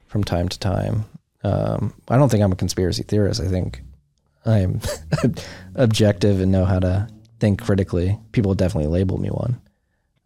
from 0.07 0.23
time 0.23 0.49
to 0.49 0.59
time. 0.59 1.05
Um, 1.43 1.93
I 2.09 2.17
don't 2.17 2.29
think 2.29 2.43
I'm 2.43 2.51
a 2.51 2.57
conspiracy 2.57 3.03
theorist. 3.03 3.39
I 3.41 3.47
think 3.47 3.81
I'm 4.45 4.81
objective 5.75 6.41
and 6.41 6.51
know 6.51 6.65
how 6.65 6.79
to 6.79 7.07
think 7.39 7.61
critically. 7.61 8.17
People 8.31 8.53
definitely 8.55 8.89
label 8.89 9.17
me 9.17 9.29
one. 9.29 9.61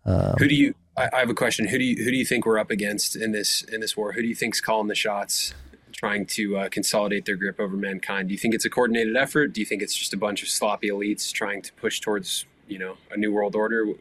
Who 0.06 0.48
do 0.48 0.56
you 0.56 0.74
I, 1.00 1.10
I 1.14 1.20
have 1.20 1.30
a 1.30 1.34
question. 1.34 1.68
Who 1.68 1.78
do 1.78 1.84
you 1.84 2.04
who 2.04 2.12
do 2.12 2.18
you 2.18 2.26
think 2.26 2.46
we're 2.46 2.60
up 2.60 2.70
against 2.70 3.16
in 3.16 3.32
this 3.32 3.64
in 3.64 3.80
this 3.80 3.96
war? 3.96 4.12
Who 4.12 4.22
do 4.22 4.28
you 4.28 4.36
think's 4.36 4.60
calling 4.60 4.88
the 4.88 4.96
shots, 4.96 5.54
trying 5.94 6.26
to 6.28 6.58
uh, 6.58 6.70
consolidate 6.70 7.26
their 7.26 7.38
grip 7.38 7.60
over 7.60 7.78
mankind? 7.78 8.28
Do 8.28 8.34
you 8.34 8.38
think 8.38 8.54
it's 8.54 8.66
a 8.66 8.70
coordinated 8.70 9.16
effort? 9.16 9.54
Do 9.54 9.62
you 9.62 9.66
think 9.66 9.82
it's 9.82 9.96
just 9.96 10.14
a 10.14 10.18
bunch 10.18 10.44
of 10.44 10.50
sloppy 10.50 10.90
elites 10.90 11.32
trying 11.32 11.62
to 11.62 11.74
push 11.74 12.02
towards, 12.02 12.46
you 12.68 12.78
know, 12.78 12.98
a 13.12 13.18
new 13.18 13.32
world 13.32 13.56
order? 13.56 13.86
What 13.86 13.98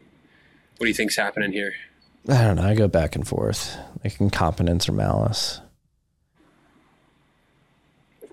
do 0.80 0.86
you 0.86 0.94
think's 0.94 1.16
happening 1.16 1.52
here? 1.52 1.74
I 2.28 2.42
don't 2.42 2.56
know. 2.56 2.62
I 2.62 2.74
go 2.74 2.88
back 2.88 3.14
and 3.14 3.26
forth, 3.26 3.76
like 4.04 4.20
incompetence 4.20 4.88
or 4.88 4.92
malice. 4.92 5.60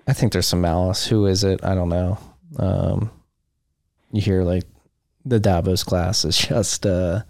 I 0.08 0.12
think 0.12 0.32
there's 0.32 0.46
some 0.46 0.60
malice. 0.60 1.06
Who 1.06 1.26
is 1.26 1.44
it? 1.44 1.64
I 1.64 1.74
don't 1.74 1.88
know. 1.88 2.18
Um, 2.58 3.10
you 4.12 4.20
hear 4.20 4.42
like 4.42 4.64
the 5.24 5.40
Davos 5.40 5.82
class 5.82 6.24
is 6.24 6.36
just 6.48 6.84
uh, 6.84 7.22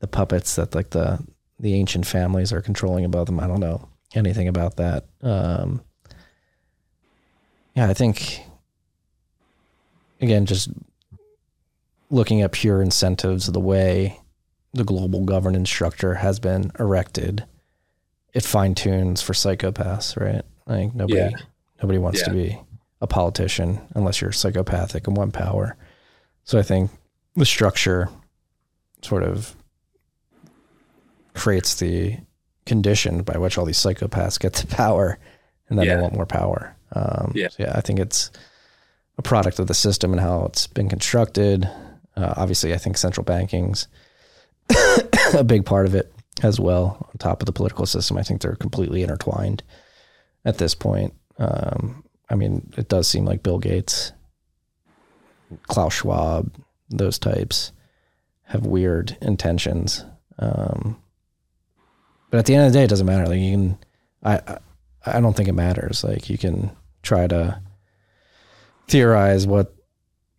the 0.00 0.06
puppets 0.06 0.56
that 0.56 0.74
like 0.74 0.90
the 0.90 1.18
the 1.60 1.74
ancient 1.74 2.06
families 2.06 2.52
are 2.52 2.60
controlling 2.60 3.04
above 3.04 3.26
them. 3.26 3.40
I 3.40 3.46
don't 3.46 3.60
know 3.60 3.88
anything 4.14 4.48
about 4.48 4.76
that. 4.76 5.04
Um, 5.22 5.82
yeah, 7.74 7.88
I 7.88 7.94
think 7.94 8.40
again, 10.20 10.46
just 10.46 10.68
looking 12.10 12.42
at 12.42 12.52
pure 12.52 12.82
incentives, 12.82 13.46
the 13.46 13.60
way 13.60 14.20
the 14.72 14.84
global 14.84 15.24
governance 15.24 15.70
structure 15.70 16.14
has 16.14 16.38
been 16.40 16.70
erected, 16.78 17.44
it 18.32 18.44
fine 18.44 18.74
tunes 18.74 19.22
for 19.22 19.32
psychopaths, 19.32 20.20
right? 20.20 20.42
Like 20.66 20.94
nobody 20.94 21.20
Yeah. 21.20 21.36
nobody 21.82 21.98
wants 21.98 22.22
to 22.22 22.30
be 22.32 22.58
a 23.00 23.06
politician 23.06 23.80
unless 23.94 24.20
you're 24.20 24.32
psychopathic 24.32 25.06
and 25.06 25.16
want 25.16 25.32
power. 25.34 25.76
So 26.44 26.58
I 26.58 26.62
think 26.62 26.90
the 27.36 27.44
structure 27.46 28.08
sort 29.02 29.22
of 29.22 29.54
creates 31.34 31.74
the 31.76 32.16
condition 32.66 33.22
by 33.22 33.36
which 33.38 33.58
all 33.58 33.64
these 33.64 33.78
psychopaths 33.78 34.38
get 34.40 34.52
the 34.54 34.66
power 34.76 35.18
and 35.68 35.78
then 35.78 35.86
Yeah. 35.86 35.96
they 35.96 36.02
want 36.02 36.14
more 36.14 36.26
power. 36.26 36.76
Um, 36.92 37.32
Yeah. 37.34 37.48
so 37.48 37.64
yeah, 37.64 37.72
I 37.74 37.80
think 37.80 37.98
it's 37.98 38.30
a 39.18 39.22
product 39.22 39.58
of 39.58 39.66
the 39.66 39.74
system 39.74 40.12
and 40.12 40.20
how 40.20 40.44
it's 40.46 40.66
been 40.66 40.88
constructed. 40.88 41.68
Uh, 42.16 42.34
obviously, 42.36 42.72
I 42.74 42.78
think 42.78 42.96
central 42.96 43.24
banking's 43.24 43.88
a 45.34 45.44
big 45.44 45.64
part 45.66 45.86
of 45.86 45.94
it 45.94 46.12
as 46.42 46.58
well. 46.60 47.08
On 47.10 47.18
top 47.18 47.42
of 47.42 47.46
the 47.46 47.52
political 47.52 47.86
system, 47.86 48.16
I 48.16 48.22
think 48.22 48.40
they're 48.40 48.56
completely 48.56 49.02
intertwined 49.02 49.62
at 50.44 50.58
this 50.58 50.74
point. 50.74 51.14
Um, 51.38 52.04
I 52.30 52.34
mean, 52.36 52.72
it 52.76 52.88
does 52.88 53.06
seem 53.08 53.24
like 53.24 53.42
Bill 53.42 53.58
Gates, 53.58 54.12
Klaus 55.68 55.94
Schwab, 55.94 56.54
those 56.90 57.18
types 57.18 57.72
have 58.44 58.66
weird 58.66 59.16
intentions. 59.20 60.04
Um, 60.38 61.00
but 62.30 62.38
at 62.38 62.46
the 62.46 62.54
end 62.54 62.66
of 62.66 62.72
the 62.72 62.78
day, 62.78 62.84
it 62.84 62.90
doesn't 62.90 63.06
matter. 63.06 63.26
Like 63.26 63.40
you 63.40 63.52
can, 63.52 63.78
I, 64.22 64.58
I, 65.06 65.20
don't 65.20 65.36
think 65.36 65.48
it 65.48 65.52
matters. 65.52 66.02
Like 66.04 66.28
you 66.28 66.38
can 66.38 66.70
try 67.02 67.26
to 67.26 67.60
theorize 68.88 69.46
what, 69.46 69.74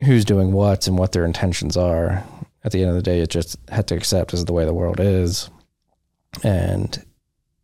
who's 0.03 0.25
doing 0.25 0.51
what 0.51 0.87
and 0.87 0.97
what 0.97 1.11
their 1.11 1.25
intentions 1.25 1.77
are. 1.77 2.23
At 2.63 2.71
the 2.71 2.81
end 2.81 2.89
of 2.89 2.95
the 2.95 3.03
day, 3.03 3.19
it 3.19 3.29
just 3.29 3.57
had 3.69 3.87
to 3.87 3.95
accept 3.95 4.33
as 4.33 4.45
the 4.45 4.53
way 4.53 4.65
the 4.65 4.73
world 4.73 4.99
is. 4.99 5.49
And 6.43 7.05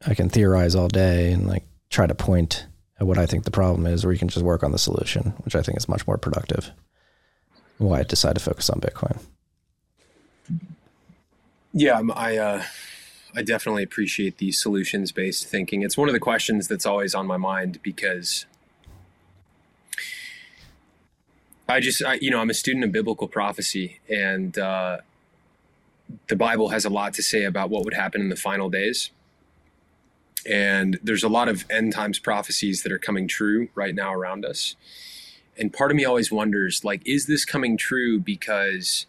I 0.05 0.13
can 0.13 0.29
theorize 0.29 0.75
all 0.75 0.87
day 0.87 1.31
and 1.31 1.47
like 1.47 1.63
try 1.89 2.07
to 2.07 2.15
point 2.15 2.67
at 2.99 3.07
what 3.07 3.17
I 3.17 3.25
think 3.25 3.43
the 3.43 3.51
problem 3.51 3.87
is, 3.87 4.05
or 4.05 4.13
you 4.13 4.19
can 4.19 4.27
just 4.27 4.45
work 4.45 4.63
on 4.63 4.71
the 4.71 4.77
solution, 4.77 5.33
which 5.43 5.55
I 5.55 5.61
think 5.63 5.77
is 5.77 5.89
much 5.89 6.05
more 6.05 6.17
productive. 6.17 6.71
Why 7.79 7.99
I 7.99 8.03
decided 8.03 8.35
to 8.35 8.45
focus 8.45 8.69
on 8.69 8.79
Bitcoin. 8.79 9.19
Yeah, 11.73 12.01
I 12.13 12.37
uh, 12.37 12.63
I 13.35 13.41
definitely 13.43 13.83
appreciate 13.83 14.37
the 14.37 14.51
solutions 14.51 15.11
based 15.11 15.47
thinking. 15.47 15.81
It's 15.83 15.97
one 15.97 16.09
of 16.09 16.13
the 16.13 16.19
questions 16.19 16.67
that's 16.67 16.85
always 16.85 17.15
on 17.15 17.25
my 17.27 17.37
mind 17.37 17.79
because 17.81 18.45
I 21.69 21.79
just 21.79 22.03
I, 22.03 22.15
you 22.15 22.29
know 22.29 22.39
I'm 22.39 22.49
a 22.49 22.53
student 22.53 22.83
of 22.83 22.91
biblical 22.91 23.27
prophecy, 23.27 23.99
and 24.09 24.57
uh, 24.57 24.97
the 26.27 26.35
Bible 26.35 26.69
has 26.69 26.83
a 26.83 26.89
lot 26.89 27.13
to 27.13 27.23
say 27.23 27.45
about 27.45 27.69
what 27.69 27.85
would 27.85 27.93
happen 27.93 28.21
in 28.21 28.29
the 28.29 28.35
final 28.35 28.69
days. 28.69 29.11
And 30.49 30.99
there's 31.03 31.23
a 31.23 31.29
lot 31.29 31.47
of 31.47 31.65
end 31.69 31.93
times 31.93 32.19
prophecies 32.19 32.83
that 32.83 32.91
are 32.91 32.97
coming 32.97 33.27
true 33.27 33.69
right 33.75 33.93
now 33.93 34.11
around 34.13 34.43
us. 34.43 34.75
And 35.57 35.71
part 35.71 35.91
of 35.91 35.97
me 35.97 36.03
always 36.03 36.31
wonders, 36.31 36.83
like, 36.83 37.01
is 37.05 37.27
this 37.27 37.45
coming 37.45 37.77
true 37.77 38.19
because 38.19 39.05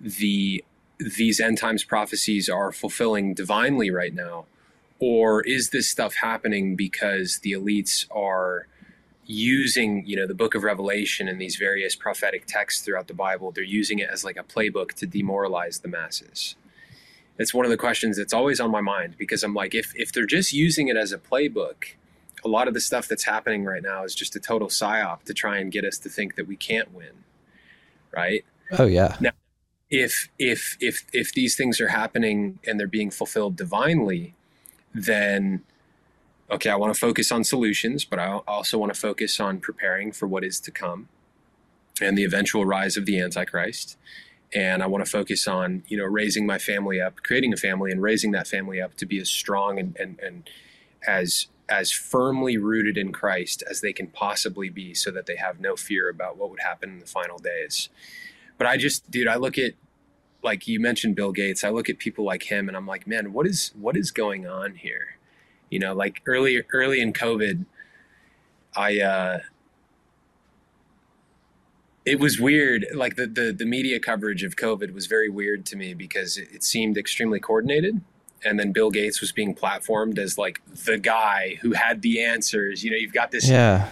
the 0.00 0.64
these 1.16 1.40
end 1.40 1.58
times 1.58 1.84
prophecies 1.84 2.48
are 2.48 2.72
fulfilling 2.72 3.34
divinely 3.34 3.90
right 3.90 4.14
now? 4.14 4.46
Or 4.98 5.42
is 5.42 5.70
this 5.70 5.88
stuff 5.88 6.14
happening 6.14 6.76
because 6.76 7.38
the 7.38 7.52
elites 7.52 8.06
are 8.10 8.66
using 9.24 10.04
you 10.04 10.16
know 10.16 10.26
the 10.26 10.34
book 10.34 10.54
of 10.54 10.64
revelation 10.64 11.28
and 11.28 11.40
these 11.40 11.56
various 11.56 11.94
prophetic 11.94 12.44
texts 12.44 12.84
throughout 12.84 13.06
the 13.06 13.14
bible 13.14 13.52
they're 13.52 13.62
using 13.62 14.00
it 14.00 14.10
as 14.10 14.24
like 14.24 14.36
a 14.36 14.42
playbook 14.42 14.92
to 14.94 15.06
demoralize 15.06 15.80
the 15.80 15.88
masses? 15.88 16.56
It's 17.38 17.54
one 17.54 17.64
of 17.64 17.70
the 17.70 17.76
questions 17.76 18.16
that's 18.16 18.34
always 18.34 18.58
on 18.58 18.70
my 18.72 18.80
mind 18.80 19.14
because 19.16 19.44
i'm 19.44 19.54
like 19.54 19.74
if 19.76 19.92
if 19.94 20.12
they're 20.12 20.26
just 20.26 20.52
using 20.52 20.88
it 20.88 20.96
as 20.96 21.12
a 21.12 21.18
playbook 21.18 21.94
a 22.44 22.48
lot 22.48 22.66
of 22.66 22.74
the 22.74 22.80
stuff 22.80 23.06
that's 23.06 23.24
happening 23.24 23.64
right 23.64 23.82
now 23.82 24.02
is 24.02 24.14
just 24.14 24.34
a 24.34 24.40
total 24.40 24.68
psyop 24.68 25.22
to 25.22 25.32
try 25.32 25.58
and 25.58 25.70
get 25.70 25.84
us 25.84 25.98
to 25.98 26.08
think 26.08 26.34
that 26.34 26.48
we 26.48 26.56
can't 26.56 26.92
win 26.92 27.22
right? 28.12 28.44
Oh 28.78 28.86
yeah. 28.86 29.16
If 29.92 30.30
if 30.38 30.78
if 30.80 31.04
if 31.12 31.32
these 31.34 31.54
things 31.54 31.78
are 31.80 31.88
happening 31.88 32.58
and 32.66 32.80
they're 32.80 32.86
being 32.88 33.10
fulfilled 33.10 33.54
divinely 33.56 34.34
then 34.94 35.62
okay 36.50 36.70
i 36.70 36.74
want 36.74 36.92
to 36.92 36.98
focus 36.98 37.30
on 37.30 37.44
solutions 37.44 38.04
but 38.04 38.18
i 38.18 38.26
also 38.48 38.78
want 38.78 38.92
to 38.92 38.98
focus 38.98 39.38
on 39.38 39.60
preparing 39.60 40.10
for 40.10 40.26
what 40.26 40.42
is 40.42 40.58
to 40.58 40.70
come 40.70 41.08
and 42.00 42.16
the 42.16 42.24
eventual 42.24 42.64
rise 42.64 42.96
of 42.96 43.04
the 43.04 43.20
antichrist. 43.20 43.98
And 44.54 44.82
i 44.82 44.86
want 44.86 45.04
to 45.04 45.10
focus 45.10 45.46
on 45.46 45.82
you 45.88 45.98
know 45.98 46.04
raising 46.04 46.46
my 46.46 46.58
family 46.58 47.00
up 47.00 47.16
creating 47.22 47.52
a 47.52 47.56
family 47.56 47.90
and 47.90 48.02
raising 48.02 48.32
that 48.32 48.48
family 48.48 48.80
up 48.80 48.96
to 48.96 49.06
be 49.06 49.18
as 49.18 49.28
strong 49.30 49.78
and 49.78 49.96
and, 49.98 50.18
and 50.20 50.50
as 51.06 51.48
as 51.68 51.90
firmly 51.90 52.58
rooted 52.58 52.98
in 52.98 53.12
christ 53.12 53.62
as 53.70 53.80
they 53.80 53.92
can 53.92 54.08
possibly 54.08 54.68
be 54.68 54.94
so 54.94 55.10
that 55.10 55.26
they 55.26 55.36
have 55.36 55.60
no 55.60 55.76
fear 55.76 56.08
about 56.08 56.36
what 56.36 56.50
would 56.50 56.60
happen 56.60 56.90
in 56.90 56.98
the 56.98 57.06
final 57.06 57.38
days. 57.38 57.88
But 58.58 58.66
I 58.66 58.76
just, 58.76 59.10
dude, 59.10 59.26
I 59.26 59.36
look 59.36 59.58
at 59.58 59.72
like 60.42 60.66
you 60.66 60.80
mentioned 60.80 61.14
Bill 61.16 61.32
Gates. 61.32 61.64
I 61.64 61.70
look 61.70 61.88
at 61.88 61.98
people 61.98 62.24
like 62.24 62.44
him, 62.44 62.68
and 62.68 62.76
I'm 62.76 62.86
like, 62.86 63.06
man, 63.06 63.32
what 63.32 63.46
is 63.46 63.72
what 63.78 63.96
is 63.96 64.10
going 64.10 64.46
on 64.46 64.74
here? 64.74 65.16
You 65.70 65.78
know, 65.78 65.94
like 65.94 66.22
early 66.26 66.62
early 66.72 67.00
in 67.00 67.12
COVID, 67.12 67.64
I 68.76 69.00
uh, 69.00 69.38
it 72.04 72.18
was 72.18 72.40
weird. 72.40 72.86
Like 72.94 73.16
the 73.16 73.26
the 73.26 73.52
the 73.56 73.66
media 73.66 74.00
coverage 74.00 74.42
of 74.42 74.56
COVID 74.56 74.92
was 74.92 75.06
very 75.06 75.28
weird 75.28 75.64
to 75.66 75.76
me 75.76 75.94
because 75.94 76.36
it, 76.36 76.48
it 76.52 76.64
seemed 76.64 76.98
extremely 76.98 77.40
coordinated. 77.40 78.00
And 78.44 78.58
then 78.58 78.72
Bill 78.72 78.90
Gates 78.90 79.20
was 79.20 79.30
being 79.30 79.54
platformed 79.54 80.18
as 80.18 80.36
like 80.36 80.60
the 80.66 80.98
guy 80.98 81.58
who 81.62 81.72
had 81.72 82.02
the 82.02 82.20
answers. 82.20 82.82
You 82.82 82.90
know, 82.90 82.96
you've 82.96 83.12
got 83.12 83.30
this 83.30 83.48
Yeah. 83.48 83.88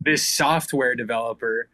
this 0.00 0.22
software 0.22 0.94
developer 0.94 1.68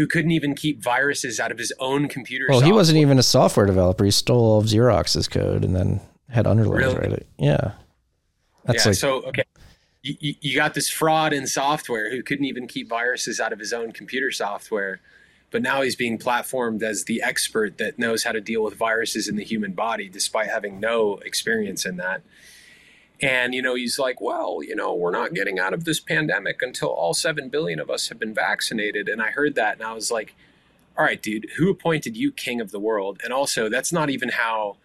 who 0.00 0.06
couldn't 0.06 0.30
even 0.30 0.54
keep 0.54 0.82
viruses 0.82 1.38
out 1.38 1.52
of 1.52 1.58
his 1.58 1.74
own 1.78 2.08
computer. 2.08 2.46
Well, 2.48 2.62
he 2.62 2.72
wasn't 2.72 2.96
even 2.96 3.18
a 3.18 3.22
software 3.22 3.66
developer. 3.66 4.02
He 4.02 4.10
stole 4.10 4.40
all 4.52 4.58
of 4.58 4.64
Xerox's 4.64 5.28
code 5.28 5.62
and 5.62 5.76
then 5.76 6.00
had 6.30 6.46
underlings 6.46 6.86
Really? 6.94 6.98
write 6.98 7.12
it. 7.12 7.26
Yeah. 7.38 7.72
That's 8.64 8.86
yeah. 8.86 8.88
like 8.92 8.96
so 8.96 9.22
okay, 9.24 9.42
you- 10.02 10.36
you 10.40 10.56
got 10.56 10.72
this 10.72 10.88
fraud 10.88 11.34
in 11.34 11.46
software 11.46 12.10
who 12.10 12.22
couldn't 12.22 12.46
even 12.46 12.66
keep 12.66 12.88
viruses 12.88 13.40
out 13.40 13.52
of 13.52 13.58
his 13.58 13.74
own 13.74 13.92
computer 13.92 14.30
software, 14.30 15.00
but 15.50 15.60
now 15.60 15.82
he's 15.82 15.96
being 15.96 16.16
platformed 16.18 16.82
as 16.82 17.04
the 17.04 17.20
expert 17.22 17.76
that 17.76 17.98
knows 17.98 18.24
how 18.24 18.32
to 18.32 18.40
deal 18.40 18.62
with 18.62 18.76
viruses 18.76 19.28
in 19.28 19.36
the 19.36 19.44
human 19.44 19.72
body, 19.72 20.08
despite 20.08 20.48
having 20.48 20.80
no 20.80 21.18
experience 21.26 21.84
in 21.84 21.98
that. 21.98 22.22
And 23.22 23.54
you 23.54 23.62
know, 23.62 23.74
he's 23.74 23.98
like, 23.98 24.20
well, 24.20 24.60
you 24.62 24.74
know, 24.74 24.94
we're 24.94 25.10
not 25.10 25.34
getting 25.34 25.58
out 25.58 25.74
of 25.74 25.84
this 25.84 26.00
pandemic 26.00 26.62
until 26.62 26.88
all 26.88 27.14
seven 27.14 27.48
billion 27.48 27.78
of 27.78 27.90
us 27.90 28.08
have 28.08 28.18
been 28.18 28.34
vaccinated. 28.34 29.08
And 29.08 29.20
I 29.20 29.30
heard 29.30 29.54
that, 29.56 29.76
and 29.76 29.86
I 29.86 29.92
was 29.92 30.10
like, 30.10 30.34
all 30.96 31.04
right, 31.04 31.22
dude, 31.22 31.46
who 31.56 31.70
appointed 31.70 32.16
you 32.16 32.32
king 32.32 32.60
of 32.60 32.70
the 32.70 32.80
world? 32.80 33.20
And 33.22 33.32
also, 33.32 33.68
that's 33.68 33.92
not 33.92 34.10
even 34.10 34.30
how. 34.30 34.76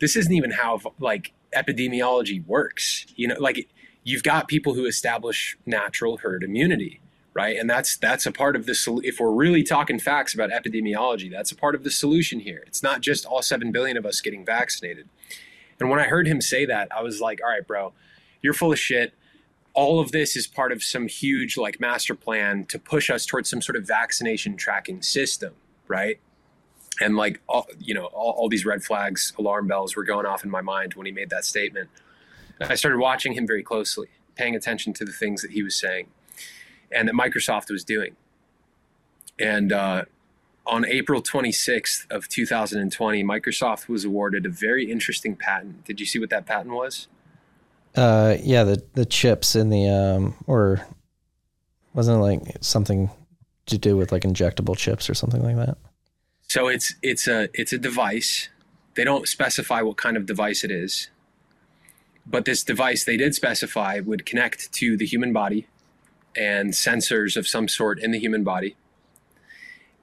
This 0.00 0.16
isn't 0.16 0.32
even 0.32 0.50
how 0.50 0.80
like 0.98 1.32
epidemiology 1.54 2.44
works. 2.46 3.06
You 3.14 3.28
know, 3.28 3.36
like 3.38 3.68
you've 4.04 4.22
got 4.22 4.48
people 4.48 4.74
who 4.74 4.86
establish 4.86 5.56
natural 5.64 6.18
herd 6.18 6.42
immunity, 6.42 7.00
right? 7.34 7.56
And 7.56 7.68
that's 7.68 7.96
that's 7.96 8.26
a 8.26 8.32
part 8.32 8.56
of 8.56 8.66
the 8.66 8.74
sol- 8.74 9.00
if 9.04 9.20
we're 9.20 9.32
really 9.32 9.62
talking 9.62 9.98
facts 9.98 10.34
about 10.34 10.50
epidemiology, 10.50 11.30
that's 11.30 11.52
a 11.52 11.56
part 11.56 11.74
of 11.74 11.84
the 11.84 11.90
solution 11.90 12.40
here. 12.40 12.64
It's 12.66 12.82
not 12.82 13.00
just 13.00 13.24
all 13.24 13.42
7 13.42 13.70
billion 13.72 13.96
of 13.96 14.04
us 14.04 14.20
getting 14.20 14.44
vaccinated. 14.44 15.08
And 15.82 15.90
when 15.90 16.00
I 16.00 16.04
heard 16.04 16.26
him 16.26 16.40
say 16.40 16.64
that, 16.66 16.88
I 16.96 17.02
was 17.02 17.20
like, 17.20 17.40
"All 17.42 17.50
right, 17.50 17.66
bro, 17.66 17.92
you're 18.40 18.54
full 18.54 18.72
of 18.72 18.78
shit. 18.78 19.12
All 19.74 20.00
of 20.00 20.12
this 20.12 20.36
is 20.36 20.46
part 20.46 20.70
of 20.72 20.82
some 20.82 21.08
huge 21.08 21.56
like 21.56 21.80
master 21.80 22.14
plan 22.14 22.66
to 22.66 22.78
push 22.78 23.10
us 23.10 23.26
towards 23.26 23.50
some 23.50 23.60
sort 23.60 23.76
of 23.76 23.86
vaccination 23.86 24.56
tracking 24.56 25.02
system, 25.02 25.54
right?" 25.88 26.18
And 27.00 27.16
like 27.16 27.40
all, 27.48 27.66
you 27.78 27.94
know, 27.94 28.06
all, 28.06 28.32
all 28.32 28.48
these 28.48 28.64
red 28.64 28.84
flags, 28.84 29.32
alarm 29.38 29.66
bells 29.66 29.96
were 29.96 30.04
going 30.04 30.26
off 30.26 30.44
in 30.44 30.50
my 30.50 30.60
mind 30.60 30.94
when 30.94 31.06
he 31.06 31.12
made 31.12 31.30
that 31.30 31.44
statement. 31.44 31.90
I 32.60 32.76
started 32.76 32.98
watching 32.98 33.32
him 33.32 33.46
very 33.46 33.62
closely, 33.62 34.08
paying 34.36 34.54
attention 34.54 34.92
to 34.94 35.04
the 35.04 35.12
things 35.12 35.42
that 35.42 35.50
he 35.50 35.62
was 35.62 35.74
saying 35.74 36.06
and 36.92 37.08
that 37.08 37.14
Microsoft 37.14 37.70
was 37.70 37.84
doing. 37.84 38.16
And 39.38 39.72
uh, 39.72 40.04
on 40.66 40.84
April 40.86 41.22
26th 41.22 42.10
of 42.10 42.28
2020, 42.28 43.24
Microsoft 43.24 43.88
was 43.88 44.04
awarded 44.04 44.46
a 44.46 44.48
very 44.48 44.90
interesting 44.90 45.36
patent. 45.36 45.84
Did 45.84 46.00
you 46.00 46.06
see 46.06 46.18
what 46.18 46.30
that 46.30 46.46
patent 46.46 46.74
was? 46.74 47.08
uh 47.94 48.36
yeah, 48.42 48.64
the 48.64 48.82
the 48.94 49.04
chips 49.04 49.54
in 49.54 49.68
the 49.68 49.88
um 49.88 50.34
or 50.46 50.80
wasn't 51.94 52.16
it 52.16 52.20
like 52.20 52.56
something 52.60 53.10
to 53.66 53.78
do 53.78 53.96
with 53.96 54.12
like 54.12 54.22
injectable 54.22 54.76
chips 54.76 55.10
or 55.10 55.14
something 55.14 55.42
like 55.42 55.56
that? 55.56 55.76
So 56.48 56.68
it's 56.68 56.94
it's 57.02 57.26
a 57.28 57.48
it's 57.54 57.72
a 57.72 57.78
device. 57.78 58.48
They 58.94 59.04
don't 59.04 59.28
specify 59.28 59.82
what 59.82 59.96
kind 59.96 60.16
of 60.16 60.26
device 60.26 60.64
it 60.64 60.70
is. 60.70 61.08
But 62.26 62.44
this 62.44 62.62
device 62.62 63.04
they 63.04 63.16
did 63.16 63.34
specify 63.34 64.00
would 64.00 64.24
connect 64.24 64.72
to 64.74 64.96
the 64.96 65.06
human 65.06 65.32
body 65.32 65.66
and 66.36 66.72
sensors 66.72 67.36
of 67.36 67.46
some 67.46 67.68
sort 67.68 67.98
in 67.98 68.10
the 68.10 68.18
human 68.18 68.42
body. 68.42 68.76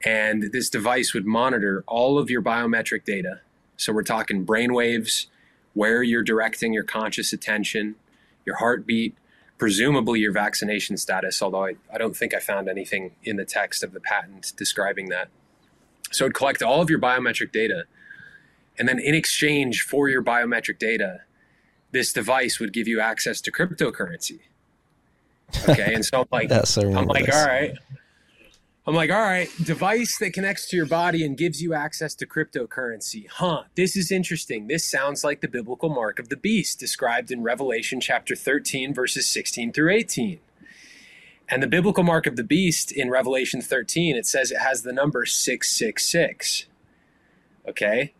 And 0.05 0.51
this 0.51 0.69
device 0.69 1.13
would 1.13 1.25
monitor 1.25 1.83
all 1.87 2.17
of 2.17 2.29
your 2.29 2.41
biometric 2.41 3.03
data. 3.03 3.41
So 3.77 3.91
we're 3.93 4.03
talking 4.03 4.43
brain 4.43 4.73
waves, 4.73 5.27
where 5.73 6.03
you're 6.03 6.23
directing 6.23 6.73
your 6.73 6.83
conscious 6.83 7.33
attention, 7.33 7.95
your 8.45 8.57
heartbeat, 8.57 9.15
presumably 9.57 10.21
your 10.21 10.31
vaccination 10.31 10.97
status, 10.97 11.41
although 11.41 11.65
I, 11.65 11.75
I 11.93 11.97
don't 11.97 12.15
think 12.15 12.33
I 12.33 12.39
found 12.39 12.69
anything 12.69 13.11
in 13.23 13.35
the 13.35 13.45
text 13.45 13.83
of 13.83 13.93
the 13.93 13.99
patent 13.99 14.53
describing 14.57 15.09
that. 15.09 15.29
So 16.11 16.25
it'd 16.25 16.33
collect 16.33 16.63
all 16.63 16.81
of 16.81 16.89
your 16.89 16.99
biometric 16.99 17.51
data. 17.51 17.83
And 18.77 18.87
then 18.87 18.99
in 18.99 19.13
exchange 19.13 19.81
for 19.81 20.07
your 20.07 20.23
biometric 20.23 20.79
data, 20.79 21.21
this 21.91 22.13
device 22.13 22.59
would 22.59 22.73
give 22.73 22.87
you 22.87 22.99
access 22.99 23.41
to 23.41 23.51
cryptocurrency. 23.51 24.39
Okay. 25.67 25.93
And 25.93 26.05
so 26.05 26.21
I'm 26.21 26.27
like, 26.31 26.51
I 26.51 26.63
I'm 26.81 27.05
like, 27.07 27.33
all 27.33 27.45
right. 27.45 27.77
I'm 28.89 28.95
like, 28.95 29.11
all 29.11 29.21
right, 29.21 29.47
device 29.63 30.17
that 30.17 30.33
connects 30.33 30.67
to 30.69 30.75
your 30.75 30.87
body 30.87 31.23
and 31.23 31.37
gives 31.37 31.61
you 31.61 31.75
access 31.75 32.15
to 32.15 32.25
cryptocurrency. 32.25 33.29
Huh, 33.29 33.65
this 33.75 33.95
is 33.95 34.11
interesting. 34.11 34.65
This 34.65 34.83
sounds 34.83 35.23
like 35.23 35.41
the 35.41 35.47
biblical 35.47 35.89
mark 35.89 36.17
of 36.17 36.29
the 36.29 36.35
beast 36.35 36.79
described 36.79 37.29
in 37.29 37.43
Revelation 37.43 38.01
chapter 38.01 38.35
13, 38.35 38.91
verses 38.91 39.27
16 39.27 39.73
through 39.73 39.91
18. 39.91 40.39
And 41.47 41.61
the 41.61 41.67
biblical 41.67 42.03
mark 42.03 42.25
of 42.25 42.35
the 42.35 42.43
beast 42.43 42.91
in 42.91 43.11
Revelation 43.11 43.61
13, 43.61 44.15
it 44.15 44.25
says 44.25 44.49
it 44.49 44.57
has 44.57 44.81
the 44.81 44.91
number 44.91 45.23
666. 45.23 46.65
Okay? 47.67 48.13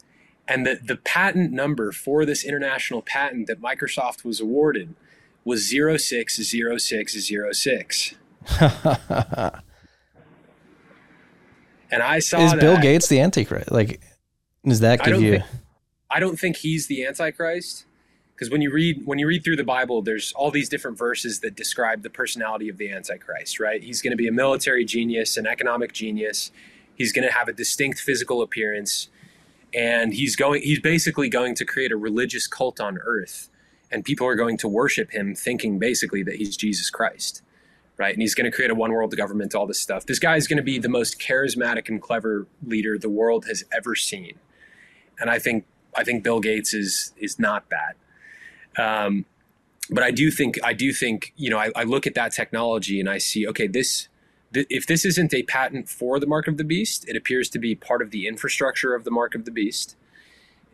And 0.47 0.67
the, 0.67 0.75
the 0.75 0.97
patent 0.97 1.51
number 1.51 1.91
for 1.91 2.25
this 2.25 2.45
international 2.45 3.01
patent 3.01 3.47
that 3.47 3.59
Microsoft 3.59 4.23
was 4.23 4.39
awarded 4.39 4.93
was 5.43 5.67
060606. 5.67 8.13
and 11.91 12.01
I 12.01 12.19
saw 12.19 12.39
Is 12.39 12.53
Bill 12.55 12.77
Gates 12.79 13.07
the 13.07 13.19
Antichrist? 13.19 13.71
Like, 13.71 14.01
does 14.65 14.79
that 14.81 14.99
give 15.03 15.13
don't 15.13 15.23
you? 15.23 15.31
think- 15.33 15.45
I 16.11 16.19
don't 16.19 16.39
think 16.39 16.57
he's 16.57 16.87
the 16.87 17.05
Antichrist 17.05 17.85
because 18.33 18.49
when 18.49 18.61
you 18.61 18.71
read 18.71 19.05
when 19.05 19.19
you 19.19 19.27
read 19.27 19.43
through 19.43 19.57
the 19.57 19.63
Bible, 19.63 20.01
there's 20.01 20.33
all 20.33 20.49
these 20.49 20.69
different 20.69 20.97
verses 20.97 21.41
that 21.41 21.55
describe 21.55 22.03
the 22.03 22.09
personality 22.09 22.69
of 22.69 22.77
the 22.77 22.89
Antichrist. 22.89 23.59
Right? 23.59 23.83
He's 23.83 24.01
going 24.01 24.11
to 24.11 24.17
be 24.17 24.27
a 24.27 24.31
military 24.31 24.85
genius, 24.85 25.37
an 25.37 25.45
economic 25.45 25.93
genius. 25.93 26.51
He's 26.95 27.13
going 27.13 27.27
to 27.27 27.33
have 27.33 27.47
a 27.47 27.53
distinct 27.53 27.99
physical 27.99 28.41
appearance, 28.41 29.09
and 29.73 30.13
he's 30.13 30.35
going. 30.35 30.61
He's 30.61 30.79
basically 30.79 31.29
going 31.29 31.53
to 31.55 31.65
create 31.65 31.91
a 31.91 31.97
religious 31.97 32.47
cult 32.47 32.79
on 32.79 32.97
Earth, 32.97 33.49
and 33.91 34.03
people 34.03 34.25
are 34.25 34.35
going 34.35 34.57
to 34.57 34.67
worship 34.67 35.11
him, 35.11 35.35
thinking 35.35 35.77
basically 35.77 36.23
that 36.23 36.35
he's 36.35 36.57
Jesus 36.57 36.89
Christ. 36.89 37.43
Right, 37.99 38.13
and 38.13 38.21
he's 38.21 38.33
going 38.33 38.49
to 38.49 38.55
create 38.55 38.71
a 38.71 38.75
one 38.75 38.93
world 38.93 39.15
government, 39.17 39.53
all 39.53 39.67
this 39.67 39.81
stuff. 39.81 40.05
This 40.05 40.19
guy 40.19 40.37
is 40.37 40.47
going 40.47 40.55
to 40.55 40.63
be 40.63 40.79
the 40.79 40.87
most 40.87 41.19
charismatic 41.19 41.89
and 41.89 42.01
clever 42.01 42.47
leader 42.65 42.97
the 42.97 43.09
world 43.09 43.45
has 43.45 43.65
ever 43.73 43.93
seen 43.93 44.39
and 45.19 45.29
I 45.29 45.39
think 45.39 45.65
I 45.95 46.03
think 46.03 46.23
Bill 46.23 46.39
Gates 46.39 46.73
is 46.73 47.13
is 47.17 47.39
not 47.39 47.65
that. 47.69 47.95
Um, 48.81 49.25
but 49.89 50.03
I 50.03 50.11
do 50.11 50.31
think 50.31 50.57
I 50.63 50.73
do 50.73 50.93
think 50.93 51.33
you 51.35 51.49
know 51.49 51.57
I, 51.57 51.71
I 51.75 51.83
look 51.83 52.07
at 52.07 52.15
that 52.15 52.31
technology 52.31 52.99
and 52.99 53.09
I 53.09 53.17
see 53.17 53.47
okay 53.47 53.67
this 53.67 54.07
th- 54.53 54.67
if 54.69 54.87
this 54.87 55.05
isn't 55.05 55.33
a 55.33 55.43
patent 55.43 55.89
for 55.89 56.19
the 56.19 56.27
mark 56.27 56.47
of 56.47 56.57
the 56.57 56.63
beast, 56.63 57.07
it 57.07 57.15
appears 57.15 57.49
to 57.49 57.59
be 57.59 57.75
part 57.75 58.01
of 58.01 58.11
the 58.11 58.27
infrastructure 58.27 58.93
of 58.95 59.03
the 59.03 59.11
mark 59.11 59.35
of 59.35 59.45
the 59.45 59.51
beast. 59.51 59.95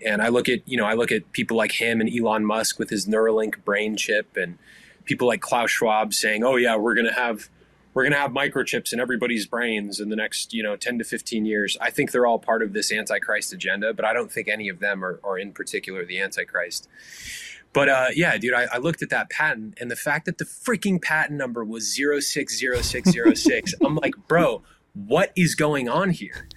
And 0.06 0.22
I 0.22 0.27
look 0.27 0.49
at 0.49 0.68
you 0.68 0.77
know 0.77 0.85
I 0.85 0.93
look 0.93 1.11
at 1.11 1.31
people 1.31 1.57
like 1.57 1.73
him 1.73 2.02
and 2.02 2.10
Elon 2.10 2.45
Musk 2.45 2.77
with 2.77 2.89
his 2.89 3.07
Neuralink 3.07 3.64
brain 3.64 3.95
chip 3.95 4.38
and 4.38 4.57
people 5.06 5.27
like 5.27 5.41
Klaus 5.41 5.72
Schwab 5.72 6.14
saying 6.14 6.44
oh 6.44 6.56
yeah 6.56 6.76
we're 6.76 6.95
gonna 6.95 7.14
have 7.14 7.49
we're 7.94 8.03
going 8.03 8.11
to 8.11 8.19
have 8.19 8.32
microchips 8.32 8.91
in 8.91 8.99
everybody's 8.99 9.45
brains 9.45 10.02
in 10.02 10.10
the 10.10 10.18
next 10.18 10.53
you 10.53 10.61
know 10.61 10.76
10 10.76 10.98
to 10.98 11.06
15 11.06 11.45
years. 11.45 11.77
I 11.80 11.91
think 11.91 12.11
they're 12.11 12.26
all 12.26 12.40
part 12.40 12.61
of 12.61 12.73
this 12.73 12.91
antichrist 12.91 13.53
agenda 13.53 13.94
but 13.94 14.03
i 14.03 14.11
don't 14.11 14.32
think 14.32 14.49
any 14.49 14.68
of 14.68 14.80
them 14.80 15.03
are, 15.03 15.22
are 15.23 15.40
in 15.40 15.53
particular 15.53 16.06
the 16.06 16.19
antichrist. 16.19 16.90
But 17.72 17.88
uh, 17.90 18.07
yeah 18.14 18.38
dude 18.38 18.53
I, 18.53 18.68
I 18.73 18.77
looked 18.80 19.02
at 19.02 19.10
that 19.11 19.30
patent 19.30 19.77
and 19.80 19.90
the 19.90 19.95
fact 19.95 20.26
that 20.26 20.40
the 20.40 20.45
freaking 20.45 21.02
patent 21.02 21.38
number 21.38 21.64
was 21.64 21.95
060606 21.95 23.73
i'm 23.86 23.95
like 23.95 24.15
bro 24.27 24.61
what 24.95 25.32
is 25.36 25.56
going 25.56 25.90
on 25.90 26.10
here? 26.10 26.48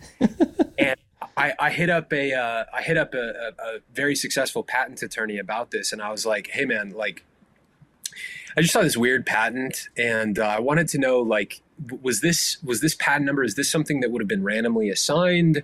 And 0.79 0.97
I, 1.37 1.53
I 1.59 1.71
hit 1.71 1.91
up 1.91 2.13
a 2.13 2.33
uh, 2.33 2.65
I 2.73 2.83
hit 2.83 2.97
up 2.97 3.15
a, 3.15 3.19
a, 3.19 3.63
a 3.63 3.79
very 3.93 4.15
successful 4.15 4.63
patent 4.63 5.03
attorney 5.03 5.39
about 5.39 5.73
this, 5.73 5.93
and 5.93 6.01
I 6.01 6.11
was 6.11 6.25
like, 6.25 6.49
"Hey, 6.49 6.65
man, 6.65 6.91
like, 6.91 7.25
I 8.57 8.61
just 8.61 8.73
saw 8.73 8.83
this 8.83 8.97
weird 8.97 9.27
patent, 9.27 9.89
and 9.97 10.39
uh, 10.39 10.47
I 10.47 10.61
wanted 10.61 10.89
to 10.89 10.99
know, 10.99 11.21
like, 11.21 11.63
was 12.01 12.21
this 12.21 12.63
was 12.63 12.81
this 12.81 12.95
patent 12.95 13.27
number? 13.27 13.43
Is 13.43 13.55
this 13.55 13.71
something 13.71 14.01
that 14.01 14.11
would 14.11 14.21
have 14.21 14.29
been 14.29 14.43
randomly 14.43 14.91
assigned, 14.91 15.63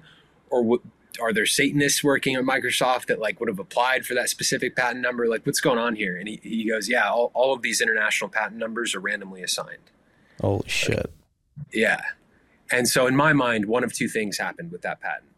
or 0.51 0.63
w- 0.63 0.83
are 1.21 1.33
there 1.33 1.47
Satanists 1.47 2.05
working 2.05 2.35
at 2.35 2.45
Microsoft 2.45 3.07
that 3.07 3.19
like 3.19 3.41
would 3.41 3.49
have 3.49 3.59
applied 3.59 4.05
for 4.07 4.15
that 4.15 4.29
specific 4.29 4.77
patent 4.77 5.01
number? 5.01 5.27
Like, 5.29 5.47
what's 5.47 5.61
going 5.61 5.79
on 5.79 5.97
here?" 5.97 6.17
And 6.17 6.29
he, 6.29 6.41
he 6.43 6.69
goes, 6.69 6.89
"Yeah, 6.89 7.09
all, 7.11 7.31
all 7.35 7.55
of 7.55 7.63
these 7.63 7.81
international 7.81 8.31
patent 8.31 8.57
numbers 8.57 8.95
are 8.95 9.01
randomly 9.01 9.43
assigned." 9.43 9.91
Holy 10.41 10.69
shit! 10.69 11.13
Yeah. 11.73 12.01
And 12.71 12.89
so 12.89 13.07
in 13.07 13.15
my 13.15 13.33
mind, 13.33 13.67
one 13.67 13.85
of 13.85 13.93
two 13.93 14.09
things 14.09 14.39
happened 14.39 14.73
with 14.73 14.83
that 14.83 15.01
patent. 15.01 15.31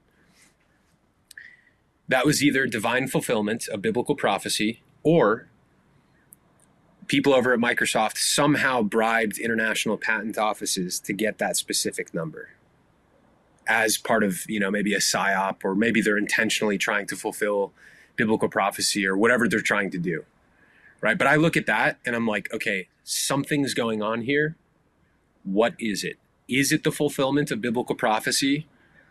That 2.08 2.24
was 2.24 2.42
either 2.42 2.66
divine 2.66 3.08
fulfillment 3.08 3.66
of 3.68 3.82
biblical 3.82 4.14
prophecy 4.14 4.82
or 5.02 5.48
people 7.08 7.34
over 7.34 7.52
at 7.52 7.58
Microsoft 7.58 8.18
somehow 8.18 8.82
bribed 8.82 9.38
international 9.38 9.96
patent 9.96 10.38
offices 10.38 10.98
to 11.00 11.12
get 11.12 11.38
that 11.38 11.56
specific 11.56 12.12
number 12.12 12.50
as 13.68 13.96
part 13.96 14.22
of, 14.22 14.48
you 14.48 14.60
know, 14.60 14.70
maybe 14.70 14.94
a 14.94 14.98
psyop 14.98 15.64
or 15.64 15.74
maybe 15.74 16.00
they're 16.00 16.18
intentionally 16.18 16.78
trying 16.78 17.06
to 17.06 17.16
fulfill 17.16 17.72
biblical 18.14 18.48
prophecy 18.48 19.06
or 19.06 19.16
whatever 19.16 19.48
they're 19.48 19.60
trying 19.60 19.90
to 19.90 19.98
do. 19.98 20.24
Right? 21.00 21.18
But 21.18 21.26
I 21.26 21.36
look 21.36 21.56
at 21.56 21.66
that 21.66 21.98
and 22.06 22.16
I'm 22.16 22.26
like, 22.26 22.52
okay, 22.54 22.88
something's 23.04 23.74
going 23.74 24.02
on 24.02 24.22
here. 24.22 24.56
What 25.44 25.74
is 25.78 26.02
it? 26.02 26.18
is 26.48 26.72
it 26.72 26.84
the 26.84 26.92
fulfillment 26.92 27.50
of 27.50 27.60
biblical 27.60 27.94
prophecy 27.94 28.66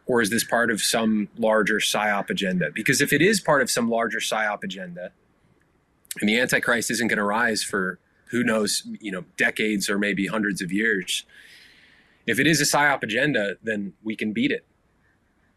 or 0.06 0.22
is 0.22 0.30
this 0.30 0.44
part 0.44 0.70
of 0.70 0.82
some 0.82 1.28
larger 1.38 1.78
psyop 1.78 2.30
agenda? 2.30 2.70
Because 2.74 3.02
if 3.02 3.12
it 3.12 3.22
is 3.22 3.40
part 3.40 3.62
of 3.62 3.70
some 3.70 3.90
larger 3.90 4.20
psyop 4.20 4.64
agenda, 4.64 5.12
and 6.22 6.30
the 6.30 6.40
Antichrist 6.40 6.90
isn't 6.92 7.08
going 7.08 7.18
to 7.18 7.24
rise 7.24 7.64
for 7.64 8.00
who 8.32 8.44
knows, 8.44 8.84
you 9.02 9.12
know, 9.12 9.24
decades 9.38 9.90
or 9.90 9.98
maybe 10.00 10.28
hundreds 10.28 10.62
of 10.62 10.72
years. 10.72 11.24
If 12.26 12.40
it 12.40 12.48
is 12.48 12.60
a 12.60 12.64
psyop 12.64 13.04
agenda, 13.04 13.58
then 13.62 13.94
we 14.04 14.16
can 14.16 14.34
beat 14.34 14.52
it. 14.52 14.66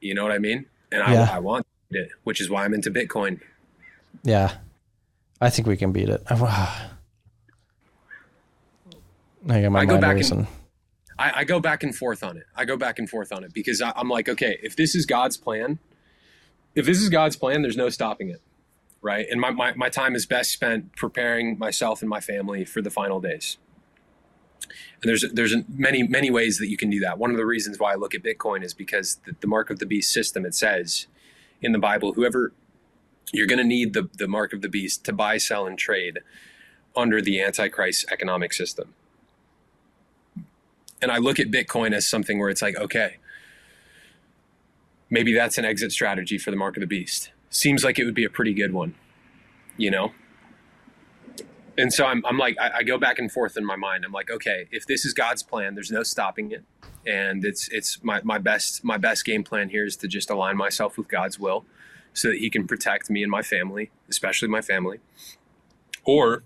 You 0.00 0.14
know 0.14 0.22
what 0.22 0.32
I 0.32 0.38
mean? 0.38 0.66
And 0.92 1.00
Yeah. 1.00 1.28
I, 1.32 1.36
I 1.36 1.38
want 1.38 1.66
it, 1.90 2.10
which 2.24 2.40
is 2.40 2.50
why 2.50 2.64
I'm 2.64 2.74
into 2.74 2.90
Bitcoin. 2.90 3.40
Yeah, 4.22 4.52
I 5.40 5.48
think 5.50 5.66
we 5.68 5.76
can 5.76 5.92
beat 5.92 6.08
it. 6.08 6.22
I 6.30 6.82
got 9.62 9.70
my 9.72 9.80
I 9.80 9.84
go 9.84 9.92
mind 9.92 10.00
back 10.02 10.30
and- 10.30 10.46
I, 11.20 11.40
I 11.40 11.44
go 11.44 11.58
back 11.58 11.82
and 11.82 11.94
forth 11.94 12.22
on 12.22 12.36
it. 12.36 12.44
I 12.54 12.64
go 12.64 12.76
back 12.76 12.98
and 13.00 13.08
forth 13.10 13.32
on 13.32 13.42
it 13.42 13.52
because 13.52 13.82
I, 13.82 13.92
I'm 13.96 14.08
like, 14.08 14.28
okay, 14.28 14.58
if 14.62 14.76
this 14.76 14.94
is 14.94 15.04
God's 15.04 15.36
plan, 15.36 15.78
if 16.76 16.86
this 16.86 16.98
is 17.00 17.08
God's 17.08 17.34
plan, 17.36 17.62
there's 17.62 17.76
no 17.76 17.88
stopping 17.88 18.28
it, 18.30 18.40
right? 19.02 19.26
And 19.30 19.40
my, 19.40 19.50
my, 19.50 19.74
my 19.74 19.88
time 19.88 20.14
is 20.14 20.26
best 20.26 20.52
spent 20.52 20.94
preparing 20.96 21.58
myself 21.58 22.00
and 22.00 22.08
my 22.08 22.20
family 22.20 22.64
for 22.64 22.82
the 22.82 22.90
final 22.90 23.20
days. 23.20 23.58
And 25.02 25.08
there's 25.08 25.24
there's 25.32 25.54
many 25.68 26.02
many 26.02 26.30
ways 26.30 26.58
that 26.58 26.68
you 26.68 26.76
can 26.76 26.90
do 26.90 26.98
that. 27.00 27.18
One 27.18 27.30
of 27.30 27.36
the 27.36 27.46
reasons 27.46 27.78
why 27.78 27.92
I 27.92 27.94
look 27.94 28.14
at 28.14 28.22
Bitcoin 28.22 28.64
is 28.64 28.74
because 28.74 29.20
the, 29.24 29.36
the 29.40 29.46
mark 29.46 29.70
of 29.70 29.78
the 29.78 29.86
beast 29.86 30.12
system. 30.12 30.44
It 30.44 30.54
says 30.54 31.06
in 31.62 31.70
the 31.72 31.78
Bible, 31.78 32.14
whoever 32.14 32.52
you're 33.32 33.46
going 33.46 33.60
to 33.60 33.64
need 33.64 33.94
the 33.94 34.10
the 34.18 34.26
mark 34.26 34.52
of 34.52 34.60
the 34.60 34.68
beast 34.68 35.04
to 35.04 35.12
buy, 35.12 35.38
sell, 35.38 35.66
and 35.66 35.78
trade 35.78 36.18
under 36.96 37.22
the 37.22 37.40
Antichrist 37.40 38.06
economic 38.10 38.52
system 38.52 38.94
and 41.00 41.10
I 41.10 41.18
look 41.18 41.38
at 41.38 41.50
Bitcoin 41.50 41.92
as 41.94 42.06
something 42.08 42.38
where 42.38 42.48
it's 42.48 42.62
like, 42.62 42.76
okay, 42.76 43.16
maybe 45.10 45.32
that's 45.32 45.58
an 45.58 45.64
exit 45.64 45.92
strategy 45.92 46.38
for 46.38 46.50
the 46.50 46.56
mark 46.56 46.76
of 46.76 46.80
the 46.80 46.86
beast. 46.86 47.30
Seems 47.50 47.84
like 47.84 47.98
it 47.98 48.04
would 48.04 48.14
be 48.14 48.24
a 48.24 48.30
pretty 48.30 48.54
good 48.54 48.72
one, 48.72 48.94
you 49.76 49.90
know? 49.90 50.12
And 51.78 51.92
so 51.92 52.04
I'm, 52.04 52.26
I'm 52.26 52.36
like, 52.36 52.56
I, 52.60 52.78
I 52.78 52.82
go 52.82 52.98
back 52.98 53.18
and 53.20 53.30
forth 53.30 53.56
in 53.56 53.64
my 53.64 53.76
mind. 53.76 54.04
I'm 54.04 54.12
like, 54.12 54.30
okay, 54.30 54.66
if 54.72 54.86
this 54.86 55.04
is 55.04 55.14
God's 55.14 55.44
plan, 55.44 55.74
there's 55.74 55.92
no 55.92 56.02
stopping 56.02 56.50
it. 56.50 56.64
And 57.06 57.44
it's, 57.44 57.68
it's 57.68 58.02
my, 58.02 58.20
my 58.24 58.38
best, 58.38 58.84
my 58.84 58.98
best 58.98 59.24
game 59.24 59.44
plan 59.44 59.68
here 59.68 59.84
is 59.84 59.96
to 59.98 60.08
just 60.08 60.28
align 60.28 60.56
myself 60.56 60.98
with 60.98 61.08
God's 61.08 61.38
will 61.38 61.64
so 62.12 62.28
that 62.28 62.38
he 62.38 62.50
can 62.50 62.66
protect 62.66 63.08
me 63.08 63.22
and 63.22 63.30
my 63.30 63.42
family, 63.42 63.90
especially 64.08 64.48
my 64.48 64.60
family. 64.60 64.98
Or 66.04 66.42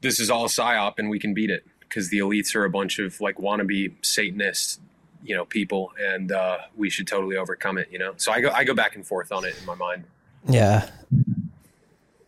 this 0.00 0.18
is 0.18 0.28
all 0.28 0.48
psyop 0.48 0.94
and 0.98 1.08
we 1.08 1.20
can 1.20 1.32
beat 1.32 1.50
it 1.50 1.64
because 1.80 2.10
the 2.10 2.18
elites 2.18 2.54
are 2.56 2.64
a 2.64 2.70
bunch 2.70 2.98
of 2.98 3.20
like 3.20 3.36
wannabe 3.36 3.94
Satanist, 4.04 4.80
you 5.22 5.34
know, 5.36 5.44
people, 5.44 5.92
and 6.00 6.32
uh, 6.32 6.58
we 6.76 6.90
should 6.90 7.06
totally 7.06 7.36
overcome 7.36 7.78
it. 7.78 7.88
You 7.90 7.98
know, 7.98 8.14
so 8.16 8.32
I 8.32 8.40
go 8.40 8.50
I 8.50 8.64
go 8.64 8.74
back 8.74 8.94
and 8.96 9.06
forth 9.06 9.32
on 9.32 9.44
it 9.44 9.56
in 9.58 9.64
my 9.66 9.74
mind. 9.74 10.04
Yeah, 10.48 10.88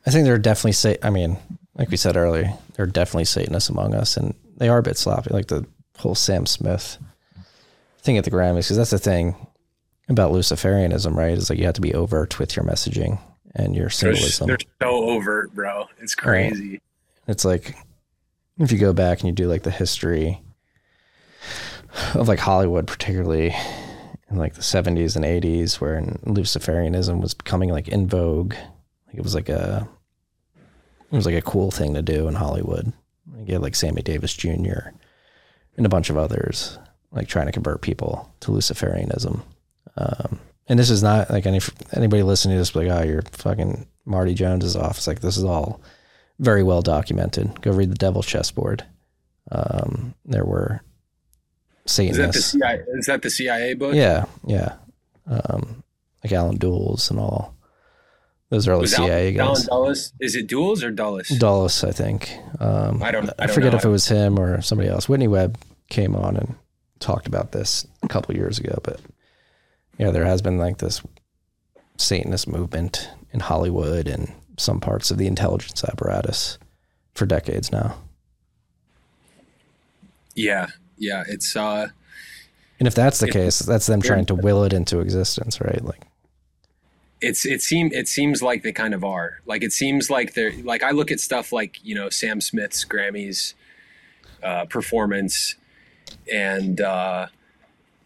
I 0.07 0.11
think 0.11 0.25
there 0.25 0.35
are 0.35 0.39
definitely 0.39 0.73
say. 0.73 0.99
I 1.03 1.11
mean, 1.11 1.37
like 1.77 1.91
we 1.91 1.97
said 1.97 2.17
earlier, 2.17 2.53
there 2.75 2.85
are 2.85 2.89
definitely 2.89 3.25
Satanists 3.27 3.69
among 3.69 3.95
us, 3.95 4.17
and 4.17 4.35
they 4.57 4.69
are 4.69 4.79
a 4.79 4.83
bit 4.83 4.97
sloppy. 4.97 5.31
Like 5.33 5.49
the 5.49 5.67
whole 5.99 6.15
Sam 6.15 6.47
Smith 6.47 6.99
thing 8.01 8.17
at 8.17 8.25
the 8.25 8.31
Grammys, 8.31 8.65
because 8.65 8.77
that's 8.77 8.91
the 8.91 8.99
thing 8.99 9.35
about 10.09 10.33
Luciferianism, 10.33 11.15
right? 11.15 11.33
Is 11.37 11.51
like 11.51 11.59
you 11.59 11.67
have 11.67 11.75
to 11.75 11.81
be 11.81 11.95
overt 11.95 12.39
with 12.39 12.57
your 12.57 12.65
messaging 12.65 13.19
and 13.55 13.75
your 13.75 13.85
They're, 13.85 13.91
symbolism. 14.15 14.47
they're 14.49 14.59
so 14.81 14.89
overt, 15.11 15.55
bro. 15.55 15.87
It's 16.01 16.17
Right. 16.25 16.51
crazy. 16.51 16.81
It's 17.27 17.45
like 17.45 17.77
if 18.59 18.73
you 18.73 18.79
go 18.79 18.93
back 18.93 19.21
and 19.21 19.29
you 19.29 19.33
do 19.35 19.49
like 19.49 19.63
the 19.63 19.71
history 19.71 20.41
of 22.15 22.29
like 22.29 22.39
Hollywood, 22.39 22.87
particularly 22.87 23.55
in 24.31 24.37
like 24.37 24.55
the 24.55 24.61
70s 24.61 25.17
and 25.17 25.25
80s, 25.25 25.81
where 25.81 26.01
Luciferianism 26.25 27.21
was 27.21 27.35
becoming 27.35 27.71
like 27.71 27.89
in 27.89 28.07
vogue. 28.07 28.55
Like 29.07 29.17
it 29.17 29.23
was 29.23 29.35
like 29.35 29.49
a 29.49 29.89
it 31.11 31.17
was 31.17 31.27
like 31.27 31.35
a 31.35 31.43
cool 31.43 31.71
thing 31.71 31.95
to 31.95 32.03
do 32.03 32.29
in 32.29 32.35
Hollywood. 32.35 32.93
You 33.47 33.55
had 33.55 33.63
like 33.63 33.75
Sammy 33.75 34.03
Davis 34.03 34.35
Jr. 34.35 34.91
and 35.77 35.87
a 35.87 35.89
bunch 35.89 36.11
of 36.11 36.19
others 36.19 36.79
like 37.13 37.29
trying 37.29 37.47
to 37.47 37.53
convert 37.53 37.81
people 37.81 38.33
to 38.41 38.51
Luciferianism. 38.51 39.41
Um, 39.97 40.41
and 40.69 40.79
this 40.79 40.91
is 40.91 41.03
not 41.03 41.31
like 41.31 41.47
any 41.47 41.61
anybody 41.93 42.23
listening 42.23 42.57
to 42.57 42.59
this 42.59 42.75
like, 42.75 42.89
oh, 42.89 43.03
you're 43.03 43.23
fucking 43.33 43.87
Marty 44.05 44.35
Jones 44.35 44.65
is 44.65 44.77
off. 44.77 44.99
It's 44.99 45.07
like 45.07 45.21
this 45.21 45.37
is 45.37 45.45
all 45.45 45.81
very 46.39 46.63
well 46.63 46.83
documented. 46.83 47.61
Go 47.63 47.73
read 47.73 47.91
the 47.91 47.97
Devil's 47.97 48.27
Chessboard. 48.27 48.85
Um, 49.51 50.15
there 50.27 50.45
were 50.45 50.83
Is 51.99 52.17
that 52.19 52.33
the 52.33 52.41
CIA? 52.43 52.83
Is 52.95 53.07
that 53.07 53.23
the 53.23 53.31
CIA 53.31 53.75
book? 53.75 53.95
Yeah, 53.95 54.25
yeah. 54.47 54.75
Um, 55.27 55.83
like 56.25 56.33
Allen 56.33 56.57
Dulles 56.57 57.11
and 57.11 57.19
all 57.21 57.55
those 58.51 58.67
early 58.69 58.83
Was 58.83 58.95
CIA 58.97 59.29
Allen, 59.37 59.41
Allen 59.41 59.55
guys. 59.55 59.67
Dulles? 59.67 60.13
Is 60.21 60.35
it 60.37 60.47
Dulles 60.49 60.83
or 60.83 60.91
Dulles? 60.91 61.29
Dulles, 61.29 61.85
I 61.85 61.93
think. 61.93 62.31
Um, 62.61 63.03
I 63.03 63.11
don't- 63.11 63.29
I 63.31 63.35
I, 63.41 63.47
don't 63.47 63.55
forget 63.55 63.73
know. 63.73 63.79
if 63.79 63.85
it 63.85 63.89
was 63.91 64.09
him 64.09 64.39
or 64.39 64.61
somebody 64.63 64.89
else. 64.89 65.09
Whitney 65.09 65.29
Webb 65.29 65.59
came 65.91 66.15
on 66.17 66.37
and 66.37 66.55
talked 66.99 67.27
about 67.27 67.53
this 67.53 67.87
a 68.03 68.09
couple 68.09 68.35
years 68.35 68.59
ago, 68.59 68.79
but 68.83 69.01
yeah, 69.99 70.11
there 70.11 70.25
has 70.25 70.41
been 70.43 70.57
like 70.59 70.79
this 70.79 71.03
Satanist 71.99 72.49
movement 72.49 73.11
in 73.33 73.41
Hollywood 73.41 74.09
and 74.09 74.33
some 74.57 74.81
parts 74.81 75.11
of 75.11 75.19
the 75.19 75.27
intelligence 75.27 75.85
apparatus 75.85 76.59
for 77.15 77.27
decades 77.27 77.71
now. 77.71 77.97
yeah, 80.35 80.69
yeah. 80.99 81.25
It's 81.29 81.57
uh, 81.57 81.89
And 82.79 82.87
if 82.89 82.95
that's 82.95 83.19
the 83.21 83.29
It- 83.29 83.33
case, 83.33 83.59
that's 83.61 83.87
them 83.87 84.01
trying 84.03 84.27
to 84.27 84.35
will 84.35 84.65
it 84.65 84.73
into 84.73 85.01
existence, 85.01 85.61
right? 85.61 85.85
Like, 85.85 86.03
it's 87.21 87.45
it 87.45 87.63
seem 87.63 87.91
it 87.93 88.07
seems 88.07 88.43
like 88.43 88.63
they 88.63 88.73
kind 88.73 88.95
of 88.95 89.03
are. 89.05 89.41
Like 89.47 89.63
it 89.65 89.73
seems 89.73 90.09
like 90.11 90.35
they're 90.35 90.53
like 90.63 90.83
I 90.85 90.93
look 90.93 91.11
at 91.11 91.19
stuff 91.21 91.53
like 91.53 91.79
you 91.85 91.95
know 91.95 92.09
Sam 92.11 92.41
Smith's 92.41 92.85
Grammys 92.85 93.55
uh, 94.43 94.67
performance 94.67 95.57
and 96.33 96.81
uh, 96.81 97.27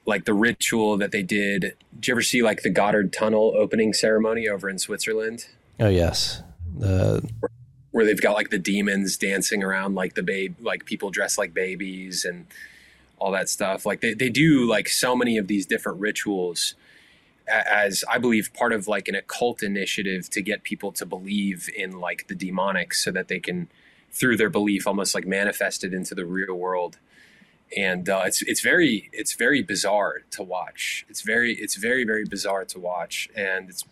like 0.06 0.24
the 0.24 0.32
ritual 0.34 0.96
that 0.96 1.10
they 1.12 1.22
did. 1.22 1.74
Did 1.94 2.08
you 2.08 2.14
ever 2.14 2.22
see 2.22 2.42
like 2.42 2.62
the 2.62 2.72
Gotthard 2.72 3.12
Tunnel 3.12 3.52
opening 3.56 3.92
ceremony 3.92 4.48
over 4.48 4.68
in 4.70 4.78
Switzerland? 4.78 5.46
oh 5.78 5.88
yes, 5.90 6.42
the 6.78 7.28
where 7.90 8.06
they've 8.06 8.20
got 8.22 8.32
like 8.32 8.48
the 8.48 8.58
demons 8.58 9.18
dancing 9.18 9.62
around 9.62 9.94
like 9.94 10.14
the 10.14 10.22
babe 10.22 10.54
like 10.62 10.86
people 10.86 11.10
dressed 11.10 11.36
like 11.36 11.52
babies 11.52 12.24
and 12.24 12.46
all 13.22 13.32
that 13.32 13.48
stuff. 13.48 13.86
Like 13.86 14.00
they, 14.00 14.14
they 14.14 14.28
do 14.28 14.66
like 14.68 14.88
so 14.88 15.14
many 15.14 15.38
of 15.38 15.46
these 15.46 15.66
different 15.66 16.00
rituals 16.00 16.74
as 17.48 18.04
i 18.08 18.18
believe 18.18 18.54
part 18.54 18.72
of 18.72 18.86
like 18.86 19.08
an 19.08 19.16
occult 19.16 19.64
initiative 19.64 20.30
to 20.30 20.40
get 20.40 20.62
people 20.62 20.92
to 20.92 21.04
believe 21.04 21.68
in 21.76 21.98
like 21.98 22.28
the 22.28 22.36
demonic 22.36 22.94
so 22.94 23.10
that 23.10 23.26
they 23.26 23.40
can 23.40 23.68
through 24.12 24.36
their 24.36 24.50
belief 24.50 24.86
almost 24.86 25.14
like 25.14 25.26
manifest 25.26 25.82
it 25.82 25.94
into 25.94 26.14
the 26.14 26.26
real 26.26 26.54
world. 26.54 26.98
And 27.76 28.08
uh, 28.08 28.22
it's 28.26 28.42
it's 28.42 28.60
very 28.60 29.08
it's 29.12 29.32
very 29.32 29.62
bizarre 29.62 30.18
to 30.32 30.42
watch. 30.42 31.06
It's 31.08 31.22
very 31.22 31.54
it's 31.54 31.76
very 31.76 32.04
very 32.04 32.26
bizarre 32.26 32.66
to 32.66 32.78
watch. 32.78 33.30
And 33.34 33.70
it's 33.70 33.84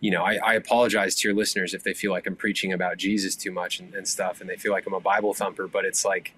you 0.00 0.10
know, 0.10 0.24
I, 0.24 0.34
I 0.44 0.54
apologize 0.54 1.14
to 1.14 1.28
your 1.28 1.36
listeners 1.36 1.74
if 1.74 1.84
they 1.84 1.94
feel 1.94 2.10
like 2.10 2.26
I'm 2.26 2.34
preaching 2.34 2.72
about 2.72 2.96
Jesus 2.96 3.36
too 3.36 3.52
much 3.52 3.78
and, 3.78 3.94
and 3.94 4.08
stuff, 4.08 4.40
and 4.40 4.50
they 4.50 4.56
feel 4.56 4.72
like 4.72 4.84
I'm 4.84 4.94
a 4.94 5.00
Bible 5.00 5.32
thumper. 5.32 5.68
But 5.68 5.84
it's 5.84 6.04
like, 6.04 6.34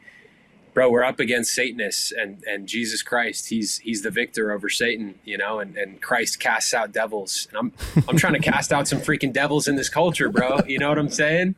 bro, 0.74 0.90
we're 0.90 1.04
up 1.04 1.20
against 1.20 1.54
Satanists 1.54 2.12
and 2.12 2.42
and 2.46 2.66
Jesus 2.68 3.02
Christ. 3.02 3.48
He's 3.48 3.78
he's 3.78 4.02
the 4.02 4.10
victor 4.10 4.52
over 4.52 4.68
Satan, 4.68 5.18
you 5.24 5.38
know, 5.38 5.60
and, 5.60 5.76
and 5.76 6.02
Christ 6.02 6.40
casts 6.40 6.74
out 6.74 6.92
devils. 6.92 7.46
And 7.48 7.58
I'm 7.58 8.04
I'm 8.08 8.16
trying 8.16 8.34
to 8.34 8.40
cast 8.40 8.72
out 8.72 8.88
some 8.88 9.00
freaking 9.00 9.32
devils 9.32 9.68
in 9.68 9.76
this 9.76 9.88
culture, 9.88 10.28
bro. 10.28 10.60
You 10.66 10.78
know 10.78 10.88
what 10.88 10.98
I'm 10.98 11.08
saying? 11.08 11.54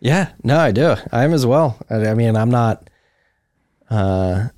yeah, 0.00 0.32
no, 0.42 0.58
I 0.58 0.72
do. 0.72 0.96
I 1.12 1.24
am 1.24 1.34
as 1.34 1.44
well. 1.44 1.78
I, 1.90 2.06
I 2.06 2.14
mean, 2.14 2.36
I'm 2.36 2.50
not. 2.50 2.88
Uh, 3.90 4.48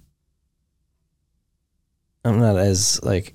I'm 2.24 2.38
not 2.38 2.56
as 2.56 3.02
like 3.02 3.34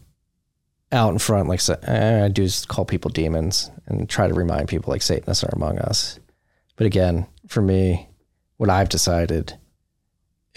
out 0.92 1.12
in 1.12 1.20
front. 1.20 1.50
Like 1.50 1.62
I 1.88 2.30
do 2.30 2.48
call 2.68 2.86
people 2.86 3.10
demons 3.10 3.70
and 3.88 4.08
try 4.10 4.28
to 4.28 4.34
remind 4.34 4.70
people 4.70 4.92
like 4.92 5.02
Satanists 5.02 5.44
are 5.44 5.54
among 5.54 5.80
us. 5.80 6.20
But 6.78 6.86
again, 6.86 7.28
for 7.48 7.62
me, 7.62 8.08
what 8.58 8.70
I've 8.70 8.90
decided 8.90 9.58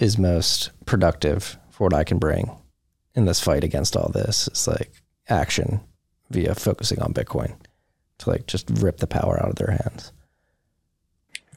is 0.00 0.18
most 0.18 0.70
productive 0.86 1.56
for 1.70 1.84
what 1.84 1.94
I 1.94 2.02
can 2.04 2.18
bring 2.18 2.50
in 3.14 3.24
this 3.26 3.40
fight 3.40 3.62
against 3.64 3.96
all 3.96 4.08
this 4.12 4.48
is 4.48 4.66
like 4.66 4.90
action 5.28 5.80
via 6.30 6.54
focusing 6.54 7.00
on 7.00 7.12
Bitcoin 7.14 7.54
to 8.18 8.30
like 8.30 8.46
just 8.46 8.68
rip 8.70 8.98
the 8.98 9.06
power 9.06 9.40
out 9.40 9.48
of 9.50 9.56
their 9.56 9.70
hands. 9.70 10.12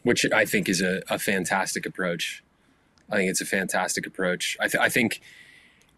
which 0.03 0.25
I 0.31 0.45
think 0.45 0.67
is 0.69 0.81
a, 0.81 1.01
a 1.09 1.17
fantastic 1.19 1.85
approach. 1.85 2.43
I 3.09 3.15
think 3.17 3.29
it's 3.29 3.41
a 3.41 3.45
fantastic 3.45 4.05
approach. 4.05 4.57
I, 4.59 4.67
th- 4.67 4.81
I 4.81 4.89
think 4.89 5.21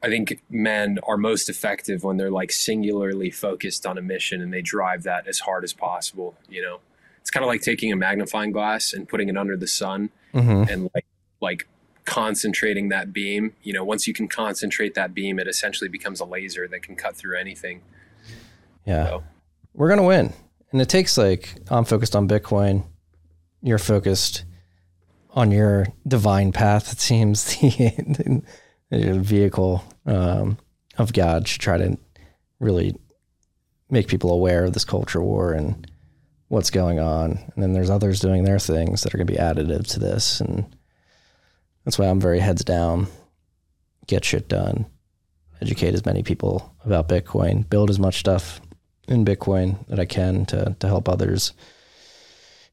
I 0.03 0.09
think 0.09 0.41
men 0.49 0.99
are 1.07 1.17
most 1.17 1.49
effective 1.49 2.03
when 2.03 2.17
they're 2.17 2.29
like 2.31 2.51
singularly 2.51 3.31
focused 3.31 3.85
on 3.87 3.97
a 3.97 4.01
mission 4.01 4.41
and 4.41 4.53
they 4.53 4.61
drive 4.61 5.03
that 5.03 5.25
as 5.27 5.39
hard 5.39 5.63
as 5.63 5.73
possible. 5.73 6.35
You 6.49 6.61
know, 6.61 6.79
it's 7.21 7.31
kind 7.31 7.43
of 7.43 7.47
like 7.47 7.61
taking 7.61 7.91
a 7.91 7.95
magnifying 7.95 8.51
glass 8.51 8.93
and 8.93 9.07
putting 9.07 9.29
it 9.29 9.37
under 9.37 9.55
the 9.57 9.67
sun 9.67 10.09
Mm-hmm. 10.33 10.69
and 10.69 10.89
like 10.93 11.05
like 11.41 11.65
concentrating 12.05 12.89
that 12.89 13.11
beam. 13.11 13.53
You 13.63 13.73
know, 13.73 13.83
once 13.83 14.07
you 14.07 14.13
can 14.13 14.27
concentrate 14.27 14.93
that 14.95 15.13
beam, 15.13 15.39
it 15.39 15.47
essentially 15.47 15.89
becomes 15.89 16.19
a 16.19 16.25
laser 16.25 16.67
that 16.67 16.81
can 16.81 16.95
cut 16.95 17.15
through 17.15 17.37
anything. 17.37 17.81
Yeah. 18.85 19.05
So, 19.05 19.23
We're 19.73 19.87
going 19.87 19.99
to 19.99 20.05
win. 20.05 20.33
And 20.71 20.81
it 20.81 20.89
takes 20.89 21.17
like, 21.17 21.55
I'm 21.69 21.85
focused 21.85 22.15
on 22.15 22.27
Bitcoin. 22.27 22.85
You're 23.61 23.77
focused 23.77 24.45
on 25.31 25.51
your 25.51 25.87
divine 26.07 26.51
path. 26.51 26.91
It 26.91 26.99
seems 26.99 27.45
the, 27.59 28.43
the 28.89 29.19
vehicle 29.19 29.83
um, 30.05 30.57
of 30.97 31.13
God 31.13 31.47
should 31.47 31.61
try 31.61 31.77
to 31.77 31.97
really 32.59 32.95
make 33.89 34.07
people 34.07 34.31
aware 34.31 34.65
of 34.65 34.73
this 34.73 34.85
culture 34.85 35.21
war 35.21 35.53
and 35.53 35.89
what's 36.47 36.69
going 36.69 36.99
on. 36.99 37.39
And 37.53 37.63
then 37.63 37.73
there's 37.73 37.89
others 37.89 38.19
doing 38.19 38.43
their 38.43 38.59
things 38.59 39.03
that 39.03 39.13
are 39.13 39.17
going 39.17 39.27
to 39.27 39.33
be 39.33 39.39
additive 39.39 39.87
to 39.93 39.99
this. 39.99 40.41
And 40.41 40.74
that's 41.85 41.97
why 41.97 42.07
I'm 42.07 42.19
very 42.19 42.39
heads 42.39 42.63
down, 42.63 43.07
get 44.07 44.25
shit 44.25 44.49
done, 44.49 44.85
educate 45.61 45.93
as 45.93 46.05
many 46.05 46.23
people 46.23 46.75
about 46.83 47.07
Bitcoin, 47.07 47.69
build 47.69 47.89
as 47.89 47.99
much 47.99 48.19
stuff 48.19 48.59
in 49.07 49.23
Bitcoin 49.23 49.87
that 49.87 49.99
I 49.99 50.05
can 50.05 50.45
to, 50.47 50.75
to 50.79 50.87
help 50.87 51.07
others 51.07 51.53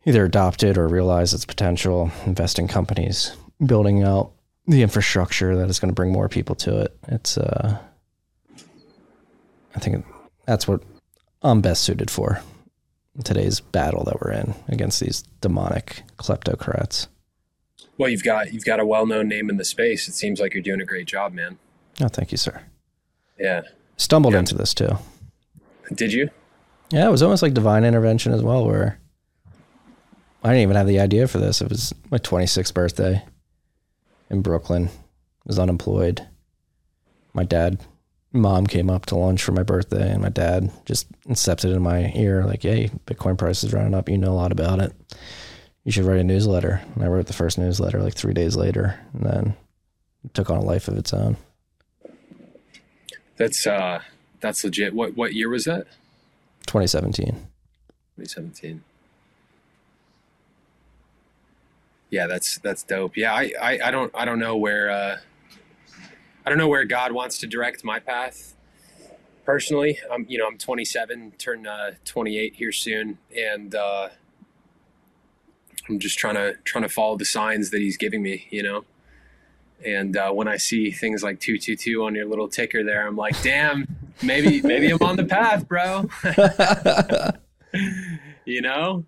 either 0.04 0.24
adopt 0.24 0.62
it 0.62 0.76
or 0.76 0.88
realize 0.88 1.32
its 1.32 1.44
potential, 1.44 2.10
invest 2.26 2.58
in 2.58 2.66
companies, 2.66 3.36
building 3.64 4.02
out 4.02 4.32
the 4.66 4.82
infrastructure 4.82 5.56
that 5.56 5.68
is 5.68 5.78
going 5.78 5.90
to 5.90 5.94
bring 5.94 6.10
more 6.10 6.28
people 6.28 6.54
to 6.56 6.80
it. 6.80 6.96
It's, 7.08 7.38
uh, 7.38 7.78
I 9.74 9.78
think 9.78 10.04
that's 10.46 10.66
what 10.66 10.82
I'm 11.42 11.60
best 11.60 11.84
suited 11.84 12.10
for 12.10 12.40
in 13.14 13.22
today's 13.22 13.60
battle 13.60 14.04
that 14.04 14.20
we're 14.20 14.32
in 14.32 14.54
against 14.68 15.00
these 15.00 15.22
demonic 15.40 16.02
kleptocrats. 16.16 17.08
Well, 18.02 18.10
you've 18.10 18.24
got 18.24 18.52
you've 18.52 18.64
got 18.64 18.80
a 18.80 18.84
well-known 18.84 19.28
name 19.28 19.48
in 19.48 19.58
the 19.58 19.64
space. 19.64 20.08
It 20.08 20.14
seems 20.14 20.40
like 20.40 20.54
you're 20.54 20.62
doing 20.62 20.80
a 20.80 20.84
great 20.84 21.06
job, 21.06 21.32
man. 21.32 21.56
Oh, 22.00 22.08
thank 22.08 22.32
you, 22.32 22.36
sir. 22.36 22.60
Yeah. 23.38 23.62
Stumbled 23.96 24.34
into 24.34 24.56
this 24.56 24.74
too. 24.74 24.98
Did 25.94 26.12
you? 26.12 26.28
Yeah, 26.90 27.06
it 27.06 27.12
was 27.12 27.22
almost 27.22 27.44
like 27.44 27.54
divine 27.54 27.84
intervention 27.84 28.32
as 28.32 28.42
well, 28.42 28.66
where 28.66 28.98
I 30.42 30.48
didn't 30.48 30.62
even 30.62 30.74
have 30.74 30.88
the 30.88 30.98
idea 30.98 31.28
for 31.28 31.38
this. 31.38 31.60
It 31.60 31.68
was 31.68 31.94
my 32.10 32.18
26th 32.18 32.74
birthday 32.74 33.22
in 34.30 34.42
Brooklyn. 34.42 34.88
I 34.88 35.46
was 35.46 35.60
unemployed. 35.60 36.26
My 37.34 37.44
dad, 37.44 37.84
mom 38.32 38.66
came 38.66 38.90
up 38.90 39.06
to 39.06 39.16
lunch 39.16 39.44
for 39.44 39.52
my 39.52 39.62
birthday, 39.62 40.10
and 40.10 40.22
my 40.22 40.28
dad 40.28 40.72
just 40.86 41.06
incepted 41.22 41.72
in 41.72 41.82
my 41.82 42.12
ear, 42.16 42.44
like, 42.44 42.64
hey, 42.64 42.90
Bitcoin 43.06 43.38
price 43.38 43.62
is 43.62 43.72
running 43.72 43.94
up. 43.94 44.08
You 44.08 44.18
know 44.18 44.32
a 44.32 44.34
lot 44.34 44.50
about 44.50 44.80
it. 44.80 44.92
You 45.84 45.92
should 45.92 46.04
write 46.04 46.20
a 46.20 46.24
newsletter. 46.24 46.82
And 46.94 47.04
I 47.04 47.08
wrote 47.08 47.26
the 47.26 47.32
first 47.32 47.58
newsletter 47.58 48.00
like 48.00 48.14
three 48.14 48.34
days 48.34 48.56
later, 48.56 49.00
and 49.12 49.22
then 49.24 49.56
it 50.24 50.34
took 50.34 50.50
on 50.50 50.58
a 50.58 50.62
life 50.62 50.88
of 50.88 50.96
its 50.96 51.12
own. 51.12 51.36
That's 53.36 53.66
uh 53.66 54.00
that's 54.40 54.62
legit. 54.62 54.94
What 54.94 55.16
what 55.16 55.34
year 55.34 55.48
was 55.48 55.64
that? 55.64 55.86
2017. 56.66 57.26
2017. 58.16 58.84
Yeah, 62.10 62.26
that's 62.26 62.58
that's 62.58 62.82
dope. 62.82 63.16
Yeah, 63.16 63.32
I, 63.32 63.52
I, 63.60 63.78
I 63.86 63.90
don't 63.90 64.12
I 64.14 64.26
don't 64.26 64.38
know 64.38 64.56
where 64.56 64.90
uh, 64.90 65.16
I 66.44 66.48
don't 66.50 66.58
know 66.58 66.68
where 66.68 66.84
God 66.84 67.12
wants 67.12 67.38
to 67.38 67.46
direct 67.46 67.84
my 67.84 67.98
path. 67.98 68.54
Personally, 69.46 69.98
I'm 70.10 70.26
you 70.28 70.36
know 70.36 70.46
I'm 70.46 70.58
27, 70.58 71.32
turn 71.38 71.66
uh, 71.66 71.92
28 72.04 72.54
here 72.54 72.70
soon, 72.70 73.16
and 73.34 73.74
uh, 73.74 74.10
I'm 75.88 75.98
just 75.98 76.18
trying 76.18 76.34
to 76.36 76.54
trying 76.64 76.82
to 76.82 76.88
follow 76.88 77.16
the 77.16 77.24
signs 77.24 77.70
that 77.70 77.80
He's 77.80 77.96
giving 77.96 78.22
me. 78.22 78.46
You 78.50 78.62
know, 78.62 78.84
and 79.84 80.16
uh, 80.16 80.30
when 80.32 80.48
I 80.48 80.56
see 80.56 80.90
things 80.90 81.22
like 81.22 81.40
two 81.40 81.58
two 81.58 81.76
two 81.76 82.04
on 82.04 82.14
your 82.14 82.26
little 82.26 82.48
ticker 82.48 82.84
there, 82.84 83.06
I'm 83.06 83.16
like, 83.16 83.40
damn, 83.42 83.86
maybe 84.22 84.62
maybe 84.62 84.90
I'm 84.90 85.02
on 85.02 85.16
the 85.16 85.24
path, 85.24 85.68
bro. 85.68 86.08
you 88.44 88.60
know, 88.60 89.04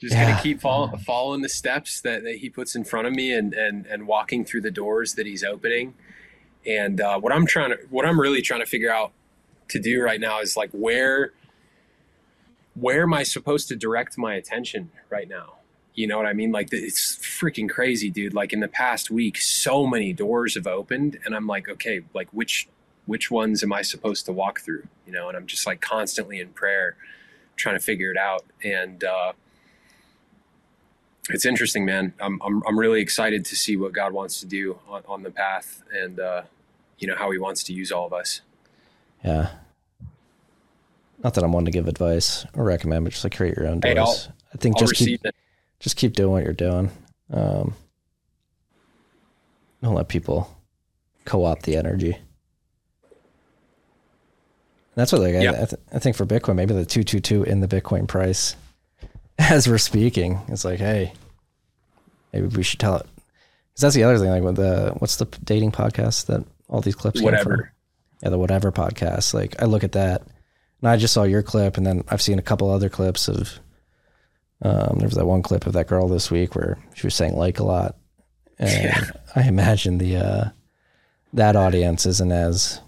just 0.00 0.14
Yeah. 0.14 0.30
gonna 0.30 0.42
keep 0.42 0.60
follow, 0.60 0.96
following 0.98 1.42
the 1.42 1.48
steps 1.48 2.00
that, 2.02 2.22
that 2.24 2.36
he 2.36 2.50
puts 2.50 2.74
in 2.74 2.84
front 2.84 3.06
of 3.06 3.12
me 3.14 3.32
and, 3.32 3.54
and 3.54 3.86
and 3.86 4.06
walking 4.06 4.44
through 4.44 4.62
the 4.62 4.70
doors 4.70 5.14
that 5.14 5.26
he's 5.26 5.44
opening. 5.44 5.94
And 6.66 7.00
uh, 7.00 7.20
what 7.20 7.32
I'm 7.32 7.46
trying 7.46 7.70
to, 7.70 7.78
what 7.90 8.06
I'm 8.06 8.18
really 8.18 8.40
trying 8.40 8.60
to 8.60 8.66
figure 8.66 8.90
out 8.90 9.12
to 9.68 9.78
do 9.78 10.02
right 10.02 10.20
now 10.20 10.40
is 10.40 10.56
like 10.56 10.70
where, 10.72 11.32
where 12.74 13.02
am 13.02 13.12
I 13.12 13.22
supposed 13.22 13.68
to 13.68 13.76
direct 13.76 14.16
my 14.16 14.34
attention 14.34 14.90
right 15.10 15.28
now? 15.28 15.53
You 15.94 16.06
know 16.08 16.16
what 16.16 16.26
I 16.26 16.32
mean? 16.32 16.50
Like 16.50 16.68
it's 16.72 17.16
freaking 17.18 17.68
crazy, 17.68 18.10
dude. 18.10 18.34
Like 18.34 18.52
in 18.52 18.60
the 18.60 18.68
past 18.68 19.10
week, 19.10 19.36
so 19.38 19.86
many 19.86 20.12
doors 20.12 20.54
have 20.54 20.66
opened, 20.66 21.18
and 21.24 21.34
I'm 21.36 21.46
like, 21.46 21.68
okay, 21.68 22.00
like 22.14 22.28
which 22.32 22.68
which 23.06 23.30
ones 23.30 23.62
am 23.62 23.72
I 23.72 23.82
supposed 23.82 24.26
to 24.26 24.32
walk 24.32 24.60
through? 24.60 24.88
You 25.06 25.12
know, 25.12 25.28
and 25.28 25.36
I'm 25.36 25.46
just 25.46 25.66
like 25.66 25.80
constantly 25.80 26.40
in 26.40 26.48
prayer, 26.48 26.96
trying 27.56 27.76
to 27.76 27.80
figure 27.84 28.10
it 28.10 28.16
out. 28.16 28.44
And 28.64 29.04
uh, 29.04 29.34
it's 31.30 31.44
interesting, 31.46 31.84
man. 31.84 32.12
I'm, 32.20 32.40
I'm 32.42 32.62
I'm 32.66 32.78
really 32.78 33.00
excited 33.00 33.44
to 33.46 33.56
see 33.56 33.76
what 33.76 33.92
God 33.92 34.12
wants 34.12 34.40
to 34.40 34.46
do 34.46 34.78
on, 34.88 35.02
on 35.06 35.22
the 35.22 35.30
path, 35.30 35.82
and 35.92 36.18
uh, 36.18 36.42
you 36.98 37.06
know 37.06 37.14
how 37.16 37.30
He 37.30 37.38
wants 37.38 37.62
to 37.64 37.72
use 37.72 37.92
all 37.92 38.06
of 38.06 38.12
us. 38.12 38.40
Yeah. 39.24 39.50
Not 41.22 41.32
that 41.34 41.44
I'm 41.44 41.52
one 41.52 41.64
to 41.64 41.70
give 41.70 41.88
advice 41.88 42.44
or 42.54 42.64
recommend, 42.64 43.04
but 43.04 43.12
just 43.12 43.24
like 43.24 43.34
create 43.36 43.56
your 43.56 43.66
own 43.68 43.80
doors. 43.80 43.96
I'll- 43.98 44.34
I 44.52 44.56
think 44.56 44.76
I'll 44.76 44.80
just 44.80 44.92
receive 44.92 45.06
keep 45.22 45.26
it. 45.26 45.34
Just 45.84 45.96
keep 45.96 46.14
doing 46.14 46.30
what 46.32 46.42
you're 46.44 46.54
doing. 46.54 46.90
Um, 47.30 47.74
don't 49.82 49.94
let 49.94 50.08
people 50.08 50.50
co-opt 51.26 51.64
the 51.64 51.76
energy. 51.76 52.16
That's 54.94 55.12
what 55.12 55.20
like 55.20 55.34
Yeah. 55.34 55.50
I, 55.52 55.62
I, 55.62 55.66
th- 55.66 55.82
I 55.92 55.98
think 55.98 56.16
for 56.16 56.24
Bitcoin, 56.24 56.54
maybe 56.56 56.72
the 56.74 56.86
two 56.86 57.02
two 57.04 57.20
two 57.20 57.42
in 57.42 57.60
the 57.60 57.68
Bitcoin 57.68 58.08
price, 58.08 58.56
as 59.38 59.68
we're 59.68 59.76
speaking, 59.78 60.40
it's 60.48 60.64
like, 60.64 60.78
hey, 60.78 61.12
maybe 62.32 62.46
we 62.46 62.62
should 62.62 62.80
tell 62.80 62.96
it. 62.96 63.06
Because 63.72 63.82
that's 63.82 63.94
the 63.94 64.04
other 64.04 64.18
thing. 64.18 64.30
Like 64.30 64.42
with 64.42 64.56
the 64.56 64.94
what's 65.00 65.16
the 65.16 65.26
dating 65.44 65.72
podcast 65.72 66.26
that 66.26 66.44
all 66.68 66.80
these 66.80 66.94
clips 66.94 67.18
came 67.20 67.24
Whatever. 67.24 67.56
from? 67.56 67.68
yeah, 68.22 68.28
the 68.30 68.38
whatever 68.38 68.72
podcast. 68.72 69.34
Like 69.34 69.60
I 69.60 69.66
look 69.66 69.84
at 69.84 69.92
that, 69.92 70.22
and 70.80 70.88
I 70.88 70.96
just 70.96 71.12
saw 71.12 71.24
your 71.24 71.42
clip, 71.42 71.76
and 71.76 71.86
then 71.86 72.04
I've 72.08 72.22
seen 72.22 72.38
a 72.38 72.42
couple 72.42 72.70
other 72.70 72.88
clips 72.88 73.28
of. 73.28 73.58
Um, 74.64 74.98
there 74.98 75.06
was 75.06 75.16
that 75.16 75.26
one 75.26 75.42
clip 75.42 75.66
of 75.66 75.74
that 75.74 75.88
girl 75.88 76.08
this 76.08 76.30
week 76.30 76.56
where 76.56 76.78
she 76.94 77.06
was 77.06 77.14
saying 77.14 77.36
like 77.36 77.58
a 77.58 77.64
lot, 77.64 77.96
and 78.58 79.12
I 79.36 79.46
imagine 79.46 79.98
the 79.98 80.16
uh, 80.16 80.44
that 81.34 81.54
audience 81.54 82.06
isn't 82.06 82.32
as 82.32 82.80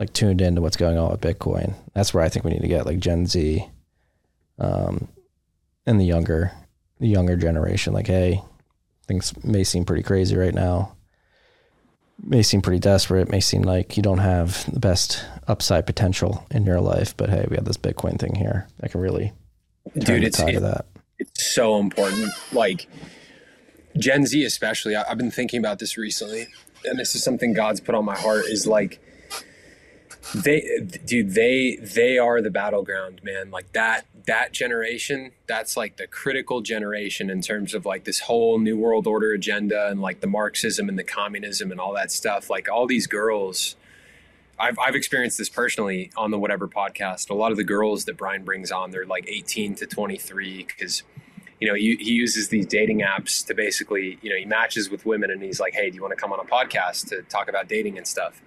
like 0.00 0.12
tuned 0.12 0.40
into 0.40 0.60
what's 0.60 0.76
going 0.76 0.98
on 0.98 1.12
with 1.12 1.20
Bitcoin. 1.20 1.74
That's 1.94 2.12
where 2.12 2.24
I 2.24 2.28
think 2.28 2.44
we 2.44 2.50
need 2.50 2.62
to 2.62 2.68
get 2.68 2.86
like 2.86 2.98
Gen 2.98 3.26
Z, 3.26 3.64
um, 4.58 5.08
and 5.86 6.00
the 6.00 6.04
younger, 6.04 6.50
the 6.98 7.08
younger 7.08 7.36
generation. 7.36 7.92
Like, 7.92 8.08
hey, 8.08 8.42
things 9.06 9.32
may 9.44 9.62
seem 9.62 9.84
pretty 9.84 10.02
crazy 10.02 10.36
right 10.36 10.54
now. 10.54 10.96
May 12.22 12.42
seem 12.42 12.62
pretty 12.62 12.80
desperate, 12.80 13.30
may 13.30 13.40
seem 13.40 13.62
like 13.62 13.96
you 13.96 14.02
don't 14.02 14.18
have 14.18 14.70
the 14.70 14.80
best 14.80 15.24
upside 15.46 15.86
potential 15.86 16.44
in 16.50 16.66
your 16.66 16.80
life, 16.80 17.16
but 17.16 17.30
hey, 17.30 17.46
we 17.48 17.56
have 17.56 17.64
this 17.64 17.78
Bitcoin 17.78 18.18
thing 18.18 18.34
here 18.34 18.66
that 18.78 18.90
can 18.90 19.00
really 19.00 19.32
Dude, 19.96 20.24
it's 20.24 20.38
it- 20.40 20.60
that. 20.60 20.86
it's 21.18 21.44
so 21.46 21.78
important. 21.78 22.30
Like 22.52 22.86
Gen 23.98 24.26
Z, 24.26 24.44
especially. 24.44 24.94
I, 24.96 25.04
I've 25.08 25.18
been 25.18 25.30
thinking 25.30 25.58
about 25.58 25.78
this 25.78 25.96
recently, 25.96 26.46
and 26.84 26.98
this 26.98 27.14
is 27.14 27.22
something 27.22 27.52
God's 27.52 27.80
put 27.80 27.94
on 27.94 28.04
my 28.04 28.16
heart. 28.16 28.44
Is 28.46 28.66
like 28.66 29.00
they, 30.34 30.62
dude, 31.04 31.34
they 31.34 31.76
they 31.82 32.18
are 32.18 32.40
the 32.40 32.50
battleground, 32.50 33.20
man. 33.24 33.50
Like 33.50 33.72
that 33.72 34.06
that 34.26 34.52
generation. 34.52 35.32
That's 35.46 35.76
like 35.76 35.96
the 35.96 36.06
critical 36.06 36.60
generation 36.60 37.30
in 37.30 37.40
terms 37.42 37.74
of 37.74 37.84
like 37.84 38.04
this 38.04 38.20
whole 38.20 38.58
new 38.58 38.78
world 38.78 39.06
order 39.06 39.32
agenda 39.32 39.88
and 39.88 40.00
like 40.00 40.20
the 40.20 40.26
Marxism 40.28 40.88
and 40.88 40.98
the 40.98 41.04
communism 41.04 41.72
and 41.72 41.80
all 41.80 41.94
that 41.94 42.12
stuff. 42.12 42.48
Like 42.48 42.68
all 42.70 42.86
these 42.86 43.06
girls. 43.06 43.76
I've, 44.60 44.78
I've 44.78 44.94
experienced 44.94 45.38
this 45.38 45.48
personally 45.48 46.10
on 46.16 46.30
the 46.30 46.38
whatever 46.38 46.68
podcast. 46.68 47.30
A 47.30 47.34
lot 47.34 47.50
of 47.50 47.56
the 47.56 47.64
girls 47.64 48.04
that 48.04 48.16
Brian 48.16 48.44
brings 48.44 48.70
on, 48.70 48.90
they're 48.90 49.06
like 49.06 49.26
18 49.28 49.74
to 49.76 49.86
23 49.86 50.64
because 50.64 51.02
you 51.60 51.68
know, 51.68 51.74
he, 51.74 51.96
he 51.96 52.12
uses 52.12 52.48
these 52.48 52.66
dating 52.66 53.00
apps 53.00 53.46
to 53.46 53.54
basically, 53.54 54.18
you 54.22 54.30
know, 54.30 54.36
he 54.36 54.46
matches 54.46 54.90
with 54.90 55.04
women 55.04 55.30
and 55.30 55.42
he's 55.42 55.60
like, 55.60 55.74
hey, 55.74 55.90
do 55.90 55.96
you 55.96 56.02
want 56.02 56.12
to 56.12 56.16
come 56.16 56.32
on 56.32 56.40
a 56.40 56.44
podcast 56.44 57.08
to 57.10 57.22
talk 57.22 57.48
about 57.48 57.68
dating 57.68 57.98
and 57.98 58.06
stuff? 58.06 58.40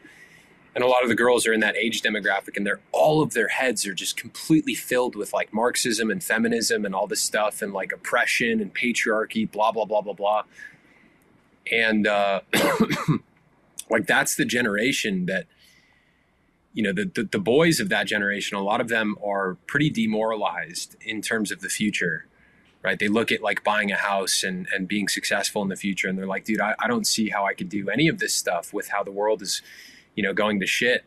And 0.76 0.84
a 0.84 0.88
lot 0.88 1.03
of 1.03 1.10
the 1.10 1.15
girls 1.15 1.45
are 1.45 1.53
in 1.53 1.60
that 1.60 1.76
age 1.76 2.02
demographic 2.02 2.57
and 2.57 2.65
they're 2.65 2.80
all 2.91 3.22
of 3.22 3.34
their 3.34 3.49
heads 3.49 3.85
are 3.85 3.94
just 3.94 4.18
completely 4.18 4.73
filled 4.73 5.15
with 5.15 5.31
like 5.31 5.53
Marxism 5.53 6.10
and 6.10 6.23
feminism 6.23 6.85
and 6.85 6.95
all 6.95 7.06
this 7.06 7.22
stuff 7.22 7.61
and 7.61 7.72
like 7.72 7.91
oppression 7.91 8.60
and 8.60 8.73
patriarchy, 8.73 9.49
blah, 9.49 9.72
blah, 9.72 9.85
blah, 9.85 10.02
blah, 10.02 10.14
blah. 10.14 10.44
And 11.72 12.07
uh, 12.07 12.41
like 13.91 14.07
that's 14.07 14.35
the 14.35 14.45
generation 14.45 15.27
that, 15.27 15.45
you 16.73 16.83
know, 16.83 16.91
the, 16.91 17.05
the, 17.05 17.23
the 17.23 17.39
boys 17.39 17.79
of 17.79 17.89
that 17.89 18.07
generation, 18.07 18.57
a 18.57 18.63
lot 18.63 18.81
of 18.81 18.87
them 18.87 19.15
are 19.25 19.55
pretty 19.67 19.89
demoralized 19.89 20.95
in 21.01 21.21
terms 21.21 21.51
of 21.51 21.61
the 21.61 21.69
future 21.69 22.25
right? 22.83 22.99
They 22.99 23.07
look 23.07 23.31
at 23.31 23.41
like 23.41 23.63
buying 23.63 23.91
a 23.91 23.95
house 23.95 24.43
and, 24.43 24.67
and 24.73 24.87
being 24.87 25.07
successful 25.07 25.61
in 25.61 25.69
the 25.69 25.75
future. 25.75 26.07
And 26.09 26.17
they're 26.17 26.27
like, 26.27 26.43
dude, 26.43 26.59
I, 26.59 26.75
I 26.77 26.87
don't 26.87 27.07
see 27.07 27.29
how 27.29 27.45
I 27.45 27.53
could 27.53 27.69
do 27.69 27.89
any 27.89 28.07
of 28.07 28.19
this 28.19 28.35
stuff 28.35 28.73
with 28.73 28.89
how 28.89 29.03
the 29.03 29.11
world 29.11 29.41
is, 29.41 29.61
you 30.15 30.21
know, 30.21 30.33
going 30.33 30.59
to 30.59 30.67
shit. 30.67 31.05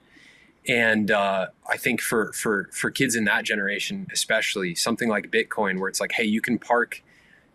And 0.67 1.11
uh, 1.11 1.49
I 1.71 1.77
think 1.77 2.01
for, 2.01 2.33
for, 2.33 2.69
for 2.73 2.91
kids 2.91 3.15
in 3.15 3.25
that 3.25 3.45
generation, 3.45 4.07
especially 4.13 4.75
something 4.75 5.09
like 5.09 5.31
Bitcoin, 5.31 5.79
where 5.79 5.89
it's 5.89 6.01
like, 6.01 6.13
Hey, 6.13 6.25
you 6.25 6.41
can 6.41 6.59
park, 6.59 7.03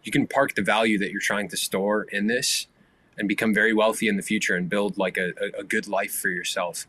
you 0.03 0.11
can 0.11 0.27
park 0.27 0.55
the 0.55 0.61
value 0.61 0.97
that 0.99 1.11
you're 1.11 1.19
trying 1.19 1.49
to 1.49 1.57
store 1.57 2.03
in 2.03 2.27
this 2.27 2.67
and 3.17 3.27
become 3.27 3.53
very 3.53 3.73
wealthy 3.73 4.07
in 4.07 4.15
the 4.15 4.23
future 4.23 4.55
and 4.55 4.69
build 4.69 4.97
like 4.97 5.17
a, 5.17 5.33
a, 5.41 5.61
a 5.61 5.63
good 5.63 5.87
life 5.87 6.13
for 6.13 6.29
yourself. 6.29 6.87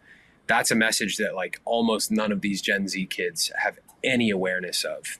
That's 0.52 0.70
a 0.70 0.74
message 0.74 1.16
that 1.16 1.34
like 1.34 1.60
almost 1.64 2.10
none 2.10 2.30
of 2.30 2.42
these 2.42 2.60
Gen 2.60 2.88
Z 2.88 3.06
kids 3.06 3.50
have 3.56 3.78
any 4.04 4.28
awareness 4.30 4.84
of 4.84 5.18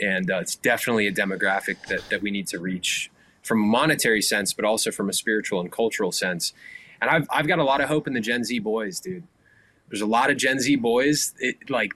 and 0.00 0.30
uh, 0.30 0.38
it's 0.38 0.56
definitely 0.56 1.06
a 1.06 1.12
demographic 1.12 1.76
that, 1.88 2.08
that 2.10 2.22
we 2.22 2.30
need 2.30 2.46
to 2.48 2.58
reach 2.58 3.10
from 3.42 3.62
a 3.62 3.66
monetary 3.66 4.22
sense, 4.22 4.52
but 4.52 4.64
also 4.64 4.90
from 4.90 5.08
a 5.08 5.12
spiritual 5.12 5.60
and 5.60 5.70
cultural 5.70 6.12
sense. 6.12 6.52
And 7.00 7.10
I've, 7.10 7.26
I've 7.30 7.46
got 7.46 7.58
a 7.58 7.64
lot 7.64 7.80
of 7.80 7.88
hope 7.88 8.06
in 8.06 8.12
the 8.12 8.20
Gen 8.20 8.44
Z 8.44 8.58
boys, 8.60 9.00
dude. 9.00 9.24
There's 9.88 10.00
a 10.00 10.06
lot 10.06 10.30
of 10.30 10.36
Gen 10.36 10.60
Z 10.60 10.76
boys. 10.76 11.34
It, 11.38 11.68
like, 11.68 11.92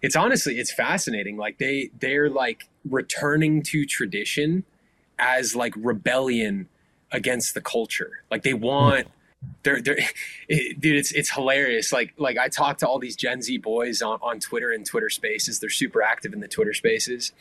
it's 0.00 0.16
honestly, 0.16 0.58
it's 0.58 0.72
fascinating. 0.72 1.36
Like 1.36 1.58
they, 1.58 1.90
they're 1.98 2.30
like 2.30 2.68
returning 2.88 3.62
to 3.64 3.84
tradition 3.84 4.64
as 5.18 5.56
like 5.56 5.74
rebellion 5.76 6.68
against 7.10 7.54
the 7.54 7.60
culture. 7.60 8.20
Like 8.30 8.42
they 8.42 8.54
want, 8.54 9.08
they're 9.62 9.80
they're 9.80 9.98
it, 10.48 10.80
dude 10.80 10.96
it's 10.96 11.12
it's 11.12 11.30
hilarious. 11.30 11.92
Like 11.92 12.14
like 12.16 12.38
i 12.38 12.48
talk 12.48 12.78
to 12.78 12.88
all 12.88 12.98
these 12.98 13.16
gen 13.16 13.42
z 13.42 13.58
boys 13.58 14.02
on, 14.02 14.18
on 14.22 14.40
twitter 14.40 14.72
and 14.72 14.86
twitter 14.86 15.10
spaces. 15.10 15.58
They're 15.58 15.70
super 15.70 16.02
active 16.02 16.32
in 16.32 16.40
the 16.40 16.48
twitter 16.48 16.72
spaces. 16.72 17.32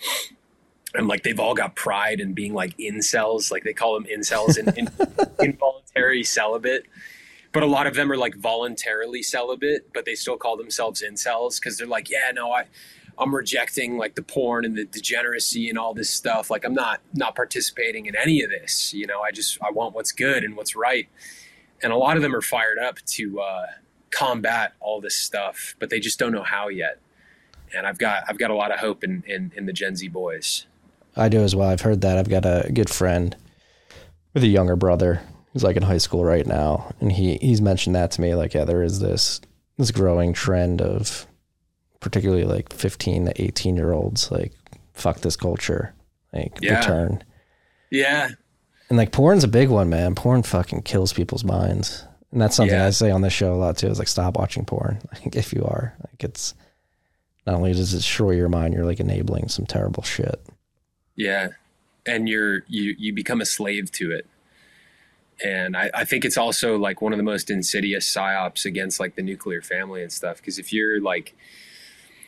And 0.94 1.08
like 1.08 1.24
they've 1.24 1.40
all 1.40 1.54
got 1.54 1.76
pride 1.76 2.20
in 2.20 2.34
being 2.34 2.54
like 2.54 2.78
incels. 2.78 3.52
Like 3.52 3.64
they 3.64 3.74
call 3.74 3.96
them 3.96 4.06
incels 4.06 4.58
in, 4.58 4.70
in 4.78 4.90
involuntary 5.40 6.24
celibate. 6.24 6.86
But 7.52 7.64
a 7.64 7.68
lot 7.68 7.88
of 7.88 7.96
them 7.96 8.12
are 8.12 8.18
like 8.18 8.36
voluntarily 8.36 9.24
celibate 9.24 9.94
but 9.94 10.06
they 10.06 10.16
still 10.16 10.38
call 10.38 10.58
themselves 10.58 11.02
incels 11.02 11.60
because 11.60 11.78
they're 11.78 11.88
like 11.88 12.10
yeah 12.10 12.32
no 12.34 12.52
i 12.52 12.66
i'm 13.18 13.34
rejecting 13.34 13.98
like 13.98 14.16
the 14.16 14.22
porn 14.22 14.66
and 14.66 14.76
the 14.76 14.84
degeneracy 14.84 15.70
and 15.70 15.78
all 15.78 15.94
this 15.94 16.10
stuff. 16.10 16.50
Like 16.50 16.66
i'm 16.66 16.74
not 16.74 17.00
not 17.14 17.34
participating 17.34 18.08
in 18.08 18.16
any 18.18 18.42
of 18.42 18.50
this 18.50 18.94
you 18.94 19.08
know? 19.08 19.22
I 19.22 19.32
just 19.32 19.58
i 19.62 19.72
want 19.72 19.96
what's 19.96 20.12
good 20.12 20.44
and 20.44 20.58
what's 20.58 20.76
right 20.76 21.08
and 21.82 21.92
a 21.94 21.98
lot 21.98 22.16
of 22.18 22.24
them 22.24 22.36
are 22.36 22.42
fired 22.42 22.78
up 22.80 23.00
to 23.06 23.40
uh, 23.42 23.66
combat 24.12 24.74
all 24.80 25.02
this 25.02 25.16
stuff, 25.16 25.76
but 25.80 25.90
they 25.90 26.00
just 26.00 26.18
don't 26.20 26.32
know 26.32 26.44
how 26.44 26.68
yet. 26.70 27.00
And 27.76 27.86
I've 27.86 27.98
got 27.98 28.24
I've 28.28 28.38
got 28.38 28.52
a 28.52 28.56
lot 28.56 28.72
of 28.72 28.80
hope 28.80 29.04
in 29.04 29.24
in, 29.28 29.52
in 29.56 29.66
the 29.66 29.74
Gen 29.74 29.96
Z 29.96 30.08
boys. 30.10 30.66
I 31.16 31.30
do 31.30 31.40
as 31.42 31.56
well. 31.56 31.70
I've 31.70 31.82
heard 31.82 32.02
that. 32.02 32.18
I've 32.18 32.30
got 32.30 32.46
a 32.46 32.70
good 32.74 32.90
friend 32.90 33.36
with 34.34 34.44
a 34.44 34.48
younger 34.48 34.76
brother 34.76 35.22
who's 35.54 35.64
like 35.64 35.78
in 35.78 35.84
high 35.84 35.98
school 35.98 36.24
right 36.26 36.46
now, 36.46 36.94
and 37.00 37.12
he 37.12 37.38
he's 37.38 37.62
mentioned 37.62 37.96
that 37.96 38.12
to 38.12 38.22
me. 38.22 38.36
Like, 38.36 38.54
yeah, 38.54 38.66
there 38.66 38.84
is 38.84 39.00
this 39.00 39.42
this 39.78 39.92
growing 39.92 40.32
trend 40.34 40.82
of 40.82 41.28
particularly 42.00 42.44
like 42.44 42.72
15 42.72 43.26
to 43.26 43.42
18 43.42 43.76
year 43.76 43.92
olds 43.92 44.30
like 44.32 44.54
fuck 44.94 45.22
this 45.22 45.36
culture 45.36 45.94
like 46.32 46.60
Yeah. 46.62 46.78
return 46.78 47.24
Yeah, 47.90 48.30
and 48.90 48.98
like 48.98 49.12
porn's 49.12 49.44
a 49.44 49.48
big 49.48 49.70
one 49.70 49.90
man 49.90 50.16
porn 50.16 50.44
fucking 50.44 50.82
kills 50.82 51.12
people's 51.14 51.44
minds 51.44 52.04
and 52.32 52.42
that's 52.42 52.56
something 52.56 52.76
Yeah. 52.76 52.88
i 52.88 52.90
say 52.92 53.12
on 53.12 53.22
this 53.22 53.34
show 53.34 53.54
a 53.54 53.56
lot 53.56 53.78
too 53.78 53.88
is 53.88 54.00
like 54.00 54.08
stop 54.08 54.38
watching 54.38 54.66
porn 54.66 55.00
like 55.14 55.36
if 55.36 55.54
you 55.54 55.64
are 55.64 55.94
like 56.00 56.24
it's 56.24 56.54
not 57.48 57.56
only 57.56 57.74
does 57.74 57.94
it 57.94 57.98
destroy 57.98 58.32
your 58.32 58.50
mind 58.50 58.74
you're 58.74 58.86
like 58.86 59.00
enabling 59.00 59.48
some 59.50 59.66
terrible 59.66 60.04
shit 60.04 60.40
yeah, 61.18 61.48
and 62.06 62.28
you're 62.28 62.64
you 62.68 62.94
you 63.00 63.14
become 63.14 63.40
a 63.40 63.46
slave 63.46 63.90
to 63.94 64.12
it. 64.12 64.28
And 65.42 65.78
I, 65.78 65.90
I 65.94 66.04
think 66.04 66.26
it's 66.26 66.36
also 66.38 66.78
like 66.78 67.02
one 67.02 67.14
of 67.14 67.18
the 67.18 67.24
most 67.24 67.50
insidious 67.50 68.06
psyops 68.14 68.66
against 68.66 69.00
like 69.00 69.16
the 69.16 69.22
nuclear 69.22 69.62
family 69.62 70.02
and 70.02 70.12
stuff. 70.12 70.38
Because 70.38 70.60
if 70.60 70.74
you're 70.74 71.00
like, 71.00 71.34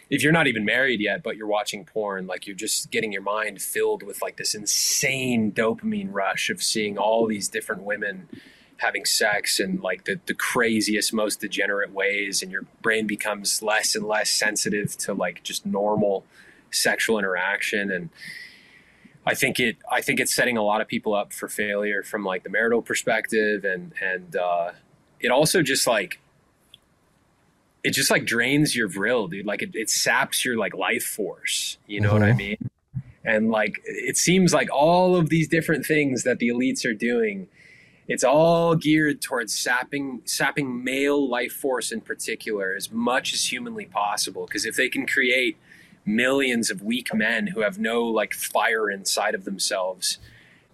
if 0.10 0.24
you're 0.24 0.32
not 0.32 0.48
even 0.48 0.64
married 0.64 1.02
yet, 1.02 1.22
but 1.22 1.36
you're 1.36 1.48
watching 1.48 1.84
porn, 1.84 2.28
like 2.28 2.48
you're 2.48 2.56
just 2.56 2.92
getting 2.92 3.12
your 3.12 3.22
mind 3.22 3.62
filled 3.62 4.04
with 4.04 4.22
like 4.22 4.38
this 4.38 4.56
insane 4.56 5.52
dopamine 5.52 6.14
rush 6.14 6.50
of 6.50 6.64
seeing 6.64 6.98
all 6.98 7.28
these 7.28 7.48
different 7.50 7.84
women 7.84 8.30
having 8.78 9.06
sex 9.06 9.60
in 9.60 9.82
like 9.82 10.06
the, 10.06 10.20
the 10.28 10.34
craziest, 10.34 11.14
most 11.14 11.42
degenerate 11.42 11.92
ways. 11.92 12.42
And 12.42 12.52
your 12.52 12.64
brain 12.82 13.08
becomes 13.08 13.62
less 13.62 13.96
and 13.96 14.06
less 14.06 14.30
sensitive 14.30 14.96
to 15.00 15.14
like 15.14 15.44
just 15.44 15.66
normal 15.66 16.26
sexual 16.72 17.20
interaction. 17.20 17.92
And 17.92 18.10
I 19.26 19.34
think 19.34 19.60
it, 19.60 19.78
I 19.92 20.02
think 20.02 20.20
it's 20.20 20.34
setting 20.34 20.58
a 20.58 20.64
lot 20.64 20.80
of 20.80 20.88
people 20.88 21.14
up 21.16 21.34
for 21.34 21.50
failure 21.50 22.04
from 22.04 22.24
like 22.24 22.44
the 22.44 22.50
marital 22.50 22.82
perspective. 22.82 23.66
And, 23.66 23.94
and, 24.02 24.36
uh, 24.36 24.72
it 25.20 25.32
also 25.32 25.64
just 25.64 25.88
like, 25.88 26.20
it 27.84 27.92
just 27.92 28.12
like 28.12 28.26
drains 28.26 28.76
your 28.76 28.88
vril, 28.88 29.28
dude. 29.28 29.46
Like 29.46 29.62
it, 29.62 29.72
it 29.74 29.90
saps 29.90 30.44
your 30.44 30.58
like 30.58 30.74
life 30.76 31.04
force. 31.04 31.78
You 31.88 32.02
know 32.02 32.14
what 32.14 32.24
I 32.24 32.32
Mhm. 32.32 32.38
mean? 32.38 32.70
And 33.24 33.50
like 33.50 33.82
it 33.86 34.18
seems 34.18 34.54
like 34.54 34.70
all 34.72 35.16
of 35.16 35.30
these 35.30 35.48
different 35.48 35.86
things 35.86 36.24
that 36.24 36.40
the 36.40 36.50
elites 36.50 36.86
are 36.86 36.94
doing, 36.94 37.48
it's 38.08 38.24
all 38.24 38.76
geared 38.76 39.22
towards 39.22 39.54
sapping 39.54 40.22
sapping 40.26 40.84
male 40.84 41.28
life 41.30 41.52
force 41.54 41.92
in 41.92 42.02
particular 42.02 42.74
as 42.76 42.92
much 42.92 43.34
as 43.34 43.52
humanly 43.52 43.86
possible. 43.86 44.46
Because 44.46 44.66
if 44.66 44.76
they 44.76 44.90
can 44.90 45.06
create 45.06 45.58
millions 46.06 46.72
of 46.72 46.82
weak 46.82 47.14
men 47.14 47.48
who 47.48 47.60
have 47.62 47.78
no 47.78 48.04
like 48.04 48.34
fire 48.34 48.90
inside 48.90 49.36
of 49.36 49.44
themselves, 49.44 50.20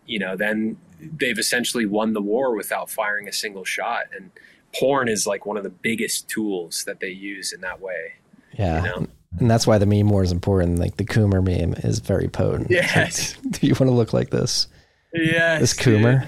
you 0.06 0.20
know, 0.20 0.36
then 0.36 0.78
they've 1.00 1.40
essentially 1.40 1.86
won 1.86 2.14
the 2.14 2.22
war 2.22 2.56
without 2.56 2.90
firing 2.90 3.28
a 3.28 3.34
single 3.34 3.66
shot. 3.66 4.04
And 4.16 4.32
porn 4.80 5.08
is 5.08 5.26
like 5.28 5.46
one 5.46 5.58
of 5.58 5.64
the 5.64 5.70
biggest 5.70 6.28
tools 6.30 6.84
that 6.86 7.00
they 7.00 7.10
use 7.10 7.54
in 7.54 7.62
that 7.62 7.80
way. 7.82 8.14
yeah 8.58 8.82
You 8.84 8.88
know? 8.90 9.08
and 9.40 9.50
that's 9.52 9.66
why 9.66 9.78
the 9.78 9.86
meme 9.86 10.10
war 10.10 10.24
is 10.24 10.32
important 10.32 10.80
like 10.80 10.98
the 10.98 11.06
coomer 11.06 11.44
meme 11.44 11.74
is 11.84 12.00
very 12.00 12.28
potent 12.28 12.70
Yes. 12.70 13.34
do 13.52 13.66
you 13.68 13.74
want 13.74 13.88
to 13.90 13.92
look 13.92 14.14
like 14.14 14.30
this 14.30 14.68
Yes. 15.14 15.60
this 15.62 15.74
coomer 15.74 16.26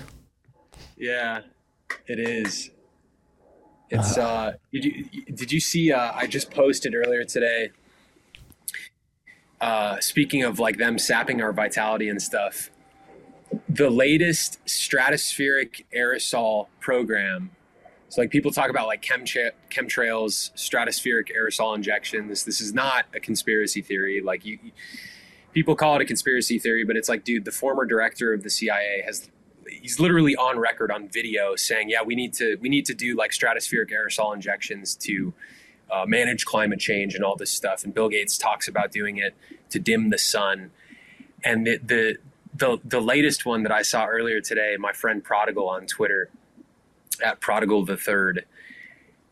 Yeah, 0.98 1.42
it 2.08 2.20
is. 2.20 2.70
It's 3.92 4.18
uh 4.18 4.54
did 4.74 4.86
you 4.86 5.06
did 5.34 5.52
you 5.52 5.60
see 5.60 5.92
uh 5.92 6.12
I 6.16 6.26
just 6.28 6.50
posted 6.52 6.96
earlier 6.96 7.24
today 7.24 7.70
uh 9.62 10.00
speaking 10.00 10.44
of 10.44 10.60
like 10.60 10.78
them 10.78 10.98
sapping 10.98 11.42
our 11.42 11.54
vitality 11.54 12.10
and 12.10 12.22
stuff 12.22 12.70
the 13.70 13.90
latest 13.90 14.60
stratospheric 14.66 15.86
aerosol 15.96 16.68
program 16.80 17.52
so 18.16 18.22
like 18.22 18.32
people 18.32 18.52
talk 18.52 18.70
about 18.70 18.88
like 18.88 19.02
chemtra- 19.02 19.52
chemtrails 19.70 20.52
stratospheric 20.56 21.28
aerosol 21.36 21.76
injections 21.76 22.46
this 22.46 22.62
is 22.62 22.74
not 22.74 23.06
a 23.14 23.20
conspiracy 23.20 23.82
theory 23.82 24.22
like 24.22 24.46
you 24.46 24.58
people 25.54 25.76
call 25.76 25.96
it 25.96 26.02
a 26.02 26.06
conspiracy 26.06 26.58
theory 26.58 26.84
but 26.84 26.96
it's 26.96 27.10
like 27.10 27.24
dude 27.24 27.44
the 27.46 27.52
former 27.52 27.86
director 27.86 28.34
of 28.34 28.44
the 28.44 28.50
CIA 28.50 29.04
has 29.06 29.30
he's 29.68 30.00
literally 30.00 30.36
on 30.36 30.58
record 30.60 30.92
on 30.92 31.08
video 31.10 31.56
saying, 31.56 31.90
"Yeah, 31.90 32.04
we 32.04 32.16
need 32.16 32.34
to 32.36 32.58
we 32.62 32.70
need 32.70 32.86
to 32.86 32.94
do 32.94 33.16
like 33.16 33.32
stratospheric 33.32 33.92
aerosol 33.92 34.34
injections 34.34 34.96
to 34.98 35.34
uh, 35.92 36.06
manage 36.06 36.46
climate 36.46 36.80
change 36.80 37.16
and 37.16 37.24
all 37.24 37.36
this 37.36 37.52
stuff." 37.52 37.84
And 37.84 37.94
Bill 37.94 38.10
Gates 38.10 38.38
talks 38.38 38.68
about 38.68 38.92
doing 38.92 39.18
it 39.18 39.36
to 39.70 39.80
dim 39.80 40.10
the 40.10 40.18
sun. 40.18 40.72
And 41.44 41.66
the 41.66 41.78
the 41.78 42.18
the, 42.58 42.78
the 42.86 43.02
latest 43.02 43.46
one 43.46 43.64
that 43.64 43.72
I 43.74 43.82
saw 43.82 44.06
earlier 44.06 44.40
today, 44.40 44.78
my 44.80 44.94
friend 44.94 45.22
Prodigal 45.22 45.68
on 45.68 45.88
Twitter 45.88 46.30
at 47.22 47.40
Prodigal 47.40 47.86
the 47.86 47.98
Third. 47.98 48.46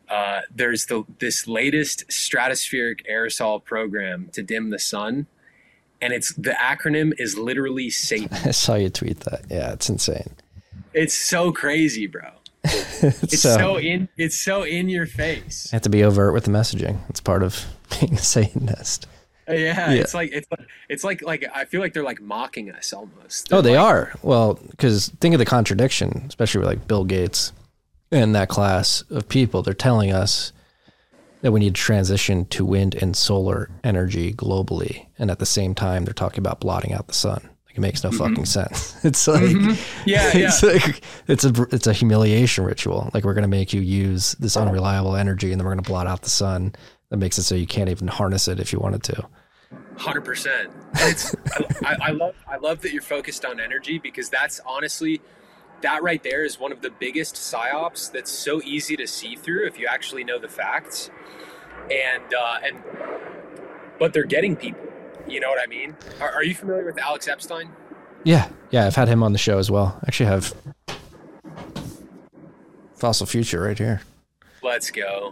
Uh, 0.10 0.42
there's 0.54 0.86
the 0.88 1.04
this 1.20 1.48
latest 1.48 2.08
stratospheric 2.10 3.00
aerosol 3.10 3.64
program 3.64 4.30
to 4.34 4.44
dim 4.44 4.70
the 4.70 4.78
sun, 4.80 5.28
and 6.02 6.14
it's 6.14 6.34
the 6.36 6.52
acronym 6.52 7.14
is 7.18 7.38
literally 7.38 7.90
Satan. 7.90 8.30
i 8.46 8.52
saw 8.52 8.76
you 8.76 8.90
tweet 8.90 9.22
that 9.22 9.42
yeah 9.50 9.72
it's 9.74 9.90
insane 9.90 10.36
It's 10.94 11.14
so 11.16 11.52
crazy, 11.52 12.08
bro. 12.08 12.30
It's 13.06 13.40
so, 13.42 13.58
so, 13.58 13.78
in 13.78 14.08
it's 14.18 14.38
so 14.40 14.64
in 14.64 14.88
your 14.88 15.06
face. 15.06 15.70
have 15.72 15.82
to 15.82 15.90
be 15.90 16.04
overt 16.04 16.34
with 16.34 16.46
the 16.46 16.52
messaging 16.52 17.00
it's 17.10 17.20
part 17.20 17.44
of 17.44 17.66
being 18.00 18.14
a 18.14 18.18
satanist 18.18 19.08
Yeah, 19.50 19.56
Yeah. 19.92 19.92
it's 20.02 20.14
like 20.14 20.32
it's 20.32 20.48
like 20.52 20.68
it's 20.90 21.04
like 21.04 21.22
like 21.22 21.44
I 21.54 21.66
feel 21.66 21.82
like 21.82 21.94
they're 21.94 22.04
like 22.04 22.22
mocking 22.22 22.72
us 22.72 22.94
almost. 22.94 23.52
Oh, 23.52 23.62
They're 23.62 23.74
they 23.74 23.78
like- 23.78 23.86
are. 23.86 24.14
Well, 24.22 24.54
because 24.70 25.10
think 25.20 25.34
of 25.36 25.40
the 25.40 25.46
contradiction, 25.46 26.24
especially 26.30 26.60
with 26.60 26.68
like 26.68 26.88
Bill 26.88 27.04
Gates 27.04 27.52
and 28.14 28.36
that 28.36 28.50
class 28.50 29.02
of 29.10 29.28
people. 29.28 29.64
They're 29.64 29.74
telling 29.74 30.12
us 30.14 30.54
that 31.42 31.52
we 31.52 31.60
need 31.60 31.76
to 31.76 31.82
transition 31.82 32.46
to 32.46 32.64
wind 32.64 32.96
and 32.96 33.18
solar 33.18 33.70
energy 33.84 34.34
globally, 34.34 35.08
and 35.18 35.30
at 35.30 35.40
the 35.40 35.46
same 35.46 35.76
time, 35.76 36.06
they're 36.06 36.14
talking 36.14 36.40
about 36.40 36.60
blotting 36.62 36.94
out 36.94 37.08
the 37.08 37.14
sun. 37.14 37.50
Like 37.66 37.78
it 37.78 37.82
makes 37.82 38.04
no 38.04 38.12
fucking 38.12 38.46
sense. 38.46 38.96
It's 39.04 39.28
like, 39.28 39.42
Mm-hmm. 39.42 40.10
Yeah, 40.10 40.32
it's 40.34 40.64
like 40.64 41.02
it's 41.28 41.44
a 41.44 41.52
it's 41.72 41.88
a 41.88 41.94
humiliation 41.94 42.64
ritual. 42.64 43.10
Like 43.14 43.26
we're 43.26 43.34
gonna 43.34 43.48
make 43.48 43.74
you 43.74 43.82
use 43.82 44.34
this 44.34 44.56
unreliable 44.56 45.16
energy, 45.16 45.52
and 45.52 45.60
then 45.60 45.66
we're 45.66 45.72
gonna 45.72 45.82
blot 45.82 46.08
out 46.08 46.22
the 46.22 46.30
sun. 46.30 46.74
That 47.10 47.18
makes 47.18 47.38
it 47.38 47.44
so 47.44 47.56
you 47.56 47.68
can't 47.68 47.90
even 47.90 48.08
harness 48.08 48.48
it 48.48 48.60
if 48.60 48.72
you 48.72 48.80
wanted 48.80 49.04
to. 49.04 49.28
Hundred 49.98 50.22
percent. 50.24 50.72
It's 50.96 51.36
I, 51.84 51.98
I 52.02 52.12
love 52.12 52.36
I 52.48 52.58
love 52.58 52.82
that 52.82 52.94
you're 52.94 53.02
focused 53.02 53.44
on 53.44 53.60
energy 53.60 53.98
because 54.00 54.30
that's 54.30 54.60
honestly 54.66 55.20
that 55.84 56.02
right 56.02 56.24
there 56.24 56.44
is 56.44 56.60
one 56.60 56.72
of 56.72 56.82
the 56.82 56.90
biggest 56.90 57.36
psyops 57.36 58.12
that's 58.12 58.32
so 58.32 58.62
easy 58.64 58.98
to 58.98 59.08
see 59.08 59.36
through 59.36 59.68
if 59.68 59.78
you 59.78 59.88
actually 59.88 60.24
know 60.24 60.40
the 60.40 60.50
facts. 60.50 61.12
And 61.92 62.34
uh, 62.34 62.60
and 62.64 62.84
but 64.00 64.14
they're 64.14 64.24
getting 64.24 64.56
people. 64.56 64.82
You 65.28 65.40
know 65.40 65.50
what 65.50 65.60
I 65.62 65.68
mean? 65.68 65.96
Are, 66.20 66.32
are 66.32 66.44
you 66.44 66.56
familiar 66.56 66.86
with 66.86 66.98
Alex 66.98 67.28
Epstein? 67.28 67.70
Yeah, 68.24 68.50
yeah, 68.72 68.86
I've 68.86 68.96
had 68.96 69.08
him 69.08 69.22
on 69.24 69.32
the 69.32 69.38
show 69.38 69.58
as 69.58 69.70
well. 69.70 70.00
Actually, 70.08 70.28
have 70.28 70.54
Fossil 72.96 73.26
Future 73.26 73.62
right 73.62 73.78
here. 73.78 74.02
Let's 74.62 74.92
go. 74.92 75.32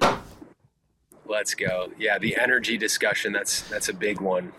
Let's 1.26 1.54
go. 1.54 1.92
Yeah, 1.98 2.18
the 2.20 2.36
energy 2.38 2.78
discussion 2.78 3.32
that's 3.34 3.62
that's 3.70 3.90
a 3.90 3.94
big 3.94 4.20
one. 4.20 4.52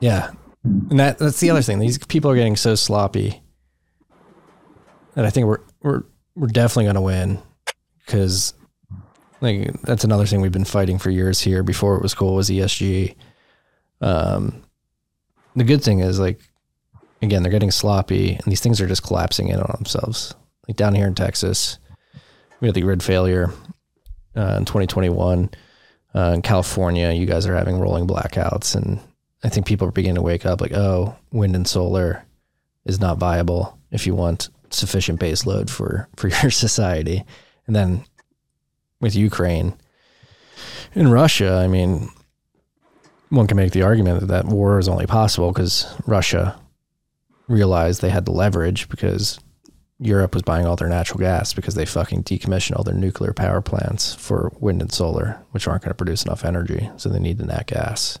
Yeah, 0.00 0.30
and 0.64 0.98
that 0.98 1.18
that's 1.18 1.40
the 1.40 1.50
other 1.50 1.62
thing. 1.62 1.78
These 1.78 1.98
people 1.98 2.30
are 2.30 2.36
getting 2.36 2.56
so 2.56 2.74
sloppy 2.74 3.42
that 5.18 5.26
I 5.26 5.30
think 5.30 5.48
we're 5.48 5.58
we're 5.82 6.04
we're 6.36 6.46
definitely 6.46 6.84
going 6.84 6.94
to 6.94 7.00
win 7.00 7.42
because 8.06 8.54
like 9.40 9.72
that's 9.82 10.04
another 10.04 10.26
thing 10.26 10.40
we've 10.40 10.52
been 10.52 10.64
fighting 10.64 10.96
for 10.96 11.10
years 11.10 11.40
here. 11.40 11.64
Before 11.64 11.96
it 11.96 12.02
was 12.02 12.14
cool 12.14 12.36
was 12.36 12.48
ESG. 12.48 13.16
Um, 14.00 14.62
the 15.56 15.64
good 15.64 15.82
thing 15.82 15.98
is 15.98 16.20
like 16.20 16.38
again 17.20 17.42
they're 17.42 17.50
getting 17.50 17.72
sloppy 17.72 18.34
and 18.34 18.44
these 18.44 18.60
things 18.60 18.80
are 18.80 18.86
just 18.86 19.02
collapsing 19.02 19.48
in 19.48 19.58
on 19.58 19.74
themselves. 19.74 20.36
Like 20.68 20.76
down 20.76 20.94
here 20.94 21.08
in 21.08 21.16
Texas, 21.16 21.80
we 22.60 22.68
had 22.68 22.76
the 22.76 22.82
grid 22.82 23.02
failure 23.02 23.50
uh, 24.36 24.54
in 24.58 24.66
2021. 24.66 25.50
Uh, 26.14 26.32
in 26.34 26.42
California, 26.42 27.10
you 27.10 27.26
guys 27.26 27.44
are 27.44 27.56
having 27.56 27.80
rolling 27.80 28.06
blackouts, 28.06 28.76
and 28.76 29.00
I 29.42 29.48
think 29.48 29.66
people 29.66 29.88
are 29.88 29.92
beginning 29.92 30.14
to 30.14 30.22
wake 30.22 30.46
up 30.46 30.60
like, 30.60 30.72
oh, 30.74 31.16
wind 31.32 31.56
and 31.56 31.66
solar 31.66 32.24
is 32.84 33.00
not 33.00 33.18
viable 33.18 33.76
if 33.90 34.06
you 34.06 34.14
want 34.14 34.50
sufficient 34.70 35.20
base 35.20 35.46
load 35.46 35.70
for 35.70 36.08
for 36.16 36.28
your 36.42 36.50
society. 36.50 37.24
And 37.66 37.76
then 37.76 38.04
with 39.00 39.14
Ukraine 39.14 39.74
and 40.94 41.12
Russia, 41.12 41.54
I 41.54 41.68
mean, 41.68 42.08
one 43.28 43.46
can 43.46 43.56
make 43.56 43.72
the 43.72 43.82
argument 43.82 44.20
that 44.20 44.26
that 44.26 44.46
war 44.46 44.78
is 44.78 44.88
only 44.88 45.06
possible 45.06 45.52
because 45.52 45.86
Russia 46.06 46.58
realized 47.46 48.00
they 48.00 48.10
had 48.10 48.24
the 48.24 48.32
leverage 48.32 48.88
because 48.88 49.38
Europe 50.00 50.34
was 50.34 50.42
buying 50.42 50.66
all 50.66 50.76
their 50.76 50.88
natural 50.88 51.18
gas 51.18 51.52
because 51.52 51.74
they 51.74 51.84
fucking 51.84 52.22
decommissioned 52.22 52.76
all 52.76 52.84
their 52.84 52.94
nuclear 52.94 53.32
power 53.32 53.60
plants 53.60 54.14
for 54.14 54.52
wind 54.60 54.80
and 54.80 54.92
solar, 54.92 55.40
which 55.50 55.66
aren't 55.66 55.82
going 55.82 55.90
to 55.90 55.96
produce 55.96 56.24
enough 56.24 56.44
energy. 56.44 56.88
So 56.96 57.08
they 57.08 57.18
need 57.18 57.38
the 57.38 57.46
nat 57.46 57.66
gas. 57.66 58.18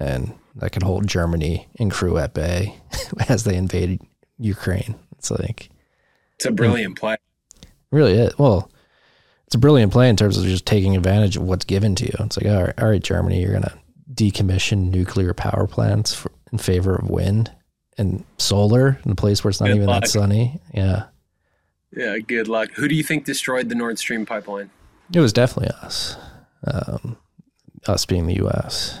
And 0.00 0.34
that 0.54 0.70
could 0.70 0.82
hold 0.82 1.06
Germany 1.06 1.68
and 1.78 1.90
crew 1.90 2.18
at 2.18 2.34
bay 2.34 2.76
as 3.28 3.44
they 3.44 3.56
invaded 3.56 4.00
Ukraine. 4.38 4.94
It's 5.18 5.30
like 5.30 5.68
it's 6.38 6.46
a 6.46 6.50
brilliant 6.52 6.96
play. 6.98 7.16
Really, 7.90 8.12
it 8.14 8.38
well, 8.38 8.70
it's 9.46 9.54
a 9.54 9.58
brilliant 9.58 9.92
play 9.92 10.08
in 10.08 10.16
terms 10.16 10.36
of 10.38 10.44
just 10.44 10.66
taking 10.66 10.94
advantage 10.96 11.36
of 11.36 11.42
what's 11.42 11.64
given 11.64 11.94
to 11.96 12.04
you. 12.04 12.14
It's 12.20 12.36
like, 12.36 12.46
all 12.46 12.64
right, 12.64 12.74
all 12.80 12.88
right, 12.90 13.02
Germany, 13.02 13.40
you're 13.40 13.52
gonna 13.52 13.74
decommission 14.12 14.90
nuclear 14.90 15.34
power 15.34 15.66
plants 15.66 16.14
for, 16.14 16.30
in 16.52 16.58
favor 16.58 16.94
of 16.96 17.08
wind 17.10 17.50
and 17.96 18.24
solar 18.38 18.98
in 19.04 19.10
a 19.12 19.14
place 19.14 19.42
where 19.42 19.50
it's 19.50 19.60
not 19.60 19.66
Good 19.66 19.76
even 19.76 19.88
luck. 19.88 20.02
that 20.04 20.08
sunny. 20.08 20.60
Yeah, 20.72 21.04
Yeah, 21.96 22.18
good 22.18 22.46
luck. 22.46 22.70
Who 22.74 22.86
do 22.88 22.94
you 22.94 23.02
think 23.02 23.24
destroyed 23.24 23.68
the 23.68 23.74
Nord 23.74 23.98
Stream 23.98 24.24
pipeline? 24.26 24.70
it 25.12 25.20
was 25.20 25.32
definitely 25.32 25.74
us, 25.82 26.16
um, 26.66 27.16
us 27.86 28.04
being 28.06 28.26
the 28.26 28.34
U.S. 28.36 28.98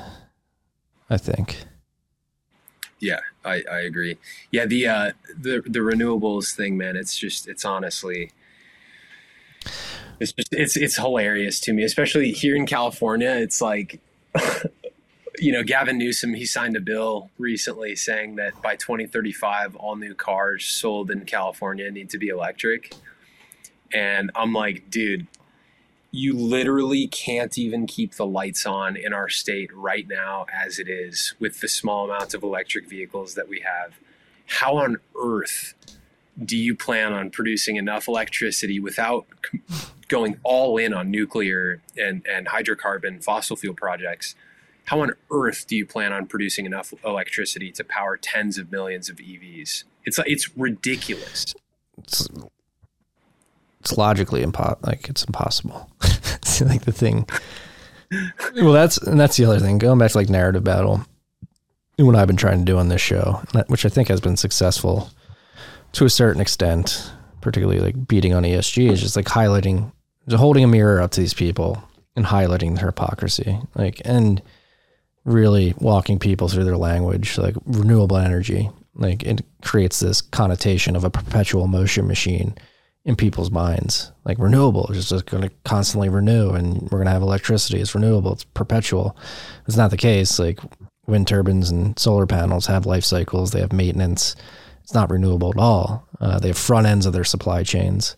I 1.10 1.16
think. 1.18 1.64
Yeah, 3.00 3.20
I, 3.48 3.62
I 3.70 3.80
agree. 3.80 4.18
Yeah, 4.50 4.66
the 4.66 4.86
uh, 4.86 5.12
the 5.36 5.62
the 5.64 5.80
renewables 5.80 6.54
thing, 6.54 6.76
man. 6.76 6.96
It's 6.96 7.16
just 7.16 7.48
it's 7.48 7.64
honestly, 7.64 8.32
it's 10.20 10.32
just 10.32 10.52
it's 10.52 10.76
it's 10.76 10.96
hilarious 10.96 11.60
to 11.60 11.72
me, 11.72 11.82
especially 11.82 12.32
here 12.32 12.54
in 12.54 12.66
California. 12.66 13.30
It's 13.30 13.60
like, 13.60 14.00
you 15.38 15.52
know, 15.52 15.62
Gavin 15.62 15.98
Newsom 15.98 16.34
he 16.34 16.44
signed 16.44 16.76
a 16.76 16.80
bill 16.80 17.30
recently 17.38 17.96
saying 17.96 18.36
that 18.36 18.60
by 18.62 18.76
2035, 18.76 19.76
all 19.76 19.96
new 19.96 20.14
cars 20.14 20.64
sold 20.64 21.10
in 21.10 21.24
California 21.24 21.90
need 21.90 22.10
to 22.10 22.18
be 22.18 22.28
electric, 22.28 22.94
and 23.92 24.30
I'm 24.34 24.52
like, 24.52 24.90
dude. 24.90 25.26
You 26.10 26.34
literally 26.34 27.06
can't 27.06 27.56
even 27.58 27.86
keep 27.86 28.14
the 28.14 28.26
lights 28.26 28.64
on 28.64 28.96
in 28.96 29.12
our 29.12 29.28
state 29.28 29.70
right 29.74 30.08
now 30.08 30.46
as 30.52 30.78
it 30.78 30.88
is 30.88 31.34
with 31.38 31.60
the 31.60 31.68
small 31.68 32.10
amounts 32.10 32.34
of 32.34 32.42
electric 32.42 32.88
vehicles 32.88 33.34
that 33.34 33.48
we 33.48 33.60
have. 33.60 33.94
How 34.46 34.76
on 34.76 34.96
earth 35.20 35.74
do 36.42 36.56
you 36.56 36.74
plan 36.74 37.12
on 37.12 37.30
producing 37.30 37.76
enough 37.76 38.08
electricity 38.08 38.80
without 38.80 39.26
going 40.08 40.38
all 40.42 40.78
in 40.78 40.94
on 40.94 41.10
nuclear 41.10 41.82
and, 41.96 42.26
and 42.26 42.46
hydrocarbon 42.46 43.22
fossil 43.22 43.56
fuel 43.56 43.74
projects? 43.74 44.34
How 44.86 45.00
on 45.00 45.12
earth 45.30 45.66
do 45.66 45.76
you 45.76 45.84
plan 45.84 46.14
on 46.14 46.26
producing 46.26 46.64
enough 46.64 46.94
electricity 47.04 47.70
to 47.72 47.84
power 47.84 48.16
tens 48.16 48.56
of 48.56 48.72
millions 48.72 49.10
of 49.10 49.16
EVs? 49.16 49.84
It's 50.04 50.18
it's 50.24 50.56
ridiculous. 50.56 51.54
It's, 51.98 52.26
it's 53.80 53.96
logically 53.96 54.44
impo- 54.44 54.78
like 54.86 55.08
it's 55.08 55.24
impossible. 55.24 55.90
it's 56.02 56.60
like 56.60 56.82
the 56.82 56.92
thing. 56.92 57.26
Well, 58.56 58.72
that's 58.72 58.98
and 58.98 59.20
that's 59.20 59.36
the 59.36 59.44
other 59.44 59.60
thing. 59.60 59.78
Going 59.78 59.98
back 59.98 60.12
to 60.12 60.18
like 60.18 60.28
narrative 60.28 60.64
battle, 60.64 61.04
and 61.98 62.06
what 62.06 62.16
I've 62.16 62.26
been 62.26 62.36
trying 62.36 62.60
to 62.60 62.64
do 62.64 62.78
on 62.78 62.88
this 62.88 63.00
show, 63.00 63.42
which 63.66 63.84
I 63.84 63.88
think 63.88 64.08
has 64.08 64.20
been 64.20 64.36
successful 64.36 65.10
to 65.92 66.04
a 66.04 66.10
certain 66.10 66.40
extent, 66.40 67.12
particularly 67.40 67.80
like 67.80 68.08
beating 68.08 68.32
on 68.32 68.44
ESG, 68.44 68.90
is 68.90 69.00
just 69.00 69.16
like 69.16 69.26
highlighting, 69.26 69.92
just 70.28 70.40
holding 70.40 70.64
a 70.64 70.68
mirror 70.68 71.00
up 71.00 71.10
to 71.12 71.20
these 71.20 71.34
people 71.34 71.82
and 72.16 72.26
highlighting 72.26 72.76
their 72.76 72.86
hypocrisy, 72.86 73.58
like 73.74 74.00
and 74.04 74.42
really 75.24 75.74
walking 75.78 76.18
people 76.18 76.48
through 76.48 76.64
their 76.64 76.76
language, 76.76 77.36
like 77.36 77.54
renewable 77.66 78.16
energy. 78.16 78.70
Like 78.94 79.22
it 79.22 79.42
creates 79.62 80.00
this 80.00 80.20
connotation 80.20 80.96
of 80.96 81.04
a 81.04 81.10
perpetual 81.10 81.68
motion 81.68 82.08
machine 82.08 82.56
in 83.08 83.16
people's 83.16 83.50
minds. 83.50 84.12
Like 84.26 84.38
renewable 84.38 84.86
is 84.92 85.08
just 85.08 85.24
going 85.24 85.42
to 85.42 85.50
constantly 85.64 86.10
renew, 86.10 86.50
and 86.50 86.82
we're 86.82 86.98
going 86.98 87.06
to 87.06 87.10
have 87.10 87.22
electricity. 87.22 87.80
It's 87.80 87.94
renewable. 87.94 88.34
It's 88.34 88.44
perpetual. 88.44 89.16
It's 89.66 89.78
not 89.78 89.90
the 89.90 89.96
case. 89.96 90.38
Like 90.38 90.60
wind 91.06 91.26
turbines 91.26 91.70
and 91.70 91.98
solar 91.98 92.26
panels 92.26 92.66
have 92.66 92.84
life 92.84 93.04
cycles. 93.04 93.50
They 93.50 93.60
have 93.60 93.72
maintenance. 93.72 94.36
It's 94.82 94.92
not 94.92 95.10
renewable 95.10 95.48
at 95.48 95.58
all. 95.58 96.06
Uh, 96.20 96.38
they 96.38 96.48
have 96.48 96.58
front 96.58 96.86
ends 96.86 97.06
of 97.06 97.14
their 97.14 97.24
supply 97.24 97.62
chains. 97.62 98.14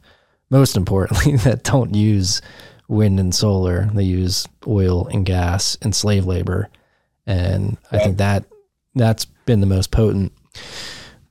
Most 0.50 0.76
importantly, 0.76 1.36
that 1.44 1.62
don't 1.62 1.94
use 1.94 2.42
wind 2.88 3.20
and 3.20 3.32
solar. 3.32 3.88
They 3.94 4.02
use 4.02 4.44
oil 4.66 5.06
and 5.06 5.24
gas 5.24 5.78
and 5.82 5.94
slave 5.94 6.26
labor. 6.26 6.68
And 7.28 7.78
I 7.92 7.98
think 7.98 8.18
that 8.18 8.44
that's 8.96 9.24
been 9.24 9.60
the 9.60 9.68
most 9.68 9.92
potent 9.92 10.32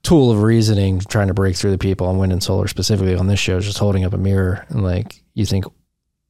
tool 0.02 0.30
of 0.30 0.42
reasoning 0.42 1.00
trying 1.00 1.28
to 1.28 1.34
break 1.34 1.56
through 1.56 1.70
the 1.70 1.78
people 1.78 2.06
on 2.06 2.18
wind 2.18 2.32
and 2.32 2.42
solar 2.42 2.66
specifically 2.66 3.14
on 3.14 3.26
this 3.26 3.38
show 3.38 3.58
is 3.58 3.66
just 3.66 3.78
holding 3.78 4.04
up 4.04 4.12
a 4.12 4.18
mirror 4.18 4.64
and 4.68 4.82
like 4.82 5.22
you 5.34 5.44
think 5.44 5.64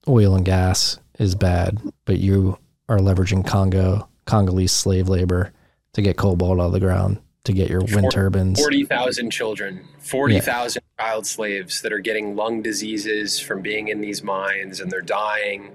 oil 0.09 0.35
and 0.35 0.45
gas 0.45 0.99
is 1.19 1.35
bad 1.35 1.81
but 2.05 2.19
you 2.19 2.59
are 2.89 2.99
leveraging 2.99 3.47
congo 3.47 4.09
congolese 4.25 4.73
slave 4.73 5.09
labor 5.09 5.53
to 5.93 6.03
get 6.03 6.17
cobalt 6.17 6.59
out 6.59 6.67
of 6.67 6.73
the 6.73 6.81
ground 6.81 7.21
to 7.45 7.53
get 7.53 7.71
your 7.71 7.81
wind 7.81 8.01
Four- 8.03 8.11
turbines 8.11 8.61
40,000 8.61 9.31
children, 9.31 9.87
40,000 9.99 10.83
child 10.99 11.27
slaves 11.27 11.81
that 11.83 11.93
are 11.93 11.99
getting 11.99 12.37
lung 12.37 12.63
diseases 12.63 13.41
from 13.41 13.63
being 13.63 13.89
in 13.89 14.01
these 14.01 14.23
mines 14.23 14.81
and 14.81 14.91
they're 14.91 15.01
dying. 15.01 15.71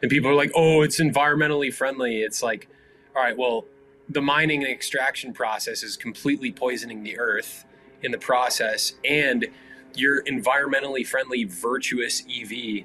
And 0.00 0.10
people 0.10 0.30
are 0.30 0.34
like, 0.34 0.50
oh, 0.54 0.82
it's 0.82 1.00
environmentally 1.00 1.72
friendly. 1.72 2.22
It's 2.22 2.42
like, 2.42 2.68
all 3.14 3.22
right, 3.22 3.36
well, 3.36 3.64
the 4.08 4.22
mining 4.22 4.62
and 4.62 4.72
extraction 4.72 5.32
process 5.32 5.82
is 5.82 5.96
completely 5.96 6.50
poisoning 6.50 7.02
the 7.02 7.18
earth 7.18 7.64
in 8.02 8.10
the 8.10 8.18
process. 8.18 8.94
And 9.04 9.46
your 9.94 10.22
environmentally 10.24 11.06
friendly, 11.06 11.44
virtuous 11.44 12.22
EV 12.22 12.84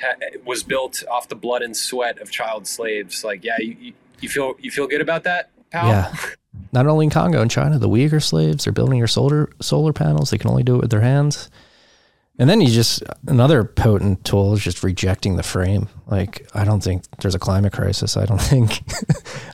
ha- 0.00 0.38
was 0.44 0.62
built 0.62 1.02
off 1.10 1.28
the 1.28 1.34
blood 1.34 1.62
and 1.62 1.76
sweat 1.76 2.18
of 2.20 2.30
child 2.30 2.66
slaves. 2.66 3.24
Like, 3.24 3.44
yeah, 3.44 3.58
you, 3.58 3.94
you, 4.20 4.28
feel 4.28 4.54
you 4.60 4.70
feel 4.70 4.86
good 4.86 5.00
about 5.00 5.24
that, 5.24 5.50
pal? 5.70 5.88
yeah 5.88 6.14
not 6.72 6.86
only 6.86 7.04
in 7.04 7.10
congo 7.10 7.40
and 7.40 7.50
china 7.50 7.78
the 7.78 7.88
uyghur 7.88 8.22
slaves 8.22 8.66
are 8.66 8.72
building 8.72 8.98
your 8.98 9.06
solar 9.06 9.50
solar 9.60 9.92
panels 9.92 10.30
they 10.30 10.38
can 10.38 10.50
only 10.50 10.62
do 10.62 10.74
it 10.76 10.80
with 10.80 10.90
their 10.90 11.00
hands 11.00 11.48
and 12.40 12.48
then 12.48 12.62
you 12.62 12.68
just 12.68 13.02
another 13.26 13.64
potent 13.64 14.24
tool 14.24 14.54
is 14.54 14.64
just 14.64 14.82
rejecting 14.82 15.36
the 15.36 15.42
frame. 15.42 15.90
Like 16.06 16.48
I 16.54 16.64
don't 16.64 16.82
think 16.82 17.04
there's 17.18 17.34
a 17.34 17.38
climate 17.38 17.74
crisis. 17.74 18.16
I 18.16 18.24
don't 18.24 18.40
think 18.40 18.80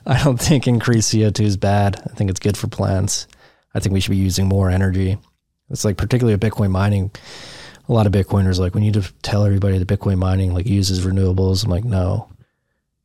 I 0.05 0.23
don't 0.23 0.39
think 0.39 0.67
increased 0.67 1.13
CO2 1.13 1.41
is 1.41 1.57
bad. 1.57 2.01
I 2.09 2.15
think 2.15 2.29
it's 2.29 2.39
good 2.39 2.55
for 2.57 2.67
plants. 2.67 3.27
I 3.75 3.81
think 3.81 3.91
we 3.91 3.99
should 3.99 4.11
be 4.11 4.17
using 4.17 4.47
more 4.47 4.69
energy. 4.69 5.17
It's 5.69 5.83
like 5.83 5.97
particularly 5.97 6.33
with 6.33 6.41
Bitcoin 6.41 6.71
mining. 6.71 7.11
A 7.89 7.93
lot 7.93 8.07
of 8.07 8.13
Bitcoiners 8.13 8.57
like 8.57 8.73
we 8.73 8.79
need 8.79 8.93
to 8.93 9.13
tell 9.21 9.43
everybody 9.43 9.77
that 9.77 9.87
Bitcoin 9.87 10.17
mining 10.17 10.53
like 10.53 10.65
uses 10.65 11.05
renewables. 11.05 11.65
I'm 11.65 11.71
like 11.71 11.83
no, 11.83 12.29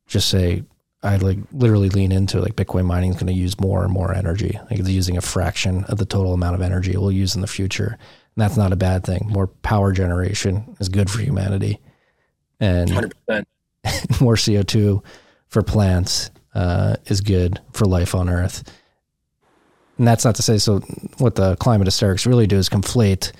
just 0.07 0.29
say 0.29 0.63
I 1.03 1.17
like 1.17 1.39
literally 1.51 1.89
lean 1.89 2.13
into 2.13 2.39
like 2.39 2.55
Bitcoin 2.55 2.85
mining 2.85 3.09
is 3.09 3.17
going 3.17 3.27
to 3.27 3.33
use 3.33 3.59
more 3.59 3.83
and 3.83 3.91
more 3.91 4.13
energy. 4.15 4.57
Like 4.71 4.79
it's 4.79 4.89
using 4.89 5.17
a 5.17 5.21
fraction 5.21 5.83
of 5.89 5.97
the 5.97 6.05
total 6.05 6.33
amount 6.33 6.55
of 6.55 6.61
energy 6.61 6.93
it 6.93 7.01
will 7.01 7.11
use 7.11 7.35
in 7.35 7.41
the 7.41 7.47
future. 7.47 7.97
And 8.35 8.41
that's 8.43 8.57
not 8.57 8.73
a 8.73 8.75
bad 8.75 9.03
thing. 9.03 9.27
More 9.29 9.47
power 9.47 9.91
generation 9.91 10.75
is 10.79 10.89
good 10.89 11.09
for 11.09 11.21
humanity. 11.21 11.79
And 12.59 12.89
100%. 12.89 13.45
more 14.21 14.35
CO2 14.35 15.03
for 15.47 15.61
plants 15.61 16.31
uh, 16.55 16.95
is 17.05 17.21
good 17.21 17.59
for 17.73 17.85
life 17.85 18.15
on 18.15 18.29
Earth. 18.29 18.63
And 19.97 20.07
that's 20.07 20.25
not 20.25 20.35
to 20.35 20.41
say, 20.41 20.57
so 20.57 20.79
what 21.19 21.35
the 21.35 21.55
climate 21.57 21.87
hysterics 21.87 22.25
really 22.25 22.47
do 22.47 22.57
is 22.57 22.69
conflate 22.69 23.31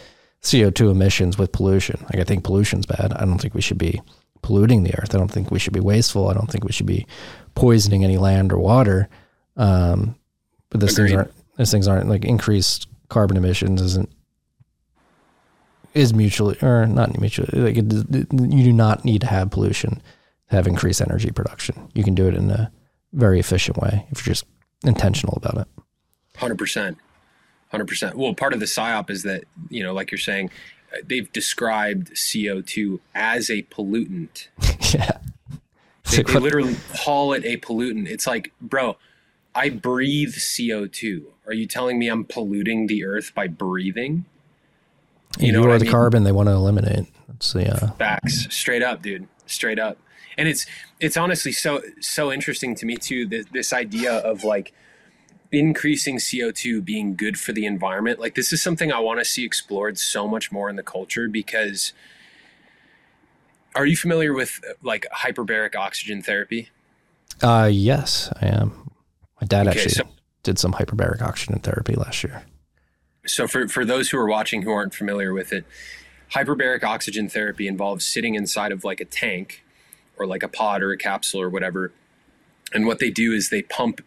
CO2 0.44 0.92
emissions 0.92 1.38
with 1.38 1.52
pollution. 1.52 2.00
Like, 2.04 2.18
I 2.18 2.24
think 2.24 2.44
pollution's 2.44 2.86
bad. 2.86 3.14
I 3.14 3.26
don't 3.26 3.40
think 3.40 3.56
we 3.56 3.62
should 3.62 3.80
be 3.80 4.02
polluting 4.44 4.84
the 4.84 4.94
earth. 5.00 5.16
I 5.16 5.18
don't 5.18 5.32
think 5.32 5.50
we 5.50 5.58
should 5.58 5.74
be 5.74 5.80
wasteful. 5.80 6.28
I 6.28 6.34
don't 6.34 6.52
think 6.52 6.64
we 6.64 6.72
should 6.72 6.86
be 6.86 7.08
poisoning 7.56 8.04
any 8.04 8.18
land 8.18 8.52
or 8.54 8.60
water. 8.60 9.10
Um, 9.58 10.16
but 10.70 10.82
those 10.82 10.96
things 10.96 11.14
aren't, 11.14 11.32
those 11.58 11.72
things 11.72 11.88
aren't 11.88 12.10
like 12.10 12.26
increased 12.26 12.88
carbon 13.10 13.38
emissions 13.38 13.82
isn't, 13.82 14.10
is 15.94 16.14
mutually, 16.14 16.58
or 16.62 16.86
not 16.86 17.20
mutually, 17.20 17.60
like 17.60 17.78
it, 17.78 17.92
you 18.32 18.64
do 18.64 18.74
not 18.74 19.06
need 19.06 19.22
to 19.22 19.28
have 19.28 19.52
pollution 19.52 20.02
to 20.50 20.56
have 20.56 20.68
increased 20.68 21.02
energy 21.02 21.32
production. 21.32 21.90
You 21.94 22.04
can 22.04 22.16
do 22.16 22.28
it 22.28 22.36
in 22.36 22.50
a 22.50 22.72
very 23.14 23.40
efficient 23.40 23.78
way 23.78 24.06
if 24.10 24.26
you're 24.26 24.34
just 24.34 24.46
intentional 24.84 25.38
about 25.38 25.58
it. 25.58 25.68
Hundred 26.38 26.58
percent, 26.58 26.98
hundred 27.70 27.88
percent. 27.88 28.18
Well, 28.18 28.34
part 28.34 28.54
of 28.54 28.60
the 28.60 28.66
psyop 28.66 29.10
is 29.10 29.24
that 29.24 29.44
you 29.70 29.84
know, 29.84 29.94
like 29.94 30.12
you're 30.12 30.18
saying, 30.18 30.50
they've 31.06 31.32
described 31.32 32.18
CO 32.18 32.62
two 32.62 33.00
as 33.14 33.50
a 33.50 33.64
pollutant. 33.64 34.48
yeah. 34.94 35.18
They, 36.12 36.18
like, 36.18 36.28
they 36.28 36.40
literally 36.40 36.76
call 36.98 37.34
it 37.34 37.46
a 37.46 37.58
pollutant. 37.58 38.08
It's 38.08 38.28
like, 38.28 38.52
bro, 38.60 38.98
I 39.56 39.70
breathe 39.70 40.36
CO 40.36 40.88
two. 40.88 41.34
Are 41.46 41.54
you 41.54 41.68
telling 41.68 42.00
me 42.00 42.08
I'm 42.08 42.26
polluting 42.26 42.88
the 42.88 43.06
earth 43.06 43.34
by 43.36 43.48
breathing? 43.48 44.26
You, 45.40 45.52
know 45.52 45.64
are 45.70 45.78
the 45.80 45.86
mean? 45.86 45.92
carbon 45.92 46.24
they 46.24 46.32
want 46.32 46.48
to 46.48 46.54
eliminate. 46.54 47.06
That's 47.28 47.54
the 47.54 47.72
uh, 47.74 47.92
Facts, 47.94 48.48
straight 48.56 48.84
up, 48.84 49.02
dude, 49.02 49.28
straight 49.46 49.80
up. 49.80 49.98
And 50.38 50.48
it's 50.48 50.66
it's 51.00 51.16
honestly 51.18 51.52
so 51.52 51.82
so 52.00 52.32
interesting 52.32 52.76
to 52.76 52.86
me 52.86 52.96
too. 52.98 53.26
This, 53.28 53.46
this 53.52 53.74
idea 53.74 54.14
of 54.14 54.44
like 54.44 54.74
increasing 55.52 56.18
CO2 56.18 56.84
being 56.84 57.16
good 57.16 57.40
for 57.40 57.52
the 57.54 57.66
environment. 57.68 58.20
Like 58.20 58.34
this 58.36 58.52
is 58.52 58.62
something 58.62 58.92
I 58.92 58.98
want 59.00 59.20
to 59.20 59.26
see 59.26 59.46
explored 59.46 60.00
so 60.00 60.28
much 60.28 60.52
more 60.52 60.70
in 60.70 60.76
the 60.76 60.82
culture 60.84 61.28
because 61.28 61.94
are 63.76 63.86
you 63.86 63.96
familiar 63.98 64.34
with 64.34 64.60
like 64.82 65.06
hyperbaric 65.14 65.76
oxygen 65.76 66.22
therapy? 66.22 66.70
uh 67.42 67.70
yes, 67.72 68.32
I 68.42 68.48
am. 68.48 68.92
My 69.42 69.48
dad 69.48 69.68
Okay, 69.68 69.78
actually 69.80 69.94
so- 69.94 70.10
did 70.44 70.60
some 70.60 70.74
hyperbaric 70.74 71.22
oxygen 71.22 71.60
therapy 71.60 71.96
last 71.96 72.24
year. 72.24 72.44
So 73.26 73.48
for 73.48 73.68
for 73.68 73.86
those 73.86 74.10
who 74.10 74.18
are 74.18 74.28
watching 74.28 74.64
who 74.64 74.72
aren't 74.72 74.94
familiar 74.94 75.34
with 75.34 75.54
it, 75.54 75.66
hyperbaric 76.34 76.84
oxygen 76.84 77.30
therapy 77.30 77.68
involves 77.68 78.06
sitting 78.06 78.36
inside 78.36 78.72
of 78.72 78.84
like 78.84 79.00
a 79.00 79.06
tank 79.06 79.64
or 80.18 80.26
like 80.26 80.44
a 80.44 80.48
pod 80.48 80.82
or 80.82 80.92
a 80.92 80.98
capsule 80.98 81.42
or 81.42 81.50
whatever. 81.50 81.92
And 82.74 82.86
what 82.86 83.00
they 83.00 83.10
do 83.10 83.32
is 83.34 83.50
they 83.50 83.62
pump 83.62 84.02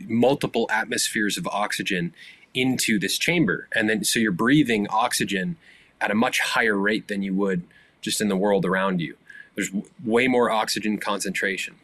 multiple 0.00 0.68
atmospheres 0.70 1.36
of 1.36 1.46
oxygen 1.48 2.14
into 2.54 2.98
this 2.98 3.18
chamber. 3.18 3.68
And 3.74 3.88
then 3.88 4.04
so 4.04 4.18
you're 4.18 4.32
breathing 4.32 4.86
oxygen 4.90 5.56
at 6.00 6.10
a 6.10 6.14
much 6.14 6.40
higher 6.40 6.76
rate 6.76 7.08
than 7.08 7.22
you 7.22 7.34
would 7.34 7.64
just 8.00 8.20
in 8.20 8.28
the 8.28 8.36
world 8.36 8.64
around 8.64 9.00
you. 9.00 9.16
There's 9.54 9.68
w- 9.68 9.88
way 10.04 10.28
more 10.28 10.50
oxygen 10.50 10.98
concentration. 10.98 11.76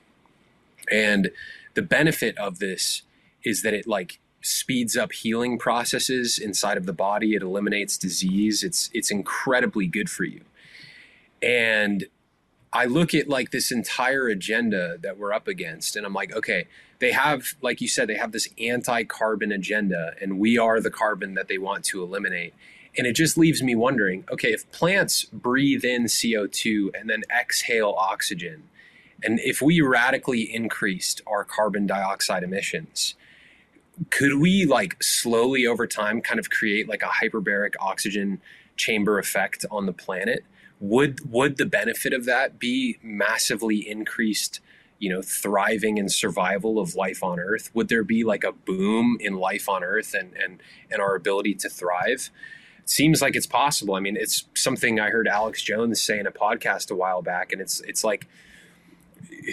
And 0.91 1.31
the 1.75 1.83
benefit 1.83 2.37
of 2.39 2.59
this 2.59 3.03
is 3.45 3.63
that 3.63 3.75
it 3.75 3.87
like 3.87 4.19
speeds 4.49 4.97
up 4.97 5.13
healing 5.13 5.59
processes 5.59 6.39
inside 6.39 6.77
of 6.77 6.87
the 6.87 6.93
body. 6.93 7.35
It 7.35 7.43
eliminates 7.43 7.99
disease. 7.99 8.63
It's 8.63 8.91
it's 8.95 9.11
incredibly 9.11 9.87
good 9.87 10.09
for 10.09 10.25
you. 10.25 10.43
And 11.43 12.07
I 12.73 12.87
look 12.87 13.15
at 13.15 13.29
like 13.29 13.51
this 13.51 13.71
entire 13.71 14.29
agenda 14.29 14.99
that 15.03 15.19
we're 15.19 15.33
up 15.33 15.49
against, 15.49 15.97
and 15.97 16.05
I'm 16.05 16.15
like, 16.15 16.35
okay, 16.35 16.67
they 16.99 17.13
have, 17.13 17.55
like 17.63 17.81
you 17.81 17.89
said, 17.89 18.09
they 18.09 18.17
have 18.17 18.33
this 18.33 18.49
anti-carbon 18.59 19.53
agenda, 19.53 20.15
and 20.21 20.39
we 20.39 20.59
are 20.59 20.81
the 20.81 20.91
carbon 20.91 21.35
that 21.35 21.49
they 21.49 21.59
want 21.59 21.85
to 21.87 22.03
eliminate. 22.03 22.55
And 22.97 23.07
it 23.07 23.15
just 23.15 23.39
leaves 23.39 23.63
me 23.63 23.75
wondering, 23.75 24.25
okay, 24.31 24.53
if 24.53 24.71
plants 24.73 25.25
breathe 25.25 25.85
in 25.85 26.05
CO2 26.05 26.91
and 26.99 27.09
then 27.09 27.23
exhale 27.31 27.95
oxygen, 27.97 28.65
and 29.23 29.39
if 29.41 29.63
we 29.63 29.81
radically 29.81 30.43
increased 30.43 31.23
our 31.27 31.45
carbon 31.45 31.87
dioxide 31.87 32.43
emissions, 32.43 33.15
could 34.11 34.39
we 34.39 34.65
like 34.65 35.03
slowly 35.03 35.67
over 35.67 35.87
time 35.87 36.21
kind 36.21 36.39
of 36.39 36.51
create 36.51 36.89
like 36.89 37.03
a 37.03 37.07
hyperbaric 37.07 37.75
oxygen 37.81 38.41
chamber 38.77 39.19
effect 39.19 39.65
on 39.71 39.87
the 39.87 39.93
planet? 39.93 40.45
Would 40.81 41.31
would 41.31 41.57
the 41.57 41.67
benefit 41.67 42.13
of 42.13 42.25
that 42.27 42.59
be 42.59 42.99
massively 43.03 43.89
increased, 43.89 44.61
you 44.99 45.11
know, 45.11 45.23
thriving 45.23 45.99
and 45.99 46.11
survival 46.11 46.79
of 46.79 46.95
life 46.95 47.23
on 47.23 47.41
Earth? 47.41 47.71
Would 47.75 47.89
there 47.89 48.05
be 48.05 48.23
like 48.25 48.45
a 48.45 48.53
boom 48.53 49.17
in 49.21 49.35
life 49.35 49.69
on 49.69 49.83
Earth 49.83 50.15
and 50.15 50.35
and 50.35 50.63
and 50.91 51.01
our 51.01 51.15
ability 51.15 51.55
to 51.57 51.69
thrive? 51.69 52.31
It 52.79 52.91
seems 52.91 53.21
like 53.21 53.35
it's 53.35 53.47
possible. 53.47 53.95
I 53.95 54.01
mean, 54.01 54.17
it's 54.17 54.45
something 54.55 55.01
I 55.01 55.11
heard 55.11 55.27
Alex 55.27 55.63
Jones 55.63 56.01
say 56.01 56.19
in 56.19 56.27
a 56.27 56.33
podcast 56.33 56.91
a 56.91 56.95
while 56.95 57.23
back, 57.23 57.53
and 57.53 57.61
it's 57.61 57.81
it's 57.81 58.05
like 58.05 58.29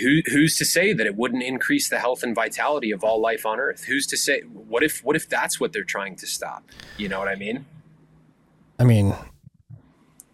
who, 0.01 0.21
who's 0.31 0.55
to 0.57 0.65
say 0.65 0.93
that 0.93 1.05
it 1.05 1.15
wouldn't 1.15 1.43
increase 1.43 1.89
the 1.89 1.99
health 1.99 2.23
and 2.23 2.35
vitality 2.35 2.91
of 2.91 3.03
all 3.03 3.19
life 3.21 3.45
on 3.45 3.59
earth 3.59 3.85
who's 3.85 4.05
to 4.07 4.17
say 4.17 4.41
what 4.41 4.83
if 4.83 5.03
what 5.03 5.15
if 5.15 5.27
that's 5.29 5.59
what 5.59 5.71
they're 5.73 5.83
trying 5.83 6.15
to 6.15 6.25
stop 6.27 6.63
you 6.97 7.07
know 7.09 7.19
what 7.19 7.27
i 7.27 7.35
mean 7.35 7.65
I 8.77 8.83
mean, 8.83 9.15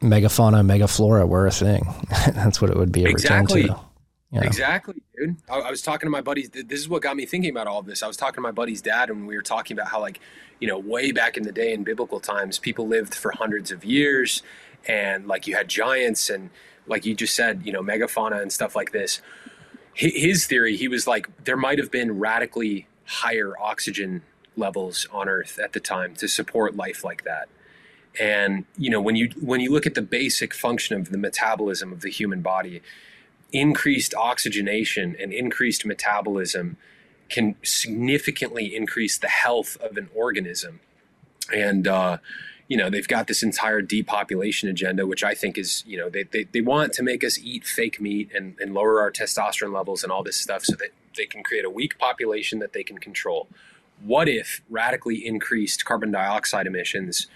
megafauna, 0.01 0.65
megaflora 0.65 1.27
were 1.27 1.45
a 1.45 1.51
thing. 1.51 1.85
That's 2.33 2.59
what 2.59 2.71
it 2.71 2.75
would 2.75 2.91
be 2.91 3.05
a 3.05 3.07
Exactly. 3.07 3.61
return 3.63 3.77
to. 3.77 4.45
Exactly 4.47 4.95
dude 5.17 5.35
I, 5.49 5.59
I 5.59 5.69
was 5.69 5.81
talking 5.81 6.07
to 6.07 6.09
my 6.09 6.21
buddies 6.21 6.49
this 6.49 6.79
is 6.79 6.87
what 6.87 7.01
got 7.01 7.17
me 7.17 7.25
thinking 7.25 7.49
about 7.49 7.67
all 7.67 7.79
of 7.79 7.85
this 7.85 8.01
i 8.01 8.07
was 8.07 8.15
talking 8.15 8.35
to 8.35 8.41
my 8.41 8.51
buddy's 8.51 8.81
dad 8.81 9.09
and 9.09 9.27
we 9.27 9.35
were 9.35 9.41
talking 9.41 9.77
about 9.77 9.89
how 9.91 9.99
like 9.99 10.21
you 10.61 10.69
know 10.69 10.79
way 10.79 11.11
back 11.11 11.35
in 11.35 11.43
the 11.43 11.51
day 11.51 11.73
in 11.73 11.83
biblical 11.83 12.19
times 12.21 12.57
people 12.57 12.87
lived 12.87 13.13
for 13.13 13.31
hundreds 13.31 13.71
of 13.71 13.83
years 13.83 14.41
and 14.87 15.27
like 15.27 15.47
you 15.47 15.55
had 15.55 15.67
giants 15.67 16.29
and 16.29 16.49
like 16.87 17.05
you 17.05 17.15
just 17.15 17.35
said 17.35 17.61
you 17.63 17.71
know 17.71 17.81
megafauna 17.81 18.41
and 18.41 18.51
stuff 18.51 18.75
like 18.75 18.91
this. 18.91 19.21
His 19.93 20.45
theory 20.45 20.77
he 20.77 20.87
was 20.87 21.07
like 21.07 21.29
there 21.43 21.57
might 21.57 21.77
have 21.77 21.91
been 21.91 22.19
radically 22.19 22.87
higher 23.05 23.53
oxygen 23.59 24.21
levels 24.55 25.07
on 25.11 25.27
earth 25.27 25.59
at 25.59 25.73
the 25.73 25.79
time 25.79 26.15
to 26.15 26.27
support 26.27 26.75
life 26.75 27.03
like 27.03 27.23
that. 27.23 27.49
And 28.19 28.65
you 28.77 28.89
know 28.89 29.01
when 29.01 29.15
you 29.15 29.29
when 29.41 29.61
you 29.61 29.71
look 29.71 29.85
at 29.85 29.95
the 29.95 30.01
basic 30.01 30.53
function 30.53 30.99
of 30.99 31.11
the 31.11 31.17
metabolism 31.17 31.91
of 31.91 32.01
the 32.01 32.09
human 32.09 32.41
body 32.41 32.81
increased 33.51 34.13
oxygenation 34.15 35.15
and 35.19 35.33
increased 35.33 35.85
metabolism 35.85 36.77
can 37.29 37.55
significantly 37.63 38.75
increase 38.75 39.17
the 39.17 39.27
health 39.27 39.77
of 39.81 39.97
an 39.97 40.09
organism. 40.13 40.81
And 41.53 41.87
uh, 41.87 42.17
you 42.71 42.77
know 42.77 42.89
they've 42.89 43.07
got 43.07 43.27
this 43.27 43.43
entire 43.43 43.81
depopulation 43.81 44.69
agenda 44.69 45.05
which 45.05 45.25
i 45.25 45.33
think 45.33 45.57
is 45.57 45.83
you 45.85 45.97
know 45.97 46.09
they, 46.09 46.23
they, 46.23 46.45
they 46.45 46.61
want 46.61 46.93
to 46.93 47.03
make 47.03 47.21
us 47.21 47.37
eat 47.39 47.65
fake 47.65 47.99
meat 47.99 48.31
and, 48.33 48.55
and 48.61 48.73
lower 48.73 49.01
our 49.01 49.11
testosterone 49.11 49.73
levels 49.73 50.03
and 50.03 50.11
all 50.11 50.23
this 50.23 50.37
stuff 50.37 50.63
so 50.63 50.75
that 50.77 50.91
they 51.17 51.25
can 51.25 51.43
create 51.43 51.65
a 51.65 51.69
weak 51.69 51.97
population 51.97 52.59
that 52.59 52.71
they 52.71 52.83
can 52.83 52.97
control. 52.97 53.49
What 54.01 54.29
if 54.29 54.61
radically 54.69 55.25
increased 55.25 55.83
carbon 55.83 56.11
dioxide 56.11 56.65
emissions 56.65 57.27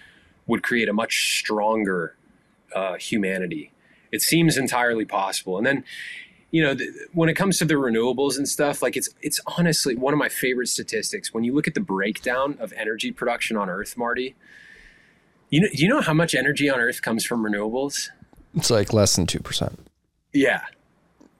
would 0.46 0.62
create 0.62 0.88
a 0.88 0.94
much 0.94 1.38
stronger 1.38 2.16
uh, 2.74 2.94
humanity? 2.94 3.72
It 4.10 4.22
seems 4.22 4.56
entirely 4.56 5.04
possible. 5.04 5.58
And 5.58 5.66
then 5.66 5.84
you 6.50 6.62
know 6.62 6.74
th- 6.74 6.90
when 7.12 7.28
it 7.28 7.34
comes 7.34 7.58
to 7.58 7.66
the 7.66 7.74
renewables 7.74 8.38
and 8.38 8.48
stuff 8.48 8.80
like 8.80 8.96
it's 8.96 9.10
it's 9.20 9.40
honestly 9.58 9.96
one 9.96 10.14
of 10.14 10.18
my 10.18 10.30
favorite 10.30 10.68
statistics. 10.68 11.34
When 11.34 11.44
you 11.44 11.54
look 11.54 11.68
at 11.68 11.74
the 11.74 11.80
breakdown 11.80 12.56
of 12.58 12.72
energy 12.72 13.12
production 13.12 13.58
on 13.58 13.68
earth 13.68 13.98
marty 13.98 14.34
you 15.50 15.60
know, 15.60 15.68
do 15.72 15.82
you 15.82 15.88
know 15.88 16.00
how 16.00 16.14
much 16.14 16.34
energy 16.34 16.68
on 16.68 16.80
Earth 16.80 17.02
comes 17.02 17.24
from 17.24 17.42
renewables? 17.42 18.08
It's 18.54 18.70
like 18.70 18.92
less 18.92 19.16
than 19.16 19.26
2%. 19.26 19.76
Yeah, 20.32 20.62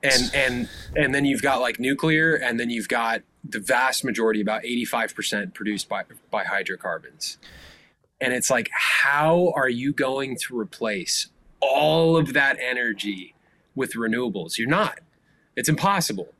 and 0.01 0.31
and 0.33 0.69
and 0.95 1.13
then 1.13 1.25
you've 1.25 1.41
got 1.41 1.59
like 1.59 1.79
nuclear, 1.79 2.35
and 2.35 2.59
then 2.59 2.69
you've 2.69 2.87
got 2.87 3.21
the 3.43 3.59
vast 3.59 4.03
majority, 4.03 4.41
about 4.41 4.65
eighty 4.65 4.85
five 4.85 5.13
percent, 5.13 5.53
produced 5.53 5.89
by 5.89 6.03
by 6.31 6.43
hydrocarbons. 6.45 7.37
And 8.19 8.33
it's 8.33 8.49
like, 8.49 8.69
how 8.71 9.53
are 9.55 9.69
you 9.69 9.93
going 9.93 10.37
to 10.47 10.59
replace 10.59 11.27
all 11.59 12.17
of 12.17 12.33
that 12.33 12.57
energy 12.59 13.35
with 13.75 13.93
renewables? 13.93 14.57
You're 14.57 14.67
not. 14.67 14.99
It's 15.55 15.69
impossible. 15.69 16.33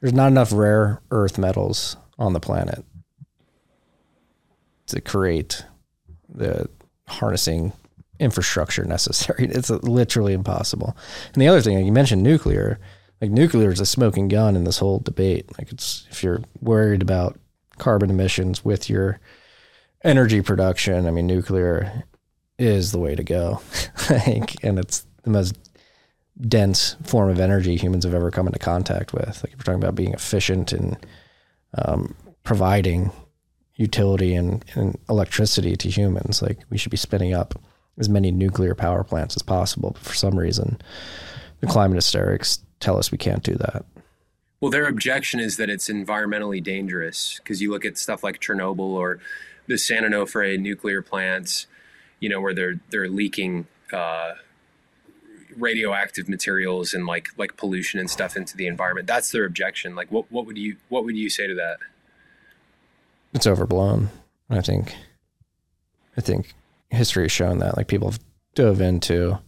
There's 0.00 0.12
not 0.12 0.28
enough 0.28 0.52
rare 0.52 1.00
earth 1.10 1.38
metals 1.38 1.96
on 2.18 2.34
the 2.34 2.40
planet 2.40 2.84
to 4.88 5.00
create 5.00 5.64
the 6.28 6.68
harnessing 7.08 7.72
infrastructure 8.18 8.84
necessary. 8.84 9.46
It's 9.50 9.70
literally 9.70 10.32
impossible. 10.32 10.96
And 11.34 11.42
the 11.42 11.48
other 11.48 11.60
thing, 11.60 11.84
you 11.84 11.92
mentioned 11.92 12.22
nuclear. 12.22 12.78
like 13.20 13.30
nuclear 13.30 13.70
is 13.70 13.80
a 13.80 13.86
smoking 13.86 14.28
gun 14.28 14.56
in 14.56 14.64
this 14.64 14.78
whole 14.78 14.98
debate. 14.98 15.46
Like 15.58 15.72
it's 15.72 16.06
if 16.10 16.22
you're 16.22 16.42
worried 16.60 17.02
about 17.02 17.38
carbon 17.78 18.10
emissions 18.10 18.64
with 18.64 18.88
your 18.88 19.20
energy 20.04 20.42
production, 20.42 21.06
I 21.06 21.10
mean 21.10 21.26
nuclear 21.26 22.04
is 22.58 22.92
the 22.92 22.98
way 22.98 23.14
to 23.14 23.24
go. 23.24 23.60
like 24.10 24.62
and 24.64 24.78
it's 24.78 25.06
the 25.22 25.30
most 25.30 25.56
dense 26.40 26.96
form 27.02 27.30
of 27.30 27.40
energy 27.40 27.76
humans 27.76 28.04
have 28.04 28.14
ever 28.14 28.30
come 28.30 28.46
into 28.46 28.58
contact 28.58 29.12
with. 29.12 29.42
Like 29.42 29.52
if 29.52 29.58
we're 29.58 29.64
talking 29.64 29.82
about 29.82 29.94
being 29.94 30.12
efficient 30.12 30.72
and 30.72 30.96
um, 31.76 32.14
providing 32.42 33.10
utility 33.76 34.34
and, 34.34 34.64
and 34.74 34.98
electricity 35.08 35.76
to 35.76 35.90
humans, 35.90 36.42
like 36.42 36.58
we 36.70 36.78
should 36.78 36.90
be 36.90 36.96
spinning 36.96 37.34
up 37.34 37.54
as 37.98 38.08
many 38.08 38.30
nuclear 38.30 38.74
power 38.74 39.04
plants 39.04 39.36
as 39.36 39.42
possible. 39.42 39.90
But 39.92 40.02
for 40.02 40.14
some 40.14 40.38
reason, 40.38 40.80
the 41.60 41.66
climate 41.66 41.96
hysterics 41.96 42.60
tell 42.80 42.98
us 42.98 43.12
we 43.12 43.18
can't 43.18 43.42
do 43.42 43.54
that. 43.54 43.84
Well, 44.60 44.70
their 44.70 44.86
objection 44.86 45.40
is 45.40 45.58
that 45.58 45.68
it's 45.68 45.88
environmentally 45.88 46.62
dangerous 46.62 47.38
because 47.38 47.60
you 47.60 47.70
look 47.70 47.84
at 47.84 47.98
stuff 47.98 48.24
like 48.24 48.40
Chernobyl 48.40 48.80
or 48.80 49.20
the 49.66 49.76
San 49.76 50.02
Onofre 50.02 50.58
nuclear 50.58 51.02
plants, 51.02 51.66
you 52.20 52.28
know, 52.28 52.40
where 52.40 52.54
they're 52.54 52.80
they're 52.90 53.08
leaking 53.08 53.66
uh, 53.92 54.32
radioactive 55.56 56.28
materials 56.28 56.94
and 56.94 57.06
like 57.06 57.28
like 57.36 57.56
pollution 57.58 58.00
and 58.00 58.10
stuff 58.10 58.36
into 58.36 58.56
the 58.56 58.66
environment. 58.66 59.06
That's 59.06 59.30
their 59.30 59.44
objection. 59.44 59.94
Like, 59.94 60.10
what 60.10 60.30
what 60.32 60.46
would 60.46 60.56
you 60.56 60.76
what 60.88 61.04
would 61.04 61.16
you 61.16 61.28
say 61.28 61.46
to 61.46 61.54
that? 61.56 61.78
It's 63.36 63.46
overblown. 63.46 64.08
I 64.48 64.62
think. 64.62 64.96
I 66.16 66.22
think 66.22 66.54
history 66.88 67.24
has 67.24 67.32
shown 67.32 67.58
that 67.58 67.76
like 67.76 67.86
people 67.86 68.10
have 68.10 68.20
dove 68.54 68.80
into 68.80 69.38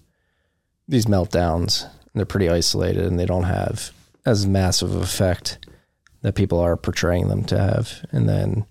these 0.86 1.06
meltdowns 1.06 1.85
and 1.85 2.10
they're 2.15 2.27
pretty 2.27 2.51
isolated 2.51 3.06
and 3.06 3.19
they 3.19 3.24
don't 3.24 3.44
have 3.44 3.93
as 4.27 4.47
massive 4.47 4.94
of 4.94 5.01
effect 5.01 5.66
that 6.20 6.35
people 6.35 6.60
are 6.60 6.77
portraying 6.77 7.28
them 7.28 7.44
to 7.44 7.59
have. 7.59 8.05
And 8.10 8.28
then 8.28 8.66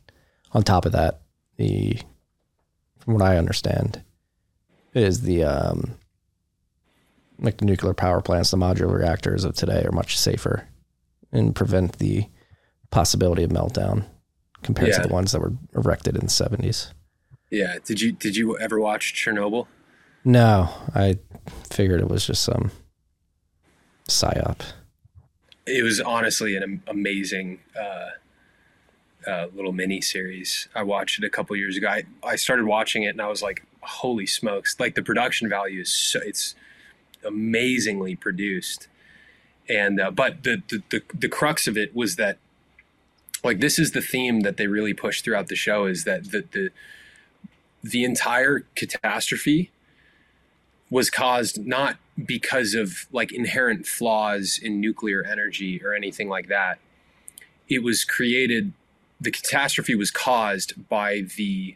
on 0.52 0.62
top 0.62 0.86
of 0.86 0.92
that, 0.92 1.22
the 1.56 1.98
from 3.00 3.16
what 3.16 3.24
I 3.24 3.38
understand, 3.38 4.04
is 4.94 5.22
the 5.22 5.46
um 5.46 5.98
like 7.40 7.58
the 7.58 7.66
nuclear 7.66 7.96
power 7.96 8.22
plants, 8.22 8.52
the 8.52 8.58
modular 8.58 9.00
reactors 9.00 9.44
of 9.46 9.56
today 9.56 9.82
are 9.84 9.92
much 9.92 10.20
safer 10.20 10.68
and 11.32 11.56
prevent 11.56 11.98
the 11.98 12.28
possibility 12.92 13.44
of 13.44 13.50
meltdown 13.50 14.06
compared 14.64 14.90
Yeah. 14.90 15.02
to 15.02 15.08
the 15.08 15.14
ones 15.14 15.32
that 15.32 15.40
were 15.42 15.54
erected 15.76 16.16
in 16.16 16.22
the 16.26 16.30
seventies. 16.30 16.94
Yeah. 17.50 17.78
Did 17.84 18.02
you 18.02 18.12
did 18.12 18.36
you 18.36 18.58
ever 18.60 18.80
watch 18.80 19.14
Chernobyl? 19.14 19.68
No, 20.26 20.70
I 20.94 21.20
figured 21.70 22.02
it 22.02 22.10
was 22.10 22.26
just 22.28 22.44
some 22.44 22.72
psyop. 24.10 24.62
It 25.66 25.84
was 25.84 26.00
honestly 26.00 26.56
an 26.56 26.82
amazing 26.88 27.60
uh, 27.80 28.10
uh, 29.30 29.48
little 29.54 29.74
mini 29.74 30.02
series. 30.02 30.68
I 30.76 30.84
watched 30.84 31.20
it 31.22 31.26
a 31.26 31.30
couple 31.30 31.56
years 31.56 31.76
ago. 31.78 31.88
I, 31.90 32.04
I 32.24 32.36
started 32.38 32.66
watching 32.66 33.04
it 33.04 33.10
and 33.10 33.22
I 33.22 33.28
was 33.28 33.42
like, 33.42 33.64
"Holy 33.82 34.26
smokes!" 34.26 34.76
Like 34.80 34.96
the 34.96 35.04
production 35.04 35.50
value 35.50 35.82
is 35.82 35.92
so 35.92 36.20
it's 36.24 36.56
amazingly 37.26 38.16
produced. 38.16 38.88
And 39.70 40.00
uh, 40.00 40.12
but 40.12 40.44
the, 40.44 40.64
the 40.70 40.84
the 40.90 41.02
the 41.14 41.30
crux 41.30 41.68
of 41.68 41.78
it 41.78 41.94
was 41.96 42.16
that 42.16 42.38
like 43.44 43.60
this 43.60 43.80
is 43.80 43.92
the 43.92 44.02
theme 44.02 44.42
that 44.42 44.58
they 44.58 44.68
really 44.68 44.94
push 44.94 45.22
throughout 45.22 45.48
the 45.48 45.56
show 45.56 45.86
is 45.86 46.04
that 46.04 46.32
the 46.32 46.44
the 46.52 46.70
the 47.84 48.04
entire 48.04 48.62
catastrophe 48.76 49.72
was 50.90 51.10
caused 51.10 51.66
not 51.66 51.98
because 52.26 52.74
of 52.74 53.08
like 53.12 53.32
inherent 53.32 53.86
flaws 53.86 54.60
in 54.62 54.80
nuclear 54.80 55.24
energy 55.24 55.82
or 55.84 55.94
anything 55.94 56.30
like 56.30 56.48
that. 56.48 56.80
It 57.70 57.84
was 57.84 58.04
created, 58.04 58.74
the 59.20 59.32
catastrophe 59.32 59.96
was 59.96 60.12
caused 60.12 60.88
by 60.88 61.24
the 61.36 61.76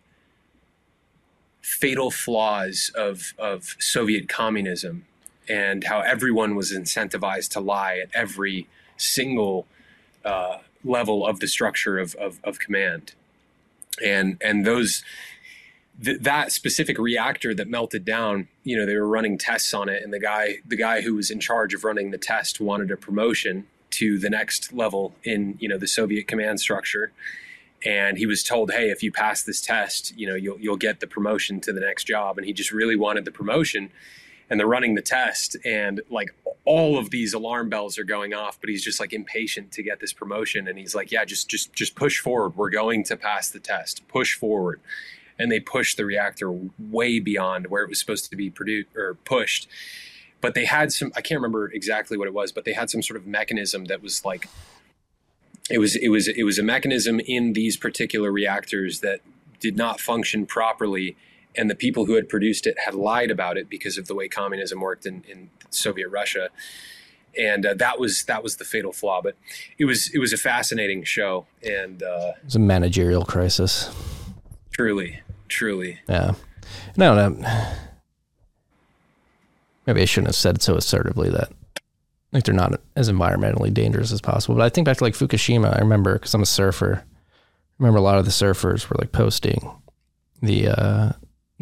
fatal 1.61 2.09
flaws 2.09 2.91
of, 2.95 3.33
of 3.37 3.75
Soviet 3.79 4.29
communism 4.29 5.05
and 5.47 5.83
how 5.83 5.99
everyone 5.99 6.55
was 6.55 6.71
incentivized 6.71 7.49
to 7.49 7.59
lie 7.59 7.99
at 8.01 8.09
every 8.13 8.67
single 8.97 9.67
uh, 10.23 10.59
level 10.83 11.25
of 11.25 11.39
the 11.39 11.47
structure 11.47 11.97
of, 11.97 12.15
of, 12.15 12.39
of 12.43 12.59
command. 12.59 13.13
And, 14.03 14.37
and 14.41 14.65
those, 14.65 15.03
th- 16.03 16.21
that 16.21 16.51
specific 16.51 16.97
reactor 16.97 17.53
that 17.53 17.67
melted 17.67 18.05
down, 18.05 18.47
you 18.63 18.77
know, 18.77 18.85
they 18.85 18.95
were 18.95 19.07
running 19.07 19.37
tests 19.37 19.73
on 19.73 19.89
it, 19.89 20.03
and 20.03 20.13
the 20.13 20.19
guy, 20.19 20.57
the 20.65 20.75
guy 20.77 21.01
who 21.01 21.15
was 21.15 21.29
in 21.29 21.39
charge 21.39 21.73
of 21.73 21.83
running 21.83 22.11
the 22.11 22.17
test, 22.17 22.59
wanted 22.59 22.91
a 22.91 22.97
promotion 22.97 23.67
to 23.91 24.17
the 24.17 24.29
next 24.29 24.73
level 24.73 25.13
in, 25.23 25.57
you 25.59 25.67
know, 25.67 25.77
the 25.77 25.87
Soviet 25.87 26.27
command 26.27 26.59
structure. 26.59 27.11
And 27.83 28.17
he 28.17 28.25
was 28.25 28.43
told, 28.43 28.71
"Hey, 28.71 28.89
if 28.91 29.01
you 29.01 29.11
pass 29.11 29.41
this 29.41 29.59
test, 29.59 30.15
you 30.15 30.27
know, 30.27 30.35
you'll 30.35 30.59
you'll 30.59 30.77
get 30.77 30.99
the 30.99 31.07
promotion 31.07 31.59
to 31.61 31.73
the 31.73 31.79
next 31.79 32.03
job." 32.03 32.37
And 32.37 32.45
he 32.45 32.53
just 32.53 32.71
really 32.71 32.95
wanted 32.95 33.25
the 33.25 33.31
promotion. 33.31 33.89
And 34.51 34.59
they're 34.59 34.67
running 34.67 34.93
the 34.93 35.01
test, 35.01 35.55
and 35.65 36.01
like 36.11 36.35
all 36.65 36.99
of 36.99 37.09
these 37.09 37.33
alarm 37.33 37.69
bells 37.69 37.97
are 37.97 38.03
going 38.03 38.33
off, 38.33 38.59
but 38.61 38.69
he's 38.69 38.83
just 38.83 38.99
like 38.99 39.13
impatient 39.13 39.71
to 39.71 39.81
get 39.81 39.99
this 39.99 40.13
promotion. 40.13 40.67
And 40.67 40.77
he's 40.77 40.93
like, 40.93 41.11
"Yeah, 41.11 41.25
just 41.25 41.49
just 41.49 41.73
just 41.73 41.95
push 41.95 42.19
forward. 42.19 42.57
We're 42.57 42.69
going 42.69 43.03
to 43.05 43.17
pass 43.17 43.49
the 43.49 43.59
test. 43.59 44.07
Push 44.07 44.35
forward." 44.35 44.79
and 45.41 45.51
they 45.51 45.59
pushed 45.59 45.97
the 45.97 46.05
reactor 46.05 46.53
way 46.77 47.19
beyond 47.19 47.67
where 47.67 47.81
it 47.81 47.89
was 47.89 47.99
supposed 47.99 48.29
to 48.29 48.35
be 48.35 48.51
produced 48.51 48.95
or 48.95 49.15
pushed. 49.25 49.67
But 50.39 50.53
they 50.53 50.65
had 50.65 50.91
some 50.91 51.11
I 51.15 51.21
can't 51.21 51.39
remember 51.39 51.71
exactly 51.71 52.17
what 52.17 52.27
it 52.27 52.33
was, 52.33 52.51
but 52.51 52.63
they 52.63 52.73
had 52.73 52.89
some 52.89 53.01
sort 53.01 53.17
of 53.17 53.25
mechanism 53.25 53.85
that 53.85 54.03
was 54.03 54.23
like 54.23 54.47
it 55.69 55.79
was 55.79 55.95
it 55.95 56.09
was 56.09 56.27
it 56.27 56.43
was 56.43 56.59
a 56.59 56.63
mechanism 56.63 57.19
in 57.19 57.53
these 57.53 57.75
particular 57.75 58.31
reactors 58.31 58.99
that 58.99 59.21
did 59.59 59.77
not 59.77 59.99
function 59.99 60.45
properly 60.45 61.15
and 61.55 61.69
the 61.69 61.75
people 61.75 62.05
who 62.05 62.13
had 62.15 62.29
produced 62.29 62.65
it 62.67 62.77
had 62.85 62.93
lied 62.95 63.29
about 63.31 63.57
it 63.57 63.69
because 63.69 63.97
of 63.97 64.07
the 64.07 64.15
way 64.15 64.27
communism 64.27 64.79
worked 64.81 65.05
in, 65.05 65.23
in 65.27 65.49
Soviet 65.69 66.09
Russia 66.09 66.49
and 67.37 67.65
uh, 67.65 67.73
that 67.75 67.99
was 67.99 68.23
that 68.25 68.43
was 68.43 68.57
the 68.57 68.65
fatal 68.65 68.91
flaw 68.91 69.21
but 69.21 69.35
it 69.77 69.85
was 69.85 70.09
it 70.13 70.19
was 70.19 70.33
a 70.33 70.37
fascinating 70.37 71.03
show 71.03 71.45
and 71.63 72.03
uh, 72.03 72.33
It's 72.43 72.55
a 72.55 72.59
managerial 72.59 73.23
crisis. 73.23 73.89
truly 74.71 75.19
truly 75.47 75.99
Yeah. 76.09 76.33
No, 76.95 77.13
no. 77.15 77.47
Maybe 79.85 80.01
I 80.01 80.05
shouldn't 80.05 80.27
have 80.29 80.35
said 80.35 80.61
so 80.61 80.75
assertively 80.75 81.29
that 81.29 81.51
like 82.31 82.43
they're 82.43 82.55
not 82.55 82.79
as 82.95 83.09
environmentally 83.11 83.73
dangerous 83.73 84.11
as 84.11 84.21
possible. 84.21 84.55
But 84.55 84.63
I 84.63 84.69
think 84.69 84.85
back 84.85 84.97
to 84.97 85.03
like 85.03 85.13
Fukushima. 85.15 85.75
I 85.75 85.79
remember 85.79 86.13
because 86.13 86.33
I'm 86.33 86.41
a 86.43 86.45
surfer. 86.45 87.03
I 87.03 87.03
remember 87.79 87.97
a 87.97 88.01
lot 88.03 88.17
of 88.17 88.25
the 88.25 88.31
surfers 88.31 88.89
were 88.89 88.95
like 88.99 89.11
posting 89.11 89.69
the 90.41 90.67
uh, 90.69 91.11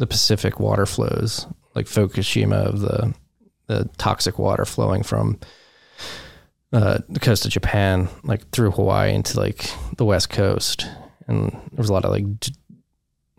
the 0.00 0.06
Pacific 0.06 0.58
water 0.58 0.86
flows, 0.86 1.46
like 1.74 1.86
Fukushima 1.86 2.64
of 2.66 2.80
the 2.80 3.14
the 3.66 3.88
toxic 3.98 4.38
water 4.38 4.64
flowing 4.64 5.02
from 5.04 5.38
uh, 6.72 6.98
the 7.08 7.20
coast 7.20 7.44
of 7.44 7.52
Japan, 7.52 8.08
like 8.24 8.48
through 8.50 8.72
Hawaii 8.72 9.12
into 9.14 9.38
like 9.38 9.70
the 9.96 10.04
west 10.04 10.30
coast, 10.30 10.88
and 11.28 11.52
there 11.52 11.78
was 11.78 11.90
a 11.90 11.92
lot 11.92 12.04
of 12.04 12.10
like 12.10 12.40
d- 12.40 12.54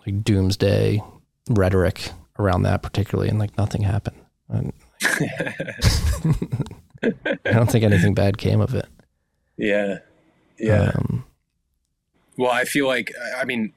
like 0.05 0.23
doomsday 0.23 1.01
rhetoric 1.49 2.11
around 2.39 2.61
that 2.63 2.81
particularly 2.81 3.29
and 3.29 3.39
like 3.39 3.57
nothing 3.57 3.81
happened. 3.81 4.17
And, 4.49 4.73
i 7.03 7.51
don't 7.51 7.71
think 7.71 7.83
anything 7.83 8.13
bad 8.13 8.37
came 8.37 8.61
of 8.61 8.75
it. 8.75 8.85
Yeah. 9.57 9.97
Yeah. 10.59 10.91
Um, 10.95 11.25
Well, 12.37 12.51
I 12.51 12.65
feel 12.65 12.87
like, 12.87 13.11
I 13.37 13.45
mean, 13.45 13.73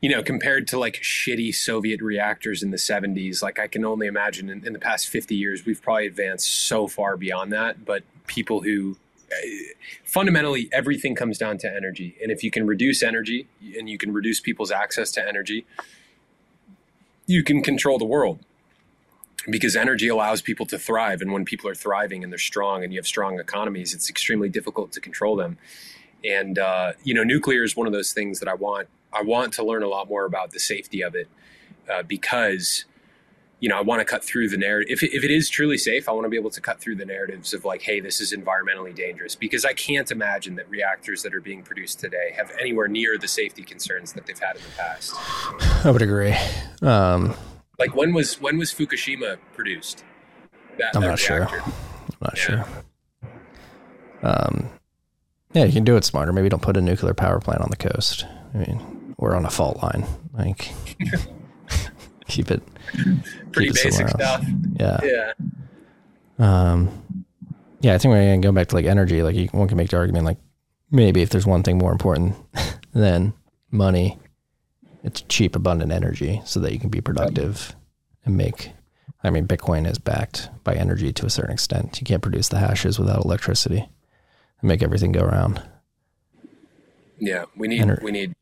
you 0.00 0.08
know, 0.08 0.22
compared 0.22 0.68
to 0.68 0.78
like 0.78 0.94
shitty 1.02 1.54
Soviet 1.54 2.00
reactors 2.00 2.62
in 2.62 2.70
the 2.70 2.76
70s, 2.76 3.42
like 3.42 3.58
I 3.58 3.66
can 3.66 3.84
only 3.84 4.06
imagine 4.06 4.48
in, 4.48 4.64
in 4.66 4.72
the 4.72 4.78
past 4.78 5.08
50 5.08 5.34
years, 5.34 5.66
we've 5.66 5.82
probably 5.82 6.06
advanced 6.06 6.48
so 6.48 6.86
far 6.86 7.16
beyond 7.16 7.52
that. 7.52 7.84
But 7.84 8.04
people 8.26 8.62
who 8.62 8.96
uh, 9.32 9.36
fundamentally 10.04 10.68
everything 10.72 11.14
comes 11.14 11.36
down 11.36 11.58
to 11.58 11.74
energy. 11.74 12.16
And 12.22 12.30
if 12.30 12.44
you 12.44 12.50
can 12.50 12.66
reduce 12.66 13.02
energy 13.02 13.48
and 13.76 13.88
you 13.88 13.98
can 13.98 14.12
reduce 14.12 14.40
people's 14.40 14.70
access 14.70 15.10
to 15.12 15.26
energy, 15.26 15.66
you 17.26 17.42
can 17.42 17.62
control 17.62 17.98
the 17.98 18.04
world 18.04 18.38
because 19.50 19.74
energy 19.74 20.08
allows 20.08 20.42
people 20.42 20.64
to 20.66 20.78
thrive. 20.78 21.20
And 21.20 21.32
when 21.32 21.44
people 21.44 21.68
are 21.68 21.74
thriving 21.74 22.22
and 22.22 22.32
they're 22.32 22.38
strong 22.38 22.84
and 22.84 22.92
you 22.92 22.98
have 23.00 23.06
strong 23.06 23.40
economies, 23.40 23.94
it's 23.94 24.08
extremely 24.08 24.48
difficult 24.48 24.92
to 24.92 25.00
control 25.00 25.34
them 25.34 25.58
and 26.24 26.58
uh, 26.58 26.92
you 27.04 27.14
know 27.14 27.22
nuclear 27.22 27.62
is 27.62 27.76
one 27.76 27.86
of 27.86 27.92
those 27.92 28.12
things 28.12 28.40
that 28.40 28.48
i 28.48 28.54
want 28.54 28.88
i 29.12 29.22
want 29.22 29.52
to 29.52 29.64
learn 29.64 29.82
a 29.82 29.88
lot 29.88 30.08
more 30.08 30.24
about 30.24 30.50
the 30.50 30.60
safety 30.60 31.02
of 31.02 31.14
it 31.14 31.28
uh, 31.90 32.02
because 32.02 32.84
you 33.60 33.68
know 33.68 33.76
i 33.76 33.80
want 33.80 34.00
to 34.00 34.04
cut 34.04 34.22
through 34.24 34.48
the 34.48 34.56
narrative 34.56 34.88
if 34.90 35.02
if 35.02 35.24
it 35.24 35.30
is 35.30 35.48
truly 35.48 35.76
safe 35.78 36.08
i 36.08 36.12
want 36.12 36.24
to 36.24 36.28
be 36.28 36.36
able 36.36 36.50
to 36.50 36.60
cut 36.60 36.80
through 36.80 36.94
the 36.94 37.04
narratives 37.04 37.52
of 37.52 37.64
like 37.64 37.82
hey 37.82 37.98
this 38.00 38.20
is 38.20 38.32
environmentally 38.32 38.94
dangerous 38.94 39.34
because 39.34 39.64
i 39.64 39.72
can't 39.72 40.10
imagine 40.10 40.54
that 40.54 40.68
reactors 40.70 41.22
that 41.22 41.34
are 41.34 41.40
being 41.40 41.62
produced 41.62 41.98
today 41.98 42.32
have 42.36 42.50
anywhere 42.60 42.86
near 42.88 43.18
the 43.18 43.26
safety 43.28 43.62
concerns 43.62 44.12
that 44.12 44.26
they've 44.26 44.38
had 44.38 44.54
in 44.56 44.62
the 44.62 44.76
past 44.76 45.14
i 45.84 45.90
would 45.90 46.02
agree 46.02 46.34
um, 46.82 47.34
like 47.78 47.94
when 47.96 48.12
was 48.14 48.40
when 48.40 48.58
was 48.58 48.72
fukushima 48.72 49.36
produced 49.54 50.04
that, 50.78 50.94
i'm 50.94 51.02
that 51.02 51.08
not 51.08 51.18
sure 51.18 51.48
i'm 51.48 51.72
not 52.20 52.34
Yeah. 52.36 52.42
sure 52.42 52.66
Um, 54.22 54.68
yeah, 55.54 55.64
you 55.64 55.72
can 55.72 55.84
do 55.84 55.96
it 55.96 56.04
smarter. 56.04 56.32
Maybe 56.32 56.48
don't 56.48 56.60
put 56.60 56.76
a 56.76 56.80
nuclear 56.80 57.14
power 57.14 57.38
plant 57.40 57.60
on 57.62 57.70
the 57.70 57.76
coast. 57.76 58.26
I 58.52 58.58
mean, 58.58 58.97
we're 59.18 59.34
on 59.34 59.44
a 59.44 59.50
fault 59.50 59.82
line. 59.82 60.06
Like, 60.32 60.72
keep 62.28 62.50
it 62.50 62.62
Pretty 63.52 63.68
keep 63.68 63.76
it 63.76 63.84
basic 63.84 64.08
stuff. 64.08 64.44
Yeah. 64.78 65.00
Yeah. 65.02 65.32
Um, 66.38 67.24
yeah, 67.80 67.94
I 67.94 67.98
think 67.98 68.12
we're 68.12 68.22
gonna 68.22 68.38
go 68.38 68.52
back 68.52 68.68
to 68.68 68.74
like 68.74 68.86
energy. 68.86 69.22
Like, 69.22 69.36
you, 69.36 69.46
one 69.48 69.68
can 69.68 69.76
make 69.76 69.90
the 69.90 69.96
argument 69.96 70.24
like 70.24 70.38
maybe 70.90 71.22
if 71.22 71.30
there's 71.30 71.46
one 71.46 71.62
thing 71.62 71.78
more 71.78 71.92
important 71.92 72.36
than 72.92 73.34
money, 73.70 74.18
it's 75.02 75.22
cheap, 75.22 75.54
abundant 75.54 75.92
energy, 75.92 76.40
so 76.44 76.60
that 76.60 76.72
you 76.72 76.78
can 76.78 76.90
be 76.90 77.00
productive 77.00 77.74
and 78.24 78.36
make. 78.36 78.72
I 79.24 79.30
mean, 79.30 79.48
Bitcoin 79.48 79.88
is 79.90 79.98
backed 79.98 80.48
by 80.62 80.74
energy 80.74 81.12
to 81.12 81.26
a 81.26 81.30
certain 81.30 81.52
extent. 81.52 82.00
You 82.00 82.04
can't 82.04 82.22
produce 82.22 82.48
the 82.48 82.58
hashes 82.58 83.00
without 83.00 83.24
electricity 83.24 83.88
and 84.60 84.68
make 84.68 84.82
everything 84.82 85.10
go 85.10 85.22
around. 85.22 85.60
Yeah, 87.18 87.46
we 87.56 87.66
need 87.66 87.82
Ener- 87.82 88.02
we 88.02 88.12
need 88.12 88.34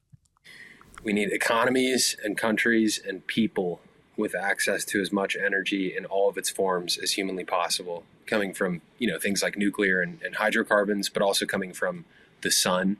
we 1.06 1.12
need 1.12 1.30
economies 1.32 2.16
and 2.24 2.36
countries 2.36 3.00
and 3.06 3.24
people 3.28 3.80
with 4.16 4.34
access 4.34 4.84
to 4.86 5.00
as 5.00 5.12
much 5.12 5.36
energy 5.36 5.96
in 5.96 6.04
all 6.04 6.28
of 6.28 6.36
its 6.36 6.50
forms 6.50 6.98
as 6.98 7.12
humanly 7.12 7.44
possible, 7.44 8.02
coming 8.26 8.52
from 8.52 8.80
you 8.98 9.06
know 9.08 9.16
things 9.16 9.40
like 9.40 9.56
nuclear 9.56 10.00
and, 10.02 10.20
and 10.24 10.34
hydrocarbons, 10.34 11.08
but 11.08 11.22
also 11.22 11.46
coming 11.46 11.72
from 11.72 12.04
the 12.42 12.50
sun, 12.50 12.96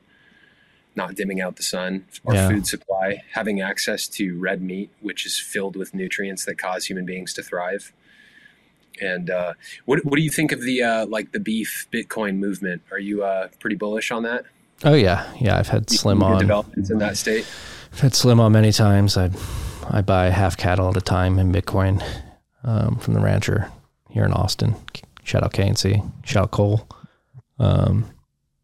not 0.95 1.15
dimming 1.15 1.41
out 1.41 1.57
the 1.57 1.63
sun, 1.63 2.05
our 2.25 2.33
Yeah. 2.33 2.47
food 2.49 2.65
supply, 2.65 3.23
having 3.33 3.59
access 3.59 4.07
to 4.09 4.39
red 4.39 4.61
meat, 4.61 4.89
which 5.01 5.25
is 5.25 5.37
filled 5.37 5.75
with 5.75 5.93
nutrients 5.93 6.45
that 6.45 6.57
cause 6.57 6.85
human 6.85 7.05
beings 7.05 7.33
to 7.33 7.43
thrive. 7.43 7.91
And 9.01 9.29
uh, 9.29 9.53
what 9.83 10.05
what 10.05 10.15
do 10.15 10.21
you 10.21 10.31
think 10.31 10.53
of 10.53 10.61
the 10.61 10.81
uh, 10.81 11.05
like 11.07 11.33
the 11.33 11.41
beef 11.41 11.87
Bitcoin 11.91 12.37
movement? 12.37 12.83
Are 12.89 12.99
you 12.99 13.25
uh, 13.25 13.49
pretty 13.59 13.75
bullish 13.75 14.11
on 14.11 14.23
that? 14.23 14.45
Oh 14.85 14.93
yeah, 14.93 15.29
yeah. 15.41 15.57
I've 15.57 15.67
had 15.67 15.89
Slim 15.89 16.23
on. 16.23 16.39
developments 16.39 16.89
in 16.89 16.99
that 16.99 17.17
state. 17.17 17.45
I've 17.97 18.01
had 18.01 18.13
Slim 18.13 18.39
on 18.39 18.51
many 18.51 18.71
times. 18.71 19.17
I 19.17 19.31
I 19.89 20.01
buy 20.01 20.29
half 20.29 20.55
cattle 20.55 20.89
at 20.89 20.97
a 20.97 21.01
time 21.01 21.39
in 21.39 21.51
Bitcoin 21.51 22.03
um, 22.63 22.99
from 22.99 23.15
the 23.15 23.19
rancher 23.19 23.71
here 24.11 24.23
in 24.23 24.31
Austin. 24.33 24.75
Shout 25.23 25.41
out 25.43 25.51
KNC. 25.53 26.07
Shout 26.23 26.43
out 26.43 26.51
Cole. 26.51 26.87
Um, 27.57 28.05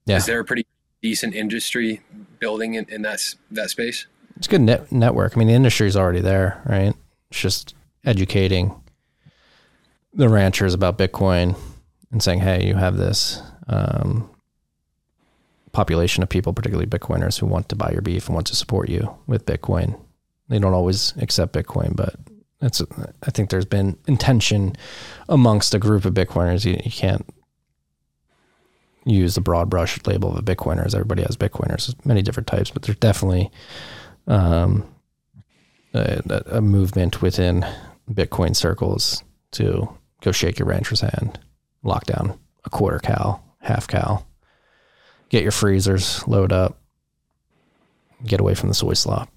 yeah, 0.05 0.17
Is 0.17 0.27
there 0.27 0.39
a 0.39 0.45
pretty 0.45 0.67
decent 1.01 1.33
industry 1.33 2.01
building 2.37 2.75
in, 2.75 2.85
in 2.89 3.01
that 3.01 3.33
that 3.49 3.71
space? 3.71 4.05
it's 4.37 4.45
a 4.45 4.51
good 4.51 4.61
net- 4.61 4.91
network. 4.91 5.35
I 5.35 5.39
mean, 5.39 5.47
the 5.47 5.55
industry 5.55 5.87
is 5.87 5.97
already 5.97 6.21
there, 6.21 6.61
right? 6.67 6.93
It's 7.31 7.39
just 7.39 7.73
educating 8.05 8.79
the 10.13 10.29
ranchers 10.29 10.75
about 10.75 10.99
Bitcoin 10.99 11.57
and 12.11 12.21
saying, 12.21 12.41
"Hey, 12.41 12.67
you 12.67 12.75
have 12.75 12.97
this 12.97 13.41
um, 13.65 14.29
population 15.73 16.23
of 16.23 16.29
people, 16.29 16.53
particularly 16.53 16.87
Bitcoiners, 16.87 17.39
who 17.39 17.45
want 17.45 17.67
to 17.69 17.75
buy 17.75 17.91
your 17.91 18.01
beef 18.01 18.27
and 18.27 18.35
want 18.35 18.47
to 18.47 18.55
support 18.55 18.89
you 18.89 19.15
with 19.27 19.45
Bitcoin. 19.45 19.99
They 20.47 20.59
don't 20.59 20.73
always 20.73 21.13
accept 21.17 21.53
Bitcoin, 21.53 21.95
but 21.95 22.15
it's. 22.61 22.81
I 23.23 23.31
think 23.31 23.49
there's 23.49 23.65
been 23.65 23.97
intention 24.07 24.75
amongst 25.27 25.73
a 25.73 25.79
group 25.79 26.05
of 26.05 26.13
Bitcoiners. 26.13 26.63
You, 26.65 26.79
you 26.83 26.91
can't 26.91 27.27
use 29.05 29.35
the 29.35 29.41
broad 29.41 29.69
brush 29.69 29.99
label 30.05 30.31
of 30.31 30.37
a 30.37 30.41
Bitcoiner 30.41 30.85
as 30.85 30.95
everybody 30.95 31.23
has 31.23 31.35
Bitcoiners. 31.35 31.87
There's 31.87 32.05
many 32.05 32.21
different 32.21 32.47
types, 32.47 32.71
but 32.71 32.83
there's 32.83 32.97
definitely 32.97 33.51
um, 34.27 34.87
a, 35.93 36.43
a 36.45 36.61
movement 36.61 37.21
within 37.21 37.65
Bitcoin 38.09 38.55
circles 38.55 39.23
to 39.51 39.89
go 40.21 40.31
shake 40.31 40.59
your 40.59 40.67
rancher's 40.67 41.01
hand, 41.01 41.39
lock 41.83 42.05
down 42.05 42.39
a 42.63 42.69
quarter 42.69 42.99
cow, 42.99 43.41
half 43.59 43.87
cow, 43.87 44.23
get 45.33 45.41
your 45.41 45.51
freezers, 45.51 46.25
load 46.27 46.53
up, 46.53 46.77
get 48.23 48.39
away 48.39 48.53
from 48.53 48.69
the 48.69 48.75
soy 48.75 48.93
slop. 48.93 49.29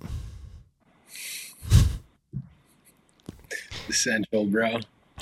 Essential, 3.88 4.44
bro. 4.44 4.80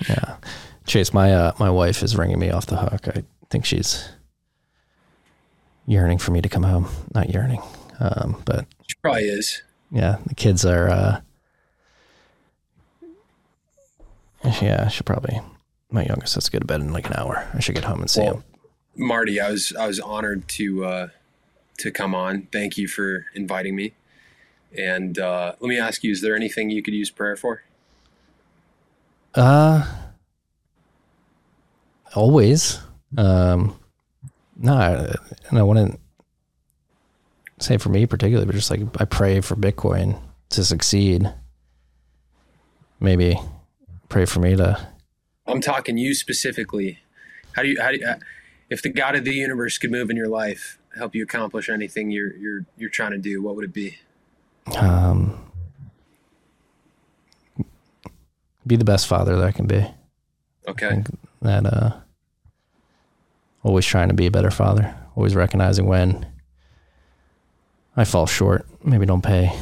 Yeah, 0.08 0.36
Chase, 0.84 1.12
my 1.12 1.32
uh, 1.32 1.52
my 1.60 1.70
wife 1.70 2.02
is 2.02 2.16
ringing 2.16 2.40
me 2.40 2.50
off 2.50 2.66
the 2.66 2.76
hook. 2.76 3.06
I 3.06 3.22
think 3.50 3.64
she's 3.64 4.08
yearning 5.86 6.18
for 6.18 6.32
me 6.32 6.40
to 6.40 6.48
come 6.48 6.64
home. 6.64 6.88
Not 7.14 7.30
yearning, 7.30 7.62
um, 8.00 8.42
but 8.44 8.66
She 8.88 8.96
probably 9.00 9.24
is. 9.28 9.62
yeah, 9.92 10.16
the 10.26 10.34
kids 10.34 10.64
are. 10.64 10.88
Uh, 10.88 11.20
yeah, 14.60 14.82
I 14.86 14.88
should 14.88 15.06
probably. 15.06 15.40
My 15.90 16.04
youngest 16.04 16.34
has 16.34 16.44
to 16.46 16.50
go 16.50 16.58
to 16.58 16.64
bed 16.66 16.80
in 16.80 16.92
like 16.92 17.06
an 17.06 17.14
hour. 17.16 17.46
I 17.54 17.60
should 17.60 17.76
get 17.76 17.84
home 17.84 18.00
and 18.00 18.10
see 18.10 18.22
Well, 18.22 18.34
him. 18.34 18.44
Marty, 18.96 19.40
I 19.40 19.50
was 19.50 19.72
I 19.74 19.86
was 19.86 20.00
honored 20.00 20.48
to 20.48 20.84
uh, 20.84 21.08
to 21.78 21.90
come 21.90 22.14
on. 22.14 22.48
Thank 22.52 22.76
you 22.76 22.88
for 22.88 23.26
inviting 23.34 23.76
me. 23.76 23.94
And 24.76 25.18
uh, 25.18 25.54
let 25.60 25.68
me 25.68 25.78
ask 25.78 26.02
you: 26.04 26.12
Is 26.12 26.20
there 26.20 26.36
anything 26.36 26.70
you 26.70 26.82
could 26.82 26.94
use 26.94 27.10
prayer 27.10 27.36
for? 27.36 27.62
Uh, 29.34 29.86
always. 32.14 32.80
Um, 33.16 33.78
no, 34.56 35.12
and 35.48 35.58
I 35.58 35.62
wouldn't 35.62 36.00
say 37.58 37.76
for 37.78 37.88
me 37.88 38.06
particularly, 38.06 38.46
but 38.46 38.54
just 38.54 38.70
like 38.70 38.80
I 39.00 39.04
pray 39.04 39.40
for 39.40 39.56
Bitcoin 39.56 40.20
to 40.50 40.64
succeed. 40.64 41.32
Maybe 43.00 43.36
pray 44.08 44.24
for 44.24 44.40
me 44.40 44.56
to. 44.56 44.88
I'm 45.46 45.60
talking 45.60 45.98
you 45.98 46.14
specifically. 46.14 47.00
How 47.52 47.62
do 47.62 47.68
you 47.68 47.80
how 47.80 47.90
do 47.90 47.98
you, 47.98 48.06
uh, 48.06 48.16
if 48.74 48.82
the 48.82 48.88
God 48.90 49.14
of 49.14 49.24
the 49.24 49.32
universe 49.32 49.78
could 49.78 49.92
move 49.92 50.10
in 50.10 50.16
your 50.16 50.28
life, 50.28 50.78
help 50.96 51.14
you 51.14 51.22
accomplish 51.22 51.68
anything 51.68 52.10
you're 52.10 52.34
you're 52.36 52.66
you're 52.76 52.90
trying 52.90 53.12
to 53.12 53.18
do? 53.18 53.40
What 53.40 53.54
would 53.54 53.64
it 53.64 53.72
be? 53.72 53.98
Um, 54.76 55.38
be 58.66 58.74
the 58.76 58.84
best 58.84 59.06
father 59.06 59.36
that 59.36 59.44
I 59.44 59.52
can 59.52 59.66
be. 59.66 59.86
Okay. 60.66 61.04
that 61.42 61.66
uh 61.66 61.92
always 63.62 63.86
trying 63.86 64.08
to 64.08 64.14
be 64.14 64.26
a 64.26 64.30
better 64.30 64.50
father 64.50 64.94
always 65.14 65.34
recognizing 65.34 65.86
when 65.86 66.26
i 67.96 68.04
fall 68.04 68.26
short 68.26 68.66
maybe 68.82 69.04
don't 69.04 69.22
pay 69.22 69.52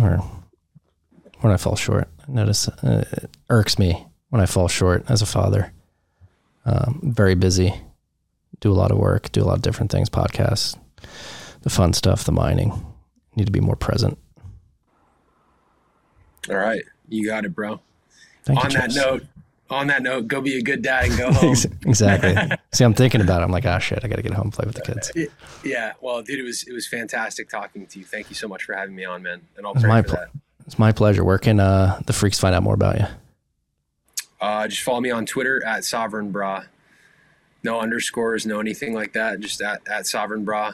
or 0.00 0.22
when 1.40 1.52
i 1.52 1.56
fall 1.56 1.74
short 1.74 2.08
notice 2.28 2.68
uh, 2.68 3.04
it 3.12 3.36
irks 3.50 3.80
me 3.80 4.06
when 4.30 4.40
i 4.40 4.46
fall 4.46 4.68
short 4.68 5.04
as 5.08 5.22
a 5.22 5.26
father 5.26 5.72
um, 6.68 7.00
very 7.02 7.34
busy 7.34 7.72
do 8.60 8.70
a 8.70 8.74
lot 8.74 8.90
of 8.90 8.98
work 8.98 9.30
do 9.32 9.42
a 9.42 9.46
lot 9.46 9.56
of 9.56 9.62
different 9.62 9.90
things 9.90 10.08
podcasts 10.10 10.76
the 11.62 11.70
fun 11.70 11.92
stuff 11.92 12.24
the 12.24 12.32
mining 12.32 12.84
need 13.36 13.46
to 13.46 13.52
be 13.52 13.60
more 13.60 13.76
present 13.76 14.18
All 16.50 16.56
right. 16.56 16.82
You 17.08 17.26
got 17.26 17.44
it, 17.44 17.54
bro. 17.54 17.80
Thank 18.44 18.64
on 18.64 18.70
you, 18.70 18.78
that 18.78 18.90
Chase. 18.90 18.96
note, 18.96 19.26
on 19.70 19.86
that 19.88 20.02
note, 20.02 20.28
go 20.28 20.40
be 20.40 20.56
a 20.58 20.62
good 20.62 20.82
dad 20.82 21.06
and 21.06 21.18
go 21.18 21.32
home. 21.40 21.54
exactly 21.86 22.34
see 22.72 22.84
i'm 22.84 22.94
thinking 22.94 23.20
about 23.20 23.40
it 23.42 23.44
i'm 23.44 23.50
like 23.50 23.66
ah 23.66 23.78
shit 23.78 24.02
i 24.04 24.08
gotta 24.08 24.22
get 24.22 24.32
home 24.32 24.44
and 24.46 24.52
play 24.52 24.64
with 24.66 24.74
the 24.74 24.82
kids 24.82 25.10
yeah. 25.64 25.92
Well, 26.00 26.22
dude, 26.22 26.38
it 26.38 26.42
was 26.42 26.62
it 26.62 26.72
was 26.72 26.86
fantastic 26.86 27.48
talking 27.50 27.86
to 27.86 27.98
you. 27.98 28.04
Thank 28.04 28.30
you 28.30 28.34
so 28.34 28.46
much 28.48 28.62
for 28.64 28.74
having 28.74 28.94
me 28.94 29.04
on, 29.04 29.22
man. 29.22 29.40
And 29.56 29.66
I'll 29.66 29.72
It's 29.72 29.82
pray 29.82 29.88
my 29.90 30.02
for 30.02 30.08
pl- 30.08 30.16
that. 30.16 30.28
It's 30.66 30.78
my 30.78 30.92
pleasure. 30.92 31.24
Where 31.24 31.38
can 31.38 31.58
uh, 31.60 32.00
the 32.06 32.12
freaks 32.12 32.38
find 32.38 32.54
out 32.54 32.62
more 32.62 32.74
about 32.74 32.98
you? 33.00 33.06
Uh, 34.40 34.68
just 34.68 34.82
follow 34.82 35.00
me 35.00 35.10
on 35.10 35.26
Twitter 35.26 35.64
at 35.64 35.84
Sovereign 35.84 36.30
Bra. 36.30 36.64
No 37.64 37.80
underscores, 37.80 38.46
no 38.46 38.60
anything 38.60 38.94
like 38.94 39.12
that. 39.14 39.40
Just 39.40 39.60
at, 39.60 39.80
at 39.88 40.06
Sovereign 40.06 40.44
Bra. 40.44 40.72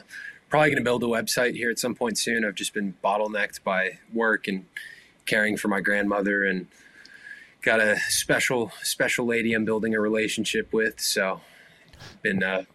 Probably 0.49 0.69
going 0.69 0.77
to 0.77 0.83
build 0.83 1.03
a 1.03 1.07
website 1.07 1.55
here 1.55 1.69
at 1.71 1.79
some 1.79 1.95
point 1.95 2.17
soon. 2.17 2.45
I've 2.45 2.55
just 2.55 2.73
been 2.73 2.93
bottlenecked 3.03 3.63
by 3.63 3.99
work 4.13 4.47
and 4.47 4.65
caring 5.25 5.57
for 5.57 5.67
my 5.67 5.81
grandmother 5.81 6.43
and 6.45 6.67
got 7.63 7.79
a 7.79 7.97
special 8.09 8.71
special 8.83 9.25
lady 9.25 9.53
I'm 9.53 9.65
building 9.65 9.95
a 9.95 9.99
relationship 9.99 10.71
with. 10.71 10.99
So 11.01 11.41
been 12.21 12.43
uh, 12.43 12.65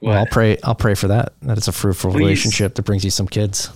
Well, 0.00 0.18
I'll 0.18 0.26
pray. 0.26 0.56
I'll 0.64 0.74
pray 0.74 0.94
for 0.94 1.08
that. 1.08 1.34
That 1.42 1.58
it's 1.58 1.68
a 1.68 1.72
fruitful 1.72 2.12
Please. 2.12 2.18
relationship 2.18 2.74
that 2.76 2.82
brings 2.82 3.04
you 3.04 3.10
some 3.10 3.28
kids. 3.28 3.70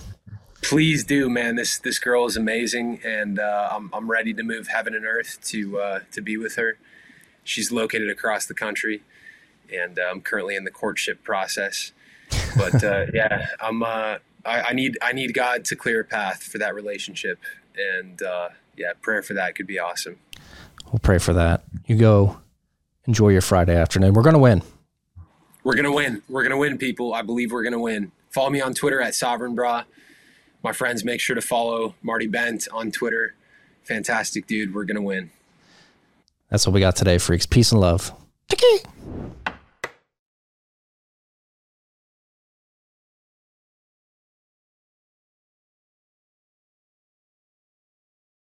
Please 0.61 1.03
do, 1.03 1.29
man. 1.29 1.55
This 1.55 1.79
this 1.79 1.99
girl 1.99 2.25
is 2.25 2.37
amazing, 2.37 2.99
and 3.03 3.39
uh, 3.39 3.69
I'm 3.71 3.89
I'm 3.93 4.09
ready 4.09 4.33
to 4.33 4.43
move 4.43 4.67
heaven 4.67 4.93
and 4.93 5.05
earth 5.05 5.39
to 5.45 5.79
uh, 5.79 5.99
to 6.11 6.21
be 6.21 6.37
with 6.37 6.55
her. 6.55 6.77
She's 7.43 7.71
located 7.71 8.09
across 8.09 8.45
the 8.45 8.53
country, 8.53 9.03
and 9.73 9.97
uh, 9.97 10.03
I'm 10.11 10.21
currently 10.21 10.55
in 10.55 10.63
the 10.63 10.71
courtship 10.71 11.23
process. 11.23 11.91
But 12.57 12.83
uh, 12.83 13.05
yeah, 13.13 13.47
I'm. 13.59 13.83
Uh, 13.83 14.17
I, 14.45 14.61
I 14.69 14.73
need 14.73 14.97
I 15.01 15.11
need 15.11 15.33
God 15.33 15.65
to 15.65 15.75
clear 15.75 16.01
a 16.01 16.05
path 16.05 16.43
for 16.43 16.57
that 16.57 16.73
relationship, 16.73 17.39
and 17.77 18.21
uh, 18.21 18.49
yeah, 18.77 18.93
prayer 19.01 19.21
for 19.21 19.33
that 19.33 19.55
could 19.55 19.67
be 19.67 19.77
awesome. 19.77 20.17
We'll 20.85 20.99
pray 20.99 21.17
for 21.17 21.33
that. 21.33 21.63
You 21.85 21.97
go. 21.97 22.37
Enjoy 23.05 23.29
your 23.29 23.41
Friday 23.41 23.75
afternoon. 23.75 24.13
We're 24.13 24.23
gonna 24.23 24.39
win. 24.39 24.63
We're 25.63 25.75
gonna 25.75 25.93
win. 25.93 26.21
We're 26.29 26.43
gonna 26.43 26.57
win, 26.57 26.77
people. 26.77 27.13
I 27.13 27.21
believe 27.21 27.51
we're 27.51 27.63
gonna 27.63 27.79
win. 27.79 28.11
Follow 28.29 28.49
me 28.49 28.61
on 28.61 28.73
Twitter 28.73 29.01
at 29.01 29.15
Sovereign 29.15 29.55
Bra. 29.55 29.83
My 30.63 30.73
friends, 30.73 31.03
make 31.03 31.19
sure 31.19 31.35
to 31.35 31.41
follow 31.41 31.95
Marty 32.01 32.27
Bent 32.27 32.67
on 32.71 32.91
Twitter. 32.91 33.35
Fantastic 33.83 34.47
dude. 34.47 34.73
We're 34.73 34.83
gonna 34.83 35.01
win. 35.01 35.31
That's 36.49 36.65
what 36.65 36.73
we 36.73 36.79
got 36.79 36.95
today, 36.95 37.17
freaks. 37.17 37.45
Peace 37.45 37.71
and 37.71 37.81
love. 37.81 38.13
Chiki. 38.49 38.85